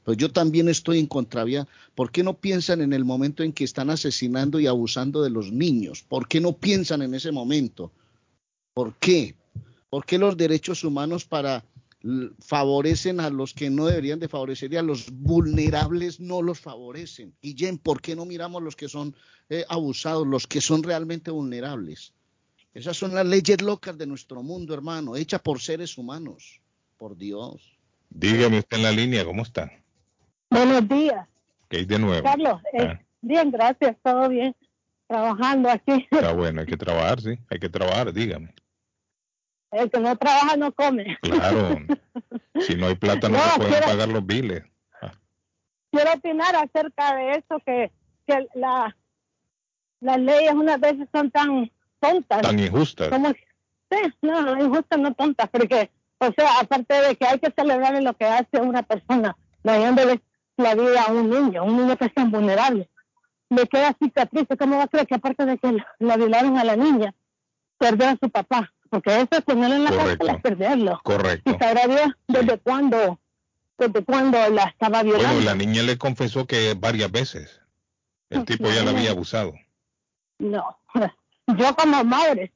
Pues 0.04 0.18
yo 0.18 0.32
también 0.32 0.70
estoy 0.70 1.00
en 1.00 1.08
contravía. 1.08 1.68
¿Por 1.96 2.12
qué 2.12 2.22
no 2.22 2.38
piensan 2.38 2.82
en 2.82 2.94
el 2.94 3.04
momento 3.04 3.42
en 3.42 3.54
que 3.54 3.64
están 3.64 3.90
asesinando 3.90 4.60
y 4.60 4.68
abusando 4.68 5.24
de 5.24 5.32
los 5.32 5.52
niños? 5.52 6.04
¿Por 6.04 6.28
qué 6.28 6.40
no 6.40 6.54
piensan 6.54 7.02
en 7.02 7.16
ese 7.16 7.32
momento? 7.32 7.92
¿Por 8.76 8.94
qué? 9.00 9.36
¿Por 9.90 10.06
qué 10.06 10.20
los 10.20 10.38
derechos 10.38 10.84
humanos 10.84 11.26
para 11.26 11.66
favorecen 12.40 13.20
a 13.20 13.30
los 13.30 13.54
que 13.54 13.70
no 13.70 13.86
deberían 13.88 14.20
de 14.20 14.28
favorecer 14.28 14.72
y 14.72 14.78
a 14.78 14.84
los 14.84 15.12
vulnerables 15.12 16.20
no 16.20 16.42
los 16.42 16.60
favorecen. 16.60 17.34
Y 17.42 17.56
Jen, 17.58 17.78
¿por 17.78 18.02
qué 18.02 18.16
no 18.16 18.26
miramos 18.26 18.62
los 18.62 18.76
que 18.76 18.88
son 18.88 19.16
eh, 19.50 19.66
abusados, 19.70 20.28
los 20.28 20.46
que 20.46 20.62
son 20.62 20.84
realmente 20.84 21.32
vulnerables? 21.32 22.14
Esas 22.74 22.98
son 22.98 23.16
las 23.16 23.26
leyes 23.26 23.62
locas 23.62 23.98
de 23.98 24.06
nuestro 24.06 24.44
mundo, 24.44 24.74
hermano, 24.74 25.16
hechas 25.16 25.42
por 25.42 25.62
seres 25.62 25.98
humanos, 25.98 26.62
por 26.98 27.18
Dios. 27.18 27.78
Dígame 28.10 28.60
usted 28.60 28.78
en 28.78 28.84
la 28.84 28.92
línea, 28.92 29.26
¿cómo 29.26 29.44
está? 29.44 29.72
Buenos 30.50 30.88
días. 30.88 31.28
¿Qué 31.70 31.78
hay 31.78 31.86
de 31.86 31.98
nuevo? 31.98 32.24
Carlos, 32.24 32.62
eh, 32.74 32.84
ah. 32.84 33.02
bien, 33.22 33.50
gracias, 33.50 33.98
todo 34.04 34.30
bien, 34.30 34.56
trabajando 35.08 35.70
aquí. 35.70 36.08
Está 36.12 36.34
bueno, 36.34 36.62
hay 36.62 36.68
que 36.68 36.78
trabajar, 36.78 37.22
sí, 37.22 37.40
hay 37.50 37.60
que 37.60 37.70
trabajar, 37.70 38.14
dígame. 38.14 38.54
El 39.76 39.92
que 39.92 40.00
no 40.00 40.16
trabaja 40.16 40.56
no 40.56 40.72
come. 40.72 41.18
Claro. 41.22 41.78
si 42.62 42.76
no 42.76 42.88
hay 42.88 42.96
plata 42.96 43.28
no, 43.28 43.38
se 43.40 43.58
pueden 43.58 43.84
pagar 43.84 44.08
los 44.08 44.26
biles. 44.26 44.64
Ah. 45.02 45.12
Quiero 45.92 46.14
opinar 46.14 46.56
acerca 46.56 47.16
de 47.16 47.32
eso, 47.32 47.60
que, 47.66 47.92
que 48.26 48.48
la, 48.56 48.96
las 50.00 50.20
leyes 50.20 50.54
unas 50.54 50.80
veces 50.80 51.08
son 51.14 51.30
tan 51.30 51.72
tontas. 52.00 52.42
Tan 52.42 52.60
injustas. 52.60 53.10
Como, 53.10 53.30
sí, 53.32 54.14
no, 54.22 54.64
injustas 54.64 55.00
no 55.00 55.14
tontas, 55.14 55.50
porque, 55.50 55.92
o 56.20 56.32
sea, 56.38 56.60
aparte 56.62 56.94
de 56.94 57.16
que 57.16 57.26
hay 57.26 57.40
que 57.40 57.52
celebrar 57.52 58.02
lo 58.02 58.14
que 58.14 58.26
hace 58.26 58.62
una 58.62 58.84
persona, 58.84 59.36
dándole 59.64 60.22
la 60.58 60.76
vida 60.76 61.04
a 61.04 61.12
un 61.12 61.30
niño, 61.30 61.64
un 61.66 61.78
niño 61.78 61.98
que 61.98 62.06
es 62.06 62.14
tan 62.14 62.32
vulnerable. 62.32 62.90
Le 63.50 63.68
queda 63.68 63.96
cicatriz, 64.02 64.48
¿cómo 64.58 64.78
va 64.78 64.84
a 64.84 64.88
creer 64.88 65.06
que 65.06 65.16
aparte 65.16 65.46
de 65.46 65.58
que 65.58 65.78
la 66.00 66.18
violaron 66.18 66.58
a 66.58 66.64
la 66.64 66.76
niña, 66.76 67.14
perdió 67.78 68.08
a 68.08 68.18
su 68.22 68.30
papá? 68.30 68.74
Porque 68.96 69.14
eso 69.14 69.28
es 69.32 69.42
ponerlo 69.42 69.76
en 69.76 69.84
la 69.84 69.92
cárcel 69.92 70.30
es 70.30 70.42
perderlo. 70.42 71.02
Correcto. 71.04 71.52
Y 71.52 71.58
sabrá 71.58 72.18
desde 72.30 72.58
cuándo, 72.60 73.20
desde 73.78 74.06
cuándo 74.06 74.38
la 74.50 74.64
estaba 74.64 75.04
violando. 75.04 75.28
Bueno, 75.28 75.42
la 75.42 75.56
niña 75.56 75.84
le 75.84 75.98
confesó 75.98 76.48
que 76.48 76.76
varias 76.76 77.12
veces 77.12 77.60
el 78.30 78.46
tipo 78.46 78.70
ya 78.70 78.86
la 78.86 78.92
había 78.92 79.12
abusado. 79.12 79.54
No, 80.40 80.78
yo 81.58 81.76
como 81.76 82.06
madre, 82.06 82.54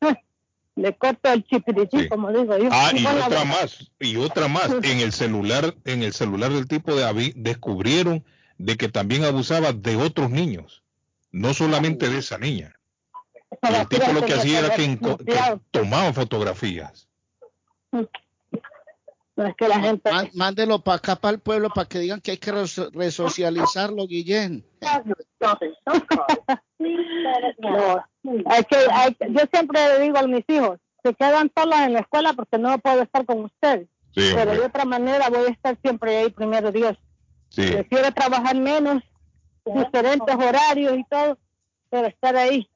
le 0.75 0.95
corto 0.95 1.29
el 1.29 1.43
chipiritín, 1.43 2.07
como 2.07 2.31
digo 2.31 2.57
yo. 2.57 2.69
Ah, 2.71 2.91
y 2.95 3.05
otra 3.05 3.43
más, 3.43 3.91
y 3.99 4.15
otra 4.15 4.47
más, 4.47 4.71
en 4.81 4.99
el 4.99 5.11
celular, 5.11 5.75
en 5.83 6.03
el 6.03 6.13
celular 6.13 6.53
del 6.53 6.69
tipo 6.69 6.95
de 6.95 7.01
David 7.01 7.33
descubrieron 7.35 8.23
de 8.57 8.77
que 8.77 8.87
también 8.87 9.25
abusaba 9.25 9.73
de 9.73 9.97
otros 9.97 10.29
niños, 10.29 10.83
no 11.33 11.53
solamente 11.53 12.07
de 12.09 12.19
esa 12.19 12.37
niña. 12.37 12.78
El 13.61 13.87
tipo 13.87 14.11
lo 14.13 14.25
que 14.25 14.33
hacía 14.33 14.59
era 14.59 14.75
que, 14.75 14.99
tomaba 15.71 16.13
fotografías. 16.13 17.07
Es 17.91 19.55
que 19.55 19.67
la 19.67 19.79
gente... 19.79 20.09
Mándelo 20.33 20.83
para 20.83 20.97
acá, 20.97 21.15
para 21.15 21.35
el 21.35 21.39
pueblo, 21.39 21.69
para 21.69 21.87
que 21.87 21.99
digan 21.99 22.19
que 22.19 22.31
hay 22.31 22.37
que 22.37 22.51
resocializarlo, 22.51 24.05
Guillén. 24.05 24.65
no, 25.39 25.57
hay 28.45 28.63
que, 28.63 28.77
hay, 28.91 29.17
yo 29.29 29.41
siempre 29.51 29.79
le 29.87 29.99
digo 30.03 30.17
a 30.17 30.27
mis 30.27 30.43
hijos, 30.49 30.79
se 31.03 31.13
quedan 31.13 31.51
solos 31.55 31.79
en 31.79 31.93
la 31.93 31.99
escuela 31.99 32.33
porque 32.33 32.57
no 32.57 32.77
puedo 32.79 33.01
estar 33.01 33.25
con 33.25 33.45
ustedes. 33.45 33.87
pero 34.13 34.51
de 34.51 34.59
otra 34.59 34.85
manera 34.85 35.29
voy 35.29 35.47
a 35.47 35.51
estar 35.51 35.77
siempre 35.81 36.17
ahí, 36.17 36.29
primero 36.29 36.71
Dios. 36.71 36.97
Sí. 37.49 37.71
Prefiero 37.71 38.11
trabajar 38.11 38.55
menos, 38.57 39.01
diferentes 39.65 40.35
horarios 40.35 40.97
y 40.97 41.03
todo, 41.09 41.37
pero 41.89 42.07
estar 42.07 42.35
ahí. 42.35 42.69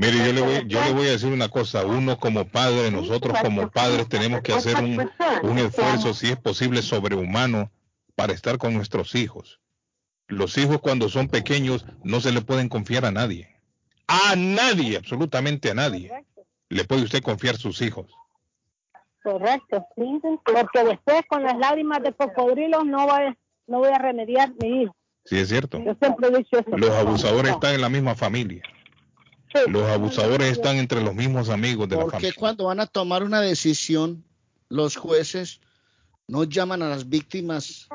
Mire, 0.00 0.16
yo 0.24 0.32
le, 0.32 0.40
voy, 0.40 0.64
yo 0.66 0.82
le 0.82 0.92
voy 0.94 1.08
a 1.08 1.10
decir 1.10 1.30
una 1.30 1.50
cosa, 1.50 1.84
uno 1.84 2.18
como 2.18 2.46
padre, 2.46 2.90
nosotros 2.90 3.36
como 3.42 3.70
padres 3.70 4.08
tenemos 4.08 4.40
que 4.40 4.54
hacer 4.54 4.76
un, 4.76 5.10
un 5.42 5.58
esfuerzo, 5.58 6.14
si 6.14 6.28
es 6.28 6.38
posible, 6.38 6.80
sobrehumano 6.80 7.70
para 8.14 8.32
estar 8.32 8.56
con 8.56 8.72
nuestros 8.72 9.14
hijos. 9.14 9.60
Los 10.26 10.56
hijos 10.56 10.80
cuando 10.80 11.10
son 11.10 11.28
pequeños 11.28 11.84
no 12.02 12.22
se 12.22 12.32
le 12.32 12.40
pueden 12.40 12.70
confiar 12.70 13.04
a 13.04 13.10
nadie. 13.10 13.54
A 14.06 14.36
nadie, 14.36 14.96
absolutamente 14.96 15.70
a 15.70 15.74
nadie. 15.74 16.10
Le 16.70 16.84
puede 16.84 17.02
usted 17.02 17.22
confiar 17.22 17.58
sus 17.58 17.82
hijos. 17.82 18.06
Correcto, 19.22 19.86
porque 20.46 20.82
después 20.82 21.24
con 21.28 21.42
las 21.42 21.58
lágrimas 21.58 22.02
de 22.02 22.14
cocodrilo 22.14 22.84
no 22.84 23.06
voy, 23.06 23.36
no 23.66 23.80
voy 23.80 23.90
a 23.90 23.98
remediar 23.98 24.50
mi 24.62 24.84
hijo. 24.84 24.96
Sí, 25.26 25.36
es 25.40 25.50
cierto. 25.50 25.78
Los 25.78 26.90
abusadores 26.90 27.52
están 27.52 27.74
en 27.74 27.82
la 27.82 27.90
misma 27.90 28.14
familia. 28.14 28.62
Los 29.68 29.88
abusadores 29.88 30.52
están 30.52 30.76
entre 30.76 31.02
los 31.02 31.14
mismos 31.14 31.48
amigos 31.48 31.88
de 31.88 31.96
la 31.96 32.02
familia. 32.02 32.20
Porque 32.20 32.38
cuando 32.38 32.66
van 32.66 32.80
a 32.80 32.86
tomar 32.86 33.22
una 33.22 33.40
decisión, 33.40 34.24
los 34.68 34.96
jueces 34.96 35.60
no 36.28 36.44
llaman 36.44 36.82
a 36.82 36.88
las 36.88 37.08
víctimas 37.08 37.88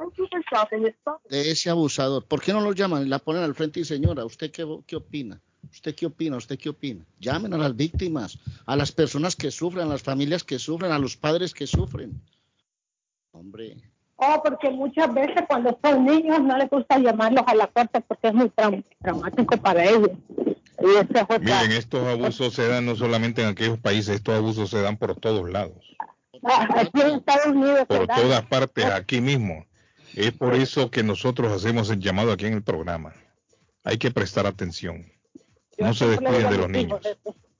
de 1.29 1.51
ese 1.51 1.69
abusador. 1.69 2.25
¿Por 2.25 2.41
qué 2.41 2.51
no 2.51 2.61
los 2.61 2.75
llaman 2.75 3.03
y 3.03 3.09
la 3.09 3.19
ponen 3.19 3.43
al 3.43 3.55
frente 3.55 3.79
y 3.79 3.85
señora, 3.85 4.25
¿usted 4.25 4.51
qué, 4.51 4.67
qué 4.85 4.95
opina? 4.97 5.41
¿Usted 5.71 5.95
qué 5.95 6.05
opina? 6.05 6.37
¿Usted 6.37 6.59
qué 6.59 6.69
opina? 6.69 7.05
Llamen 7.19 7.53
a 7.53 7.57
las 7.57 7.75
víctimas, 7.75 8.37
a 8.65 8.75
las 8.75 8.91
personas 8.91 9.35
que 9.35 9.51
sufren, 9.51 9.85
a 9.85 9.89
las 9.89 10.03
familias 10.03 10.43
que 10.43 10.59
sufren, 10.59 10.91
a 10.91 10.99
los 10.99 11.15
padres 11.15 11.53
que 11.53 11.65
sufren. 11.65 12.21
Hombre. 13.31 13.77
Oh, 14.17 14.41
porque 14.43 14.69
muchas 14.69 15.13
veces 15.13 15.43
cuando 15.47 15.77
son 15.83 16.05
niños 16.05 16.41
no 16.41 16.57
les 16.57 16.69
gusta 16.69 16.97
llamarlos 16.99 17.43
a 17.47 17.55
la 17.55 17.67
corte 17.67 18.01
porque 18.01 18.27
es 18.27 18.33
muy 18.33 18.51
traumático 19.01 19.57
para 19.57 19.83
ellos. 19.83 20.11
Miren, 20.79 21.71
estos 21.71 22.07
abusos 22.07 22.53
se 22.53 22.67
dan 22.67 22.85
no 22.85 22.95
solamente 22.95 23.41
en 23.41 23.49
aquellos 23.49 23.79
países, 23.79 24.15
estos 24.15 24.35
abusos 24.35 24.69
se 24.69 24.81
dan 24.81 24.97
por 24.97 25.15
todos 25.15 25.49
lados. 25.49 25.95
Aquí 26.43 27.01
en 27.01 27.15
Estados 27.15 27.47
Unidos. 27.47 27.85
Por 27.87 28.07
todas 28.07 28.45
partes, 28.45 28.85
aquí 28.85 29.21
mismo. 29.21 29.65
Es 30.13 30.31
por 30.31 30.53
eso 30.53 30.91
que 30.91 31.03
nosotros 31.03 31.51
hacemos 31.51 31.89
el 31.89 31.99
llamado 31.99 32.31
aquí 32.31 32.45
en 32.45 32.53
el 32.53 32.63
programa. 32.63 33.13
Hay 33.83 33.97
que 33.97 34.11
prestar 34.11 34.45
atención. 34.45 35.11
No 35.77 35.93
se 35.93 36.07
descuiden 36.07 36.49
de 36.49 36.57
los 36.57 36.69
niños. 36.69 37.01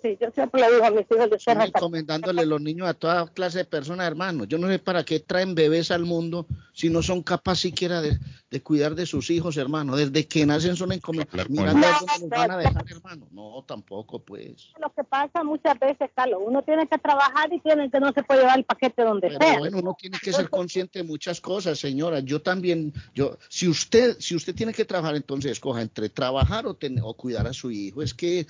Sí, 0.05 0.17
yo 0.21 0.29
siempre 0.29 0.61
le 0.61 0.71
digo 0.71 0.85
a 0.85 0.91
mis 0.91 1.05
hijos 1.11 1.31
de 1.31 1.39
ser 1.39 1.57
recomendándole 1.57 2.45
los 2.45 2.61
niños 2.61 2.87
a 2.87 2.93
toda 2.93 3.25
clase 3.27 3.59
de 3.59 3.65
personas, 3.65 4.05
hermano. 4.05 4.43
Yo 4.43 4.59
no 4.59 4.67
sé 4.67 4.77
para 4.77 5.03
qué 5.03 5.19
traen 5.19 5.55
bebés 5.55 5.89
al 5.89 6.05
mundo 6.05 6.45
si 6.73 6.91
no 6.91 7.01
son 7.01 7.23
capaces 7.23 7.61
siquiera 7.61 8.01
de, 8.01 8.19
cuidar 8.61 8.95
de 8.95 9.05
sus 9.05 9.31
hijos, 9.31 9.57
hermano. 9.57 9.95
Desde 9.95 10.27
que 10.27 10.45
nacen 10.45 10.75
son 10.75 10.91
encomendados. 10.91 11.49
Mirando 11.49 11.87
a 11.87 11.99
dónde 11.99 12.13
los 12.19 12.29
van 12.29 12.51
a 12.51 12.57
dejar, 12.57 12.85
hermano. 12.87 13.27
No, 13.31 13.63
tampoco, 13.67 14.19
pues. 14.19 14.71
Lo 14.79 14.93
que 14.93 15.03
pasa 15.03 15.43
muchas 15.43 15.79
veces, 15.79 16.11
Carlos, 16.13 16.41
uno 16.45 16.61
tiene 16.63 16.87
que 16.87 16.97
trabajar 16.97 17.51
y 17.51 17.59
tiene 17.61 17.89
que 17.89 17.99
no 17.99 18.13
se 18.13 18.21
puede 18.23 18.41
llevar 18.41 18.59
el 18.59 18.65
paquete 18.65 19.03
donde 19.03 19.29
Pero 19.29 19.39
sea. 19.39 19.59
Bueno, 19.59 19.79
uno 19.79 19.97
tiene 19.99 20.19
que 20.21 20.31
ser 20.31 20.49
consciente 20.49 20.99
de 20.99 21.03
muchas 21.05 21.41
cosas, 21.41 21.79
señora. 21.79 22.19
Yo 22.19 22.41
también, 22.41 22.93
yo, 23.15 23.37
si 23.49 23.67
usted, 23.67 24.17
si 24.19 24.35
usted 24.35 24.53
tiene 24.53 24.73
que 24.73 24.85
trabajar, 24.85 25.15
entonces 25.15 25.53
escoja 25.53 25.81
entre 25.81 26.09
trabajar 26.09 26.67
o, 26.67 26.77
o 27.01 27.13
cuidar 27.15 27.47
a 27.47 27.53
su 27.53 27.71
hijo. 27.71 28.03
Es 28.03 28.13
que, 28.13 28.45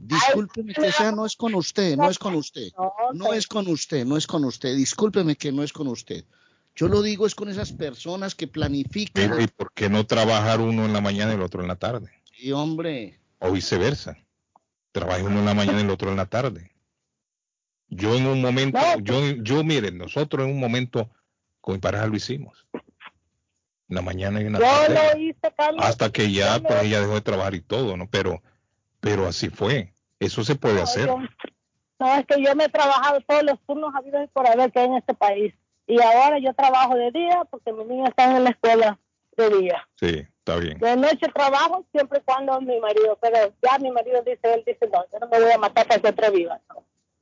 discúlpeme 0.00 0.74
que 0.74 0.92
sea, 0.98 1.12
no 1.12 1.26
es 1.26 1.36
con 1.36 1.54
usted, 1.54 1.96
no 1.96 2.10
es 2.10 2.18
con 2.18 2.34
usted, 2.34 2.70
no 3.14 3.32
es 3.32 3.46
con 3.46 3.66
usted, 3.68 4.04
no 4.04 4.16
es 4.16 4.26
con 4.26 4.44
usted. 4.44 4.76
Discúlpeme 4.76 5.36
que 5.36 5.52
no 5.52 5.62
es 5.62 5.72
con 5.72 5.88
usted. 5.88 6.24
Yo 6.78 6.86
lo 6.86 7.02
digo 7.02 7.26
es 7.26 7.34
con 7.34 7.48
esas 7.48 7.72
personas 7.72 8.36
que 8.36 8.46
planifican. 8.46 9.40
¿Y 9.40 9.48
por 9.48 9.72
qué 9.72 9.88
no 9.88 10.06
trabajar 10.06 10.60
uno 10.60 10.84
en 10.84 10.92
la 10.92 11.00
mañana 11.00 11.32
y 11.32 11.34
el 11.34 11.42
otro 11.42 11.60
en 11.60 11.66
la 11.66 11.74
tarde? 11.74 12.10
Sí, 12.32 12.52
hombre. 12.52 13.18
O 13.40 13.50
viceversa. 13.50 14.16
Trabaja 14.92 15.24
uno 15.24 15.40
en 15.40 15.44
la 15.44 15.54
mañana 15.54 15.80
y 15.80 15.82
el 15.82 15.90
otro 15.90 16.10
en 16.10 16.16
la 16.16 16.26
tarde. 16.26 16.70
Yo 17.88 18.14
en 18.14 18.26
un 18.26 18.40
momento, 18.40 18.78
yo, 19.02 19.20
yo 19.42 19.64
miren, 19.64 19.98
nosotros 19.98 20.46
en 20.46 20.52
un 20.52 20.60
momento 20.60 21.10
con 21.60 21.74
mi 21.74 21.80
pareja 21.80 22.06
lo 22.06 22.14
hicimos. 22.14 22.66
En 22.72 23.96
la 23.96 24.02
mañana 24.02 24.40
y 24.40 24.46
en 24.46 24.52
la 24.52 24.58
tarde. 24.60 25.36
hasta 25.78 26.12
que 26.12 26.30
ya, 26.30 26.60
pues 26.60 26.84
ella 26.84 27.00
dejó 27.00 27.14
de 27.14 27.22
trabajar 27.22 27.54
y 27.54 27.60
todo, 27.60 27.96
¿no? 27.96 28.08
Pero, 28.08 28.40
pero 29.00 29.26
así 29.26 29.48
fue. 29.48 29.92
Eso 30.20 30.44
se 30.44 30.54
puede 30.56 30.82
hacer. 30.82 31.08
no, 31.08 32.14
es 32.14 32.26
que 32.26 32.42
yo 32.42 32.54
me 32.54 32.64
he 32.64 32.68
trabajado 32.68 33.20
todos 33.22 33.42
los 33.44 33.60
turnos 33.66 33.94
habidos 33.94 34.24
y 34.24 34.26
por 34.28 34.46
haber 34.46 34.72
que 34.72 34.80
hay 34.80 34.86
en 34.86 34.94
este 34.94 35.14
país. 35.14 35.54
Y 35.86 36.00
ahora 36.02 36.38
yo 36.38 36.52
trabajo 36.54 36.94
de 36.96 37.10
día 37.12 37.42
porque 37.50 37.72
mis 37.72 37.86
niños 37.86 38.08
están 38.10 38.36
en 38.36 38.44
la 38.44 38.50
escuela 38.50 38.98
de 39.36 39.50
día. 39.50 39.88
Sí, 39.96 40.26
está 40.38 40.56
bien. 40.56 40.78
De 40.78 40.96
noche 40.96 41.28
trabajo 41.32 41.84
siempre 41.92 42.20
cuando 42.24 42.60
mi 42.60 42.78
marido, 42.80 43.16
pero 43.20 43.52
ya 43.62 43.78
mi 43.78 43.90
marido 43.90 44.22
dice, 44.22 44.52
él 44.54 44.62
dice, 44.66 44.88
no, 44.92 45.04
yo 45.12 45.18
no 45.18 45.28
me 45.28 45.40
voy 45.40 45.52
a 45.52 45.58
matar 45.58 45.86
para 45.86 46.00
que 46.00 46.08
otra 46.08 46.30
viva. 46.30 46.60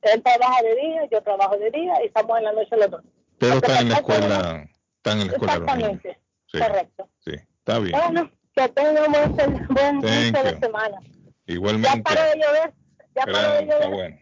Él 0.01 0.21
trabaja 0.21 0.61
de 0.63 0.75
día, 0.75 1.07
yo 1.11 1.21
trabajo 1.21 1.57
de 1.57 1.71
día 1.71 1.93
y 2.03 2.07
estamos 2.07 2.37
en 2.37 2.43
la 2.43 2.53
noche 2.53 2.77
los 2.77 2.91
dos. 2.91 3.03
Pero 3.37 3.55
están 3.55 3.77
en 3.83 3.89
la 3.89 3.95
escuela, 3.95 4.69
están 4.97 5.21
en 5.21 5.27
la 5.27 5.33
escuela. 5.33 5.53
Exactamente, 5.53 6.19
correcto. 6.51 7.09
Sí, 7.19 7.31
está 7.31 7.79
bien. 7.79 7.99
Bueno, 7.99 8.31
que 8.55 8.69
tengan 8.69 9.11
buen, 9.11 9.67
buen 9.69 9.95
inicio 9.97 10.43
de 10.43 10.59
semana. 10.59 10.97
Igualmente. 11.45 11.97
Ya 11.97 12.03
para 12.03 12.25
de 12.25 12.35
llover. 12.37 12.73
Ya. 13.25 13.89
Bueno. 13.89 14.17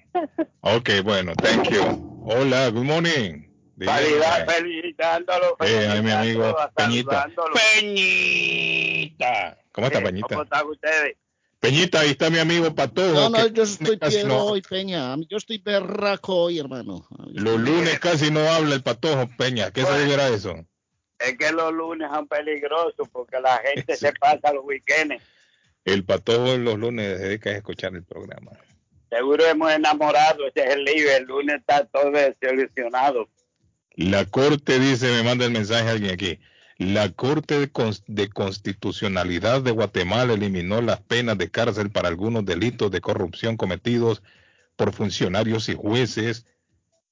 Ok, 0.61 0.89
bueno, 1.03 1.33
thank 1.35 1.69
you. 1.69 1.83
Hola, 2.25 2.69
good 2.69 2.85
morning. 2.85 3.45
Calidad 3.77 4.47
felicitándolo. 4.47 5.57
Eh, 5.59 6.01
mi 6.01 6.11
amigo 6.11 6.55
Peñita. 6.75 7.27
Peñita. 7.75 9.57
¿Cómo 9.73 9.87
está, 9.87 10.01
Peñita? 10.01 10.27
¿Cómo 10.29 10.43
están 10.43 10.67
ustedes? 10.67 11.17
Peñita, 11.59 11.99
ahí 12.01 12.11
está 12.11 12.29
mi 12.29 12.39
amigo 12.39 12.73
Patojo. 12.73 13.13
No, 13.13 13.29
no, 13.29 13.47
yo 13.47 13.63
estoy 13.63 13.97
piedro 13.97 14.45
hoy, 14.45 14.61
Peña. 14.61 15.15
Yo 15.27 15.37
estoy 15.37 15.57
berraco 15.57 16.35
hoy, 16.35 16.59
hermano. 16.59 17.05
Los 17.33 17.59
lunes 17.59 17.99
casi 17.99 18.31
no 18.31 18.47
habla 18.47 18.75
el 18.75 18.83
Patojo, 18.83 19.27
Peña. 19.37 19.71
¿Qué 19.71 19.83
se 19.83 19.91
deberá 19.91 20.29
eso? 20.29 20.55
Es 21.19 21.37
que 21.37 21.51
los 21.51 21.73
lunes 21.73 22.09
son 22.11 22.27
peligrosos 22.27 23.07
porque 23.11 23.39
la 23.41 23.57
gente 23.57 23.95
se 23.97 24.13
pasa 24.13 24.53
los 24.53 24.63
weekends. 24.63 25.21
El 25.83 26.05
Patojo 26.05 26.57
los 26.57 26.77
lunes 26.77 27.17
se 27.17 27.25
dedica 27.25 27.49
a 27.49 27.53
escuchar 27.53 27.93
el 27.95 28.03
programa. 28.03 28.51
Seguro 29.15 29.45
hemos 29.45 29.71
enamorado, 29.71 30.45
ese 30.45 30.67
es 30.67 30.75
el 30.75 30.83
lío. 30.83 31.09
El 31.09 31.23
lunes 31.23 31.55
está 31.57 31.85
todo 31.85 32.11
desilusionado. 32.11 33.29
La 33.95 34.25
Corte 34.25 34.77
dice, 34.77 35.09
me 35.09 35.23
manda 35.23 35.45
el 35.45 35.51
mensaje 35.51 35.89
alguien 35.89 36.13
aquí, 36.13 36.39
la 36.77 37.09
Corte 37.13 37.71
de, 38.07 38.29
Constitucionalidad 38.29 39.61
de 39.61 39.71
Guatemala 39.71 40.33
eliminó 40.33 40.81
las 40.81 40.99
penas 40.99 41.37
de 41.37 41.49
cárcel 41.49 41.91
para 41.91 42.09
algunos 42.09 42.43
delitos 42.43 42.91
de 42.91 42.99
corrupción 42.99 43.55
cometidos 43.55 44.21
por 44.75 44.91
funcionarios 44.91 45.69
y 45.69 45.75
jueces 45.75 46.45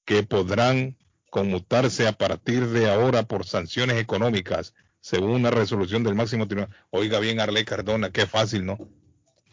que 0.04 0.22
podrán 0.22 0.98
conmutarse 1.30 2.06
a 2.06 2.12
partir 2.12 2.66
de 2.66 2.90
ahora 2.90 3.22
por 3.22 3.46
sanciones 3.46 3.96
económicas, 3.96 4.74
según 5.00 5.30
una 5.30 5.50
resolución 5.50 6.04
del 6.04 6.14
máximo 6.14 6.46
tribunal. 6.46 6.76
Oiga 6.90 7.18
bien, 7.18 7.40
Arley 7.40 7.64
Cardona, 7.64 8.10
qué 8.10 8.26
fácil, 8.26 8.66
¿no? 8.66 8.76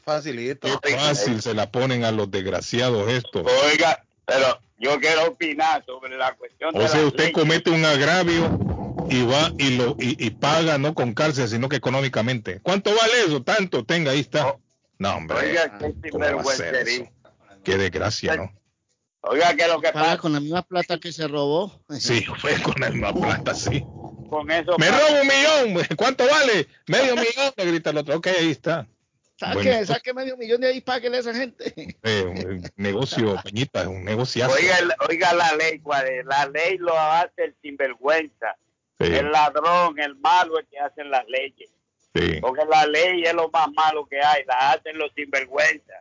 Facilito. 0.04 0.68
Qué 0.82 0.96
fácil 0.96 1.42
se 1.42 1.54
la 1.54 1.72
ponen 1.72 2.04
a 2.04 2.12
los 2.12 2.30
desgraciados 2.30 3.10
estos. 3.10 3.46
Oiga, 3.66 4.04
pero 4.26 4.60
yo 4.78 5.00
quiero 5.00 5.28
opinar 5.28 5.84
sobre 5.86 6.18
la 6.18 6.34
cuestión. 6.34 6.76
O 6.76 6.88
sea, 6.88 7.06
usted 7.06 7.32
comete 7.32 7.70
un 7.70 7.86
agravio 7.86 8.60
y 9.10 9.24
va 9.24 9.52
y 9.58 9.78
lo 9.78 9.96
y, 10.00 10.30
paga 10.32 10.78
no 10.78 10.96
con 10.96 11.14
cárcel, 11.14 11.48
sino 11.48 11.70
que 11.70 11.76
económicamente. 11.76 12.60
¿Cuánto 12.62 12.90
vale 12.96 13.26
eso? 13.26 13.44
Tanto, 13.44 13.86
tenga, 13.86 14.12
ahí 14.12 14.22
está. 14.22 14.48
Oh. 14.48 14.62
no, 14.98 15.16
hombre. 15.16 15.38
Oiga, 15.38 15.78
qué 15.78 17.12
Qué 17.64 17.78
desgracia, 17.78 18.36
¿no? 18.36 18.52
Oiga, 19.24 19.54
que 19.56 19.68
lo 19.68 19.80
que 19.80 19.92
paga 19.92 20.18
con 20.18 20.34
la 20.34 20.40
misma 20.40 20.64
plata 20.64 21.00
que 21.00 21.12
se 21.12 21.28
robó. 21.28 21.80
Sí, 22.00 22.26
fue 22.40 22.60
con 22.62 22.76
la 22.80 22.90
misma 22.90 23.14
plata, 23.14 23.54
sí. 23.54 23.86
Con 24.30 24.50
eso. 24.50 24.78
Me 24.80 24.90
robo 24.90 25.22
un 25.22 25.28
millón. 25.28 25.86
¿Cuánto 25.98 26.26
vale? 26.28 26.68
Medio 26.88 27.16
millón, 27.16 27.54
le 27.56 27.66
grita 27.66 27.92
el 27.92 27.98
otro. 27.98 28.18
Ok, 28.18 28.28
ahí 28.28 28.50
está. 28.50 28.88
Saque, 29.42 29.86
saque 29.88 30.14
medio 30.14 30.38
millón 30.38 30.62
de 30.62 30.68
ahí, 30.68 30.82
páguele 30.82 31.18
a 31.18 31.20
esa 31.22 31.34
gente. 31.34 31.74
Eh, 32.04 32.62
negocio, 32.76 33.36
Peñita, 33.44 33.82
es 33.82 33.88
un 33.88 34.06
negocio. 34.06 34.48
Oiga, 34.48 34.78
oiga 35.10 35.34
la 35.34 35.56
ley, 35.56 35.80
cuál 35.80 36.06
La 36.26 36.46
ley 36.46 36.78
lo 36.78 36.98
hace 36.98 37.46
el 37.46 37.56
sinvergüenza. 37.62 38.56
El 39.00 39.32
ladrón, 39.32 40.00
el 40.00 40.16
malo 40.18 40.60
es 40.60 40.68
que 40.70 40.78
hacen 40.78 41.10
las 41.10 41.28
leyes. 41.28 41.72
Porque 42.40 42.66
la 42.70 42.86
ley 42.86 43.24
es 43.24 43.34
lo 43.34 43.50
más 43.50 43.68
malo 43.72 44.06
que 44.06 44.22
hay, 44.22 44.44
la 44.46 44.74
hacen 44.74 44.96
los 45.00 45.12
sinvergüenza. 45.16 45.94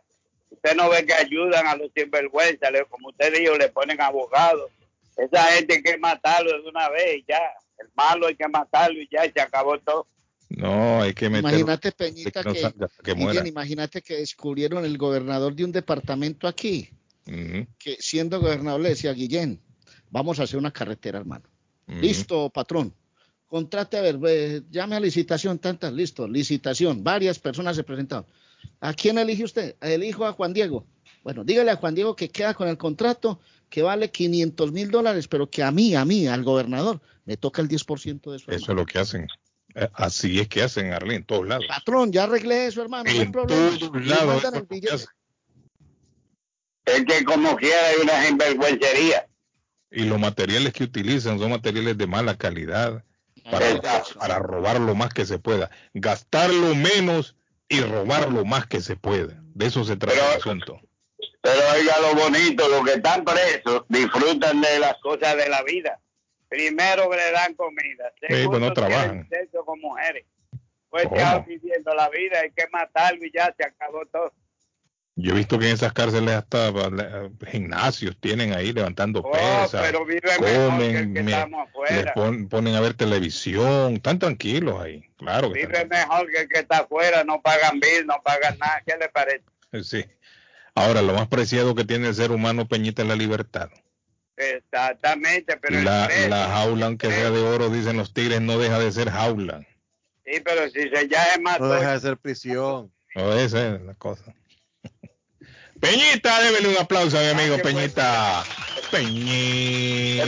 Usted 0.51 0.75
no 0.75 0.89
ve 0.89 1.03
que 1.03 1.13
ayudan 1.13 1.65
a 1.65 1.75
los 1.75 1.91
sinvergüenza, 1.95 2.67
como 2.89 3.09
usted 3.09 3.33
dijo, 3.33 3.55
le 3.57 3.69
ponen 3.69 3.99
abogados. 4.01 4.69
Esa 5.17 5.43
gente 5.45 5.75
hay 5.75 5.83
que 5.83 5.97
matarlo 5.97 6.61
de 6.61 6.69
una 6.69 6.89
vez 6.89 7.23
ya. 7.27 7.41
El 7.79 7.89
malo 7.95 8.27
hay 8.27 8.35
que 8.35 8.47
matarlo 8.47 9.01
y 9.01 9.09
ya 9.11 9.23
se 9.31 9.41
acabó 9.41 9.79
todo. 9.79 10.05
No, 10.57 11.01
hay 11.01 11.13
que 11.13 11.29
meter. 11.29 11.49
Imagínate, 11.49 11.91
Peñita, 11.91 12.43
que, 12.43 13.47
imagínate 13.47 14.01
que 14.01 14.17
descubrieron 14.17 14.83
el 14.83 14.97
gobernador 14.97 15.55
de 15.55 15.63
un 15.63 15.71
departamento 15.71 16.47
aquí, 16.47 16.89
que 17.25 17.97
siendo 17.99 18.41
gobernador 18.41 18.81
le 18.81 18.89
decía 18.89 19.13
Guillén, 19.13 19.59
vamos 20.09 20.39
a 20.39 20.43
hacer 20.43 20.57
una 20.57 20.71
carretera, 20.71 21.19
hermano. 21.19 21.45
Listo, 21.87 22.49
patrón. 22.49 22.93
Contrate, 23.47 23.97
a 23.97 24.01
ver, 24.01 24.63
llame 24.69 24.95
a 24.95 24.99
licitación, 24.99 25.59
tantas, 25.59 25.91
listo, 25.93 26.27
licitación. 26.27 27.03
Varias 27.03 27.39
personas 27.39 27.75
se 27.75 27.83
presentaron. 27.83 28.25
¿A 28.79 28.93
quién 28.93 29.17
elige 29.17 29.43
usted? 29.43 29.75
Elijo 29.81 30.25
a 30.25 30.33
Juan 30.33 30.53
Diego. 30.53 30.85
Bueno, 31.23 31.43
dígale 31.43 31.71
a 31.71 31.75
Juan 31.75 31.93
Diego 31.93 32.15
que 32.15 32.29
queda 32.29 32.53
con 32.53 32.67
el 32.67 32.77
contrato 32.77 33.39
que 33.69 33.81
vale 33.81 34.11
500 34.11 34.71
mil 34.71 34.91
dólares, 34.91 35.27
pero 35.27 35.49
que 35.49 35.63
a 35.63 35.71
mí, 35.71 35.95
a 35.95 36.03
mí, 36.03 36.27
al 36.27 36.43
gobernador, 36.43 37.01
me 37.25 37.37
toca 37.37 37.61
el 37.61 37.69
10% 37.69 38.31
de 38.31 38.37
eso. 38.37 38.51
Eso 38.51 38.71
es 38.71 38.75
lo 38.75 38.85
que 38.85 38.99
hacen. 38.99 39.27
Eh, 39.75 39.89
así 39.93 40.39
es 40.39 40.47
que 40.47 40.63
hacen, 40.63 40.93
Arlene, 40.93 41.15
en 41.15 41.23
todos 41.23 41.47
lados. 41.47 41.65
Patrón, 41.67 42.11
ya 42.11 42.23
arreglé 42.23 42.67
eso, 42.67 42.81
hermano. 42.81 43.09
En 43.09 43.15
no 43.15 43.21
hay 43.21 43.29
problema. 43.29 43.77
todos 43.79 44.05
lados. 44.05 45.07
Es 46.85 47.05
que 47.05 47.23
como 47.23 47.55
quiera 47.55 47.77
hay 47.87 47.95
una 48.01 48.23
sinvergüencería. 48.23 49.27
Y 49.91 50.03
los 50.05 50.19
materiales 50.19 50.73
que 50.73 50.83
utilizan 50.83 51.37
son 51.37 51.51
materiales 51.51 51.97
de 51.97 52.07
mala 52.07 52.37
calidad 52.37 53.03
para, 53.49 53.81
para 54.17 54.39
robar 54.39 54.79
lo 54.79 54.95
más 54.95 55.13
que 55.13 55.25
se 55.25 55.37
pueda. 55.37 55.69
Gastar 55.93 56.49
lo 56.49 56.75
menos 56.75 57.35
y 57.67 57.81
robar 57.81 58.31
lo 58.31 58.45
más 58.45 58.65
que 58.67 58.81
se 58.81 58.95
pueda. 58.95 59.41
De 59.53 59.67
eso 59.67 59.83
se 59.83 59.97
trata 59.97 60.33
el 60.33 60.37
asunto. 60.37 60.79
Pero 61.41 61.59
oiga 61.73 61.99
lo 62.01 62.15
bonito, 62.15 62.67
los 62.69 62.85
que 62.85 62.93
están 62.93 63.25
presos 63.25 63.83
disfrutan 63.89 64.61
de 64.61 64.79
las 64.79 64.95
cosas 65.01 65.35
de 65.37 65.49
la 65.49 65.63
vida 65.63 65.99
primero 66.51 67.09
que 67.09 67.15
le 67.15 67.31
dan 67.31 67.53
comida, 67.55 68.11
segundo 68.27 68.59
no 68.59 68.73
trabajan. 68.73 69.25
sexo 69.29 69.63
con 69.63 69.79
mujeres. 69.79 70.25
Pues 70.89 71.07
ya 71.15 71.39
viviendo 71.39 71.93
la 71.95 72.09
vida, 72.09 72.41
hay 72.43 72.51
que 72.51 72.67
matarlo 72.67 73.25
y 73.25 73.31
ya 73.31 73.55
se 73.57 73.63
acabó 73.63 74.05
todo. 74.07 74.33
Yo 75.15 75.31
he 75.31 75.35
visto 75.35 75.57
que 75.57 75.67
en 75.67 75.73
esas 75.73 75.93
cárceles 75.93 76.33
hasta 76.35 76.69
eh, 76.69 77.29
gimnasios 77.49 78.17
tienen 78.19 78.53
ahí 78.53 78.73
levantando 78.73 79.21
oh, 79.21 79.31
pesas, 79.31 79.81
pero 79.81 79.99
comen, 79.99 81.13
que 81.13 81.23
que 81.23 82.47
ponen 82.49 82.75
a 82.75 82.81
ver 82.81 82.95
televisión, 82.95 83.93
están 83.93 84.19
tranquilos 84.19 84.81
ahí, 84.81 85.09
claro. 85.17 85.51
vive 85.51 85.85
mejor 85.85 86.29
que 86.31 86.41
el 86.41 86.49
que 86.49 86.59
está 86.59 86.79
afuera, 86.79 87.23
no 87.23 87.41
pagan 87.41 87.79
bill, 87.79 88.05
no 88.07 88.21
pagan 88.23 88.57
nada, 88.59 88.83
¿qué 88.85 88.97
le 88.97 89.07
parece? 89.07 89.43
Sí. 89.83 90.05
Ahora, 90.75 91.01
lo 91.01 91.13
más 91.13 91.27
preciado 91.27 91.75
que 91.75 91.85
tiene 91.85 92.09
el 92.09 92.15
ser 92.15 92.31
humano, 92.31 92.67
Peñita, 92.67 93.01
es 93.01 93.07
la 93.07 93.15
libertad. 93.15 93.69
Exactamente, 94.41 95.57
pero 95.57 95.81
la, 95.81 96.09
la 96.27 96.47
jaula, 96.47 96.87
aunque 96.87 97.07
sea 97.07 97.29
de 97.29 97.41
oro, 97.41 97.69
dicen 97.69 97.97
los 97.97 98.11
tigres, 98.11 98.41
no 98.41 98.57
deja 98.57 98.79
de 98.79 98.91
ser 98.91 99.11
jaula. 99.11 99.65
Sí, 100.25 100.41
pero 100.43 100.67
si 100.69 100.89
se 100.89 101.07
ya 101.07 101.23
es 101.35 101.41
más. 101.41 101.59
No 101.59 101.69
deja 101.69 101.93
de 101.93 101.99
ser 101.99 102.17
prisión. 102.17 102.91
No, 103.15 103.33
esa 103.33 103.75
es 103.75 103.81
la 103.81 103.93
cosa. 103.93 104.33
Peñita, 105.79 106.41
débele 106.41 106.69
un 106.69 106.77
aplauso 106.77 107.17
a 107.17 107.21
mi 107.21 107.29
amigo 107.29 107.57
Peñita. 107.59 108.43
Peñita. 108.91 110.25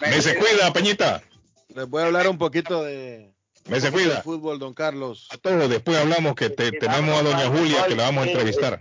Me 0.00 0.22
se 0.22 0.36
cuida, 0.36 0.72
Peñita. 0.72 1.22
Les 1.74 1.86
voy 1.86 2.02
a 2.02 2.06
hablar 2.06 2.28
un 2.28 2.38
poquito 2.38 2.82
de 2.82 3.32
me 3.68 3.80
se 3.80 3.90
cuida. 3.90 4.22
fútbol, 4.22 4.58
don 4.58 4.74
Carlos. 4.74 5.28
A 5.30 5.38
todos, 5.38 5.68
después 5.68 5.96
hablamos 5.98 6.34
que 6.34 6.50
tenemos 6.50 7.18
a 7.18 7.22
doña 7.22 7.46
Julia 7.48 7.86
que 7.86 7.96
la 7.96 8.04
vamos 8.04 8.26
a 8.26 8.30
entrevistar. 8.30 8.80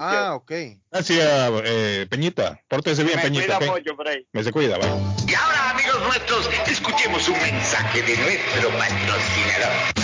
Ah, 0.00 0.34
ok. 0.34 0.52
Gracias, 0.90 1.52
eh, 1.64 2.06
Peñita. 2.08 2.60
Pórtese 2.68 3.04
bien, 3.04 3.20
Peñita. 3.20 3.58
Me 4.32 4.42
se 4.42 4.52
cuida, 4.52 4.78
bye. 4.78 4.88
Y 5.26 5.34
ahora, 5.34 5.70
amigos 5.70 6.00
nuestros, 6.06 6.50
escuchemos 6.66 7.28
un 7.28 7.40
mensaje 7.40 8.02
de 8.02 8.16
nuestro 8.16 8.70
patrocinador. 8.70 10.03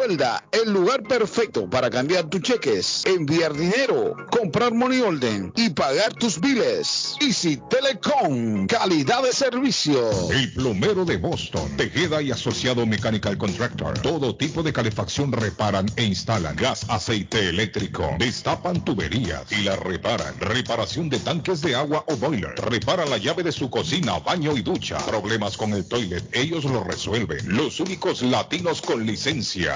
Recuerda, 0.01 0.43
el 0.51 0.73
lugar 0.73 1.03
perfecto 1.03 1.69
para 1.69 1.87
cambiar 1.87 2.27
tus 2.27 2.41
cheques, 2.41 3.03
enviar 3.05 3.53
dinero, 3.53 4.15
comprar 4.31 4.73
money 4.73 4.99
order 4.99 5.51
y 5.55 5.69
pagar 5.69 6.11
tus 6.13 6.41
biles. 6.41 7.15
Easy 7.21 7.61
Telecom, 7.69 8.65
calidad 8.65 9.21
de 9.21 9.31
servicio. 9.31 10.09
El 10.31 10.51
plomero 10.53 11.05
de 11.05 11.17
Boston, 11.17 11.77
Tejeda 11.77 12.19
y 12.19 12.31
Asociado 12.31 12.83
Mechanical 12.87 13.37
Contractor. 13.37 13.99
Todo 13.99 14.35
tipo 14.35 14.63
de 14.63 14.73
calefacción 14.73 15.31
reparan 15.31 15.85
e 15.95 16.03
instalan. 16.03 16.55
Gas, 16.55 16.83
aceite 16.89 17.49
eléctrico. 17.49 18.09
Destapan 18.17 18.83
tuberías 18.83 19.51
y 19.51 19.61
la 19.61 19.75
reparan. 19.75 20.33
Reparación 20.39 21.09
de 21.09 21.19
tanques 21.19 21.61
de 21.61 21.75
agua 21.75 22.03
o 22.07 22.15
boiler. 22.15 22.55
Repara 22.55 23.05
la 23.05 23.19
llave 23.19 23.43
de 23.43 23.51
su 23.51 23.69
cocina, 23.69 24.17
baño 24.17 24.57
y 24.57 24.63
ducha. 24.63 24.97
Problemas 25.05 25.57
con 25.57 25.73
el 25.73 25.87
toilet, 25.87 26.27
ellos 26.35 26.63
lo 26.63 26.83
resuelven. 26.83 27.55
Los 27.55 27.79
únicos 27.79 28.23
latinos 28.23 28.81
con 28.81 29.05
licencia 29.05 29.75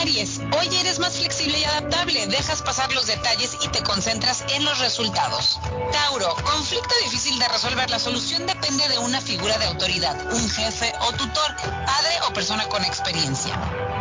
Aries, 0.00 0.40
hoy 0.58 0.74
eres 0.76 0.98
más 0.98 1.16
flexible 1.16 1.58
y 1.58 1.64
adaptable, 1.64 2.26
dejas 2.28 2.62
pasar 2.62 2.90
los 2.92 3.06
detalles 3.06 3.56
y 3.62 3.68
te 3.68 3.82
concentras 3.82 4.44
en 4.54 4.64
los 4.64 4.78
resultados. 4.78 5.60
Tauro, 5.92 6.34
conflicto 6.44 6.94
difícil 7.04 7.38
de 7.38 7.48
resolver, 7.48 7.90
la 7.90 7.98
solución 7.98 8.46
depende 8.46 8.88
de 8.88 8.98
una 8.98 9.20
figura 9.20 9.58
de 9.58 9.66
autoridad, 9.66 10.32
un 10.32 10.48
jefe 10.48 10.92
o 11.00 11.12
tutor, 11.12 11.56
padre 11.56 12.14
o 12.28 12.32
persona 12.32 12.66
con 12.68 12.82
experiencia. 12.84 13.54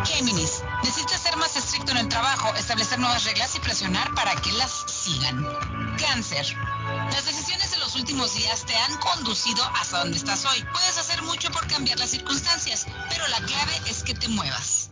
Géminis, 0.05 0.61
necesitas 0.83 1.21
ser 1.21 1.35
más 1.37 1.55
estricto 1.55 1.91
en 1.91 1.97
el 1.97 2.07
trabajo, 2.07 2.53
establecer 2.55 2.99
nuevas 2.99 3.23
reglas 3.25 3.55
y 3.55 3.59
presionar 3.59 4.13
para 4.13 4.35
que 4.35 4.51
las 4.53 4.83
sigan. 4.87 5.43
Cáncer, 5.97 6.45
las 7.11 7.25
decisiones 7.25 7.71
de 7.71 7.77
los 7.77 7.95
últimos 7.95 8.35
días 8.35 8.65
te 8.65 8.75
han 8.75 8.94
conducido 8.97 9.63
hasta 9.75 9.99
donde 9.99 10.17
estás 10.17 10.45
hoy. 10.45 10.63
Puedes 10.71 10.97
hacer 10.97 11.21
mucho 11.23 11.51
por 11.51 11.67
cambiar 11.67 11.99
las 11.99 12.09
circunstancias, 12.09 12.85
pero 13.09 13.27
la 13.27 13.37
clave 13.45 13.73
es 13.87 14.03
que 14.03 14.13
te 14.13 14.27
muevas. 14.27 14.91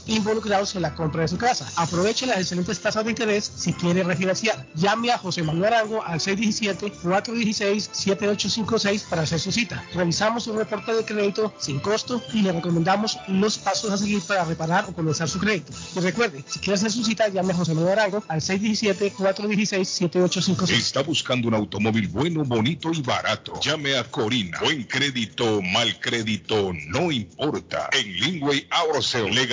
involucrados 0.07 0.75
en 0.75 0.83
la 0.83 0.95
compra 0.95 1.23
de 1.23 1.27
su 1.27 1.37
casa. 1.37 1.69
Aproveche 1.75 2.25
las 2.25 2.37
excelentes 2.37 2.79
tasas 2.79 3.03
de 3.03 3.09
interés 3.11 3.51
si 3.55 3.73
quiere 3.73 4.03
refinanciar. 4.03 4.65
Llame 4.75 5.11
a 5.11 5.17
José 5.17 5.43
Manuel 5.43 5.73
Arango 5.73 6.01
al 6.03 6.19
617-416-7856 6.19 9.03
para 9.09 9.23
hacer 9.23 9.39
su 9.39 9.51
cita. 9.51 9.83
Revisamos 9.93 10.45
un 10.47 10.57
reporte 10.57 10.93
de 10.93 11.03
crédito 11.03 11.53
sin 11.59 11.79
costo 11.79 12.23
y 12.33 12.41
le 12.41 12.51
recomendamos 12.51 13.17
los 13.27 13.57
pasos 13.57 13.89
a 13.91 13.97
seguir 13.97 14.21
para 14.21 14.45
reparar 14.45 14.85
o 14.87 14.93
comenzar 14.93 15.27
su 15.27 15.39
crédito. 15.39 15.73
Y 15.95 15.99
recuerde, 15.99 16.45
si 16.47 16.59
quiere 16.59 16.75
hacer 16.75 16.91
su 16.91 17.03
cita, 17.03 17.27
llame 17.27 17.53
a 17.53 17.55
José 17.55 17.73
Manuel 17.73 17.97
Arango 17.99 18.23
al 18.27 18.41
617-416-7856. 18.41 20.69
Está 20.71 21.01
buscando 21.01 21.47
un 21.47 21.55
automóvil 21.55 22.07
bueno, 22.07 22.43
bonito 22.43 22.91
y 22.93 23.01
barato. 23.01 23.59
Llame 23.61 23.97
a 23.97 24.03
Corina. 24.03 24.59
Buen 24.59 24.83
crédito, 24.83 25.59
mal 25.61 25.99
crédito, 25.99 26.71
no 26.87 27.11
importa. 27.11 27.89
En 27.93 28.13
Lingway 28.13 28.67
Auto 28.69 28.91
le 29.29 29.47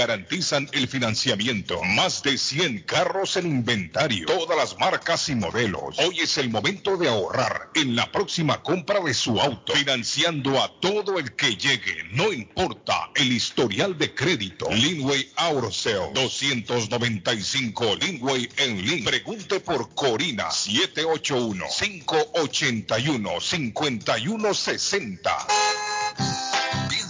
el 0.72 0.86
financiamiento. 0.86 1.82
Más 1.82 2.22
de 2.22 2.38
100 2.38 2.82
carros 2.82 3.36
en 3.36 3.46
inventario. 3.46 4.26
Todas 4.26 4.56
las 4.56 4.78
marcas 4.78 5.28
y 5.28 5.34
modelos. 5.34 5.98
Hoy 5.98 6.20
es 6.20 6.38
el 6.38 6.48
momento 6.48 6.96
de 6.96 7.08
ahorrar 7.08 7.70
en 7.74 7.96
la 7.96 8.12
próxima 8.12 8.62
compra 8.62 9.00
de 9.00 9.14
su 9.14 9.40
auto. 9.40 9.72
Financiando 9.72 10.62
a 10.62 10.80
todo 10.80 11.18
el 11.18 11.34
que 11.34 11.56
llegue. 11.56 12.04
No 12.12 12.32
importa 12.32 13.10
el 13.16 13.32
historial 13.32 13.98
de 13.98 14.14
crédito. 14.14 14.68
Linway 14.70 15.28
Auto 15.36 15.70
295 16.14 17.96
Linway 17.96 18.48
en 18.58 18.86
Link. 18.86 19.04
Pregunte 19.04 19.58
por 19.58 19.92
Corina 19.94 20.52
781 20.52 21.64
581 21.76 23.40
5160 23.40 25.46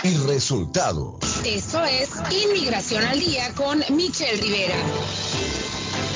y 0.02 0.16
resultados. 0.26 1.16
Eso 1.44 1.84
es 1.84 2.08
Inmigración 2.30 3.04
al 3.04 3.18
Día 3.18 3.52
con 3.54 3.82
Michelle 3.90 4.40
Rivera. 4.40 4.76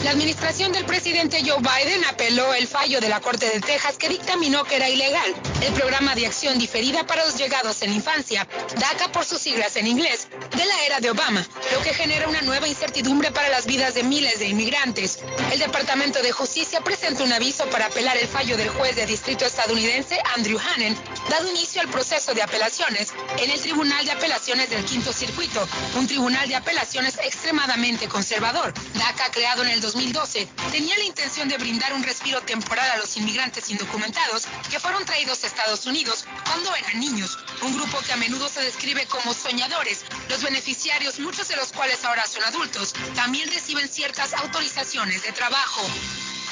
La 0.04 0.10
administración 0.10 0.72
del 0.72 0.84
presidente 0.84 1.42
Joe 1.46 1.60
Biden 1.60 2.04
apeló 2.06 2.52
el 2.54 2.66
fallo 2.66 3.00
de 3.00 3.08
la 3.08 3.20
Corte 3.20 3.48
de 3.48 3.60
Texas 3.60 3.96
que 3.96 4.08
dictaminó 4.08 4.64
que 4.64 4.74
era 4.74 4.88
ilegal 4.88 5.32
el 5.60 5.72
programa 5.74 6.16
de 6.16 6.26
acción 6.26 6.58
diferida 6.58 7.06
para 7.06 7.24
los 7.24 7.36
llegados 7.36 7.82
en 7.82 7.92
infancia, 7.92 8.48
DACA 8.78 9.12
por 9.12 9.24
sus 9.24 9.40
siglas 9.40 9.76
en 9.76 9.86
inglés, 9.86 10.26
de 10.56 10.64
la 10.64 10.84
era 10.84 10.98
de 10.98 11.10
Obama, 11.10 11.46
lo 11.72 11.80
que 11.82 11.94
genera 11.94 12.28
una 12.28 12.42
nueva 12.42 12.66
incertidumbre 12.66 13.30
para 13.30 13.48
las 13.48 13.64
vidas 13.66 13.94
de 13.94 14.02
miles 14.02 14.40
de 14.40 14.48
inmigrantes. 14.48 15.20
El 15.52 15.60
Departamento 15.60 16.20
de 16.20 16.32
Justicia 16.32 16.80
presentó 16.80 17.22
un 17.22 17.32
aviso 17.32 17.64
para 17.66 17.86
apelar 17.86 18.16
el 18.16 18.26
fallo 18.26 18.56
del 18.56 18.70
juez 18.70 18.96
de 18.96 19.06
distrito 19.06 19.44
estadounidense 19.44 20.18
Andrew 20.36 20.58
Hannon, 20.58 20.96
dado 21.30 21.48
inicio 21.48 21.80
al 21.80 21.88
proceso 21.88 22.34
de 22.34 22.42
apelaciones 22.42 23.12
en 23.38 23.50
el 23.50 23.60
Tribunal 23.60 24.04
de 24.04 24.10
Apelaciones 24.10 24.68
del 24.68 24.84
Quinto 24.84 25.12
Circuito, 25.12 25.68
un 25.94 26.08
tribunal 26.08 26.48
de 26.48 26.56
apelaciones 26.56 27.18
extremadamente 27.22 28.08
conservador. 28.08 28.74
DACA, 28.94 29.30
creado 29.30 29.62
en 29.62 29.68
el 29.68 29.80
2012 29.92 30.48
tenía 30.70 30.96
la 30.96 31.04
intención 31.04 31.48
de 31.48 31.58
brindar 31.58 31.92
un 31.92 32.02
respiro 32.02 32.40
temporal 32.40 32.90
a 32.92 32.96
los 32.96 33.14
inmigrantes 33.18 33.68
indocumentados 33.70 34.44
que 34.70 34.80
fueron 34.80 35.04
traídos 35.04 35.44
a 35.44 35.46
Estados 35.46 35.84
Unidos 35.84 36.24
cuando 36.46 36.74
eran 36.74 36.98
niños, 36.98 37.38
un 37.60 37.76
grupo 37.76 37.98
que 38.00 38.12
a 38.12 38.16
menudo 38.16 38.48
se 38.48 38.62
describe 38.62 39.04
como 39.06 39.34
soñadores. 39.34 40.04
Los 40.30 40.42
beneficiarios, 40.42 41.20
muchos 41.20 41.48
de 41.48 41.56
los 41.56 41.72
cuales 41.72 42.04
ahora 42.04 42.26
son 42.26 42.42
adultos, 42.44 42.94
también 43.14 43.50
reciben 43.50 43.86
ciertas 43.86 44.32
autorizaciones 44.32 45.22
de 45.24 45.32
trabajo. 45.32 45.82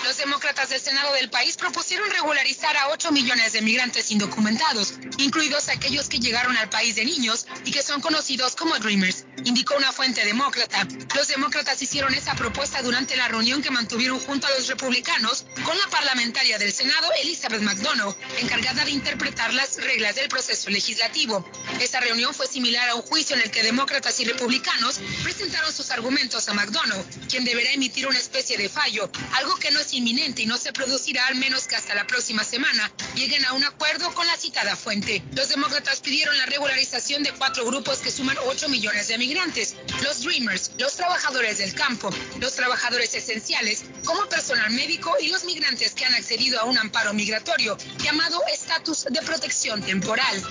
Los 0.04 0.16
demócratas 0.16 0.70
del 0.70 0.80
Senado 0.80 1.12
del 1.12 1.28
país 1.28 1.56
propusieron 1.56 2.10
regularizar 2.10 2.76
a 2.76 2.88
8 2.88 3.12
millones 3.12 3.52
de 3.52 3.60
migrantes 3.60 4.10
indocumentados, 4.10 4.94
incluidos 5.18 5.68
aquellos 5.68 6.08
que 6.08 6.18
llegaron 6.18 6.56
al 6.56 6.70
país 6.70 6.96
de 6.96 7.04
niños 7.04 7.46
y 7.64 7.70
que 7.70 7.82
son 7.82 8.00
conocidos 8.00 8.56
como 8.56 8.78
Dreamers, 8.78 9.26
indicó 9.44 9.76
una 9.76 9.92
fuente 9.92 10.24
demócrata. 10.24 10.86
Los 11.14 11.28
demócratas 11.28 11.80
hicieron 11.82 12.14
esa 12.14 12.34
propuesta 12.34 12.80
durante 12.82 13.14
la 13.16 13.28
reunión 13.28 13.62
que 13.62 13.70
mantuvieron 13.70 14.18
junto 14.20 14.46
a 14.46 14.50
los 14.50 14.68
republicanos 14.68 15.44
con 15.64 15.76
la 15.78 15.86
parlamentaria 15.88 16.58
del 16.58 16.72
Senado, 16.72 17.08
Elizabeth 17.22 17.60
McDonough, 17.60 18.16
encargada 18.40 18.84
de 18.84 18.92
interpretar 18.92 19.52
las 19.52 19.76
reglas 19.76 20.14
del 20.14 20.28
proceso 20.28 20.70
legislativo. 20.70 21.48
Esta 21.78 22.00
reunión 22.00 22.34
fue 22.34 22.46
similar 22.46 22.88
a 22.88 22.94
un 22.94 23.02
juicio 23.02 23.36
en 23.36 23.42
el 23.42 23.50
que 23.50 23.62
demócratas 23.62 24.18
y 24.20 24.24
republicanos 24.24 24.98
presentaron 25.22 25.72
sus 25.72 25.90
argumentos 25.90 26.48
a 26.48 26.54
McDonough, 26.54 27.04
quien 27.28 27.44
deberá 27.44 27.70
emitir 27.72 28.06
una 28.06 28.18
especie 28.18 28.56
de 28.56 28.68
fallo, 28.68 29.10
algo 29.34 29.56
que 29.56 29.70
no 29.70 29.80
es 29.80 29.89
inminente 29.92 30.42
y 30.42 30.46
no 30.46 30.56
se 30.56 30.72
producirá 30.72 31.26
al 31.26 31.36
menos 31.36 31.66
que 31.66 31.76
hasta 31.76 31.94
la 31.94 32.06
próxima 32.06 32.44
semana 32.44 32.92
lleguen 33.14 33.44
a 33.44 33.52
un 33.52 33.64
acuerdo 33.64 34.12
con 34.14 34.26
la 34.26 34.36
citada 34.36 34.76
fuente. 34.76 35.22
Los 35.32 35.48
demócratas 35.48 36.00
pidieron 36.00 36.36
la 36.38 36.46
regularización 36.46 37.22
de 37.22 37.32
cuatro 37.32 37.64
grupos 37.64 37.98
que 37.98 38.10
suman 38.10 38.36
8 38.46 38.68
millones 38.68 39.08
de 39.08 39.18
migrantes, 39.18 39.76
los 40.02 40.22
Dreamers, 40.22 40.72
los 40.78 40.94
trabajadores 40.94 41.58
del 41.58 41.74
campo, 41.74 42.10
los 42.38 42.54
trabajadores 42.54 43.14
esenciales, 43.14 43.84
como 44.04 44.26
personal 44.28 44.70
médico 44.70 45.14
y 45.20 45.28
los 45.28 45.44
migrantes 45.44 45.92
que 45.92 46.04
han 46.04 46.14
accedido 46.14 46.60
a 46.60 46.64
un 46.64 46.78
amparo 46.78 47.12
migratorio 47.12 47.76
llamado 48.02 48.40
estatus 48.52 49.04
de 49.10 49.22
protección 49.22 49.82
temporal. 49.82 50.42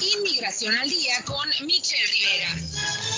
Inmigración 0.00 0.74
al 0.76 0.88
día 0.88 1.22
con 1.24 1.48
Michelle 1.66 2.06
Rivera. 2.06 3.17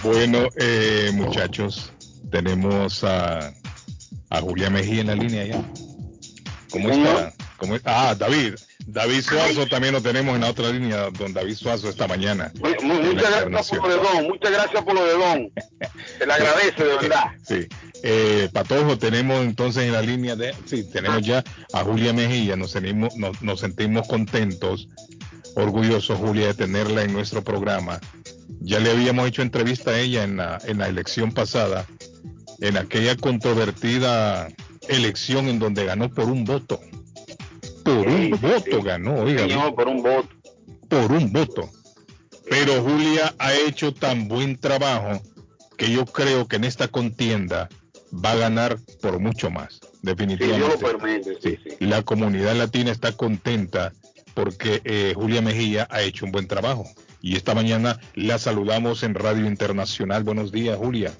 Bueno, 0.04 0.50
eh, 0.58 1.12
muchachos, 1.14 1.92
tenemos 2.32 3.04
a, 3.04 3.54
a 4.30 4.42
Julia 4.42 4.70
Mejía 4.70 5.02
en 5.02 5.08
la 5.08 5.16
línea 5.16 5.46
ya. 5.46 5.62
¿Cómo 6.72 6.90
está? 6.90 7.34
¿Cómo 7.58 7.76
está? 7.76 8.10
Ah, 8.10 8.16
David. 8.16 8.56
David 8.88 9.22
Suazo 9.22 9.68
también 9.68 9.94
lo 9.94 10.02
tenemos 10.02 10.36
en 10.36 10.42
la 10.42 10.50
otra 10.50 10.72
línea, 10.72 11.10
don 11.12 11.34
David 11.34 11.56
Suazo 11.56 11.90
esta 11.90 12.08
mañana. 12.08 12.52
muchas 12.82 13.46
gracias 13.46 13.80
por 13.80 13.90
lo 13.90 13.96
de 13.96 14.02
Don, 14.02 14.24
muchas 14.28 14.52
gracias 14.52 14.84
por 14.84 14.94
lo 14.96 15.06
de 15.06 15.14
Don. 15.14 15.52
Se 16.18 16.26
le 16.26 16.34
agradece, 16.34 16.84
de 16.84 16.98
verdad. 16.98 17.26
Sí. 17.44 17.68
Eh, 18.04 18.50
Patojo, 18.52 18.98
tenemos 18.98 19.42
entonces 19.42 19.84
en 19.84 19.94
la 19.94 20.02
línea 20.02 20.36
de, 20.36 20.56
sí, 20.66 20.84
tenemos 20.92 21.22
ya 21.22 21.44
a 21.74 21.84
Julia 21.84 22.14
Mejía, 22.14 22.56
nos, 22.56 22.72
sentimos, 22.72 23.16
nos, 23.16 23.42
nos 23.44 23.60
sentimos 23.60 24.08
contentos, 24.08 24.88
orgullosos, 25.56 26.18
Julia, 26.18 26.48
de 26.48 26.54
tenerla 26.56 27.04
en 27.04 27.14
nuestro 27.14 27.44
programa. 27.44 28.00
Ya 28.60 28.80
le 28.80 28.92
habíamos 28.92 29.28
hecho 29.28 29.44
entrevista 29.44 29.92
a 29.92 30.00
ella 30.00 30.24
en 30.24 30.38
la, 30.38 30.60
en 30.66 30.80
la 30.80 30.88
elección 30.88 31.32
pasada, 31.32 31.86
en 32.62 32.78
aquella 32.78 33.18
controvertida 33.18 34.48
elección 34.88 35.48
en 35.50 35.60
donde 35.60 35.86
ganó 35.86 36.10
por 36.10 36.26
un 36.26 36.46
voto. 36.46 36.80
Por 37.84 38.08
un 38.08 38.30
voto 38.40 38.82
ganó, 38.82 39.16
oiga. 39.16 39.42
Señor, 39.42 39.76
por 39.76 39.88
un 39.88 40.02
voto. 40.02 40.30
Por 40.88 41.12
un 41.12 41.34
voto. 41.34 41.70
Pero 42.50 42.82
Julia 42.84 43.34
ha 43.40 43.54
hecho 43.54 43.94
tan 43.94 44.28
buen 44.28 44.58
trabajo 44.58 45.22
que 45.78 45.92
yo 45.92 46.06
creo 46.06 46.48
que 46.48 46.58
en 46.58 46.64
esta 46.64 46.88
contienda 46.88 47.70
va 48.14 48.34
a 48.34 48.36
ganar 48.36 48.78
por 49.02 49.20
mucho 49.20 49.50
más, 49.50 49.80
definitivamente. 50.02 50.68
Sí, 50.68 50.78
Dios 50.78 50.92
lo 50.92 51.00
permite. 51.00 51.78
La 51.80 52.04
comunidad 52.04 52.56
latina 52.56 52.92
está 52.92 53.14
contenta 53.14 53.94
porque 54.34 54.82
eh, 54.84 55.14
Julia 55.16 55.42
Mejía 55.42 55.88
ha 55.90 56.02
hecho 56.02 56.26
un 56.26 56.32
buen 56.32 56.48
trabajo. 56.48 56.86
Y 57.22 57.36
esta 57.36 57.56
mañana 57.56 58.00
la 58.16 58.38
saludamos 58.38 59.04
en 59.04 59.16
Radio 59.16 59.46
Internacional. 59.46 60.24
Buenos 60.24 60.52
días, 60.52 60.78
Julia. 60.78 61.14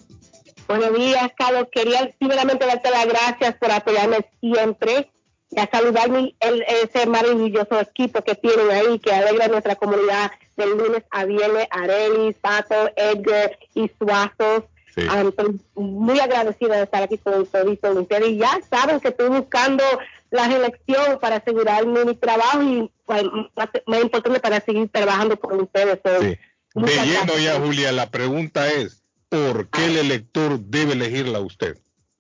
Buenos 0.72 0.98
días, 0.98 1.34
Carlos. 1.38 1.68
Quería 1.70 2.10
primeramente 2.18 2.66
darte 2.66 2.90
las 2.92 3.06
gracias 3.06 3.56
por 3.56 3.70
apoyarme 3.72 4.26
siempre 4.40 5.12
y 5.50 5.60
a 5.60 5.70
saludar 5.70 6.10
mi, 6.10 6.34
el, 6.40 6.62
ese 6.62 7.08
maravilloso 7.08 7.78
equipo 7.78 8.22
que 8.22 8.36
tienen 8.36 8.72
ahí, 8.72 8.98
que 9.00 9.12
alegra 9.12 9.50
nuestra 9.50 9.76
comunidad 9.76 10.32
del 10.56 10.78
lunes 10.78 11.04
a 11.12 11.26
viernes, 11.26 11.68
Arelis, 11.72 12.38
Pato, 12.38 12.90
Edgar 12.96 13.60
y 13.76 13.92
Suazos. 13.98 14.64
Sí. 14.96 15.02
Ah, 15.10 15.22
estoy 15.28 15.60
muy 15.76 16.22
agradecida 16.22 16.78
de 16.78 16.84
estar 16.84 17.04
aquí 17.04 17.18
con 17.18 17.42
ustedes. 17.42 18.30
Y 18.30 18.38
ya 18.38 18.58
saben 18.70 19.02
que 19.02 19.10
estoy 19.10 19.28
buscando 19.28 19.84
la 20.30 20.48
reelección 20.48 21.20
para 21.20 21.36
asegurarme 21.36 22.06
mi 22.06 22.16
trabajo 22.16 22.64
y 22.64 22.90
pues, 23.06 23.24
más, 23.58 23.68
más 23.88 24.02
importante 24.04 24.40
para 24.40 24.62
seguir 24.62 24.88
trabajando 24.88 25.38
con 25.38 25.60
ustedes. 25.60 26.00
So, 26.02 26.22
Sí. 26.22 26.38
De 26.74 27.06
lleno 27.06 27.38
ya, 27.38 27.60
Julia, 27.60 27.92
la 27.92 28.10
pregunta 28.10 28.72
es, 28.72 29.01
¿por 29.32 29.70
qué 29.70 29.86
el 29.86 29.98
elector 29.98 30.60
debe 30.60 30.94
elegirla 30.94 31.38
a 31.40 31.42
usted? 31.42 31.78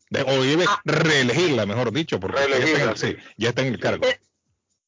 De- 0.09 0.21
o 0.23 0.41
debe 0.43 0.65
reelegirla, 0.85 1.65
mejor 1.65 1.91
dicho, 1.91 2.19
porque 2.19 2.37
ya 2.37 2.43
está, 2.43 2.55
en 2.55 2.61
Reelegirla, 2.63 2.91
el, 2.91 2.97
sí, 2.97 3.15
ya 3.37 3.49
está 3.49 3.61
en 3.61 3.67
el 3.73 3.79
cargo. 3.79 4.05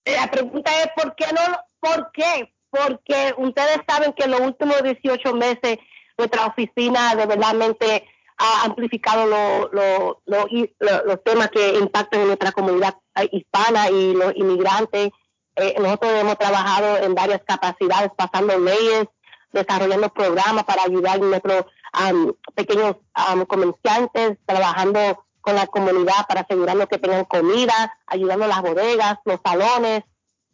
La 0.06 0.32
pregunta 0.32 0.72
es, 0.82 0.88
¿por 0.96 1.16
qué 1.16 1.26
no? 1.34 1.58
¿Por 1.80 2.12
qué? 2.14 2.54
Porque 2.70 3.34
ustedes 3.38 3.78
saben 3.88 4.14
que 4.14 4.24
en 4.24 4.32
los 4.32 4.40
últimos 4.42 4.82
18 4.82 5.34
meses 5.36 5.78
nuestra 6.18 6.46
oficina 6.48 7.16
de 7.16 7.26
verdadmente 7.26 8.06
ha 8.38 8.66
amplificado 8.66 9.26
lo- 9.28 9.70
lo- 9.72 10.22
lo- 10.26 10.48
y- 10.50 10.74
lo- 10.80 11.06
los 11.06 11.24
temas 11.24 11.50
que 11.52 11.76
impactan 11.78 12.22
en 12.22 12.28
nuestra 12.28 12.52
comunidad 12.52 12.96
eh, 13.16 13.30
hispana 13.32 13.90
y 13.90 14.14
los 14.14 14.34
inmigrantes. 14.36 15.10
Eh, 15.56 15.76
nosotros 15.80 16.12
hemos 16.20 16.38
trabajado 16.38 16.98
en 16.98 17.14
varias 17.14 17.42
capacidades, 17.46 18.12
pasando 18.18 18.58
leyes, 18.58 19.06
desarrollando 19.52 20.10
programas 20.10 20.64
para 20.64 20.84
ayudar 20.84 21.16
a 21.16 21.20
nuestros 21.20 21.66
am, 21.94 22.34
pequeños 22.56 22.96
am, 23.14 23.46
comerciantes, 23.46 24.38
trabajando 24.46 25.24
con 25.42 25.56
la 25.56 25.68
comunidad 25.68 26.26
para 26.28 26.42
asegurarnos 26.42 26.88
que 26.88 26.98
tengan 26.98 27.26
comida, 27.26 27.94
ayudando 28.08 28.46
a 28.46 28.48
las 28.50 28.62
bodegas, 28.62 29.18
los 29.26 29.40
salones, 29.44 30.04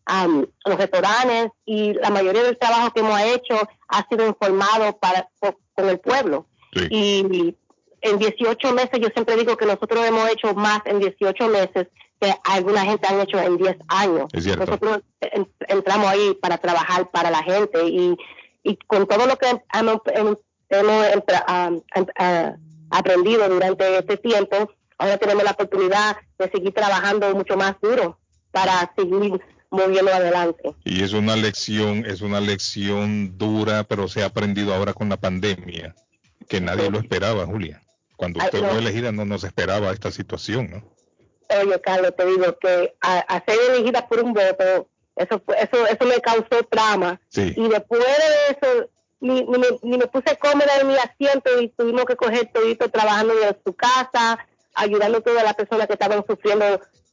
am, 0.05 0.45
los 0.65 0.77
restaurantes 0.77 1.51
y 1.65 1.93
la 1.93 2.09
mayoría 2.09 2.43
del 2.43 2.57
trabajo 2.57 2.91
que 2.91 3.01
hemos 3.01 3.19
hecho 3.21 3.55
ha 3.87 4.07
sido 4.07 4.25
informado 4.25 4.97
para 4.97 5.29
por- 5.39 5.57
con 5.75 5.89
el 5.89 5.99
pueblo. 5.99 6.47
Y 6.91 7.55
en 8.01 8.17
18 8.17 8.73
meses, 8.73 8.99
yo 8.99 9.09
siempre 9.13 9.35
digo 9.35 9.57
que 9.57 9.65
nosotros 9.65 10.05
hemos 10.05 10.27
hecho 10.29 10.53
más 10.55 10.81
en 10.85 10.99
18 10.99 11.47
meses 11.49 11.87
que 12.19 12.33
alguna 12.43 12.81
gente 12.81 13.07
han 13.07 13.19
hecho 13.21 13.37
en 13.39 13.57
10 13.57 13.77
años. 13.87 14.25
Es. 14.33 14.57
Nosotros 14.65 15.01
en- 15.21 15.49
entramos 15.67 16.07
ahí 16.07 16.33
para 16.41 16.57
trabajar 16.57 17.09
para 17.11 17.29
la 17.29 17.43
gente 17.43 17.85
y, 17.87 18.17
y 18.63 18.75
con 18.87 19.05
todo 19.07 19.25
lo 19.27 19.37
que 19.37 19.47
hemos, 19.73 19.97
hemos- 20.69 21.07
am- 21.47 21.81
ah, 22.17 22.55
aprendido 22.91 23.47
durante 23.49 23.97
este 23.97 24.17
tiempo, 24.17 24.71
ahora 24.97 25.17
tenemos 25.17 25.43
la 25.43 25.51
oportunidad 25.51 26.17
de 26.37 26.49
seguir 26.49 26.73
trabajando 26.73 27.33
mucho 27.35 27.55
más 27.55 27.75
duro 27.81 28.19
para 28.51 28.91
seguir 28.97 29.39
moviendo 29.69 30.11
adelante. 30.11 30.73
Y 30.83 31.03
es 31.03 31.13
una 31.13 31.35
lección, 31.35 32.05
es 32.05 32.21
una 32.21 32.39
lección 32.39 33.37
dura, 33.37 33.83
pero 33.83 34.07
se 34.07 34.23
ha 34.23 34.27
aprendido 34.27 34.73
ahora 34.73 34.93
con 34.93 35.09
la 35.09 35.17
pandemia, 35.17 35.93
que 36.47 36.59
nadie 36.59 36.89
lo 36.89 36.99
esperaba, 36.99 37.45
Julia. 37.45 37.81
Cuando 38.15 38.39
usted 38.43 38.61
no. 38.61 38.69
fue 38.69 38.79
elegida 38.79 39.11
no 39.11 39.25
nos 39.25 39.43
esperaba 39.43 39.91
esta 39.91 40.11
situación, 40.11 40.69
¿no? 40.71 40.83
Oye, 41.61 41.79
Carlos, 41.81 42.13
te 42.17 42.25
digo 42.25 42.57
que 42.59 42.93
a, 43.01 43.19
a 43.19 43.43
ser 43.45 43.57
elegida 43.71 44.07
por 44.07 44.21
un 44.23 44.33
voto, 44.33 44.87
eso 45.15 45.41
eso 45.57 45.87
eso 45.87 46.05
me 46.05 46.19
causó 46.21 46.63
trama. 46.69 47.19
Sí. 47.29 47.53
Y 47.55 47.67
después 47.67 48.01
de 48.01 48.57
eso, 48.57 48.89
ni, 49.19 49.41
ni, 49.43 49.57
me, 49.57 49.67
ni 49.83 49.97
me 49.97 50.07
puse 50.07 50.37
cómoda 50.37 50.77
en 50.79 50.87
mi 50.87 50.95
asiento 50.95 51.61
y 51.61 51.69
tuvimos 51.69 52.05
que 52.05 52.15
coger 52.15 52.49
todito 52.53 52.89
trabajando 52.89 53.33
desde 53.35 53.59
su 53.65 53.75
casa, 53.75 54.39
ayudando 54.75 55.17
a 55.17 55.21
todas 55.21 55.43
las 55.43 55.55
personas 55.55 55.87
que 55.87 55.93
estaban 55.93 56.25
sufriendo, 56.27 56.65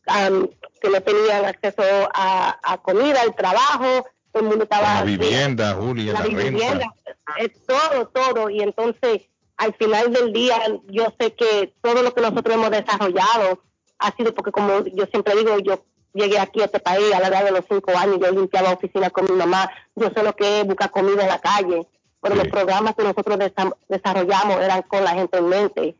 am, 0.07 0.49
que 0.81 0.89
no 0.89 1.01
tenían 1.01 1.45
acceso 1.45 1.83
a, 2.15 2.59
a 2.63 2.79
comida, 2.79 3.23
al 3.23 3.35
trabajo, 3.35 4.07
todo 4.33 4.43
el 4.43 4.49
mundo 4.49 4.65
estaba... 4.65 4.95
La 4.95 5.05
vivienda, 5.05 5.75
Julia, 5.75 6.13
la, 6.13 6.21
la 6.21 6.25
renta. 6.27 6.43
vivienda, 6.45 6.95
es 7.39 7.51
todo, 7.67 8.09
todo. 8.09 8.51
Y 8.51 8.61
entonces, 8.61 9.23
al 9.57 9.75
final 9.75 10.13
del 10.13 10.33
día, 10.33 10.57
yo 10.89 11.07
sé 11.19 11.35
que 11.35 11.75
todo 11.83 12.03
lo 12.03 12.13
que 12.13 12.21
nosotros 12.21 12.55
hemos 12.55 12.71
desarrollado 12.71 13.63
ha 13.99 14.15
sido 14.15 14.35
porque, 14.35 14.53
como 14.53 14.85
yo 14.85 15.07
siempre 15.07 15.35
digo, 15.37 15.59
yo 15.59 15.85
llegué 16.13 16.39
aquí 16.39 16.61
a 16.61 16.67
este 16.67 16.81
país 16.81 17.13
a 17.15 17.21
la 17.21 17.29
edad 17.29 17.45
de 17.45 17.51
los 17.51 17.65
cinco 17.69 17.93
años, 17.97 18.19
yo 18.21 18.31
limpiaba 18.31 18.73
oficina 18.73 19.11
con 19.11 19.25
mi 19.25 19.37
mamá, 19.37 19.71
yo 19.95 20.11
sé 20.15 20.23
lo 20.23 20.35
que 20.35 20.61
es 20.61 20.67
buscar 20.67 20.91
comida 20.91 21.23
en 21.23 21.29
la 21.29 21.41
calle. 21.41 21.87
Pero 22.27 22.43
los 22.43 22.49
programas 22.49 22.97
que 22.97 23.05
nosotros 23.05 23.39
desarrollamos 23.89 24.61
eran 24.61 24.83
con 24.83 25.05
la 25.05 25.11
gente 25.11 25.39
en 25.39 25.49
mente. 25.49 25.97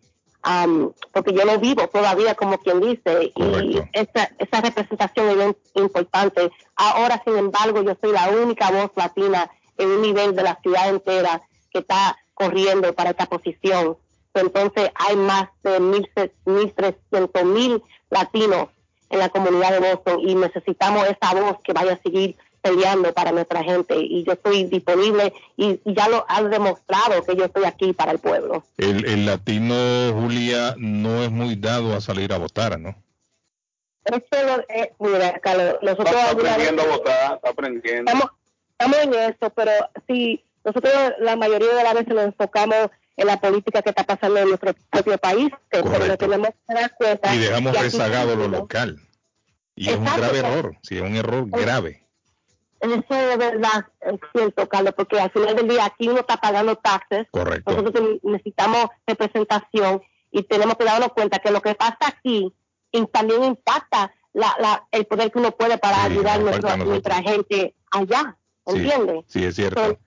porque 1.13 1.33
yo 1.33 1.45
lo 1.45 1.59
vivo 1.59 1.87
todavía 1.89 2.35
como 2.35 2.59
quien 2.59 2.81
dice 2.81 3.33
y 3.37 3.79
esa, 3.93 4.31
esa 4.39 4.61
representación 4.61 5.41
es 5.41 5.57
importante. 5.75 6.51
Ahora, 6.75 7.23
sin 7.25 7.37
embargo, 7.37 7.83
yo 7.83 7.97
soy 8.01 8.13
la 8.13 8.29
única 8.31 8.71
voz 8.73 8.91
latina 8.97 9.49
en 9.79 9.89
un 9.89 10.03
nivel 10.03 10.35
de 10.35 10.43
la 10.43 10.59
ciudad 10.63 10.89
entera 10.89 11.43
que 11.71 11.81
está 11.81 12.17
corriendo 12.35 12.93
para 12.93 13.11
esta 13.11 13.27
posición. 13.27 13.97
Entonces 14.35 14.91
hay 14.95 15.17
más 15.17 15.49
de 15.63 15.81
1.300.000 15.81 17.45
mil 17.45 17.83
latinos 18.11 18.69
en 19.11 19.19
la 19.21 19.29
comunidad 19.29 19.71
de 19.71 19.91
Boston 19.91 20.21
y 20.21 20.35
necesitamos 20.35 21.07
esa 21.07 21.41
voz 21.41 21.59
que 21.63 21.73
vaya 21.73 21.93
a 21.93 22.03
seguir 22.03 22.37
peleando 22.67 23.13
para 23.13 23.33
nuestra 23.33 23.63
gente 23.63 23.95
y 23.97 24.25
yo 24.25 24.33
estoy 24.33 24.65
disponible 24.65 25.33
y, 25.57 25.81
ya 25.85 26.09
lo 26.09 26.25
han 26.29 26.51
demostrado 26.51 27.23
que 27.25 27.37
yo 27.37 27.45
estoy 27.45 27.65
aquí 27.65 27.93
para 27.93 28.13
el 28.13 28.19
pueblo. 28.19 28.65
El, 28.77 29.27
latino, 29.27 29.75
Julia, 30.13 30.75
no 30.79 31.23
es 31.23 31.31
muy 31.31 31.55
dado 31.57 31.95
a 31.95 32.01
salir 32.01 32.33
a 32.33 32.39
votar, 32.39 32.79
¿no? 32.79 32.95
Eso, 34.05 34.65
eh, 34.69 34.93
mira, 34.99 35.39
Carlos, 35.41 35.77
nosotros... 35.83 36.15
Está, 36.15 36.31
aprendiendo 36.31 36.83
a 36.83 36.87
votar, 36.87 37.35
está 37.37 37.51
aprendiendo. 37.51 38.11
Estamos, 38.11 38.31
estamos 38.71 38.99
en 38.99 39.15
eso, 39.15 39.51
pero 39.55 39.73
sí, 40.07 40.45
nosotros 40.65 40.95
la 41.21 41.37
mayoría 41.37 41.75
de 41.75 41.85
las 41.85 41.95
veces 41.95 42.15
nos 42.15 42.25
enfocamos 42.25 42.91
en 43.17 43.27
la 43.27 43.41
política 43.41 43.83
que 43.83 43.91
está 43.91 44.05
pasando 44.05 44.39
en 44.41 44.49
nuestro 44.49 44.75
propio 44.91 45.19
país, 45.19 45.51
pero 45.71 46.17
tenemos 46.17 46.51
que 46.69 46.75
dar 46.75 46.95
cuenta. 46.97 47.35
Y 47.35 47.39
dejamos 47.39 47.81
rezagado 47.81 48.37
lo 48.37 48.49
local. 48.49 49.01
Y 49.75 49.91
es 49.91 49.97
un 49.97 50.05
grave 50.05 50.39
error, 50.39 50.77
sí, 50.83 50.97
es 50.97 51.03
un 51.03 51.17
error 51.17 51.47
grave. 51.49 52.06
Eso 52.81 53.05
es 53.11 53.39
verdad, 53.39 53.87
es 54.01 54.21
cierto, 54.33 54.69
Carlos, 54.69 54.95
porque 54.97 55.19
al 55.19 55.31
final 55.31 55.57
del 55.57 55.69
día 55.69 55.87
aquí 55.87 56.09
uno 56.09 56.21
está 56.21 56.37
pagando 56.37 56.77
taxes. 56.77 57.27
Correcto. 57.31 57.71
Nosotros 57.71 58.19
necesitamos 58.23 58.87
representación 59.07 60.03
y 60.31 60.43
tenemos 60.43 60.77
que 60.77 60.85
darnos 60.85 61.13
cuenta 61.15 61.39
que 61.39 61.51
lo 61.51 61.61
que 61.61 61.75
pasa 61.75 61.99
aquí 62.09 62.53
también 63.13 63.45
impacta 63.45 64.15
la, 64.33 64.87
el 64.91 65.07
poder 65.07 65.31
que 65.31 65.39
uno 65.39 65.53
puede 65.53 65.79
para 65.79 66.05
ayudar 66.05 66.41
a 66.41 66.77
nuestra 66.77 67.23
gente 67.23 67.75
allá. 67.91 68.37
¿Entiendes? 68.65 69.25
Sí, 69.29 69.45
es 69.45 69.55
cierto. 69.55 69.99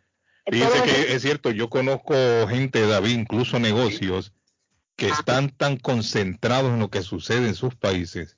Fíjese 0.45 0.83
que 0.83 1.13
es 1.13 1.21
cierto, 1.21 1.51
yo 1.51 1.69
conozco 1.69 2.13
gente, 2.47 2.85
David, 2.87 3.19
incluso 3.19 3.59
negocios, 3.59 4.33
que 4.95 5.07
están 5.07 5.49
tan 5.49 5.77
concentrados 5.77 6.71
en 6.71 6.79
lo 6.79 6.89
que 6.89 7.01
sucede 7.01 7.47
en 7.47 7.55
sus 7.55 7.75
países. 7.75 8.35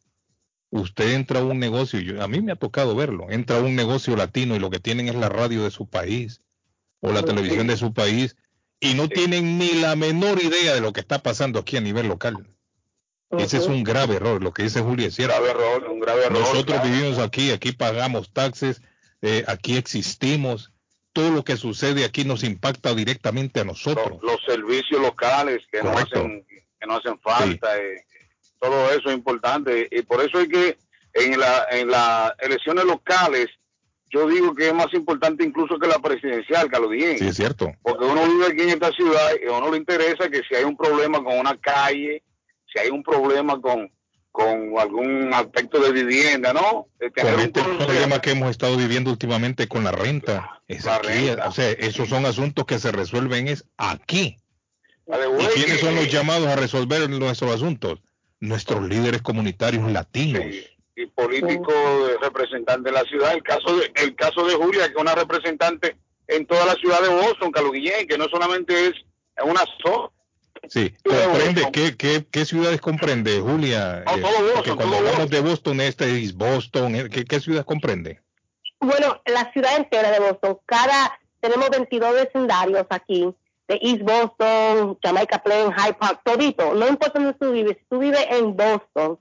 Usted 0.71 1.13
entra 1.13 1.41
a 1.41 1.43
un 1.43 1.59
negocio, 1.59 1.99
yo, 1.99 2.23
a 2.23 2.27
mí 2.27 2.41
me 2.41 2.53
ha 2.53 2.55
tocado 2.55 2.95
verlo, 2.95 3.29
entra 3.29 3.57
a 3.57 3.61
un 3.61 3.75
negocio 3.75 4.15
latino 4.15 4.55
y 4.55 4.59
lo 4.59 4.69
que 4.69 4.79
tienen 4.79 5.09
es 5.09 5.15
la 5.15 5.27
radio 5.27 5.63
de 5.63 5.71
su 5.71 5.87
país 5.87 6.39
o 7.01 7.11
la 7.11 7.23
televisión 7.23 7.67
de 7.67 7.75
su 7.75 7.93
país 7.93 8.37
y 8.79 8.93
no 8.93 9.09
tienen 9.09 9.57
ni 9.57 9.73
la 9.73 9.95
menor 9.95 10.41
idea 10.41 10.73
de 10.73 10.81
lo 10.81 10.93
que 10.93 11.01
está 11.01 11.19
pasando 11.19 11.59
aquí 11.59 11.77
a 11.77 11.81
nivel 11.81 12.07
local. 12.07 12.47
Ese 13.31 13.57
es 13.57 13.67
un 13.67 13.83
grave 13.83 14.15
error, 14.15 14.43
lo 14.43 14.53
que 14.53 14.63
dice 14.63 14.81
Julia 14.81 15.07
es 15.07 15.15
cierto. 15.15 15.35
un 15.89 15.99
grave 15.99 16.25
error, 16.25 16.39
Nosotros 16.39 16.83
vivimos 16.83 17.17
aquí, 17.19 17.51
aquí 17.51 17.71
pagamos 17.71 18.31
taxes, 18.33 18.81
eh, 19.21 19.43
aquí 19.47 19.77
existimos, 19.77 20.71
todo 21.13 21.31
lo 21.31 21.43
que 21.43 21.57
sucede 21.57 22.03
aquí 22.03 22.25
nos 22.25 22.43
impacta 22.43 22.93
directamente 22.93 23.61
a 23.61 23.63
nosotros. 23.63 24.19
Los, 24.21 24.41
servicios 24.45 25.01
locales 25.01 25.65
que 25.71 25.81
no 25.83 25.91
hacen 25.91 26.45
que 26.79 26.87
no 26.87 26.95
hacen 26.95 27.19
falta, 27.19 27.77
eh, 27.77 28.03
todo 28.61 28.91
eso 28.91 29.09
es 29.09 29.15
importante 29.15 29.89
y 29.91 30.01
por 30.03 30.21
eso 30.21 30.39
es 30.39 30.47
que 30.47 30.77
en 31.13 31.37
la 31.39 31.65
en 31.71 31.89
las 31.89 32.31
elecciones 32.39 32.85
locales 32.85 33.47
yo 34.09 34.27
digo 34.27 34.53
que 34.53 34.67
es 34.67 34.73
más 34.73 34.93
importante 34.93 35.43
incluso 35.43 35.79
que 35.79 35.87
la 35.87 35.99
presidencial, 35.99 36.69
que 36.69 36.79
lo 36.79 36.89
dije. 36.89 37.17
Sí, 37.17 37.27
es 37.29 37.35
cierto. 37.37 37.71
Porque 37.81 38.03
uno 38.05 38.25
vive 38.25 38.47
aquí 38.47 38.61
en 38.63 38.69
esta 38.69 38.91
ciudad 38.91 39.31
y 39.41 39.47
a 39.47 39.57
uno 39.57 39.71
le 39.71 39.77
interesa 39.77 40.29
que 40.29 40.41
si 40.47 40.53
hay 40.53 40.65
un 40.65 40.75
problema 40.75 41.23
con 41.23 41.39
una 41.39 41.57
calle, 41.57 42.21
si 42.71 42.79
hay 42.79 42.89
un 42.89 43.03
problema 43.03 43.59
con 43.59 43.89
con 44.31 44.79
algún 44.79 45.33
aspecto 45.33 45.79
de 45.79 45.91
vivienda, 45.91 46.53
¿no? 46.53 46.87
con 46.99 47.39
este 47.41 47.61
problema 47.61 48.21
que 48.21 48.31
hemos 48.31 48.49
estado 48.49 48.77
viviendo 48.77 49.11
últimamente 49.11 49.67
con 49.67 49.83
la 49.83 49.91
renta. 49.91 50.61
Es 50.69 50.87
aquí, 50.87 51.29
O 51.45 51.51
sea, 51.51 51.69
esos 51.71 52.07
son 52.07 52.25
asuntos 52.25 52.65
que 52.65 52.79
se 52.79 52.93
resuelven 52.93 53.49
es 53.49 53.65
aquí. 53.75 54.37
¿Y 55.07 55.45
quiénes 55.53 55.81
son 55.81 55.95
los 55.95 56.09
llamados 56.09 56.47
a 56.47 56.55
resolver 56.55 57.09
nuestros 57.09 57.53
asuntos? 57.53 57.99
Nuestros 58.41 58.87
líderes 58.87 59.21
comunitarios 59.21 59.89
latinos. 59.91 60.43
y 60.95 61.05
políticos 61.07 61.75
representantes 62.21 62.83
de 62.83 62.91
la 62.91 63.05
ciudad. 63.05 63.33
El 63.33 63.43
caso 63.43 63.77
de, 63.77 63.91
el 63.95 64.15
caso 64.15 64.45
de 64.45 64.55
Julia, 64.55 64.87
que 64.87 64.93
es 64.93 65.01
una 65.01 65.15
representante 65.15 65.95
en 66.27 66.45
toda 66.45 66.65
la 66.65 66.73
ciudad 66.75 67.01
de 67.01 67.09
Boston, 67.09 67.51
Carlos 67.51 67.71
Guillén, 67.71 68.07
que 68.07 68.17
no 68.17 68.27
solamente 68.27 68.87
es 68.87 68.93
una 69.41 69.61
zona 69.81 70.09
Sí, 70.67 70.93
comprende, 71.03 71.69
¿qué, 71.73 71.97
qué, 71.97 72.25
qué 72.29 72.45
ciudades 72.45 72.79
comprende, 72.81 73.39
Julia? 73.39 74.03
No, 74.05 74.11
todo 74.19 74.47
eh, 74.47 74.53
Boston, 74.55 74.77
cuando 74.77 74.97
hablamos 74.97 75.29
de 75.29 75.39
Boston, 75.41 75.81
este 75.81 76.21
es 76.21 76.35
Boston, 76.35 76.95
eh, 76.95 77.09
¿qué, 77.09 77.25
¿qué 77.25 77.39
ciudades 77.39 77.65
comprende? 77.65 78.21
Bueno, 78.79 79.21
la 79.25 79.51
ciudad 79.53 79.75
entera 79.77 80.11
de 80.11 80.19
Boston, 80.19 80.59
cada, 80.65 81.19
tenemos 81.39 81.69
22 81.69 82.13
vecindarios 82.13 82.85
aquí, 82.89 83.27
de 83.71 83.79
East 83.81 84.01
Boston, 84.01 84.97
Jamaica 85.01 85.41
Plain, 85.41 85.71
High 85.71 85.97
Park, 85.97 86.21
todito, 86.25 86.73
no 86.73 86.87
importa 86.87 87.19
dónde 87.19 87.33
tú 87.35 87.51
vives, 87.51 87.77
si 87.77 87.85
tú 87.89 87.99
vives 87.99 88.25
en 88.29 88.55
Boston 88.55 89.17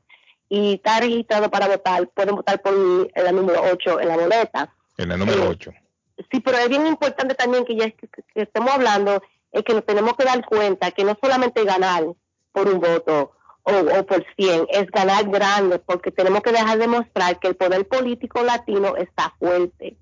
y 0.48 0.74
estás 0.74 1.00
registrado 1.00 1.48
para 1.48 1.68
votar, 1.68 2.08
pueden 2.08 2.34
votar 2.34 2.60
por 2.60 2.74
la 3.14 3.30
número 3.30 3.62
8 3.72 4.00
en 4.00 4.08
la 4.08 4.16
boleta. 4.16 4.74
En 4.96 5.08
la 5.10 5.16
número 5.16 5.48
8. 5.48 5.70
Eh, 5.70 6.24
sí, 6.32 6.40
pero 6.40 6.58
es 6.58 6.68
bien 6.68 6.84
importante 6.86 7.36
también 7.36 7.64
que 7.64 7.76
ya 7.76 7.90
que 7.90 8.08
estemos 8.34 8.72
hablando 8.72 9.22
es 9.52 9.62
que 9.62 9.72
nos 9.72 9.86
tenemos 9.86 10.16
que 10.16 10.24
dar 10.24 10.44
cuenta 10.44 10.90
que 10.90 11.04
no 11.04 11.16
solamente 11.22 11.64
ganar 11.64 12.04
por 12.50 12.68
un 12.68 12.80
voto 12.80 13.32
o, 13.74 14.06
por 14.06 14.24
100, 14.36 14.66
es 14.70 14.86
ganar 14.90 15.28
grande, 15.28 15.78
porque 15.78 16.10
tenemos 16.10 16.42
que 16.42 16.52
dejar 16.52 16.78
de 16.78 16.88
mostrar 16.88 17.38
que 17.38 17.48
el 17.48 17.56
poder 17.56 17.86
político 17.86 18.42
latino 18.42 18.96
está 18.96 19.34
fuerte. 19.38 19.96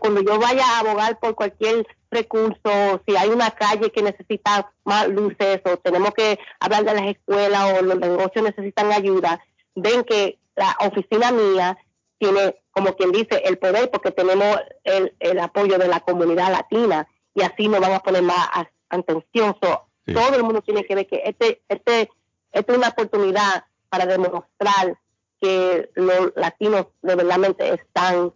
cuando 0.00 0.20
yo 0.22 0.38
vaya 0.38 0.64
a 0.64 0.80
abogar 0.80 1.18
por 1.18 1.34
cualquier 1.34 1.86
recurso, 2.10 3.02
si 3.06 3.16
hay 3.16 3.30
una 3.30 3.50
calle 3.52 3.90
que 3.90 4.02
necesita 4.02 4.70
más 4.84 5.08
luces 5.08 5.60
o 5.64 5.76
tenemos 5.78 6.10
que 6.12 6.38
hablar 6.60 6.84
de 6.84 6.94
las 6.94 7.06
escuelas 7.06 7.72
o 7.72 7.82
los 7.82 7.98
negocios 7.98 8.44
necesitan 8.44 8.92
ayuda, 8.92 9.42
ven 9.74 10.04
que 10.04 10.38
la 10.54 10.76
oficina 10.80 11.32
mía 11.32 11.78
tiene, 12.18 12.56
como 12.70 12.94
quien 12.94 13.12
dice, 13.12 13.42
el 13.44 13.58
poder 13.58 13.90
porque 13.90 14.10
tenemos 14.10 14.58
el, 14.84 15.14
el 15.20 15.38
apoyo 15.38 15.78
de 15.78 15.88
la 15.88 16.00
comunidad 16.00 16.52
latina 16.52 17.08
y 17.34 17.42
así 17.42 17.68
nos 17.68 17.80
vamos 17.80 17.98
a 17.98 18.02
poner 18.02 18.22
más 18.22 18.48
atención. 18.90 19.56
Todo 19.60 20.36
el 20.36 20.42
mundo 20.42 20.62
tiene 20.62 20.84
que 20.84 20.94
ver 20.94 21.06
que 21.06 21.22
este, 21.24 21.62
este, 21.68 22.10
esta 22.52 22.72
es 22.72 22.78
una 22.78 22.88
oportunidad 22.88 23.64
para 23.88 24.06
demostrar 24.06 24.98
que 25.40 25.90
los 25.96 26.32
latinos 26.36 26.86
de 27.02 27.16
verdad 27.16 27.56
están 27.58 28.32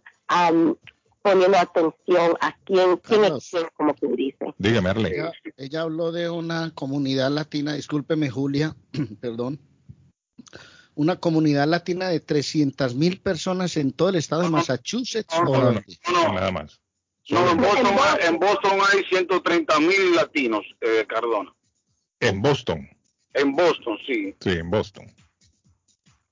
poniendo 1.21 1.57
atención 1.57 2.35
a 2.41 2.55
quién, 2.65 2.97
quién 2.97 3.25
es 3.25 3.51
como 3.75 3.93
quien 3.93 4.15
dice. 4.15 4.53
Dígame, 4.57 4.91
Ella, 5.57 5.81
habló 5.81 6.11
de 6.11 6.29
una 6.29 6.71
comunidad 6.73 7.31
latina, 7.31 7.73
discúlpeme 7.73 8.29
Julia, 8.29 8.75
perdón, 9.21 9.59
una 10.95 11.17
comunidad 11.17 11.67
latina 11.67 12.09
de 12.09 12.19
300 12.19 12.95
mil 12.95 13.21
personas 13.21 13.77
en 13.77 13.91
todo 13.93 14.09
el 14.09 14.15
estado 14.15 14.43
de 14.43 14.49
Massachusetts. 14.49 15.33
nada 16.33 16.51
más. 16.51 16.81
No, 17.29 17.51
en 17.51 18.39
Boston, 18.39 18.79
hay 18.91 19.03
130 19.03 19.79
mil 19.81 20.15
latinos, 20.15 20.65
eh, 20.79 21.05
Cardona. 21.07 21.53
En 22.21 22.41
Boston. 22.41 22.89
En 23.33 23.55
Boston, 23.55 23.97
sí. 24.05 24.35
Sí, 24.39 24.49
en 24.51 24.69
Boston. 24.69 25.05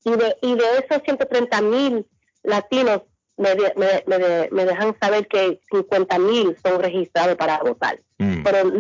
Y 0.04 0.12
de, 0.12 0.36
y 0.42 0.56
de 0.56 0.64
esos 0.84 1.04
130 1.04 1.62
mil 1.62 2.06
latinos, 2.44 3.02
me, 3.38 3.56
me, 3.56 4.50
me, 4.52 4.66
dejan 4.66 4.96
saber 5.00 5.28
que 5.28 5.60
50 5.72 6.20
mil 6.20 6.56
son 6.64 6.82
registrados 6.82 7.36
para 7.36 7.58
votar. 7.60 8.00
Mm. 8.18 8.44
Pero 8.44 8.72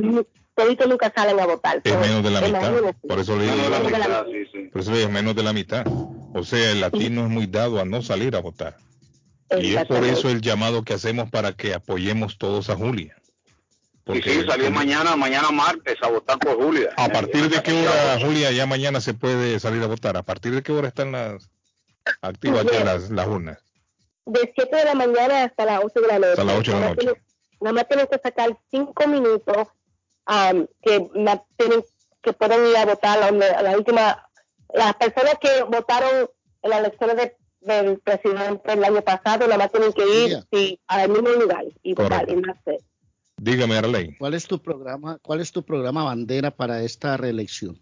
todos 0.55 0.87
nunca 0.87 1.11
salen 1.15 1.39
a 1.39 1.45
votar. 1.45 1.81
Es 1.83 1.99
menos 1.99 2.23
de 2.23 2.31
la 2.31 2.41
mitad. 2.41 2.73
Por 3.07 3.19
eso 3.19 3.37
le 3.37 3.45
digo, 3.45 3.55
por 4.71 4.81
eso 4.81 4.91
le 4.91 4.99
digo 4.99 5.09
menos 5.11 5.35
de 5.35 5.43
la 5.43 5.53
mitad. 5.53 5.85
O 6.33 6.43
sea, 6.43 6.71
el 6.71 6.81
latino 6.81 7.25
es 7.25 7.29
muy 7.29 7.47
dado 7.47 7.79
a 7.79 7.85
no 7.85 8.01
salir 8.01 8.35
a 8.35 8.39
votar. 8.39 8.77
Y 9.59 9.75
es 9.75 9.85
por 9.85 10.03
eso 10.03 10.29
el 10.29 10.41
llamado 10.41 10.83
que 10.83 10.93
hacemos 10.93 11.29
para 11.29 11.53
que 11.53 11.73
apoyemos 11.73 12.37
todos 12.37 12.69
a 12.69 12.75
Julia. 12.75 13.15
Porque 14.05 14.21
sí, 14.21 14.45
salir 14.47 14.69
mañana, 14.69 15.15
mañana 15.15 15.49
martes 15.49 15.97
a 16.01 16.09
votar 16.09 16.37
por 16.37 16.55
Julia. 16.55 16.91
¿A 16.95 17.09
partir 17.09 17.49
de 17.49 17.61
qué 17.63 17.87
hora, 17.87 18.19
Julia, 18.23 18.51
ya 18.51 18.67
mañana 18.67 19.01
se 19.01 19.15
puede 19.15 19.59
salir 19.59 19.81
a 19.81 19.87
votar? 19.87 20.15
¿A 20.15 20.21
partir 20.21 20.53
de 20.53 20.61
qué 20.61 20.71
hora 20.71 20.89
están 20.89 21.11
las 21.11 21.49
activas 22.21 22.65
las, 22.65 23.09
las 23.09 23.27
urnas? 23.27 23.57
De 24.27 24.53
7 24.55 24.75
de 24.75 24.85
la 24.85 24.93
mañana 24.93 25.45
hasta 25.45 25.65
las 25.65 25.81
8 25.83 26.01
de 26.01 26.07
la 26.07 26.19
noche. 26.19 26.31
Hasta 26.31 26.43
las 26.43 26.59
8 26.59 26.71
de 26.71 26.79
la 26.79 26.89
noche. 26.89 27.21
Nada 27.61 27.73
más 27.73 27.87
tienen 27.87 28.07
que 28.07 28.19
sacar 28.19 28.57
5 28.69 29.07
minutos 29.07 29.67
um, 30.27 30.67
que, 30.83 31.09
tienen, 31.57 31.83
que 32.21 32.33
pueden 32.33 32.67
ir 32.67 32.77
a 32.77 32.85
votar. 32.85 33.33
La, 33.33 33.61
la 33.63 33.75
última, 33.75 34.29
las 34.71 34.93
personas 34.97 35.35
que 35.41 35.63
votaron 35.63 36.29
en 36.61 36.69
las 36.69 36.79
elecciones 36.79 37.15
de 37.17 37.37
del 37.65 37.99
presidente 37.99 38.73
el 38.73 38.83
año 38.83 39.01
pasado, 39.01 39.47
nada 39.47 39.57
más 39.57 39.71
tienen 39.71 39.91
que 39.91 40.03
ir 40.07 40.43
sí, 40.51 40.79
al 40.87 41.09
mismo 41.09 41.29
lugar 41.29 41.65
y 41.81 41.93
votar 41.93 42.29
y 42.29 42.35
más 42.35 42.57
Dígame, 43.37 43.77
Arley. 43.77 44.15
¿Cuál 44.17 44.33
es 44.33 44.47
tu 44.47 44.61
programa, 44.61 45.19
cuál 45.21 45.41
es 45.41 45.51
tu 45.51 45.63
programa 45.63 46.03
bandera 46.03 46.51
para 46.51 46.81
esta 46.81 47.17
reelección? 47.17 47.79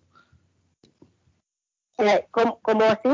Eh, 1.98 2.28
¿cómo, 2.32 2.60
así? 2.84 3.10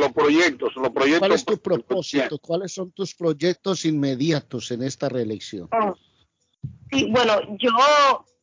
los 0.00 0.12
proyectos, 0.12 0.74
los 0.76 0.90
proyectos. 0.90 1.20
¿Cuál 1.20 1.32
es 1.32 1.44
tu 1.44 1.58
propósito? 1.58 2.38
¿Cuáles 2.38 2.72
son 2.72 2.90
tus 2.90 3.14
proyectos 3.14 3.84
inmediatos 3.84 4.70
en 4.72 4.82
esta 4.82 5.08
reelección? 5.08 5.68
Oh. 5.72 5.94
Sí, 6.90 7.08
bueno, 7.10 7.40
yo 7.58 7.70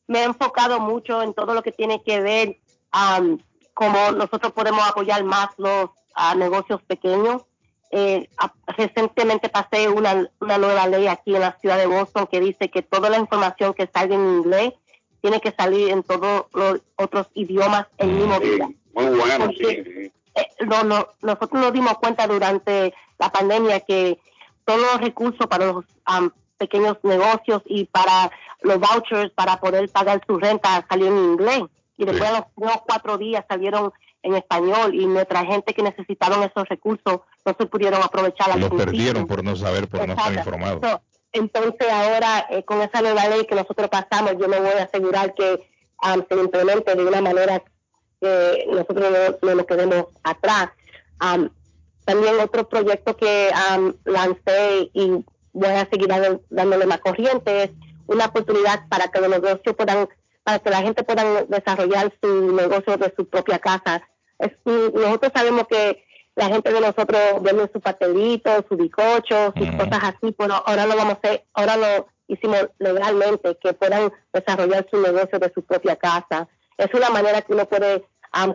me 0.06 0.20
he 0.20 0.24
enfocado 0.24 0.80
mucho 0.80 1.22
en 1.22 1.34
todo 1.34 1.54
lo 1.54 1.62
que 1.62 1.72
tiene 1.72 2.02
que 2.02 2.20
ver 2.20 2.60
um, 2.94 3.38
cómo 3.74 4.12
nosotros 4.12 4.52
podemos 4.52 4.82
apoyar 4.88 5.24
más 5.24 5.48
los 5.58 5.90
negocios 6.36 6.82
pequeños. 6.82 7.42
Eh, 7.96 8.28
recientemente 8.66 9.48
pasé 9.48 9.88
una, 9.88 10.28
una 10.40 10.58
nueva 10.58 10.88
ley 10.88 11.06
aquí 11.06 11.32
en 11.32 11.42
la 11.42 11.56
ciudad 11.60 11.78
de 11.78 11.86
Boston 11.86 12.26
que 12.26 12.40
dice 12.40 12.68
que 12.68 12.82
toda 12.82 13.08
la 13.08 13.18
información 13.18 13.72
que 13.72 13.86
salga 13.86 14.16
en 14.16 14.38
inglés 14.38 14.72
tiene 15.20 15.40
que 15.40 15.52
salir 15.52 15.90
en 15.90 16.02
todos 16.02 16.46
los 16.54 16.80
otros 16.96 17.28
idiomas 17.34 17.86
el 17.98 18.08
mismo 18.08 18.40
día. 18.40 18.68
Muy 18.94 19.16
bueno, 19.16 19.48
sí. 19.56 19.64
Eh, 19.66 20.10
nosotros 21.22 21.52
nos 21.62 21.72
dimos 21.72 21.96
cuenta 21.98 22.26
durante 22.26 22.92
la 23.16 23.30
pandemia 23.30 23.78
que 23.78 24.18
todos 24.64 24.80
los 24.80 25.00
recursos 25.00 25.46
para 25.46 25.66
los 25.66 25.84
pequeños 26.58 26.96
negocios 27.04 27.62
y 27.64 27.84
para 27.84 28.32
los 28.62 28.80
vouchers 28.80 29.30
para 29.30 29.60
poder 29.60 29.88
pagar 29.88 30.20
su 30.26 30.36
renta 30.36 30.84
salieron 30.88 31.16
en 31.16 31.24
inglés. 31.26 31.62
Y 31.96 32.06
después 32.06 32.28
de 32.28 32.38
los 32.56 32.80
cuatro 32.84 33.18
días 33.18 33.44
salieron 33.48 33.92
en 34.24 34.34
español 34.34 34.94
y 34.94 35.06
nuestra 35.06 35.44
gente 35.44 35.74
que 35.74 35.82
necesitaron 35.82 36.42
esos 36.42 36.68
recursos 36.68 37.20
no 37.44 37.56
se 37.58 37.66
pudieron 37.66 38.02
aprovechar. 38.02 38.58
Los 38.58 38.70
perdieron 38.70 39.26
por 39.26 39.44
no 39.44 39.54
saber, 39.54 39.86
por 39.88 40.06
no 40.06 40.14
estar 40.14 40.32
informados. 40.32 41.00
entonces 41.32 41.88
ahora 41.92 42.46
eh, 42.50 42.64
con 42.64 42.80
esa 42.80 43.02
nueva 43.02 43.28
ley 43.28 43.44
que 43.46 43.54
nosotros 43.54 43.88
pasamos, 43.88 44.32
yo 44.40 44.48
me 44.48 44.58
voy 44.58 44.72
a 44.80 44.84
asegurar 44.84 45.34
que 45.34 45.68
se 46.28 46.34
implemente 46.36 46.94
de 46.94 47.04
una 47.04 47.20
manera 47.20 47.62
que 48.20 48.66
nosotros 48.70 49.36
no, 49.42 49.54
nos 49.54 49.66
quedemos 49.66 50.06
atrás. 50.22 50.70
también 52.04 52.40
otro 52.42 52.68
proyecto 52.68 53.16
que 53.16 53.50
lancé 54.04 54.90
y 54.92 55.24
voy 55.52 55.70
a 55.70 55.88
seguir 55.88 56.08
dándole 56.50 56.86
más 56.86 56.98
corriente 57.00 57.64
es 57.64 57.70
una 58.06 58.26
oportunidad 58.26 58.86
para 58.88 59.08
que 59.08 59.20
los 59.20 59.30
negocios 59.30 59.74
puedan 59.76 60.08
para 60.42 60.58
que 60.58 60.70
la 60.70 60.82
gente 60.82 61.02
pueda 61.02 61.44
desarrollar 61.44 62.12
su 62.22 62.52
negocio 62.52 62.98
de 62.98 63.12
su 63.16 63.26
propia 63.26 63.58
casa. 63.58 64.02
Es, 64.38 64.52
nosotros 64.64 65.32
sabemos 65.34 65.66
que 65.68 66.04
la 66.36 66.46
gente 66.46 66.72
de 66.72 66.80
nosotros 66.80 67.20
vende 67.42 67.70
sus 67.72 67.82
pastelitos, 67.82 68.64
sus 68.68 68.78
bizcochos, 68.78 69.52
sus 69.56 69.70
cosas 69.70 70.00
así, 70.02 70.32
pero 70.36 70.54
ahora 70.66 70.86
lo 70.86 70.96
vamos 70.96 71.14
a 71.14 71.18
hacer, 71.18 71.44
ahora 71.54 71.76
lo 71.76 72.06
hicimos 72.26 72.68
legalmente, 72.78 73.56
que 73.62 73.72
puedan 73.72 74.12
desarrollar 74.32 74.86
su 74.90 75.00
negocio 75.00 75.38
de 75.38 75.52
su 75.54 75.62
propia 75.62 75.96
casa. 75.96 76.48
Es 76.76 76.92
una 76.92 77.10
manera 77.10 77.42
que 77.42 77.52
uno 77.52 77.66
puede 77.66 78.04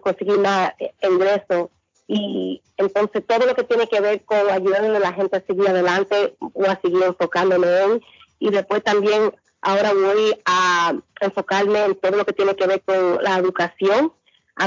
conseguir 0.01 0.39
más 0.39 0.73
eh, 0.79 0.93
ingresos 1.03 1.69
y 2.05 2.61
entonces 2.75 3.25
todo 3.25 3.45
lo 3.45 3.55
que 3.55 3.63
tiene 3.63 3.87
que 3.87 4.01
ver 4.01 4.25
con 4.25 4.49
ayudando 4.49 4.97
a 4.97 4.99
la 4.99 5.13
gente 5.13 5.37
a 5.37 5.45
seguir 5.45 5.69
adelante, 5.69 6.35
voy 6.39 6.67
a 6.67 6.79
seguir 6.81 7.03
enfocándome 7.03 7.67
en 7.81 8.01
y 8.39 8.49
después 8.49 8.83
también 8.83 9.31
Ahora 9.61 9.93
voy 9.93 10.39
a 10.45 10.93
enfocarme 11.19 11.83
en 11.83 11.95
todo 11.95 12.15
lo 12.15 12.25
que 12.25 12.33
tiene 12.33 12.55
que 12.55 12.65
ver 12.65 12.81
con 12.81 13.21
la 13.21 13.37
educación. 13.37 14.13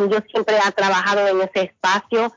Yo 0.00 0.18
siempre 0.30 0.56
he 0.56 0.72
trabajado 0.72 1.26
en 1.28 1.40
ese 1.42 1.66
espacio. 1.66 2.32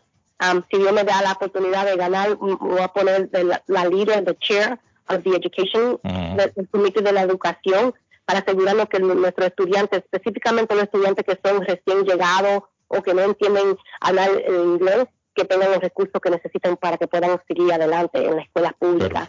si 0.72 0.78
Dios 0.78 0.94
me 0.94 1.04
da 1.04 1.22
la 1.22 1.34
oportunidad 1.34 1.86
de 1.86 1.96
ganar, 1.96 2.36
voy 2.36 2.82
a 2.82 2.90
poner 2.90 3.30
la, 3.32 3.64
la 3.68 3.86
líder, 3.86 4.26
the 4.26 4.36
chair 4.36 4.80
of 5.08 5.24
the 5.24 5.36
education, 5.36 6.00
del 6.04 6.68
comité 6.70 7.02
de 7.02 7.12
la 7.12 7.22
educación, 7.22 7.94
para 8.26 8.40
asegurarnos 8.40 8.90
que 8.90 9.00
nuestros 9.00 9.48
estudiantes, 9.48 10.04
específicamente 10.04 10.74
los 10.76 10.86
estudiantes 10.86 11.26
que 11.26 11.40
son 11.48 11.62
recién 11.62 12.04
llegados 12.06 12.64
o 12.88 13.02
que 13.02 13.14
no 13.14 13.22
entienden 13.22 13.78
hablar 14.02 14.30
inglés, 14.48 15.06
que 15.34 15.46
tengan 15.46 15.72
los 15.72 15.80
recursos 15.80 16.22
que 16.22 16.30
necesitan 16.30 16.78
para 16.78 16.98
que 16.98 17.08
puedan 17.08 17.40
seguir 17.48 17.72
adelante 17.72 18.26
en 18.26 18.36
la 18.36 18.42
escuela 18.42 18.76
pública. 18.80 19.28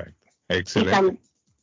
Excelente 0.49 1.19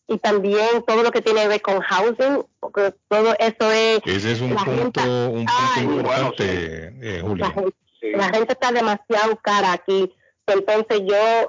y 0.07 0.17
también 0.17 0.83
todo 0.85 1.03
lo 1.03 1.11
que 1.11 1.21
tiene 1.21 1.41
que 1.43 1.47
ver 1.47 1.61
con 1.61 1.79
housing, 1.81 2.45
porque 2.59 2.93
todo 3.07 3.33
eso 3.39 3.71
es... 3.71 3.99
Ese 4.05 4.33
es 4.33 4.41
un 4.41 4.55
punto, 4.55 5.01
un 5.31 5.45
punto 5.45 5.79
importante, 5.81 6.93
eh, 7.01 7.21
Julia. 7.21 7.53
La 8.01 8.29
gente, 8.29 8.51
está 8.53 8.71
demasiado 8.71 9.37
cara 9.41 9.71
aquí, 9.71 10.13
entonces 10.45 11.01
yo, 11.05 11.47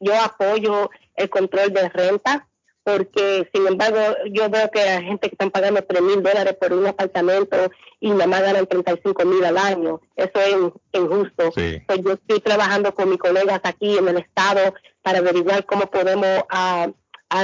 yo 0.00 0.20
apoyo 0.20 0.90
el 1.16 1.28
control 1.28 1.72
de 1.74 1.88
renta, 1.90 2.48
porque 2.82 3.46
sin 3.52 3.66
embargo 3.66 3.98
yo 4.32 4.48
veo 4.48 4.70
que 4.70 4.80
hay 4.80 5.04
gente 5.04 5.28
que 5.28 5.34
están 5.34 5.50
pagando 5.50 5.82
3 5.82 6.00
mil 6.00 6.22
dólares 6.22 6.56
por 6.58 6.72
un 6.72 6.86
apartamento 6.86 7.70
y 8.00 8.10
nada 8.10 8.26
más 8.26 8.40
ganan 8.40 8.66
35 8.66 9.22
mil 9.26 9.44
al 9.44 9.58
año. 9.58 10.00
Eso 10.16 10.40
es 10.40 10.98
injusto. 10.98 11.52
Pues 11.52 12.00
yo 12.02 12.12
estoy 12.12 12.40
trabajando 12.40 12.94
con 12.94 13.10
mis 13.10 13.18
colegas 13.18 13.60
aquí 13.64 13.98
en 13.98 14.08
el 14.08 14.16
estado 14.16 14.74
para 15.02 15.18
averiguar 15.18 15.66
cómo 15.66 15.90
podemos... 15.90 16.42
Uh, 16.50 16.92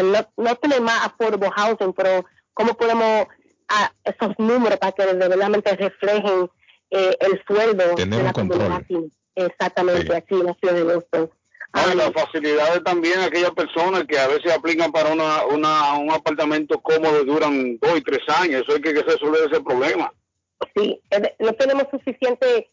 no, 0.03 0.29
no 0.37 0.57
tener 0.57 0.81
más 0.81 1.07
affordable 1.07 1.51
housing, 1.51 1.93
pero 1.93 2.25
cómo 2.55 2.75
podemos 2.75 3.27
a 3.69 3.93
esos 4.05 4.39
números 4.39 4.79
para 4.79 4.93
que 4.93 5.07
verdaderamente 5.07 5.75
reflejen 5.77 6.51
eh, 6.91 7.17
el 7.21 7.43
sueldo 7.47 7.95
Tener 7.95 8.19
de 8.19 8.25
la 8.25 8.33
control. 8.33 8.85
Exactamente, 9.35 10.17
aquí 10.17 10.35
en 10.35 10.47
la 10.47 10.55
ciudad 10.55 10.75
de 10.75 10.83
Boston. 10.83 11.31
Ah, 11.73 11.95
las 11.95 12.11
facilidades 12.13 12.83
también 12.85 13.21
aquellas 13.21 13.51
personas 13.51 14.05
que 14.05 14.19
a 14.19 14.29
veces 14.29 14.51
aplican 14.51 14.91
para 14.93 15.13
una, 15.13 15.45
una, 15.45 15.95
un 15.99 16.11
apartamento 16.11 16.81
cómodo 16.81 17.21
y 17.21 17.27
duran 17.27 17.79
dos 17.79 17.99
y 17.99 18.01
tres 18.01 18.21
años. 18.29 18.63
Eso 18.63 18.77
hay 18.77 18.81
que, 18.81 18.95
que 18.95 19.03
resolver 19.03 19.43
ese 19.51 19.61
problema. 19.63 20.11
Sí, 20.75 20.99
eh, 21.11 21.35
no 21.39 21.53
tenemos 21.53 21.85
suficiente, 21.91 22.71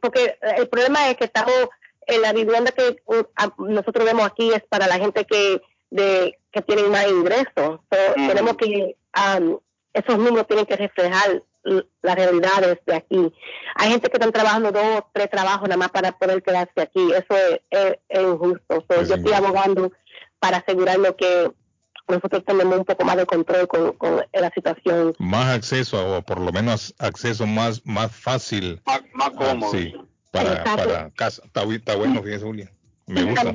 porque 0.00 0.36
el 0.56 0.68
problema 0.68 1.08
es 1.08 1.16
que 1.18 1.26
estamos 1.26 1.68
en 2.06 2.22
la 2.22 2.32
vivienda 2.32 2.72
que 2.72 2.96
uh, 3.06 3.24
nosotros 3.64 4.04
vemos 4.04 4.26
aquí 4.26 4.52
es 4.52 4.62
para 4.68 4.88
la 4.88 4.98
gente 4.98 5.24
que 5.24 5.62
de 5.92 6.38
que 6.50 6.62
tienen 6.62 6.90
más 6.90 7.06
ingresos. 7.06 7.80
Tenemos 8.14 8.56
que, 8.56 8.96
esos 9.92 10.18
números 10.18 10.46
tienen 10.46 10.66
que 10.66 10.76
reflejar 10.76 11.42
las 11.64 12.16
realidades 12.16 12.78
de 12.86 12.94
aquí. 12.94 13.32
Hay 13.76 13.90
gente 13.90 14.08
que 14.08 14.16
están 14.16 14.32
trabajando 14.32 14.72
dos, 14.72 15.04
tres 15.12 15.30
trabajos 15.30 15.68
nada 15.68 15.76
más 15.76 15.90
para 15.90 16.12
poder 16.12 16.42
quedarse 16.42 16.80
aquí. 16.80 17.12
Eso 17.12 17.60
es, 17.70 17.98
injusto. 18.10 18.84
yo 18.88 19.14
estoy 19.14 19.32
abogando 19.32 19.92
para 20.40 20.58
asegurarme 20.58 21.14
que 21.14 21.52
nosotros 22.08 22.42
tenemos 22.44 22.78
un 22.78 22.84
poco 22.84 23.04
más 23.04 23.16
de 23.16 23.26
control 23.26 23.68
con, 23.68 24.24
la 24.32 24.50
situación. 24.50 25.14
Más 25.18 25.54
acceso, 25.54 26.16
o 26.16 26.22
por 26.22 26.40
lo 26.40 26.52
menos 26.52 26.94
acceso 26.98 27.46
más, 27.46 27.84
más 27.84 28.10
fácil. 28.10 28.80
Más, 29.14 29.30
cómodo. 29.30 29.70
sí, 29.70 29.94
para, 30.30 30.64
para 30.64 31.10
casa. 31.10 31.42
Está, 31.44 31.96
bueno, 31.96 32.22
fíjese, 32.22 32.44
Julia. 32.44 32.72
Me 33.06 33.24
gusta 33.24 33.52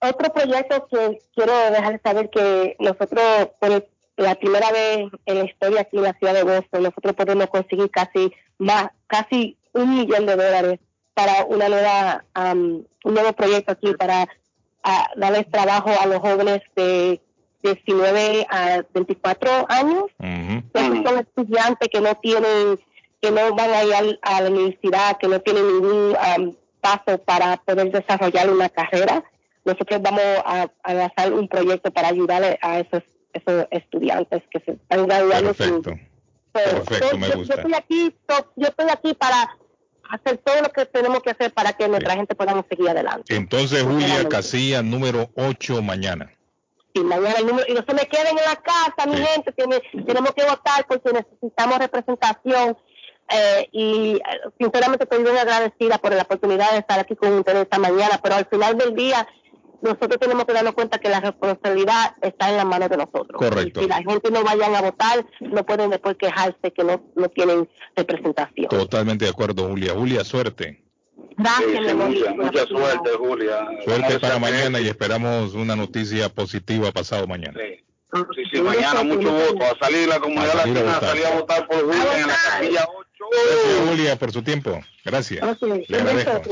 otro 0.00 0.32
proyecto 0.32 0.86
que 0.88 1.20
quiero 1.34 1.52
dejar 1.70 2.00
saber 2.02 2.30
que 2.30 2.76
nosotros, 2.78 3.48
por 3.58 3.86
la 4.16 4.34
primera 4.34 4.70
vez 4.72 5.10
en 5.26 5.38
la 5.38 5.44
historia 5.44 5.82
aquí 5.82 5.96
en 5.98 6.04
la 6.04 6.14
ciudad 6.14 6.34
de 6.34 6.42
Boston, 6.42 6.82
nosotros 6.82 7.14
podemos 7.14 7.46
conseguir 7.48 7.90
casi 7.90 8.32
más, 8.58 8.88
casi 9.06 9.56
un 9.72 9.94
millón 9.94 10.26
de 10.26 10.36
dólares 10.36 10.80
para 11.14 11.44
una 11.44 11.68
nueva, 11.68 12.24
un 12.34 12.86
nuevo 13.04 13.32
proyecto 13.34 13.72
aquí 13.72 13.92
para 13.94 14.26
darles 15.16 15.50
trabajo 15.50 15.90
a 16.00 16.06
los 16.06 16.18
jóvenes 16.20 16.60
de 16.74 17.20
19 17.62 18.46
a 18.48 18.82
24 18.94 19.66
años, 19.68 20.04
que 20.18 21.02
son 21.04 21.18
estudiantes 21.18 21.88
que 21.88 22.00
no 22.00 22.14
tienen, 22.16 22.80
que 23.20 23.30
no 23.30 23.54
van 23.54 23.70
a 23.70 23.84
ir 23.84 24.18
a 24.22 24.40
la 24.40 24.50
universidad, 24.50 25.18
que 25.18 25.28
no 25.28 25.40
tienen 25.40 25.66
ningún 25.66 26.16
paso 26.80 27.18
para 27.18 27.58
poder 27.58 27.92
desarrollar 27.92 28.50
una 28.50 28.70
carrera 28.70 29.22
nosotros 29.64 30.00
vamos 30.02 30.22
a, 30.44 30.70
lanzar 30.92 31.32
un 31.32 31.48
proyecto 31.48 31.90
para 31.90 32.08
ayudar 32.08 32.58
a 32.60 32.80
esos, 32.80 33.02
esos 33.32 33.66
estudiantes 33.70 34.42
que 34.50 34.60
se 34.60 34.72
están 34.72 35.06
graduando. 35.06 35.54
Perfecto. 35.54 35.94
Perfecto, 36.52 37.18
me 37.18 37.28
gusta. 37.30 37.54
Yo, 37.54 37.60
estoy 37.60 37.74
aquí, 37.74 38.16
yo 38.56 38.68
estoy 38.68 38.86
aquí 38.90 39.14
para 39.14 39.56
hacer 40.10 40.38
todo 40.38 40.62
lo 40.62 40.68
que 40.70 40.86
tenemos 40.86 41.22
que 41.22 41.30
hacer 41.30 41.52
para 41.52 41.72
que 41.72 41.88
nuestra 41.88 42.14
gente 42.14 42.34
pueda 42.34 42.64
seguir 42.68 42.88
adelante. 42.88 43.34
Entonces, 43.34 43.82
Julia 43.82 44.28
Casilla, 44.28 44.82
número 44.82 45.30
8 45.36 45.82
mañana. 45.82 46.32
Sí, 46.92 47.02
mañana 47.04 47.36
el 47.38 47.46
número, 47.46 47.66
y 47.68 47.74
no 47.74 47.84
se 47.86 47.94
me 47.94 48.06
queden 48.06 48.36
en 48.36 48.44
la 48.44 48.56
casa, 48.56 49.06
mi 49.06 49.16
gente, 49.16 49.52
tenemos 49.52 50.32
que 50.34 50.42
votar 50.42 50.86
porque 50.88 51.12
necesitamos 51.12 51.78
representación. 51.78 52.76
Eh, 53.32 53.68
y 53.70 54.16
eh, 54.16 54.20
sinceramente 54.58 55.04
estoy 55.04 55.20
muy 55.20 55.38
agradecida 55.38 55.98
por 55.98 56.12
la 56.12 56.22
oportunidad 56.22 56.72
de 56.72 56.78
estar 56.78 56.98
aquí 56.98 57.14
con 57.14 57.32
ustedes 57.34 57.62
esta 57.62 57.78
mañana, 57.78 58.18
pero 58.20 58.34
al 58.34 58.46
final 58.46 58.76
del 58.76 58.92
día 58.96 59.24
nosotros 59.82 60.18
tenemos 60.20 60.44
que 60.44 60.52
darnos 60.52 60.74
cuenta 60.74 60.98
que 60.98 61.08
la 61.08 61.20
responsabilidad 61.20 62.14
está 62.22 62.50
en 62.50 62.56
las 62.56 62.66
manos 62.66 62.88
de 62.88 62.96
nosotros. 62.96 63.38
Correcto. 63.38 63.80
si 63.80 63.88
la 63.88 63.96
gente 63.96 64.30
no 64.30 64.44
vayan 64.44 64.74
a 64.74 64.82
votar, 64.82 65.24
no 65.40 65.64
pueden 65.64 65.90
después 65.90 66.16
quejarse 66.16 66.72
que 66.72 66.84
no, 66.84 67.02
no 67.14 67.28
tienen 67.28 67.68
representación. 67.96 68.68
Totalmente 68.68 69.24
de 69.24 69.30
acuerdo, 69.30 69.68
Julia. 69.68 69.94
Julia, 69.94 70.24
suerte. 70.24 70.82
Gracias, 71.36 71.94
mucha, 71.94 72.66
suerte, 72.66 73.10
Julia. 73.16 73.66
Suerte 73.84 74.20
para 74.20 74.38
mañana 74.38 74.80
y 74.80 74.88
esperamos 74.88 75.54
una 75.54 75.74
noticia 75.74 76.28
positiva 76.28 76.92
pasado 76.92 77.26
mañana. 77.26 77.58
Sí, 77.58 78.42
sí, 78.52 78.60
mañana 78.60 79.02
mucho 79.02 79.30
voto. 79.30 79.64
A 79.64 79.78
salir 79.84 80.08
la 80.08 80.18
comunidad 80.18 80.54
latina, 80.54 80.96
a 80.96 81.00
salir 81.00 81.26
a 81.26 81.30
votar 81.30 81.66
por 81.66 81.80
Julia 81.82 82.20
en 82.20 82.26
la 82.26 82.34
casilla 82.34 82.88
8. 82.94 83.08
Gracias, 83.30 83.88
Julia, 83.88 84.16
por 84.16 84.32
su 84.32 84.42
tiempo. 84.42 84.80
Gracias. 85.04 85.62
Le 85.88 85.96
agradezco. 85.96 86.42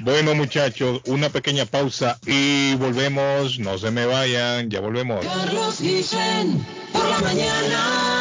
Bueno, 0.00 0.34
muchachos, 0.34 1.00
una 1.06 1.28
pequeña 1.28 1.66
pausa 1.66 2.18
y 2.26 2.74
volvemos. 2.76 3.58
No 3.58 3.78
se 3.78 3.90
me 3.90 4.06
vayan, 4.06 4.70
ya 4.70 4.80
volvemos. 4.80 5.24
Carlos 5.24 5.80
Guillén, 5.80 6.64
por 6.92 7.08
la 7.08 7.18
mañana 7.20 8.14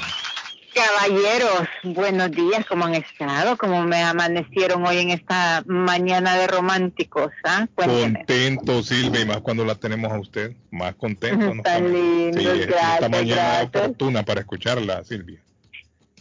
Caballeros, 0.75 1.69
buenos 1.85 2.33
días, 2.33 2.67
¿cómo 2.67 2.85
han 2.87 2.97
estado? 2.97 3.57
¿Cómo 3.57 3.85
me 3.85 4.03
amanecieron 4.03 4.85
hoy 4.85 4.99
en 4.99 5.11
esta 5.11 5.63
mañana 5.67 6.37
de 6.37 6.49
románticos? 6.49 7.31
¿ah? 7.45 7.69
Contento, 7.77 8.83
Silvia, 8.83 9.21
y 9.21 9.25
más 9.25 9.41
cuando 9.41 9.65
la 9.65 9.77
tenemos 9.77 10.11
a 10.11 10.19
usted, 10.19 10.57
más 10.73 10.97
contento. 10.97 11.53
Está 11.53 11.79
lindo, 11.79 12.41
sí, 12.41 12.63
esta 12.63 13.09
mañana 13.09 13.63
oportuna 13.63 14.25
para 14.25 14.41
escucharla, 14.41 15.05
Silvia. 15.05 15.41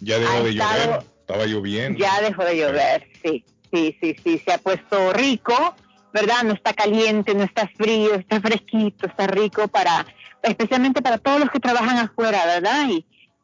Ya 0.02 0.20
dejó 0.20 0.44
de 0.44 0.54
llover, 0.54 1.00
estaba 1.20 1.46
lloviendo. 1.48 1.98
Ya 1.98 2.22
dejó 2.22 2.46
de 2.46 2.58
llover, 2.58 3.08
sí, 3.24 3.44
sí, 3.72 3.98
sí, 4.00 4.16
sí, 4.24 4.42
se 4.46 4.54
ha 4.54 4.60
puesto 4.60 5.14
rico, 5.14 5.76
¿verdad? 6.14 6.44
No 6.44 6.54
está 6.54 6.74
caliente, 6.74 7.34
no 7.34 7.44
está 7.44 7.68
frío, 7.76 8.14
está 8.14 8.40
fresquito, 8.40 9.08
está 9.08 9.26
rico 9.26 9.68
para, 9.68 10.06
especialmente 10.44 11.02
para 11.02 11.18
todos 11.18 11.40
los 11.40 11.50
que 11.50 11.60
trabajan 11.60 11.98
afuera, 11.98 12.46
¿verdad? 12.46 12.88
Y, 12.90 13.04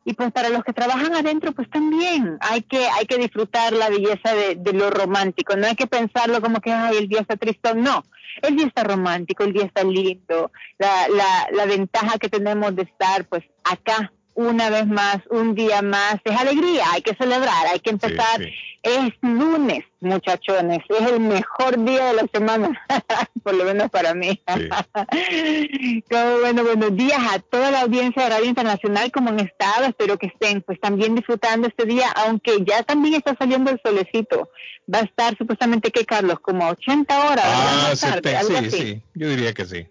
y 0.09 0.13
pues 0.13 0.31
para 0.31 0.49
los 0.49 0.63
que 0.63 0.73
trabajan 0.73 1.13
adentro 1.13 1.51
pues 1.51 1.69
también 1.69 2.39
hay 2.41 2.63
que 2.63 2.83
hay 2.97 3.05
que 3.05 3.19
disfrutar 3.19 3.73
la 3.73 3.89
belleza 3.89 4.33
de, 4.33 4.73
lo 4.73 4.89
romántico. 4.89 5.55
No 5.55 5.67
hay 5.67 5.75
que 5.75 5.85
pensarlo 5.85 6.41
como 6.41 6.61
que 6.61 6.71
ay 6.71 6.97
el 6.97 7.07
día 7.07 7.21
está 7.21 7.37
triste 7.37 7.75
no 7.75 8.03
el 8.41 8.55
día 8.55 8.65
está 8.65 8.83
romántico 8.83 9.43
el 9.43 9.53
día 9.53 9.65
está 9.65 9.83
lindo. 9.83 10.51
La, 10.79 11.07
la, 11.09 11.47
la 11.51 11.65
ventaja 11.67 12.17
que 12.17 12.27
tenemos 12.27 12.75
de 12.75 12.83
estar 12.83 13.25
pues 13.25 13.43
acá 13.63 14.11
una 14.39 14.69
vez 14.69 14.87
más, 14.87 15.17
un 15.29 15.53
día 15.53 15.81
más. 15.81 16.15
Es 16.23 16.35
alegría, 16.35 16.85
hay 16.93 17.01
que 17.01 17.13
celebrar, 17.15 17.67
hay 17.71 17.79
que 17.81 17.89
empezar. 17.89 18.41
Es 18.81 19.11
lunes, 19.21 19.83
muchachones, 19.99 20.79
es 20.87 21.11
el 21.11 21.19
mejor 21.19 21.83
día 21.83 22.05
de 22.05 22.13
la 22.13 22.25
semana, 22.33 22.69
por 23.43 23.53
lo 23.53 23.65
menos 23.65 23.89
para 23.89 24.13
mí. 24.13 24.41
bueno, 26.09 26.63
buenos 26.63 26.95
días 26.95 27.19
a 27.31 27.39
toda 27.39 27.71
la 27.71 27.81
audiencia 27.81 28.23
de 28.23 28.29
Radio 28.29 28.45
Internacional 28.45 29.11
como 29.11 29.29
han 29.29 29.41
estado. 29.41 29.87
Espero 29.87 30.17
que 30.17 30.27
estén 30.27 30.61
pues 30.61 30.79
también 30.79 31.15
disfrutando 31.15 31.67
este 31.67 31.83
día, 31.85 32.09
aunque 32.15 32.63
ya 32.65 32.83
también 32.83 33.15
está 33.15 33.35
saliendo 33.37 33.71
el 33.71 33.81
solecito. 33.83 34.49
Va 34.91 34.99
a 34.99 35.03
estar 35.03 35.37
supuestamente 35.37 35.91
que 35.91 36.05
Carlos, 36.05 36.39
como 36.39 36.65
80 36.69 37.29
horas. 37.29 37.45
Ah, 37.45 37.91
sí, 37.93 38.71
sí, 38.71 39.03
yo 39.13 39.27
diría 39.27 39.53
que 39.53 39.65
sí. 39.65 39.85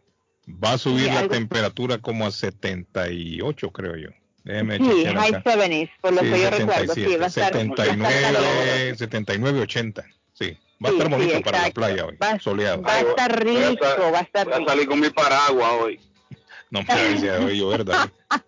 Va 0.48 0.72
a 0.72 0.78
subir 0.78 1.12
la 1.12 1.28
temperatura 1.28 1.98
como 1.98 2.26
a 2.26 2.30
78, 2.30 3.70
creo 3.70 3.96
yo 3.96 4.08
sí, 4.48 5.04
high 5.06 5.32
70s, 5.42 5.90
por 6.00 6.12
lo 6.14 6.20
que 6.22 6.40
yo 6.40 6.50
recuerdo. 6.50 6.94
Sí, 6.94 7.16
va 7.16 7.24
a 7.24 7.28
estar 7.28 7.52
79, 7.52 8.94
79, 8.96 9.60
80. 9.60 10.04
Sí, 10.32 10.56
va 10.84 10.88
a 10.88 10.92
estar 10.92 11.08
bonito 11.10 11.40
para 11.42 11.62
la 11.62 11.70
playa 11.70 12.06
hoy, 12.06 12.16
va, 12.16 12.38
soleado. 12.38 12.82
Va 12.82 12.94
a 12.94 13.00
estar 13.00 13.44
rico, 13.44 13.84
va 14.12 14.18
a 14.18 14.22
estar 14.22 14.46
rico. 14.46 14.58
Voy 14.58 14.66
a 14.66 14.70
salir 14.70 14.88
con 14.88 15.00
mi 15.00 15.10
paraguas 15.10 15.72
hoy. 15.80 16.00
No 16.70 16.82
me 16.82 16.94
decía 16.94 17.38
hoy 17.38 17.58
llover, 17.58 17.84
David. 17.84 18.10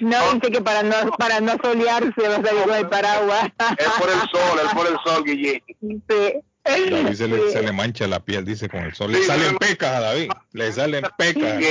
No, 0.00 0.32
dice 0.34 0.50
que 0.50 0.62
para 0.62 0.82
no, 0.82 1.10
para 1.18 1.38
no 1.40 1.58
solearse 1.62 2.28
va 2.28 2.36
a 2.36 2.42
salir 2.42 2.62
con 2.62 2.74
el 2.74 2.88
paraguas. 2.88 3.44
Es 3.76 3.88
por 3.98 4.08
el 4.08 4.20
sol, 4.30 4.60
es 4.64 4.74
por 4.74 4.86
el 4.86 4.96
sol, 5.04 5.24
Guille. 5.24 5.62
Sí. 5.80 6.40
David 6.64 7.14
se 7.14 7.28
le, 7.28 7.50
se 7.50 7.62
le 7.62 7.72
mancha 7.72 8.06
la 8.06 8.20
piel, 8.20 8.44
dice, 8.44 8.68
con 8.68 8.80
el 8.84 8.94
sol. 8.94 9.12
Le 9.12 9.22
salen 9.24 9.56
pecas 9.58 9.96
a 9.96 10.00
David, 10.00 10.30
le 10.52 10.72
salen 10.72 11.04
pecas. 11.18 11.62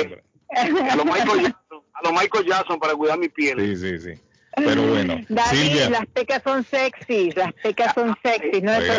A 0.55 0.95
lo 0.95 1.05
Michael, 1.05 1.55
a 2.03 2.09
lo 2.09 2.13
Michael 2.13 2.45
Jackson 2.45 2.79
para 2.79 2.93
cuidar 2.93 3.17
mi 3.17 3.29
piel. 3.29 3.59
Sí, 3.59 3.75
sí, 3.75 3.99
sí. 3.99 4.21
Pero 4.55 4.83
bueno, 4.85 5.17
David, 5.29 5.89
las 5.89 6.05
pecas 6.07 6.41
son 6.43 6.65
sexy, 6.65 7.31
las 7.31 7.53
pecas 7.53 7.93
son 7.93 8.15
sexy, 8.21 8.61
no 8.61 8.73
es 8.73 8.89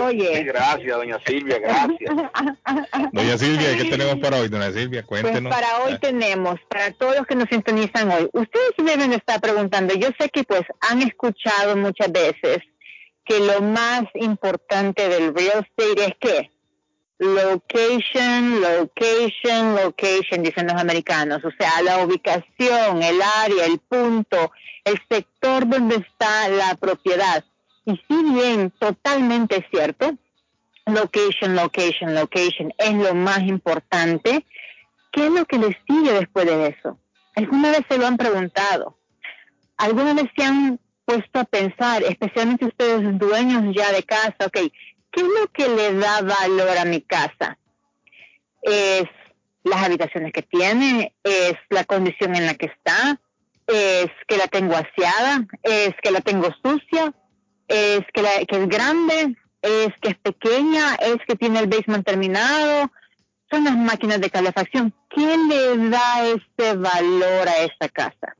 oye. 0.00 0.44
gracias, 0.44 0.96
doña 0.96 1.18
Silvia, 1.26 1.58
gracias. 1.58 2.10
Doña 3.12 3.38
Silvia, 3.38 3.76
¿qué 3.76 3.84
tenemos 3.84 4.16
para 4.16 4.38
hoy, 4.38 4.48
doña 4.48 4.72
Silvia? 4.72 5.04
Pues 5.06 5.20
Cuéntenos. 5.20 5.52
Pues 5.52 5.62
para 5.62 5.84
hoy 5.84 5.92
ah. 5.94 5.98
tenemos, 6.00 6.58
para 6.68 6.90
todos 6.92 7.16
los 7.16 7.26
que 7.26 7.34
nos 7.34 7.48
sintonizan 7.50 8.10
hoy, 8.10 8.30
ustedes 8.32 8.72
deben 8.78 9.12
estar 9.12 9.40
preguntando, 9.40 9.94
yo 9.94 10.08
sé 10.18 10.30
que 10.30 10.44
pues 10.44 10.62
han 10.80 11.02
escuchado 11.02 11.76
muchas 11.76 12.10
veces 12.10 12.60
que 13.26 13.40
lo 13.40 13.60
más 13.60 14.04
importante 14.14 15.08
del 15.08 15.34
real 15.34 15.66
estate 15.66 16.04
es 16.06 16.14
que 16.18 16.50
Location, 17.24 18.60
location, 18.60 19.74
location, 19.74 20.42
dicen 20.42 20.66
los 20.66 20.78
americanos. 20.78 21.42
O 21.42 21.50
sea, 21.58 21.80
la 21.82 22.04
ubicación, 22.04 23.02
el 23.02 23.22
área, 23.22 23.64
el 23.64 23.78
punto, 23.78 24.52
el 24.84 25.00
sector 25.08 25.66
donde 25.66 25.96
está 25.96 26.48
la 26.48 26.74
propiedad. 26.74 27.42
Y 27.86 27.96
si 28.08 28.22
bien 28.34 28.70
totalmente 28.78 29.66
cierto, 29.70 30.18
location, 30.86 31.56
location, 31.56 32.14
location 32.14 32.72
es 32.76 32.94
lo 32.94 33.14
más 33.14 33.40
importante, 33.40 34.44
¿qué 35.10 35.26
es 35.26 35.32
lo 35.32 35.46
que 35.46 35.58
les 35.58 35.76
sigue 35.88 36.12
después 36.12 36.44
de 36.44 36.68
eso? 36.68 36.98
¿Alguna 37.36 37.70
vez 37.70 37.80
se 37.88 37.96
lo 37.96 38.06
han 38.06 38.18
preguntado? 38.18 38.98
¿Alguna 39.78 40.12
vez 40.12 40.26
se 40.36 40.44
han 40.44 40.78
puesto 41.04 41.38
a 41.38 41.44
pensar, 41.44 42.02
especialmente 42.02 42.66
ustedes 42.66 43.18
dueños 43.18 43.74
ya 43.74 43.92
de 43.92 44.02
casa, 44.02 44.36
ok, 44.46 44.58
¿qué 45.14 45.20
es 45.20 45.26
lo 45.26 45.46
que 45.52 45.68
le 45.68 45.94
da 45.94 46.22
valor 46.22 46.76
a 46.76 46.84
mi 46.84 47.00
casa? 47.00 47.58
Es 48.62 49.04
las 49.62 49.82
habitaciones 49.82 50.32
que 50.32 50.42
tiene, 50.42 51.14
es 51.22 51.54
la 51.70 51.84
condición 51.84 52.34
en 52.34 52.46
la 52.46 52.54
que 52.54 52.66
está, 52.66 53.20
es 53.66 54.10
que 54.28 54.36
la 54.36 54.46
tengo 54.48 54.74
aseada, 54.74 55.46
es 55.62 55.94
que 56.02 56.10
la 56.10 56.20
tengo 56.20 56.48
sucia, 56.62 57.14
es 57.68 58.00
que, 58.12 58.46
es 58.46 58.68
grande, 58.68 59.36
es 59.62 59.88
que 60.02 60.10
es 60.10 60.18
pequeña, 60.18 60.96
es 60.96 61.16
que 61.26 61.36
tiene 61.36 61.60
el 61.60 61.68
basement 61.68 62.06
terminado, 62.06 62.90
son 63.50 63.64
las 63.64 63.76
máquinas 63.76 64.20
de 64.20 64.30
calefacción. 64.30 64.92
¿Qué 65.08 65.36
le 65.48 65.88
da 65.88 66.26
ese 66.26 66.76
valor 66.76 67.48
a 67.48 67.62
esa 67.62 67.88
casa? 67.88 68.36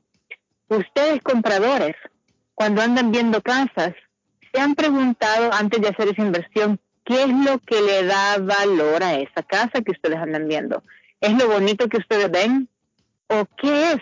Ustedes 0.68 1.22
compradores, 1.22 1.94
cuando 2.55 2.82
andan 2.82 3.12
viendo 3.12 3.40
casas, 3.40 3.94
¿Se 4.55 4.60
han 4.60 4.76
preguntado 4.76 5.52
antes 5.52 5.81
de 5.81 5.89
hacer 5.89 6.09
esa 6.09 6.22
inversión 6.22 6.78
qué 7.05 7.24
es 7.24 7.28
lo 7.28 7.59
que 7.59 7.81
le 7.81 8.05
da 8.05 8.39
valor 8.39 9.02
a 9.02 9.14
esa 9.14 9.43
casa 9.43 9.82
que 9.85 9.90
ustedes 9.90 10.16
andan 10.16 10.47
viendo? 10.47 10.85
¿Es 11.20 11.32
lo 11.32 11.48
bonito 11.48 11.89
que 11.89 11.97
ustedes 11.97 12.31
ven? 12.31 12.68
¿O 13.26 13.47
qué 13.56 13.93
es? 13.93 14.01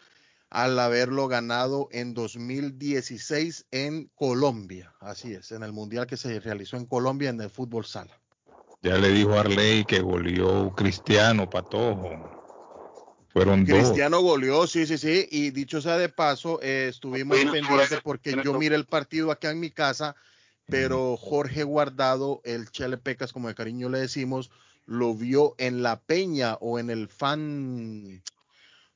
al 0.49 0.80
haberlo 0.80 1.28
ganado 1.28 1.90
en 1.91 2.14
2016 2.14 3.68
en 3.72 4.10
Colombia. 4.16 4.94
Así 4.99 5.34
es, 5.34 5.52
en 5.52 5.64
el 5.64 5.72
Mundial 5.72 6.07
que 6.07 6.18
se 6.18 6.40
realizó 6.40 6.78
en 6.78 6.86
Colombia 6.86 7.30
en 7.30 7.41
el 7.41 7.49
fútbol 7.49 7.86
sala. 7.86 8.20
Ya 8.82 8.98
le 8.98 9.10
dijo 9.10 9.38
Arley 9.38 9.84
que 9.86 9.99
goleó 9.99 10.74
Cristiano 10.76 11.49
Patojo. 11.49 12.39
Fueron 13.32 13.64
Cristiano 13.64 14.22
goleó, 14.22 14.66
sí, 14.66 14.88
sí, 14.88 14.98
sí. 14.98 15.28
Y 15.30 15.52
dicho 15.52 15.82
sea 15.82 15.98
de 15.98 16.10
paso, 16.10 16.60
eh, 16.64 16.88
estuvimos 16.90 17.38
pendientes 17.38 18.00
porque 18.04 18.36
yo 18.44 18.58
miré 18.58 18.76
el 18.76 18.86
partido 18.86 19.32
acá 19.32 19.52
en 19.52 19.60
mi 19.60 19.70
casa, 19.70 20.16
pero 20.66 21.16
Jorge 21.16 21.64
Guardado, 21.64 22.42
el 22.44 22.72
Chele 22.72 22.98
Pecas, 22.98 23.32
como 23.32 23.48
de 23.48 23.56
cariño 23.56 23.88
le 23.90 24.00
decimos, 24.00 24.50
lo 24.88 25.14
vio 25.14 25.54
en 25.60 25.84
la 25.84 26.00
peña 26.00 26.56
o 26.56 26.80
en 26.80 26.90
el 26.90 27.08
fan 27.08 28.24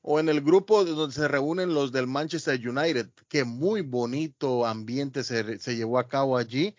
o 0.01 0.19
en 0.19 0.27
el 0.27 0.41
grupo 0.41 0.83
donde 0.83 1.15
se 1.15 1.27
reúnen 1.27 1.73
los 1.73 1.91
del 1.91 2.07
Manchester 2.07 2.59
United, 2.67 3.09
que 3.29 3.43
muy 3.43 3.81
bonito 3.81 4.65
ambiente 4.65 5.23
se, 5.23 5.59
se 5.59 5.75
llevó 5.75 5.99
a 5.99 6.07
cabo 6.07 6.37
allí. 6.37 6.75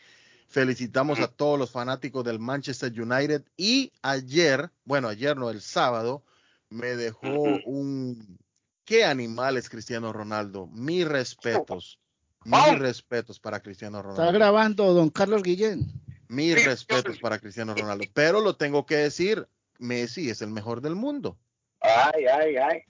Felicitamos 0.48 1.18
a 1.20 1.28
todos 1.28 1.58
los 1.58 1.70
fanáticos 1.70 2.24
del 2.24 2.38
Manchester 2.38 2.92
United. 3.00 3.42
Y 3.56 3.92
ayer, 4.02 4.70
bueno, 4.84 5.08
ayer 5.08 5.36
no, 5.36 5.48
el 5.50 5.62
sábado, 5.62 6.22
me 6.70 6.96
dejó 6.96 7.42
un... 7.64 8.38
¿Qué 8.84 9.04
animal 9.04 9.56
es 9.56 9.70
Cristiano 9.70 10.12
Ronaldo? 10.12 10.66
Mis 10.66 11.06
respetos. 11.06 11.98
Mis 12.44 12.78
respetos 12.78 13.40
para 13.40 13.60
Cristiano 13.60 14.02
Ronaldo. 14.02 14.22
Está 14.22 14.32
grabando 14.32 14.92
don 14.92 15.08
Carlos 15.08 15.42
Guillén. 15.42 15.90
Mis 16.28 16.62
respetos 16.64 17.18
para 17.18 17.38
Cristiano 17.38 17.74
Ronaldo. 17.74 18.04
Pero 18.12 18.40
lo 18.40 18.56
tengo 18.56 18.84
que 18.84 18.96
decir, 18.96 19.48
Messi 19.78 20.28
es 20.28 20.42
el 20.42 20.50
mejor 20.50 20.82
del 20.82 20.94
mundo. 20.94 21.38
Ay, 21.80 22.26
ay, 22.26 22.56
ay. 22.56 22.82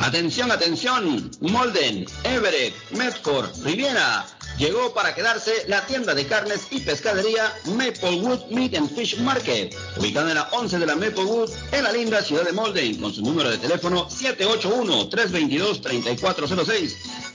Atención, 0.00 0.52
atención, 0.52 1.30
Molden, 1.40 2.04
Everett, 2.24 2.74
Medford, 2.90 3.48
Riviera. 3.64 4.26
Llegó 4.58 4.92
para 4.94 5.14
quedarse 5.14 5.52
la 5.68 5.84
tienda 5.84 6.14
de 6.14 6.26
carnes 6.26 6.66
y 6.70 6.80
pescadería 6.80 7.52
Maplewood 7.66 8.46
Meat 8.50 8.74
and 8.74 8.90
Fish 8.94 9.18
Market, 9.18 9.76
ubicada 9.98 10.30
en 10.30 10.36
la 10.36 10.48
11 10.52 10.78
de 10.78 10.86
la 10.86 10.96
Maplewood, 10.96 11.50
en 11.72 11.84
la 11.84 11.92
linda 11.92 12.22
ciudad 12.22 12.44
de 12.44 12.52
Molden, 12.52 12.98
con 12.98 13.12
su 13.12 13.20
número 13.20 13.50
de 13.50 13.58
teléfono 13.58 14.08
781-322-3406, 14.08 16.94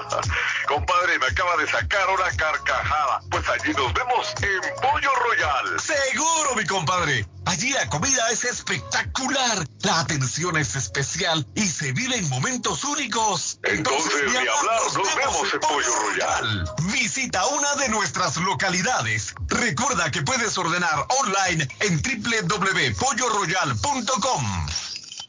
compadre, 0.66 1.18
me 1.18 1.26
acaba 1.26 1.58
de 1.58 1.68
sacar 1.68 2.08
una 2.08 2.30
carcajada. 2.34 3.20
Pues 3.30 3.46
allí 3.50 3.74
nos 3.74 3.92
vemos 3.92 4.32
en 4.40 4.60
Pollo 4.80 5.10
Royal. 5.26 5.78
Seguro, 5.78 6.54
mi 6.56 6.64
compadre. 6.64 7.26
Allí 7.46 7.70
la 7.70 7.88
comida 7.88 8.30
es 8.30 8.44
espectacular, 8.44 9.66
la 9.82 10.00
atención 10.00 10.56
es 10.56 10.74
especial 10.76 11.46
y 11.54 11.66
se 11.66 11.92
viven 11.92 12.28
momentos 12.28 12.84
únicos. 12.84 13.58
Entonces, 13.64 14.32
de 14.32 14.38
hablar, 14.38 14.54
nos, 14.94 15.14
vemos 15.14 15.52
en 15.52 15.60
Pollo 15.60 15.94
Royal. 16.02 16.64
Visita 16.92 17.44
una 17.46 17.74
de 17.76 17.90
nuestras 17.90 18.38
localidades. 18.38 19.34
Recuerda 19.48 20.10
que 20.10 20.22
puedes 20.22 20.56
ordenar 20.56 21.06
online 21.20 21.68
en 21.80 22.00
www.polloroyal.com. 22.02 24.66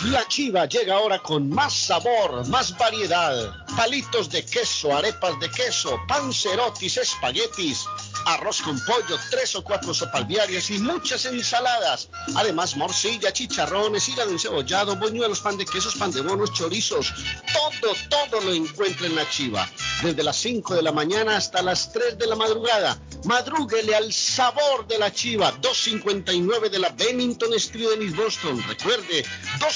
La 0.00 0.26
chiva 0.26 0.66
llega 0.66 0.96
ahora 0.96 1.20
con 1.20 1.48
más 1.48 1.72
sabor, 1.72 2.46
más 2.48 2.76
variedad. 2.76 3.54
Palitos 3.76 4.28
de 4.30 4.44
queso, 4.44 4.96
arepas 4.96 5.38
de 5.38 5.48
queso, 5.48 5.96
pancerotis, 6.08 6.96
espaguetis, 6.96 7.84
arroz 8.26 8.62
con 8.62 8.80
pollo, 8.84 9.16
tres 9.30 9.54
o 9.54 9.62
cuatro 9.62 9.94
sopalviarias 9.94 10.70
y 10.70 10.78
muchas 10.78 11.24
ensaladas. 11.26 12.08
Además, 12.34 12.76
morcilla, 12.76 13.32
chicharrones, 13.32 14.08
hígado 14.08 14.30
encebollado, 14.30 14.96
boñuelos, 14.96 15.40
pan 15.40 15.56
de 15.56 15.66
quesos, 15.66 15.94
pan 15.94 16.10
de 16.10 16.22
bonos, 16.22 16.52
chorizos. 16.52 17.12
Todo, 17.52 17.94
todo 18.10 18.40
lo 18.40 18.52
encuentra 18.52 19.06
en 19.06 19.14
la 19.14 19.28
chiva. 19.30 19.70
Desde 20.02 20.24
las 20.24 20.36
5 20.38 20.74
de 20.74 20.82
la 20.82 20.90
mañana 20.90 21.36
hasta 21.36 21.62
las 21.62 21.92
3 21.92 22.18
de 22.18 22.26
la 22.26 22.34
madrugada. 22.34 23.00
Madrúguele 23.24 23.94
al 23.94 24.12
sabor 24.12 24.86
de 24.88 24.98
la 24.98 25.12
chiva. 25.12 25.52
259 25.60 26.70
de 26.70 26.78
la 26.80 26.88
Bennington 26.88 27.54
Street 27.54 27.88
en 28.00 28.16
Boston. 28.16 28.62
Recuerde, 28.66 29.24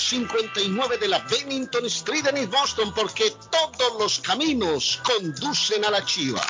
259 0.07 0.99
de 0.99 1.09
la 1.09 1.19
Bennington 1.19 1.85
Street 1.87 2.25
en 2.29 2.37
East 2.37 2.53
Boston 2.53 2.95
porque 2.95 3.35
todos 3.51 3.99
los 3.99 4.21
caminos 4.21 5.03
conducen 5.03 5.85
a 5.85 5.91
la 5.91 6.05
chiva. 6.05 6.47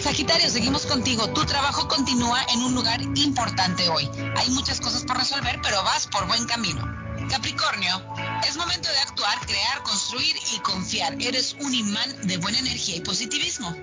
Sagitario, 0.00 0.48
seguimos 0.48 0.86
contigo. 0.86 1.28
Tu 1.30 1.44
trabajo 1.46 1.88
continúa 1.88 2.40
en 2.54 2.62
un 2.62 2.76
lugar 2.76 3.02
importante 3.02 3.88
hoy. 3.88 4.08
Hay 4.36 4.50
muchas 4.50 4.80
cosas 4.80 5.02
por 5.02 5.18
resolver, 5.18 5.58
pero 5.64 5.82
vas 5.82 6.06
por 6.06 6.28
buen 6.28 6.46
camino. 6.46 6.80
Capricornio, 7.28 8.00
es 8.48 8.56
momento 8.56 8.88
de 8.88 8.98
actuar, 8.98 9.44
crear, 9.44 9.82
construir 9.82 10.36
y 10.54 10.60
confiar. 10.60 11.16
Eres 11.20 11.56
un 11.58 11.74
imán 11.74 12.28
de 12.28 12.36
buena 12.36 12.60
energía 12.60 12.96
y 12.96 13.00
positivismo. 13.00 13.74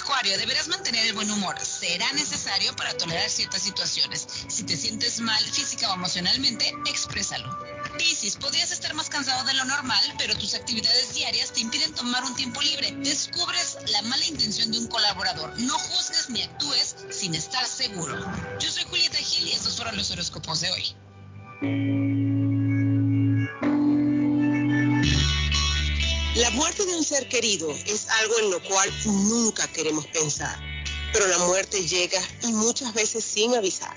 Acuario, 0.00 0.38
deberás 0.38 0.68
mantener 0.68 1.06
el 1.06 1.12
buen 1.12 1.30
humor. 1.30 1.58
Será 1.60 2.10
necesario 2.12 2.74
para 2.76 2.96
tolerar 2.96 3.28
ciertas 3.28 3.62
situaciones. 3.62 4.28
Si 4.46 4.62
te 4.62 4.76
sientes 4.76 5.18
mal 5.20 5.42
física 5.42 5.90
o 5.90 5.94
emocionalmente, 5.94 6.72
exprésalo. 6.88 7.75
Piscis, 7.98 8.36
podrías 8.36 8.70
estar 8.70 8.92
más 8.94 9.08
cansado 9.08 9.44
de 9.44 9.54
lo 9.54 9.64
normal, 9.64 10.02
pero 10.18 10.36
tus 10.36 10.54
actividades 10.54 11.14
diarias 11.14 11.52
te 11.52 11.60
impiden 11.60 11.94
tomar 11.94 12.24
un 12.24 12.34
tiempo 12.34 12.60
libre. 12.60 12.92
Descubres 12.98 13.78
la 13.90 14.02
mala 14.02 14.24
intención 14.26 14.70
de 14.70 14.78
un 14.78 14.86
colaborador. 14.86 15.58
No 15.60 15.78
juzgues 15.78 16.30
ni 16.30 16.42
actúes 16.42 16.96
sin 17.10 17.34
estar 17.34 17.66
seguro. 17.66 18.18
Yo 18.60 18.70
soy 18.70 18.84
Julieta 18.84 19.18
Gil 19.18 19.48
y 19.48 19.52
estos 19.52 19.76
fueron 19.76 19.96
los 19.96 20.10
horóscopos 20.10 20.60
de 20.60 20.70
hoy. 20.70 20.96
La 26.36 26.50
muerte 26.50 26.84
de 26.84 26.94
un 26.94 27.04
ser 27.04 27.28
querido 27.28 27.70
es 27.70 28.08
algo 28.08 28.38
en 28.40 28.50
lo 28.50 28.62
cual 28.62 28.90
nunca 29.06 29.66
queremos 29.68 30.06
pensar, 30.08 30.58
pero 31.12 31.26
la 31.28 31.38
muerte 31.38 31.86
llega 31.86 32.20
y 32.42 32.52
muchas 32.52 32.92
veces 32.92 33.24
sin 33.24 33.54
avisar. 33.54 33.96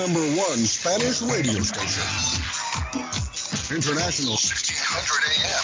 number 0.00 0.20
one 0.40 0.56
Spanish 0.64 1.20
radio 1.20 1.60
station. 1.60 2.00
International 3.76 4.32
1600 4.32 5.28
AM. 5.36 5.60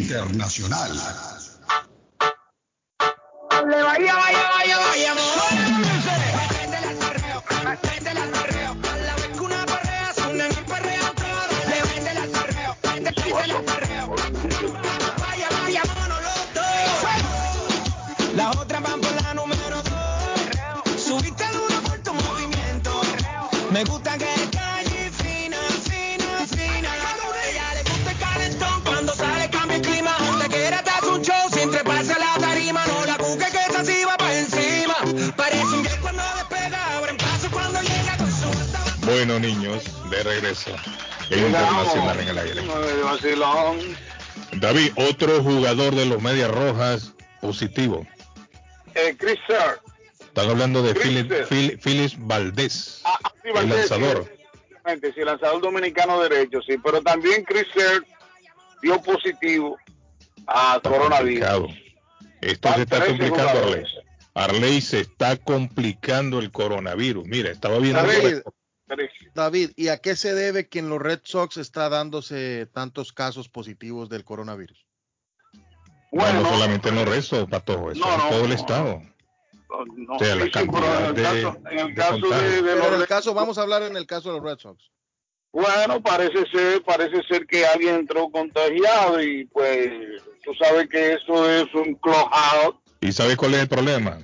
Internacional. 0.00 1.18
Niños, 39.52 39.84
de 40.10 40.22
regreso. 40.22 40.70
El 41.30 41.40
internacional 41.46 42.20
en 42.20 42.28
el 42.28 42.38
aire. 42.38 42.62
David, 44.52 44.92
otro 44.96 45.42
jugador 45.42 45.94
de 45.94 46.06
los 46.06 46.22
Medias 46.22 46.50
Rojas 46.50 47.12
positivo. 47.40 48.06
Eh, 48.94 49.14
Chris 49.18 49.38
Sir. 49.46 49.80
Están 50.20 50.50
hablando 50.50 50.82
de. 50.82 50.94
Phil- 50.94 51.78
Phyllis 51.82 52.14
Valdés, 52.18 53.02
Ah, 53.04 53.18
ah, 53.24 53.32
sí, 53.42 53.48
el 53.48 53.54
Valdés, 53.54 53.90
lanzador. 53.90 54.24
sí, 54.86 55.10
sí, 55.14 55.20
lanzador 55.24 55.60
dominicano 55.62 56.20
derecho, 56.20 56.60
sí, 56.66 56.76
pero 56.82 57.02
también 57.02 57.44
Chris 57.44 57.66
Sir 57.74 58.04
dio 58.82 59.00
positivo 59.02 59.76
a 60.46 60.80
coronavirus. 60.82 61.46
Complicado. 61.48 61.68
Esto 62.40 62.68
Van 62.68 62.76
se 62.76 62.82
está 62.82 62.96
13 63.04 63.18
complicando, 63.18 63.62
Arley. 63.64 63.84
Arley 64.34 64.80
se 64.80 65.00
está 65.00 65.36
complicando 65.36 66.38
el 66.38 66.52
coronavirus. 66.52 67.24
Mira, 67.26 67.50
estaba 67.50 67.78
viendo. 67.78 68.00
David, 68.00 68.38
David, 69.34 69.70
¿y 69.76 69.88
a 69.88 69.98
qué 69.98 70.16
se 70.16 70.34
debe 70.34 70.68
que 70.68 70.78
en 70.80 70.88
los 70.88 70.98
Red 71.00 71.20
Sox 71.24 71.56
está 71.56 71.88
dándose 71.88 72.66
tantos 72.72 73.12
casos 73.12 73.48
positivos 73.48 74.08
del 74.08 74.24
coronavirus? 74.24 74.86
No, 76.10 76.32
no 76.32 76.48
solamente 76.48 76.88
en 76.88 76.94
los 76.94 77.08
restos, 77.08 77.46
Patojo, 77.48 77.90
eso 77.92 78.00
No, 78.00 78.14
en 78.14 78.30
todo 78.30 78.44
el 78.46 78.52
estado. 78.52 79.02
No, 79.68 80.14
O 80.14 80.18
sea, 80.18 80.34
la 80.34 80.44
sí, 80.46 80.50
sí, 80.54 80.66
pero 80.66 80.70
cantidad 80.70 81.00
en 81.02 81.06
el 81.06 81.14
de- 81.14 81.22
caso, 81.22 82.16
los 82.18 82.32
en 82.42 82.68
el 82.68 82.98
Red- 83.00 83.06
caso, 83.06 83.34
vamos 83.34 83.58
a 83.58 83.62
hablar 83.62 83.82
en 83.82 83.96
el 83.96 84.06
caso 84.06 84.32
de 84.32 84.40
los 84.40 84.44
Red 84.44 84.58
Sox. 84.58 84.82
Bueno, 85.52 86.02
parece 86.02 86.46
ser, 86.50 86.82
parece 86.82 87.22
ser 87.28 87.46
que 87.46 87.66
alguien 87.66 87.96
entró 87.96 88.30
contagiado 88.30 89.22
y 89.22 89.44
pues 89.46 89.90
tú 90.44 90.52
sabes 90.54 90.88
que 90.88 91.14
eso 91.14 91.50
es 91.50 91.66
un 91.74 91.94
clubhouse. 91.96 92.76
¿Y 93.00 93.12
sabe 93.12 93.36
cuál 93.36 93.54
es 93.54 93.60
el 93.60 93.68
problema? 93.68 94.18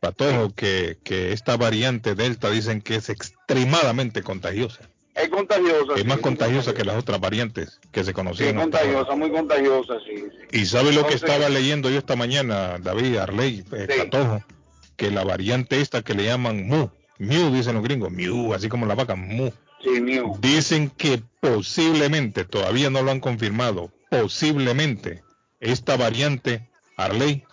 Patojo, 0.00 0.54
que, 0.54 0.98
que 1.02 1.32
esta 1.32 1.56
variante 1.56 2.14
Delta 2.14 2.50
dicen 2.50 2.80
que 2.80 2.96
es 2.96 3.08
extremadamente 3.08 4.22
contagiosa. 4.22 4.88
Es 5.14 5.30
contagiosa. 5.30 5.94
Es 5.94 6.02
sí, 6.02 6.06
más 6.06 6.18
contagiosa 6.18 6.74
que 6.74 6.84
las 6.84 6.96
otras 6.96 7.18
variantes 7.18 7.80
que 7.90 8.04
se 8.04 8.12
conocían. 8.12 8.58
ahora. 8.58 8.62
contagiosa, 8.64 9.16
muy 9.16 9.30
contagiosa, 9.30 9.94
sí. 10.06 10.16
sí. 10.16 10.58
Y 10.60 10.66
sabe 10.66 10.92
lo 10.92 11.06
que 11.06 11.14
estaba 11.14 11.48
leyendo 11.48 11.88
yo 11.88 11.98
esta 11.98 12.16
mañana, 12.16 12.78
David 12.78 13.16
Arley, 13.16 13.64
eh. 13.72 13.88
Patojo, 13.98 14.44
que 14.96 15.10
la 15.10 15.24
variante 15.24 15.80
esta 15.80 16.02
que 16.02 16.14
le 16.14 16.24
llaman 16.24 16.66
Mu, 16.66 16.88
Mu 17.18 17.50
dicen 17.50 17.74
los 17.74 17.82
gringos, 17.82 18.12
Mu, 18.12 18.52
así 18.52 18.68
como 18.68 18.84
la 18.84 18.94
vaca, 18.94 19.16
Mu. 19.16 19.50
Sí, 19.82 20.00
Mu. 20.02 20.36
Dicen 20.38 20.90
que 20.90 21.22
posiblemente, 21.40 22.44
todavía 22.44 22.90
no 22.90 23.02
lo 23.02 23.10
han 23.10 23.20
confirmado, 23.20 23.90
posiblemente 24.10 25.22
esta 25.60 25.96
variante, 25.96 26.68
Arley, 26.98 27.44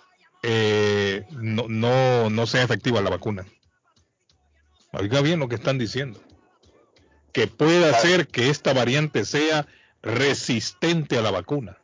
eh, 0.44 1.26
no, 1.32 1.68
no, 1.68 2.30
no 2.30 2.46
sea 2.46 2.64
efectiva 2.64 3.02
la 3.02 3.10
vacuna. 3.10 3.46
Oiga 4.92 5.22
bien 5.22 5.40
lo 5.40 5.48
que 5.48 5.56
están 5.56 5.80
diciendo. 5.80 6.22
Que 7.32 7.48
pueda 7.48 7.98
ser 8.00 8.28
que 8.28 8.50
esta 8.50 8.74
variante 8.74 9.26
sea 9.26 9.66
resistente 10.04 11.18
a 11.18 11.22
la 11.22 11.32
vacuna. 11.32 11.78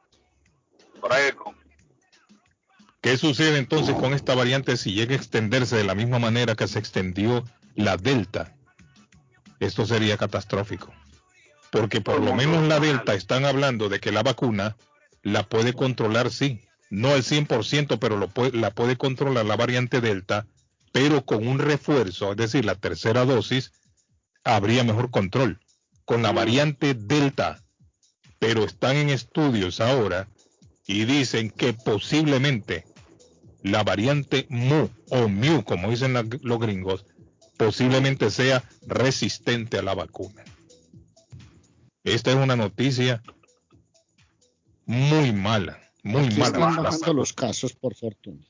Correcto. 0.99 1.55
¿Qué 3.01 3.17
sucede 3.17 3.57
entonces 3.57 3.95
con 3.95 4.13
esta 4.13 4.35
variante 4.35 4.75
si 4.75 4.93
llega 4.93 5.13
a 5.13 5.17
extenderse 5.17 5.77
de 5.77 5.85
la 5.85 5.95
misma 5.95 6.19
manera 6.19 6.55
que 6.55 6.67
se 6.67 6.79
extendió 6.79 7.45
la 7.75 7.95
Delta? 7.95 8.55
Esto 9.59 9.85
sería 9.85 10.17
catastrófico. 10.17 10.93
Porque 11.71 12.01
por 12.01 12.21
lo 12.21 12.35
menos 12.35 12.67
la 12.67 12.79
Delta 12.79 13.13
están 13.13 13.45
hablando 13.45 13.87
de 13.87 13.99
que 13.99 14.11
la 14.11 14.21
vacuna 14.21 14.75
la 15.23 15.43
puede 15.43 15.73
controlar, 15.73 16.29
sí. 16.29 16.61
No 16.89 17.09
al 17.09 17.23
100%, 17.23 17.99
pero 17.99 18.17
lo 18.17 18.29
puede, 18.29 18.57
la 18.57 18.71
puede 18.71 18.97
controlar 18.97 19.45
la 19.45 19.55
variante 19.55 20.01
Delta, 20.01 20.47
pero 20.91 21.23
con 21.23 21.47
un 21.47 21.59
refuerzo, 21.59 22.31
es 22.31 22.37
decir, 22.37 22.65
la 22.65 22.75
tercera 22.75 23.25
dosis, 23.25 23.71
habría 24.43 24.83
mejor 24.83 25.11
control. 25.11 25.59
Con 26.05 26.23
la 26.23 26.31
variante 26.31 26.95
Delta, 26.95 27.63
pero 28.39 28.63
están 28.63 28.95
en 28.95 29.09
estudios 29.09 29.79
ahora 29.79 30.27
y 30.87 31.05
dicen 31.05 31.51
que 31.51 31.73
posiblemente 31.73 32.85
la 33.61 33.83
variante 33.83 34.47
Mu 34.49 34.87
o 35.09 35.27
Mu, 35.27 35.63
como 35.63 35.91
dicen 35.91 36.13
la- 36.13 36.25
los 36.41 36.59
gringos, 36.59 37.05
posiblemente 37.57 38.31
sea 38.31 38.63
resistente 38.87 39.77
a 39.77 39.83
la 39.83 39.93
vacuna. 39.93 40.43
Esta 42.03 42.31
es 42.31 42.37
una 42.37 42.55
noticia 42.55 43.21
muy 44.85 45.31
mala, 45.31 45.88
muy 46.03 46.25
Aquí 46.25 46.39
mala. 46.39 46.45
están 46.45 46.83
bajando 46.83 47.13
los 47.13 47.33
casos, 47.33 47.73
por 47.73 47.95
fortuna. 47.95 48.45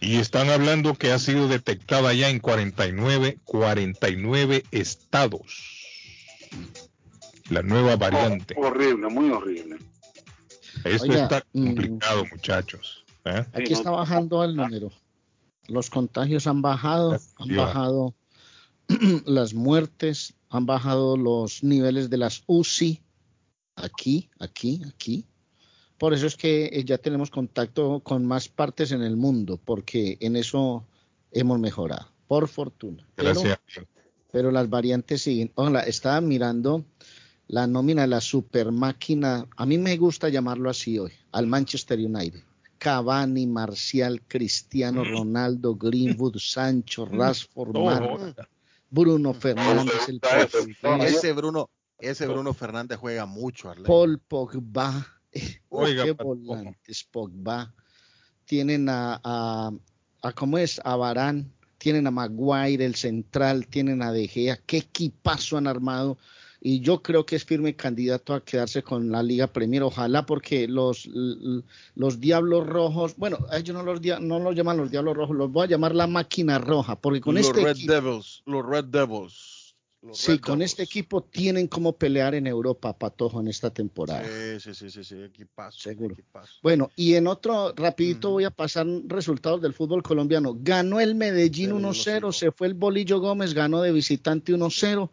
Y 0.00 0.16
están 0.16 0.50
hablando 0.50 0.94
que 0.94 1.12
ha 1.12 1.18
sido 1.18 1.48
detectada 1.48 2.12
ya 2.12 2.28
en 2.28 2.38
49, 2.38 3.38
49 3.44 4.64
estados. 4.70 5.80
La 7.50 7.62
nueva 7.62 7.96
variante. 7.96 8.54
horrible, 8.56 9.08
muy 9.08 9.30
horrible. 9.30 9.78
Esto 10.84 11.12
está 11.12 11.44
mm, 11.52 11.66
complicado, 11.66 12.24
muchachos. 12.30 13.04
¿eh? 13.24 13.44
Aquí 13.52 13.72
está 13.72 13.90
bajando 13.90 14.44
el 14.44 14.56
número. 14.56 14.90
Los 15.68 15.88
contagios 15.88 16.46
han 16.46 16.60
bajado, 16.60 17.18
han 17.38 17.56
bajado 17.56 18.14
las 19.26 19.54
muertes, 19.54 20.34
han 20.50 20.66
bajado 20.66 21.16
los 21.16 21.62
niveles 21.62 22.10
de 22.10 22.18
las 22.18 22.42
UCI. 22.46 23.02
Aquí, 23.76 24.30
aquí, 24.38 24.82
aquí. 24.86 25.26
Por 26.04 26.12
eso 26.12 26.26
es 26.26 26.36
que 26.36 26.66
eh, 26.66 26.84
ya 26.84 26.98
tenemos 26.98 27.30
contacto 27.30 28.00
con 28.00 28.26
más 28.26 28.50
partes 28.50 28.92
en 28.92 29.00
el 29.00 29.16
mundo, 29.16 29.58
porque 29.64 30.18
en 30.20 30.36
eso 30.36 30.84
hemos 31.32 31.58
mejorado, 31.58 32.10
por 32.26 32.46
fortuna. 32.46 33.06
Gracias. 33.16 33.58
Pero, 34.30 34.50
las 34.50 34.68
variantes 34.68 35.22
siguen. 35.22 35.50
Hola, 35.54 35.80
estaba 35.80 36.20
mirando 36.20 36.84
la 37.48 37.66
nómina 37.66 38.02
de 38.02 38.08
la 38.08 38.20
super 38.20 38.70
máquina, 38.70 39.46
a 39.56 39.64
mí 39.64 39.78
me 39.78 39.96
gusta 39.96 40.28
llamarlo 40.28 40.68
así 40.68 40.98
hoy, 40.98 41.12
al 41.32 41.46
Manchester 41.46 41.98
United. 41.98 42.42
Cavani, 42.76 43.46
Marcial, 43.46 44.20
Cristiano 44.28 45.06
mm. 45.06 45.08
Ronaldo, 45.10 45.74
Greenwood, 45.74 46.36
Sancho, 46.36 47.06
mm. 47.06 47.18
Rashford, 47.18 47.74
Bruno 48.90 49.32
Fernández, 49.32 50.06
el 50.08 50.20
ese 51.00 51.32
Bruno, 51.32 51.70
ese 51.98 52.26
Bruno 52.26 52.52
Fernández 52.52 52.98
juega 52.98 53.24
mucho. 53.24 53.72
Paul 53.86 54.18
Pogba, 54.18 55.14
Oiga, 55.68 56.04
qué 56.04 56.12
volantes 56.12 57.04
Pogba. 57.04 57.74
Tienen 58.44 58.88
a, 58.88 59.20
a, 59.24 59.72
a, 60.22 60.32
¿cómo 60.32 60.58
es? 60.58 60.80
A 60.84 60.96
Barán, 60.96 61.52
tienen 61.78 62.06
a 62.06 62.10
Maguire, 62.10 62.84
el 62.84 62.94
central, 62.94 63.66
tienen 63.66 64.02
a 64.02 64.12
De 64.12 64.28
Gea. 64.28 64.58
Qué 64.66 64.78
equipazo 64.78 65.56
han 65.56 65.66
armado 65.66 66.18
y 66.66 66.80
yo 66.80 67.02
creo 67.02 67.26
que 67.26 67.36
es 67.36 67.44
firme 67.44 67.76
candidato 67.76 68.32
a 68.32 68.42
quedarse 68.42 68.82
con 68.82 69.12
la 69.12 69.22
Liga 69.22 69.48
Premier. 69.48 69.82
Ojalá 69.82 70.24
porque 70.24 70.66
los, 70.66 71.06
los 71.94 72.20
Diablos 72.20 72.66
Rojos, 72.66 73.16
bueno, 73.18 73.36
ellos 73.52 73.76
no 73.76 73.82
los, 73.82 74.00
no 74.22 74.38
los 74.38 74.56
llaman 74.56 74.78
los 74.78 74.90
Diablos 74.90 75.14
Rojos, 75.14 75.36
los 75.36 75.52
voy 75.52 75.66
a 75.66 75.68
llamar 75.68 75.94
la 75.94 76.06
máquina 76.06 76.58
roja, 76.58 76.98
porque 76.98 77.20
con 77.20 77.34
los 77.34 77.48
este 77.48 77.62
Red 77.62 77.76
Devils, 77.86 78.42
los 78.46 78.64
Red 78.64 78.86
Devils. 78.86 79.53
Sí, 80.12 80.38
con 80.38 80.62
este 80.62 80.82
equipo 80.82 81.22
tienen 81.22 81.66
como 81.66 81.96
pelear 81.96 82.34
en 82.34 82.46
Europa, 82.46 82.96
Patojo, 82.96 83.40
en 83.40 83.48
esta 83.48 83.70
temporada. 83.70 84.24
Sí, 84.58 84.74
sí, 84.74 84.90
sí, 84.90 85.04
sí, 85.04 85.22
equipazo. 85.22 85.78
Seguro. 85.78 86.16
Bueno, 86.62 86.90
y 86.96 87.14
en 87.14 87.26
otro, 87.26 87.72
rapidito 87.74 88.30
voy 88.30 88.44
a 88.44 88.50
pasar 88.50 88.86
resultados 89.06 89.60
del 89.62 89.72
fútbol 89.72 90.02
colombiano. 90.02 90.56
Ganó 90.58 91.00
el 91.00 91.14
Medellín 91.14 91.72
1-0, 91.72 92.32
se 92.32 92.52
fue 92.52 92.66
el 92.66 92.74
Bolillo 92.74 93.20
Gómez, 93.20 93.54
ganó 93.54 93.80
de 93.82 93.92
visitante 93.92 94.52
1-0. 94.52 95.10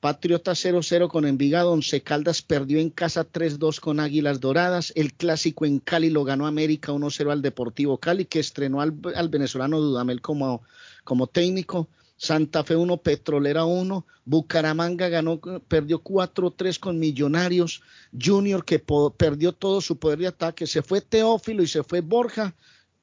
Patriota 0.00 0.52
0-0 0.52 1.08
con 1.08 1.26
Envigado, 1.26 1.72
Once 1.72 2.00
Caldas 2.02 2.40
perdió 2.40 2.78
en 2.78 2.90
casa 2.90 3.26
3-2 3.26 3.80
con 3.80 3.98
Águilas 3.98 4.38
Doradas, 4.38 4.92
el 4.94 5.12
clásico 5.12 5.66
en 5.66 5.80
Cali 5.80 6.08
lo 6.08 6.22
ganó 6.22 6.46
América 6.46 6.92
1-0 6.92 7.32
al 7.32 7.42
Deportivo 7.42 7.98
Cali, 7.98 8.24
que 8.24 8.38
estrenó 8.38 8.80
al, 8.80 8.92
venezolano 9.28 9.80
Dudamel 9.80 10.20
como, 10.20 10.62
como 11.02 11.26
técnico, 11.26 11.88
Santa 12.18 12.64
Fe 12.64 12.74
1, 12.74 12.96
Petrolera 12.98 13.64
1, 13.64 14.04
Bucaramanga 14.24 15.08
ganó, 15.08 15.40
perdió 15.68 16.02
4-3 16.02 16.78
con 16.80 16.98
Millonarios, 16.98 17.80
Junior 18.20 18.64
que 18.64 18.84
perdió 19.16 19.52
todo 19.52 19.80
su 19.80 19.98
poder 19.98 20.18
de 20.18 20.26
ataque, 20.26 20.66
se 20.66 20.82
fue 20.82 21.00
Teófilo 21.00 21.62
y 21.62 21.68
se 21.68 21.84
fue 21.84 22.00
Borja, 22.00 22.54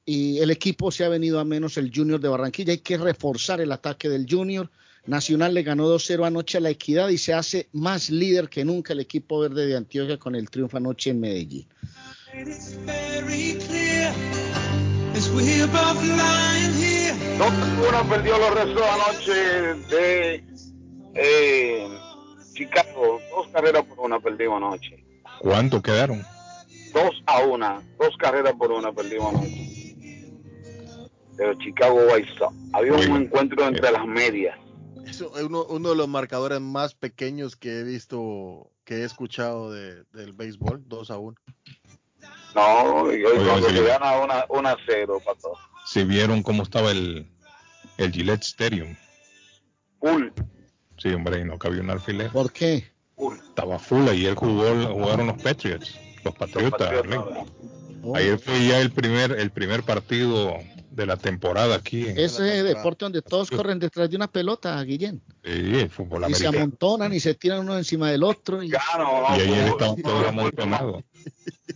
y 0.04 0.38
el 0.38 0.50
equipo 0.50 0.92
se 0.92 1.04
ha 1.04 1.08
venido 1.08 1.40
a 1.40 1.44
menos 1.44 1.78
el 1.78 1.90
Junior 1.92 2.20
de 2.20 2.28
Barranquilla, 2.28 2.72
hay 2.72 2.78
que 2.78 2.98
reforzar 2.98 3.60
el 3.62 3.72
ataque 3.72 4.10
del 4.10 4.26
Junior, 4.30 4.70
Nacional 5.06 5.54
le 5.54 5.62
ganó 5.62 5.88
2-0 5.88 6.26
anoche 6.26 6.58
a 6.58 6.60
la 6.60 6.70
Equidad 6.70 7.08
y 7.08 7.18
se 7.18 7.32
hace 7.32 7.68
más 7.72 8.10
líder 8.10 8.48
que 8.48 8.64
nunca 8.64 8.92
el 8.92 9.00
equipo 9.00 9.38
verde 9.38 9.66
de 9.66 9.76
Antioquia 9.76 10.18
con 10.18 10.34
el 10.34 10.50
triunfo 10.50 10.76
anoche 10.76 11.10
en 11.10 11.20
Medellín. 11.20 11.66
No, 17.38 18.08
perdió 18.08 18.38
los 18.38 18.54
restos 18.54 18.82
anoche 18.82 19.34
de 19.88 20.44
eh, 21.14 21.88
Chicago. 22.54 23.20
Dos 23.30 23.48
carreras 23.48 23.84
por 23.84 24.00
una 24.00 24.20
perdimos 24.20 24.56
anoche. 24.56 25.04
¿Cuánto 25.38 25.82
quedaron? 25.82 26.22
Dos 26.92 27.22
a 27.26 27.40
una. 27.40 27.82
Dos 27.98 28.16
carreras 28.18 28.54
por 28.54 28.72
una 28.72 28.92
perdimos 28.92 29.34
anoche. 29.34 30.26
Pero 31.36 31.54
Chicago 31.58 32.00
White 32.12 32.30
Sox. 32.38 32.54
Había 32.72 32.94
un 32.94 33.22
encuentro 33.22 33.66
entre 33.66 33.90
las 33.92 34.06
medias 34.06 34.56
es 35.06 35.20
uno, 35.20 35.64
uno, 35.64 35.90
de 35.90 35.96
los 35.96 36.08
marcadores 36.08 36.60
más 36.60 36.94
pequeños 36.94 37.56
que 37.56 37.80
he 37.80 37.82
visto, 37.84 38.70
que 38.84 38.96
he 38.96 39.04
escuchado 39.04 39.70
de, 39.70 40.04
del 40.12 40.32
béisbol, 40.32 40.82
2 40.86 41.10
a 41.10 41.18
1. 41.18 41.36
No, 42.54 43.12
y 43.12 43.24
hoy 43.24 43.46
cuando 43.46 43.68
se 43.68 43.84
gana 43.84 44.46
1 44.48 44.68
a 44.68 44.76
0, 44.86 45.20
pato. 45.24 45.52
Si 45.86 46.04
vieron 46.04 46.42
cómo 46.42 46.62
estaba 46.62 46.90
el, 46.90 47.26
el 47.96 48.12
Gillette 48.12 48.42
Stadium. 48.42 48.96
Full. 50.00 50.28
Sí, 50.98 51.08
hombre, 51.10 51.44
no 51.44 51.58
cabía 51.58 51.80
un 51.80 51.90
alfiler. 51.90 52.30
¿Por 52.30 52.52
qué? 52.52 52.90
Full. 53.16 53.36
Estaba 53.36 53.78
full, 53.78 54.08
y 54.12 54.26
él 54.26 54.34
jugó, 54.34 54.64
jugaron 54.92 55.28
los 55.28 55.40
Patriots, 55.40 55.98
los 56.24 56.34
Patriotas. 56.34 56.92
Ayer 58.14 58.38
fue 58.38 58.66
ya 58.66 58.80
el 58.80 58.90
primer, 58.90 59.32
el 59.32 59.50
primer 59.50 59.82
partido 59.82 60.58
de 60.96 61.04
la 61.04 61.16
temporada 61.18 61.76
aquí. 61.76 62.06
Ese 62.08 62.62
deporte 62.62 63.04
donde 63.04 63.20
todos 63.20 63.50
corren 63.50 63.78
detrás 63.78 64.08
de 64.08 64.16
una 64.16 64.28
pelota, 64.28 64.82
Guillén. 64.82 65.20
Sí, 65.44 65.50
el 65.80 65.90
fútbol 65.90 66.24
y 66.28 66.34
se 66.34 66.46
amontonan 66.46 67.12
y 67.12 67.20
se 67.20 67.34
tiran 67.34 67.60
uno 67.60 67.76
encima 67.76 68.10
del 68.10 68.24
otro. 68.24 68.62
Y, 68.62 68.70
claro, 68.70 69.26
y 69.36 69.42
ayer 69.42 69.68
estaban 69.68 70.02
todos 70.02 70.26
amontonados. 70.26 71.04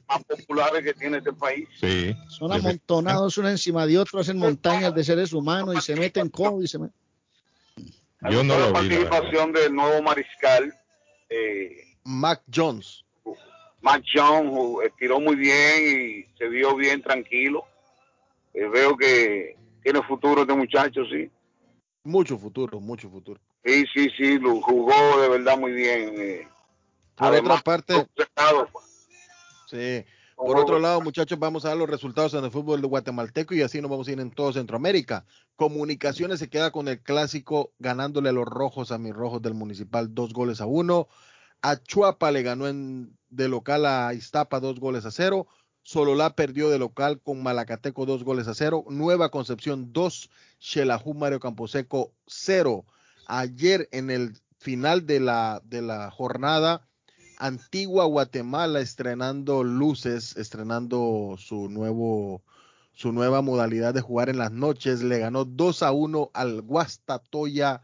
Más 0.09 0.25
populares 0.25 0.83
que 0.83 0.95
tiene 0.95 1.19
este 1.19 1.35
país. 1.35 1.69
Sí. 1.79 2.17
Son 2.29 2.51
amontonados 2.51 3.37
uno 3.37 3.51
encima 3.51 3.87
de 3.87 3.99
otro, 3.99 4.21
hacen 4.21 4.39
montañas 4.39 4.95
de 4.95 5.05
seres 5.05 5.35
humanos 5.35 5.77
y 5.77 5.81
se 5.83 5.95
meten 5.95 6.31
con 6.31 6.63
y 6.63 6.67
se 6.67 6.79
meten. 6.79 6.97
Yo 8.31 8.43
no 8.43 8.59
lo 8.59 8.69
vi. 8.69 8.73
participación 8.73 9.53
del 9.53 9.75
nuevo 9.75 10.01
mariscal. 10.03 10.75
Eh, 11.29 11.95
Mac 12.05 12.41
Jones. 12.53 13.05
Mac 13.83 14.03
Jones 14.15 14.51
eh, 14.85 14.91
tiró 14.99 15.21
muy 15.21 15.37
bien 15.37 16.27
y 16.27 16.39
se 16.39 16.49
vio 16.49 16.75
bien 16.75 17.03
tranquilo. 17.03 17.67
Eh, 18.55 18.69
veo 18.69 18.97
que 18.97 19.57
tiene 19.83 20.03
futuro 20.03 20.43
este 20.43 20.55
muchacho, 20.55 21.03
sí. 21.11 21.31
Mucho 22.05 22.39
futuro, 22.39 22.81
mucho 22.81 23.11
futuro. 23.11 23.41
Sí, 23.65 23.85
sí, 23.95 24.09
sí, 24.17 24.39
lo 24.39 24.61
jugó 24.61 25.21
de 25.21 25.29
verdad 25.29 25.59
muy 25.59 25.73
bien. 25.73 26.15
Eh. 26.17 26.49
Por 27.15 27.35
otra 27.35 27.59
parte, 27.59 28.07
sí. 29.69 30.05
Por 30.37 30.59
otro 30.59 30.79
lado, 30.79 31.03
muchachos, 31.03 31.39
vamos 31.39 31.67
a 31.67 31.69
dar 31.69 31.77
los 31.77 31.91
resultados 31.91 32.33
en 32.33 32.43
el 32.43 32.51
fútbol 32.51 32.81
de 32.81 32.87
guatemalteco 32.87 33.55
y 33.55 33.61
así 33.61 33.83
nos 33.83 33.91
vamos 33.91 34.09
a 34.09 34.13
ir 34.13 34.21
en 34.21 34.31
todo 34.31 34.55
Centroamérica. 34.55 35.27
Comunicaciones 35.55 36.39
se 36.39 36.49
queda 36.49 36.71
con 36.71 36.89
el 36.89 37.03
clásico 37.03 37.75
ganándole 37.79 38.31
a 38.31 38.33
los 38.33 38.47
rojos 38.47 38.91
a 38.91 38.97
mis 38.97 39.13
rojos 39.13 39.43
del 39.43 39.53
municipal 39.53 40.15
dos 40.15 40.33
goles 40.33 40.63
a 40.63 40.67
uno. 40.67 41.09
Achuapa 41.61 42.31
le 42.31 42.43
ganó 42.43 42.69
en, 42.69 43.19
de 43.29 43.49
local 43.49 43.85
a 43.85 44.15
Iztapa 44.15 44.61
dos 44.61 44.81
goles 44.81 45.05
a 45.05 45.11
cero. 45.11 45.47
Sololá 45.83 46.35
perdió 46.35 46.69
de 46.71 46.79
local 46.79 47.21
con 47.21 47.43
Malacateco 47.43 48.07
dos 48.07 48.25
goles 48.25 48.49
a 48.49 48.55
cero. 48.55 48.85
Nueva 48.89 49.31
Concepción 49.31 49.93
dos, 49.93 50.31
Xelajú 50.59 51.15
Mario 51.15 51.41
Camposeco 51.41 52.13
cero. 52.27 52.85
Ayer 53.27 53.89
en 53.93 54.11
el 54.11 54.35
final 54.59 55.07
de 55.07 55.21
la, 55.21 55.63
de 55.65 55.83
la 55.83 56.11
jornada, 56.11 56.87
Antigua 57.39 58.05
Guatemala 58.05 58.81
estrenando 58.81 59.65
luces, 59.65 60.37
estrenando 60.37 61.37
su 61.39 61.69
nuevo 61.69 62.43
su 62.93 63.13
nueva 63.13 63.41
modalidad 63.41 63.95
de 63.95 64.03
jugar 64.03 64.29
en 64.29 64.37
las 64.37 64.53
noches, 64.53 65.03
le 65.03 65.19
ganó 65.19 65.47
2 65.47 65.83
a 65.83 65.93
1 65.93 66.31
al 66.35 66.61
Guastatoya 66.61 67.81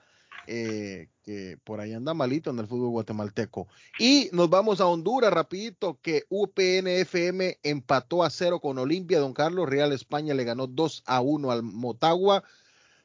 eh, 0.46 1.08
que 1.26 1.58
por 1.64 1.80
ahí 1.80 1.92
anda 1.92 2.14
malito 2.14 2.50
en 2.50 2.60
el 2.60 2.68
fútbol 2.68 2.90
guatemalteco. 2.90 3.66
Y 3.98 4.30
nos 4.32 4.48
vamos 4.48 4.80
a 4.80 4.86
Honduras 4.86 5.32
rapidito, 5.32 5.98
que 6.00 6.22
UPNFM 6.28 7.58
empató 7.64 8.22
a 8.22 8.30
cero 8.30 8.60
con 8.60 8.78
Olimpia, 8.78 9.18
Don 9.18 9.34
Carlos, 9.34 9.68
Real 9.68 9.92
España 9.92 10.34
le 10.34 10.44
ganó 10.44 10.68
2 10.68 11.02
a 11.04 11.20
1 11.20 11.50
al 11.50 11.64
Motagua, 11.64 12.44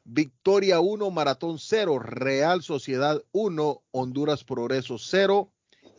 Victoria 0.03 0.79
1, 0.79 1.09
Maratón 1.09 1.57
0, 1.57 1.97
Real 1.97 2.61
Sociedad 2.61 3.23
1, 3.31 3.81
Honduras 3.89 4.43
Progreso 4.43 4.99
0 4.99 5.49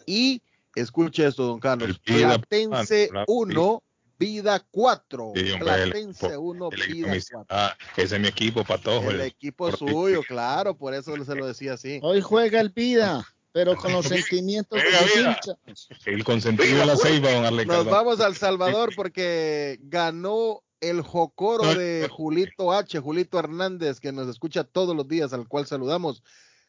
y 0.06 0.42
escuche 0.76 1.26
esto, 1.26 1.44
Don 1.44 1.58
Carlos, 1.58 1.98
Platense 1.98 3.10
1, 3.26 3.82
Vida 4.22 4.64
4. 4.70 5.32
Platense 5.58 6.36
1, 6.36 6.70
Vida 6.70 7.08
4. 7.08 7.46
Ah, 7.48 7.76
ese 7.96 8.14
es 8.14 8.22
mi 8.22 8.28
equipo, 8.28 8.62
Patojo. 8.62 9.10
El, 9.10 9.16
el 9.16 9.26
equipo 9.26 9.72
suyo, 9.72 10.22
claro, 10.22 10.76
por 10.76 10.94
eso 10.94 11.12
se 11.24 11.34
lo 11.34 11.44
decía 11.44 11.72
así. 11.72 11.98
Hoy 12.04 12.20
juega 12.20 12.60
el 12.60 12.68
Vida, 12.68 13.26
pero 13.50 13.74
con 13.74 13.92
los 13.92 14.06
sentimientos 14.06 14.78
de 14.78 14.90
los 14.92 15.16
hinchas. 15.16 15.88
El 16.06 16.22
consentido 16.22 16.78
de 16.78 16.86
la 16.86 16.96
ceiba, 16.96 17.32
don 17.32 17.44
Arle 17.44 17.66
Nos 17.66 17.84
vamos 17.84 18.20
al 18.20 18.36
Salvador 18.36 18.90
porque 18.94 19.80
ganó 19.82 20.62
el 20.80 21.02
Jocoro 21.02 21.74
de 21.74 22.08
Julito 22.08 22.72
H, 22.72 23.00
Julito 23.00 23.40
Hernández, 23.40 23.98
que 23.98 24.12
nos 24.12 24.28
escucha 24.28 24.62
todos 24.62 24.94
los 24.94 25.08
días, 25.08 25.32
al 25.32 25.48
cual 25.48 25.66
saludamos. 25.66 26.22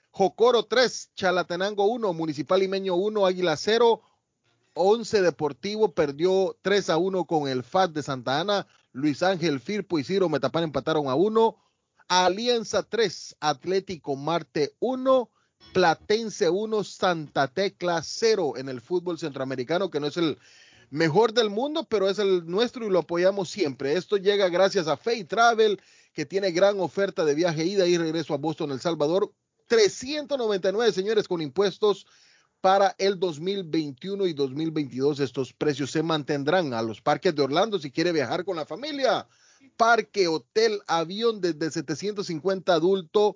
Jocoro 0.10 0.64
3, 0.64 1.12
Chalatenango 1.14 1.86
1, 1.86 2.14
Municipal 2.14 2.60
Limeño 2.60 2.96
1, 2.96 3.28
Águila 3.28 3.56
0, 3.56 4.02
11 4.74 5.22
Deportivo 5.22 5.94
perdió 5.94 6.58
3 6.62 6.90
a 6.90 6.98
1 6.98 7.26
con 7.26 7.48
el 7.48 7.64
FAT 7.64 7.92
de 7.92 8.04
Santa 8.04 8.40
Ana, 8.40 8.68
Luis 8.92 9.24
Ángel 9.24 9.60
Firpo 9.60 10.00
y 10.00 10.04
Ciro 10.04 10.30
Metapán 10.30 10.64
empataron 10.64 11.08
a 11.08 11.16
1, 11.16 11.58
Alianza 12.08 12.84
3, 12.84 13.38
Atlético 13.40 14.16
Marte 14.16 14.76
1, 14.80 15.30
Platense 15.74 16.50
1, 16.50 16.84
Santa 16.84 17.48
Tecla 17.48 18.02
0 18.04 18.54
en 18.58 18.70
el 18.70 18.82
fútbol 18.82 19.18
centroamericano, 19.18 19.90
que 19.90 20.00
no 20.00 20.08
es 20.08 20.18
el 20.18 20.38
mejor 20.90 21.34
del 21.34 21.50
mundo, 21.50 21.88
pero 21.90 22.10
es 22.10 22.20
el 22.20 22.46
nuestro 22.46 22.86
y 22.86 22.90
lo 22.90 23.00
apoyamos 23.00 23.50
siempre. 23.50 23.94
Esto 23.94 24.18
llega 24.18 24.50
gracias 24.50 24.88
a 24.88 24.98
Fay 24.98 25.24
Travel, 25.24 25.82
que 26.14 26.26
tiene 26.26 26.52
gran 26.52 26.80
oferta 26.80 27.26
de 27.26 27.34
viaje 27.34 27.66
ida 27.66 27.88
y 27.88 27.98
regreso 27.98 28.34
a 28.34 28.38
Boston, 28.38 28.72
El 28.72 28.80
Salvador. 28.80 29.34
399, 29.68 30.92
señores, 30.92 31.28
con 31.28 31.42
impuestos 31.42 32.06
para 32.64 32.96
el 32.98 33.20
2021 33.20 34.26
y 34.26 34.32
2022. 34.32 35.20
Estos 35.20 35.52
precios 35.52 35.92
se 35.92 36.02
mantendrán 36.02 36.74
a 36.74 36.82
los 36.82 37.02
parques 37.02 37.36
de 37.36 37.42
Orlando 37.42 37.78
si 37.78 37.92
quiere 37.92 38.14
viajar 38.14 38.46
con 38.46 38.56
la 38.56 38.66
familia. 38.66 39.28
Parque, 39.76 40.30
hotel, 40.30 40.80
avión 40.88 41.42
desde 41.42 41.70
750 41.70 42.74
adulto, 42.74 43.36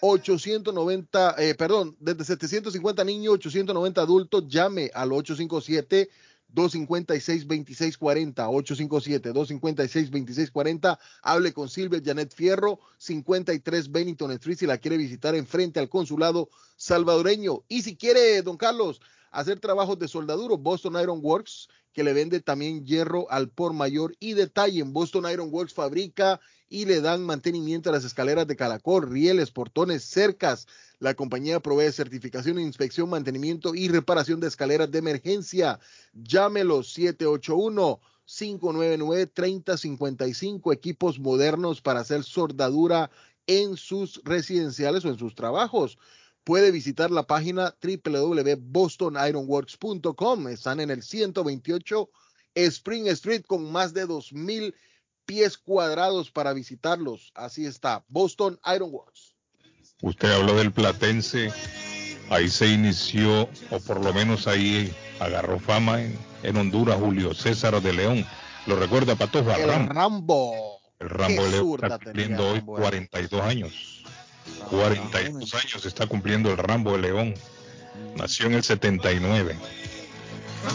890, 0.00 1.36
eh, 1.38 1.54
perdón, 1.54 1.94
desde 2.00 2.24
750 2.24 3.04
niños, 3.04 3.34
890 3.34 4.00
adultos. 4.00 4.48
Llame 4.48 4.90
al 4.92 5.12
857 5.12 6.08
256-2640, 6.54 8.34
857-256-2640. 8.34 10.98
Hable 11.22 11.52
con 11.52 11.68
Silvia 11.68 12.00
Janet 12.04 12.34
Fierro, 12.34 12.80
53 12.98 13.90
Bennington 13.90 14.32
Street, 14.32 14.58
si 14.58 14.66
la 14.66 14.78
quiere 14.78 14.96
visitar 14.96 15.34
enfrente 15.34 15.80
al 15.80 15.88
consulado 15.88 16.48
salvadoreño. 16.76 17.64
Y 17.68 17.82
si 17.82 17.96
quiere, 17.96 18.42
don 18.42 18.56
Carlos, 18.56 19.00
hacer 19.30 19.60
trabajos 19.60 19.98
de 19.98 20.08
soldaduro, 20.08 20.56
Boston 20.56 20.96
Iron 21.00 21.20
Works, 21.22 21.68
que 21.96 22.04
le 22.04 22.12
vende 22.12 22.40
también 22.40 22.84
hierro 22.84 23.26
al 23.30 23.48
por 23.48 23.72
mayor 23.72 24.14
y 24.20 24.34
detalle. 24.34 24.80
En 24.80 24.92
Boston 24.92 25.24
Iron 25.32 25.48
Works 25.50 25.72
fabrica 25.72 26.38
y 26.68 26.84
le 26.84 27.00
dan 27.00 27.24
mantenimiento 27.24 27.88
a 27.88 27.92
las 27.94 28.04
escaleras 28.04 28.46
de 28.46 28.54
calacor, 28.54 29.10
rieles, 29.10 29.50
portones, 29.50 30.04
cercas. 30.04 30.66
La 30.98 31.14
compañía 31.14 31.58
provee 31.58 31.90
certificación, 31.90 32.58
inspección, 32.58 33.08
mantenimiento 33.08 33.74
y 33.74 33.88
reparación 33.88 34.40
de 34.40 34.48
escaleras 34.48 34.90
de 34.90 34.98
emergencia. 34.98 35.80
Llámelo 36.12 36.82
781 36.82 37.98
599 38.26 39.26
3055 39.28 40.74
equipos 40.74 41.18
modernos 41.18 41.80
para 41.80 42.00
hacer 42.00 42.24
soldadura 42.24 43.10
en 43.46 43.78
sus 43.78 44.20
residenciales 44.22 45.02
o 45.06 45.08
en 45.08 45.16
sus 45.16 45.34
trabajos. 45.34 45.96
Puede 46.46 46.70
visitar 46.70 47.10
la 47.10 47.26
página 47.26 47.74
www.bostonironworks.com. 47.82 50.46
Están 50.46 50.78
en 50.78 50.92
el 50.92 51.02
128 51.02 52.08
Spring 52.54 53.08
Street 53.08 53.42
con 53.44 53.72
más 53.72 53.92
de 53.92 54.06
2000 54.06 54.72
pies 55.24 55.58
cuadrados 55.58 56.30
para 56.30 56.52
visitarlos. 56.52 57.32
Así 57.34 57.66
está, 57.66 58.04
Boston 58.06 58.60
Ironworks. 58.72 59.34
Usted 60.02 60.30
habló 60.30 60.54
del 60.54 60.70
Platense, 60.70 61.52
ahí 62.30 62.48
se 62.48 62.68
inició, 62.68 63.48
o 63.72 63.80
por 63.80 64.04
lo 64.04 64.14
menos 64.14 64.46
ahí 64.46 64.94
agarró 65.18 65.58
fama 65.58 66.00
en, 66.00 66.16
Honduras 66.56 67.00
Julio 67.00 67.34
César 67.34 67.82
de 67.82 67.92
León. 67.92 68.24
¿Lo 68.66 68.76
recuerda 68.76 69.16
Patojo? 69.16 69.50
El 69.50 69.88
Rambo. 69.88 70.78
El 71.00 71.10
Rambo 71.10 71.42
de 71.42 71.50
León 71.50 71.80
está 71.82 71.98
cumpliendo 71.98 72.50
hoy 72.50 72.60
42 72.60 73.42
años. 73.42 73.95
42 74.70 75.54
años 75.54 75.86
está 75.86 76.06
cumpliendo 76.06 76.50
el 76.50 76.58
Rambo 76.58 76.92
de 76.92 76.98
León. 76.98 77.34
Nació 78.16 78.46
en 78.46 78.54
el 78.54 78.62
79. 78.62 79.56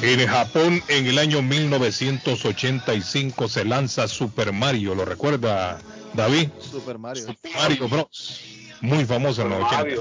En 0.01 0.27
Japón, 0.27 0.83
en 0.87 1.05
el 1.05 1.19
año 1.19 1.41
1985, 1.41 3.49
se 3.49 3.65
lanza 3.65 4.07
Super 4.07 4.53
Mario. 4.53 4.95
¿Lo 4.95 5.03
recuerda 5.05 5.79
David? 6.13 6.49
Super 6.59 6.97
Mario. 6.97 7.27
Super 7.27 7.51
Mario 7.53 7.89
Bros. 7.89 8.41
Muy 8.81 9.05
famoso 9.05 9.43
en 9.43 9.49
los 9.49 9.63
80. 9.63 9.95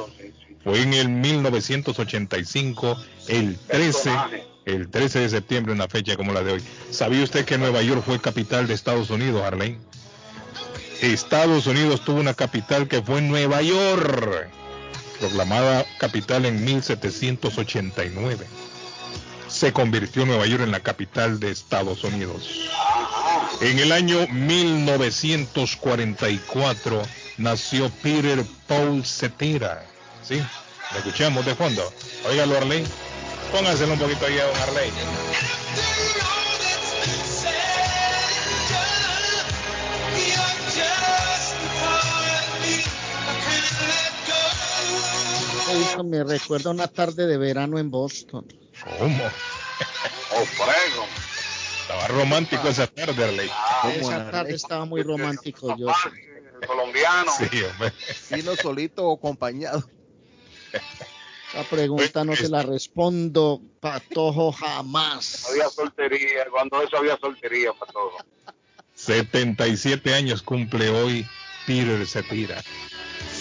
Fue 0.62 0.82
en 0.82 0.94
el 0.94 1.08
1985, 1.08 2.96
el 3.28 3.58
13, 3.58 4.10
el 4.66 4.90
13 4.90 5.20
de 5.20 5.28
septiembre, 5.30 5.72
una 5.72 5.88
fecha 5.88 6.16
como 6.16 6.32
la 6.32 6.42
de 6.42 6.52
hoy. 6.52 6.62
¿Sabía 6.90 7.24
usted 7.24 7.44
que 7.44 7.58
Nueva 7.58 7.82
York 7.82 8.02
fue 8.04 8.20
capital 8.20 8.66
de 8.66 8.74
Estados 8.74 9.10
Unidos, 9.10 9.42
Arlene? 9.42 9.78
Estados 11.00 11.66
Unidos 11.66 12.04
tuvo 12.04 12.20
una 12.20 12.34
capital 12.34 12.88
que 12.88 13.02
fue 13.02 13.22
Nueva 13.22 13.62
York, 13.62 14.48
proclamada 15.18 15.84
capital 15.98 16.46
en 16.46 16.64
1789 16.64 18.46
se 19.50 19.72
convirtió 19.72 20.24
Nueva 20.24 20.46
York 20.46 20.62
en 20.62 20.70
la 20.70 20.78
capital 20.80 21.40
de 21.40 21.50
Estados 21.50 22.04
Unidos. 22.04 22.70
En 23.60 23.78
el 23.78 23.92
año 23.92 24.26
1944 24.28 27.02
nació 27.38 27.90
Peter 28.02 28.44
Paul 28.66 29.04
Cetera. 29.04 29.84
¿Sí? 30.26 30.42
Escuchamos 30.96 31.44
de 31.44 31.54
fondo. 31.54 31.92
Óigalo, 32.28 32.56
Arley. 32.56 32.82
Póngaselo 33.52 33.92
un 33.94 33.98
poquito 33.98 34.26
ahí 34.26 34.38
a 34.38 34.44
don 34.44 34.56
Arley. 34.56 34.90
Me 46.04 46.24
recuerda 46.24 46.70
una 46.70 46.88
tarde 46.88 47.26
de 47.26 47.36
verano 47.36 47.78
en 47.78 47.90
Boston. 47.90 48.46
¿Cómo? 48.98 49.24
Oh, 50.32 50.44
fuego. 50.44 51.06
Estaba 51.82 52.06
romántico 52.06 52.68
esa 52.68 52.86
tarde, 52.86 53.24
Arley. 53.24 53.50
Ah, 53.52 53.92
esa 53.92 54.30
tarde 54.30 54.54
estaba 54.54 54.84
muy 54.84 55.02
romántico 55.02 55.76
yo. 55.76 55.88
Colombiano. 56.66 57.32
Sí, 57.36 57.62
hombre. 57.64 57.92
Vino 58.30 58.54
solito 58.54 59.08
o 59.08 59.16
acompañado. 59.16 59.82
Esa 61.52 61.64
pregunta 61.64 62.24
no 62.24 62.36
se 62.36 62.48
la 62.48 62.62
respondo, 62.62 63.60
Patojo, 63.80 64.52
jamás. 64.52 65.46
Había 65.50 65.68
soltería, 65.68 66.46
cuando 66.48 66.80
eso 66.80 66.96
había 66.96 67.18
soltería, 67.18 67.72
Patojo. 67.72 68.18
77 68.94 70.14
años 70.14 70.42
cumple 70.42 70.90
hoy 70.90 71.26
Peter 71.66 72.06
Cepira. 72.06 72.62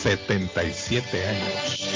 77 0.02 1.28
años. 1.28 1.90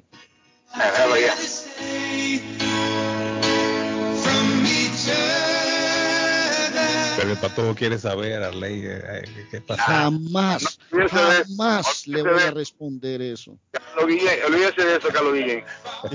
Pero 7.18 7.32
el 7.32 7.36
pato 7.38 7.74
quiere 7.74 7.98
saber, 7.98 8.40
Arley, 8.44 8.80
eh, 8.84 9.00
eh, 9.24 9.46
qué 9.50 9.60
pasa. 9.60 9.82
Jamás, 9.82 10.78
jamás 11.10 12.06
le 12.06 12.22
voy 12.22 12.40
a 12.42 12.52
responder 12.52 13.20
eso. 13.20 13.58
Carlos 13.72 14.06
Guillén, 14.06 14.38
olvídese 14.46 14.84
de 14.84 14.96
eso, 14.98 15.08
Carlos 15.08 15.34
Guillén. 15.34 15.64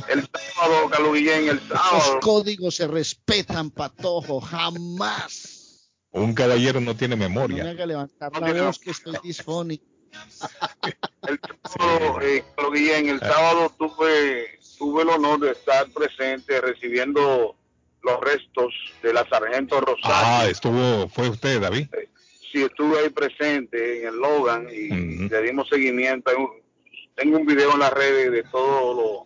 El 0.08 0.30
sábado, 0.56 0.90
Carlos 0.90 1.14
Guillén, 1.14 1.50
el 1.50 1.60
sábado. 1.60 2.14
Los 2.14 2.24
códigos 2.24 2.76
se 2.76 2.88
respetan, 2.88 3.70
patojo, 3.70 4.40
jamás. 4.40 5.90
Un 6.12 6.34
caballero 6.34 6.80
no 6.80 6.96
tiene 6.96 7.18
memoria. 7.18 7.58
No 7.58 7.64
me 7.66 7.72
haga 7.72 7.86
levantar 7.86 8.32
la 8.40 8.64
voz 8.64 8.80
que 8.80 8.92
estoy 8.92 9.18
disfónico. 9.22 9.84
El 11.28 11.40
sábado, 11.70 12.22
eh, 12.22 12.46
Carlos 12.56 12.74
Guillén, 12.74 13.10
el 13.10 13.20
sábado 13.20 13.74
tuve, 13.78 14.58
tuve 14.78 15.04
el 15.04 15.10
honor 15.10 15.42
de 15.42 15.52
estar 15.52 15.86
presente 15.90 16.62
recibiendo 16.62 17.58
los 18.04 18.20
restos 18.20 18.74
de 19.02 19.14
la 19.14 19.28
sargento 19.28 19.80
Rosario. 19.80 20.12
Ah, 20.12 20.46
estuvo, 20.50 21.08
fue 21.10 21.30
usted, 21.30 21.62
David. 21.62 21.88
Sí, 22.52 22.62
estuve 22.64 23.00
ahí 23.00 23.10
presente 23.10 24.02
en 24.02 24.10
el 24.10 24.16
Logan 24.18 24.68
y 24.72 24.90
le 25.30 25.42
dimos 25.42 25.68
seguimiento. 25.70 26.32
Tengo 27.16 27.38
un 27.38 27.46
video 27.46 27.74
en 27.74 27.80
las 27.80 27.94
redes 27.94 28.32
de 28.32 28.44
todo 28.44 29.26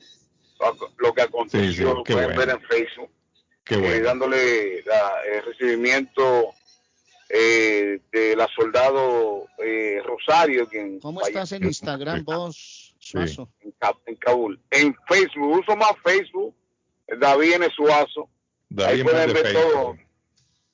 lo, 0.60 0.80
lo 0.98 1.14
que 1.14 1.22
aconteció, 1.22 1.94
lo 1.94 2.04
pueden 2.04 2.38
ver 2.38 2.50
en 2.50 2.62
Facebook. 2.62 3.10
Qué 3.64 3.76
bueno. 3.76 3.94
eh, 3.94 4.02
dándole 4.02 4.84
la, 4.84 5.12
el 5.34 5.44
recibimiento 5.44 6.54
eh, 7.30 8.00
de 8.12 8.36
la 8.36 8.48
soldado 8.56 9.46
eh, 9.62 10.02
Rosario. 10.06 10.68
Quien 10.70 11.00
¿Cómo 11.02 11.22
estás 11.22 11.52
en 11.52 11.66
Instagram 11.66 12.24
vos, 12.24 12.96
Suazo? 13.00 13.50
En, 13.60 13.74
en, 14.06 14.16
Kabul. 14.16 14.60
En 14.72 14.96
Facebook, 15.10 15.60
uso 15.60 15.76
más 15.76 15.92
Facebook, 16.04 16.56
David 17.20 17.54
N. 17.56 17.68
Suazo. 17.76 18.30
Ahí 18.86 19.04
pueden 19.04 19.34
ver 19.34 19.54
todo, 19.54 19.98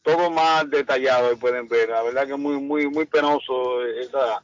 todo 0.01 0.29
más 0.31 0.69
detallado, 0.69 1.29
ahí 1.29 1.35
pueden 1.35 1.67
ver. 1.67 1.89
La 1.89 2.01
verdad 2.01 2.25
que 2.25 2.33
es 2.33 2.39
muy, 2.39 2.59
muy, 2.59 2.87
muy 2.89 3.05
penoso 3.05 3.85
esa, 3.85 4.43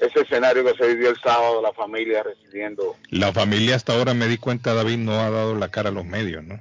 ese 0.00 0.20
escenario 0.20 0.64
que 0.64 0.74
se 0.74 0.86
vivió 0.88 1.10
el 1.10 1.20
sábado, 1.20 1.60
la 1.62 1.72
familia 1.72 2.22
recibiendo. 2.22 2.96
La 3.10 3.32
familia 3.32 3.76
hasta 3.76 3.94
ahora 3.94 4.14
me 4.14 4.26
di 4.26 4.38
cuenta, 4.38 4.74
David, 4.74 4.98
no 4.98 5.12
ha 5.20 5.30
dado 5.30 5.54
la 5.54 5.70
cara 5.70 5.90
a 5.90 5.92
los 5.92 6.04
medios, 6.04 6.42
¿no? 6.44 6.60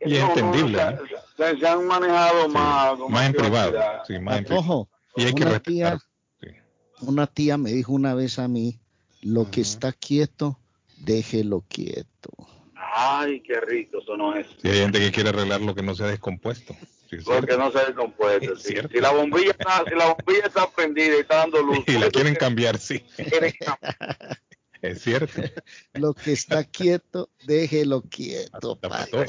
Y 0.00 0.14
es 0.16 0.20
No, 0.20 0.28
entendible. 0.28 0.78
se, 0.78 0.84
¿no? 0.92 0.98
se- 1.36 1.58
se 1.60 1.66
han 1.66 1.86
manejado 1.86 2.48
más, 2.48 2.98
Más 3.08 3.26
en 3.26 3.32
privado. 3.34 3.74
Sí, 4.06 4.18
más 4.18 4.38
en 4.38 4.44
privado. 4.44 4.60
Ojo, 4.68 4.88
Y 5.16 5.24
hay 5.24 5.34
que 5.34 5.42
una 5.42 5.52
respetar. 5.52 5.98
tía, 6.42 6.52
una 7.02 7.26
tía 7.26 7.56
me 7.58 7.72
dijo 7.72 7.92
una 7.92 8.14
vez 8.14 8.38
a 8.38 8.48
mí, 8.48 8.78
lo 9.22 9.50
que 9.50 9.60
está 9.60 9.92
quieto, 9.92 10.58
déjelo 10.98 11.62
quieto. 11.68 12.30
Ay, 12.94 13.40
qué 13.40 13.58
rico 13.60 14.00
sonó 14.04 14.34
eso. 14.36 14.50
Si 14.60 14.68
hay 14.68 14.80
gente 14.80 14.98
que 14.98 15.10
quiere 15.10 15.30
arreglar 15.30 15.62
lo 15.62 15.74
que 15.74 15.82
no 15.82 15.94
se 15.94 16.04
ha 16.04 16.08
descompuesto. 16.08 16.74
Sí, 17.08 17.16
es 17.16 17.24
Porque 17.24 17.46
cierto. 17.46 17.58
no 17.58 17.72
se 17.72 17.78
ha 17.78 17.84
descompuesto. 17.86 18.56
Si, 18.58 18.68
cierto. 18.68 18.90
si 18.92 19.00
la 19.00 19.10
bombilla 19.12 19.50
está, 19.52 19.84
si 19.88 19.94
la 19.94 20.06
bombilla 20.14 20.46
está 20.46 20.70
prendida 20.70 21.16
y 21.16 21.20
está 21.20 21.36
dando 21.36 21.62
luz, 21.62 21.78
Y 21.86 21.92
la 21.98 22.10
quieren 22.10 22.34
cambiar, 22.34 22.78
sí. 22.78 23.00
quieren 23.16 23.52
cambiar. 23.58 24.38
Es 24.82 25.02
cierto. 25.02 25.40
Lo 25.94 26.12
que 26.12 26.32
está 26.32 26.64
quieto, 26.64 27.30
déjelo 27.46 28.02
quieto, 28.02 28.74
pato. 28.80 29.24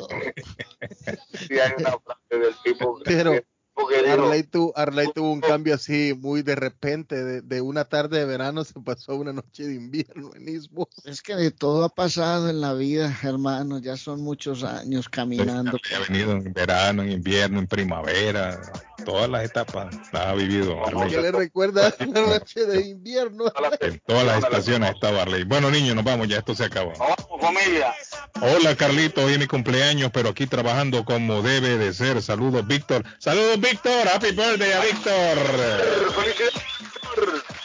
Si 1.48 1.60
hay 1.60 1.74
una 1.78 1.92
frase 2.00 2.40
del 2.40 2.56
tipo 2.64 2.98
que, 2.98 3.04
Pero 3.06 3.40
porque 3.74 4.00
Arley, 4.10 4.44
tu- 4.44 4.72
Arley 4.76 5.08
tuvo 5.14 5.32
un 5.32 5.42
cambio 5.42 5.76
así 5.76 6.14
muy 6.14 6.42
de 6.44 6.56
repente, 6.56 7.24
de, 7.24 7.42
de 7.42 7.62
una 7.62 7.86
tarde 7.86 8.20
de 8.20 8.26
verano 8.26 8.64
se 8.64 8.74
pasó 8.80 9.14
a 9.14 9.16
una 9.16 9.34
noche 9.34 9.64
de 9.68 9.74
invierno 9.76 10.32
en 10.36 10.48
Istmo. 10.48 10.88
Es 11.04 11.22
que 11.22 11.36
de 11.36 11.52
todo 11.52 11.84
ha 11.84 11.90
pasado 11.90 12.50
en 12.50 12.62
la 12.62 12.74
vida, 12.74 13.16
hermano. 13.24 13.80
Ya 13.80 13.98
son 13.98 14.22
muchos 14.22 14.64
años 14.64 15.10
caminando. 15.10 15.78
Ha 15.96 16.00
venido 16.12 16.32
en 16.34 16.54
verano, 16.54 17.04
en 17.04 17.12
invierno, 17.12 17.60
en 17.60 17.68
primavera. 17.68 18.62
Todas 19.06 19.30
las 19.30 19.44
etapas 19.44 19.96
las 20.12 20.28
ha 20.28 20.34
vivido 20.34 20.86
Arley. 20.86 21.10
¿Qué 21.10 21.22
le 21.22 21.32
recuerda 21.32 21.94
la 22.00 22.06
noche 22.06 22.66
de 22.66 22.82
invierno? 22.82 23.46
En 23.80 24.00
todas 24.06 24.26
las 24.26 24.44
estaciones 24.44 24.92
estaba 24.92 25.24
Arley. 25.24 25.44
Bueno, 25.44 25.70
niños, 25.72 25.96
nos 25.96 26.04
vamos, 26.04 26.28
ya 26.28 26.40
esto 26.40 26.56
se 26.56 26.66
acabó. 26.66 26.94
Vamos, 26.98 27.18
familia. 27.42 27.94
Hola, 28.42 28.76
Carlito, 28.76 29.24
hoy 29.24 29.34
es 29.34 29.40
mi 29.40 29.48
cumpleaños, 29.48 30.12
pero 30.14 30.30
aquí 30.30 30.48
trabajando 30.48 31.06
como 31.06 31.42
debe 31.42 31.78
de 31.78 31.94
ser. 31.94 32.22
Saludos, 32.22 32.66
Víctor. 32.68 33.04
Saludos, 33.20 33.60
Víctor. 33.60 34.08
Happy 34.14 34.32
birthday 34.32 34.72
a 34.72 34.80
Víctor. 34.82 35.38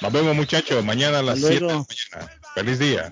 Nos 0.00 0.12
vemos, 0.12 0.36
muchachos, 0.36 0.84
mañana 0.84 1.18
a 1.18 1.22
las 1.22 1.36
Hasta 1.36 1.48
7 1.48 1.64
de 1.64 1.72
la 1.72 1.78
mañana. 1.78 2.38
Feliz 2.54 2.78
día. 2.78 3.10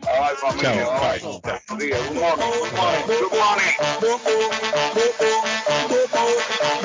Chao, 0.60 1.00
bye. 1.00 1.20
buenos 1.20 1.78
días, 1.78 2.00
good 2.08 2.20
morning, 2.20 2.50
good 2.58 2.72
morning, 2.76 3.06
good 3.08 3.32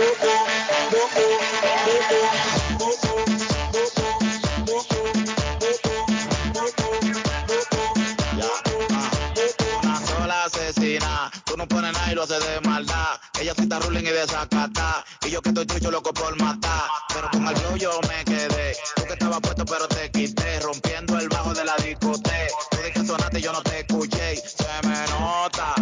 morning. 0.08 0.31
No 11.62 11.68
pones 11.68 11.94
nada 11.94 12.24
haces 12.24 12.40
de 12.40 12.68
maldad. 12.68 13.20
Ella 13.40 13.54
sí 13.56 13.64
está 13.64 13.80
ruling 13.80 14.02
y 14.04 14.10
desacata. 14.10 15.06
Y 15.24 15.30
yo 15.30 15.42
que 15.44 15.50
estoy 15.50 15.68
chucho 15.68 15.92
loco 15.92 16.12
por 16.12 16.36
matar. 16.42 16.90
Pero 17.14 17.30
con 17.30 17.48
el 17.48 17.56
flow 17.56 17.78
yo 17.78 18.00
me 18.10 18.26
quedé. 18.26 18.76
Tú 18.96 19.04
que 19.06 19.14
estabas 19.14 19.40
puesto 19.42 19.64
pero 19.66 19.88
te 19.88 20.10
quité. 20.10 20.60
Rompiendo 20.62 21.20
el 21.20 21.30
bajo 21.30 21.54
de 21.54 21.64
la 21.64 21.76
discoteca. 21.78 22.56
Tú 22.72 22.78
que 22.94 23.06
sonaste 23.06 23.40
y 23.40 23.42
yo 23.44 23.54
no 23.54 23.62
te 23.62 23.80
escuché. 23.82 24.38
Se 24.38 24.88
me 24.88 25.06
nota 25.12 25.76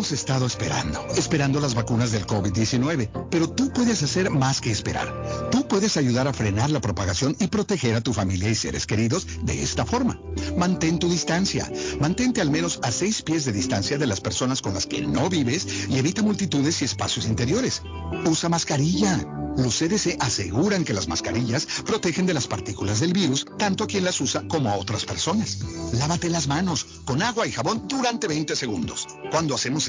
Hemos 0.00 0.12
estado 0.12 0.46
esperando, 0.46 1.06
esperando 1.14 1.60
las 1.60 1.74
vacunas 1.74 2.10
del 2.10 2.26
COVID-19, 2.26 3.28
pero 3.30 3.50
tú 3.50 3.70
puedes 3.70 4.02
hacer 4.02 4.30
más 4.30 4.62
que 4.62 4.70
esperar. 4.70 5.50
Tú 5.50 5.68
puedes 5.68 5.98
ayudar 5.98 6.26
a 6.26 6.32
frenar 6.32 6.70
la 6.70 6.80
propagación 6.80 7.36
y 7.38 7.48
proteger 7.48 7.94
a 7.94 8.00
tu 8.00 8.14
familia 8.14 8.48
y 8.48 8.54
seres 8.54 8.86
queridos 8.86 9.26
de 9.42 9.62
esta 9.62 9.84
forma. 9.84 10.18
Mantén 10.56 10.98
tu 11.00 11.10
distancia. 11.10 11.70
Mantente 12.00 12.40
al 12.40 12.50
menos 12.50 12.80
a 12.82 12.90
seis 12.92 13.20
pies 13.20 13.44
de 13.44 13.52
distancia 13.52 13.98
de 13.98 14.06
las 14.06 14.22
personas 14.22 14.62
con 14.62 14.72
las 14.72 14.86
que 14.86 15.02
no 15.02 15.28
vives 15.28 15.66
y 15.90 15.98
evita 15.98 16.22
multitudes 16.22 16.80
y 16.80 16.86
espacios 16.86 17.26
interiores. 17.26 17.82
Usa 18.24 18.48
mascarilla. 18.48 19.22
Los 19.56 19.78
CDC 19.78 20.16
aseguran 20.20 20.84
que 20.84 20.94
las 20.94 21.08
mascarillas 21.08 21.66
protegen 21.84 22.24
de 22.24 22.32
las 22.32 22.46
partículas 22.46 23.00
del 23.00 23.12
virus 23.12 23.44
tanto 23.58 23.84
a 23.84 23.86
quien 23.86 24.04
las 24.04 24.20
usa 24.20 24.44
como 24.48 24.70
a 24.70 24.76
otras 24.76 25.04
personas. 25.04 25.58
Lávate 25.92 26.30
las 26.30 26.46
manos 26.46 26.86
con 27.04 27.20
agua 27.20 27.46
y 27.46 27.52
jabón 27.52 27.86
durante 27.88 28.28
20 28.28 28.56
segundos. 28.56 29.06
Cuando 29.30 29.54
hacemos 29.54 29.88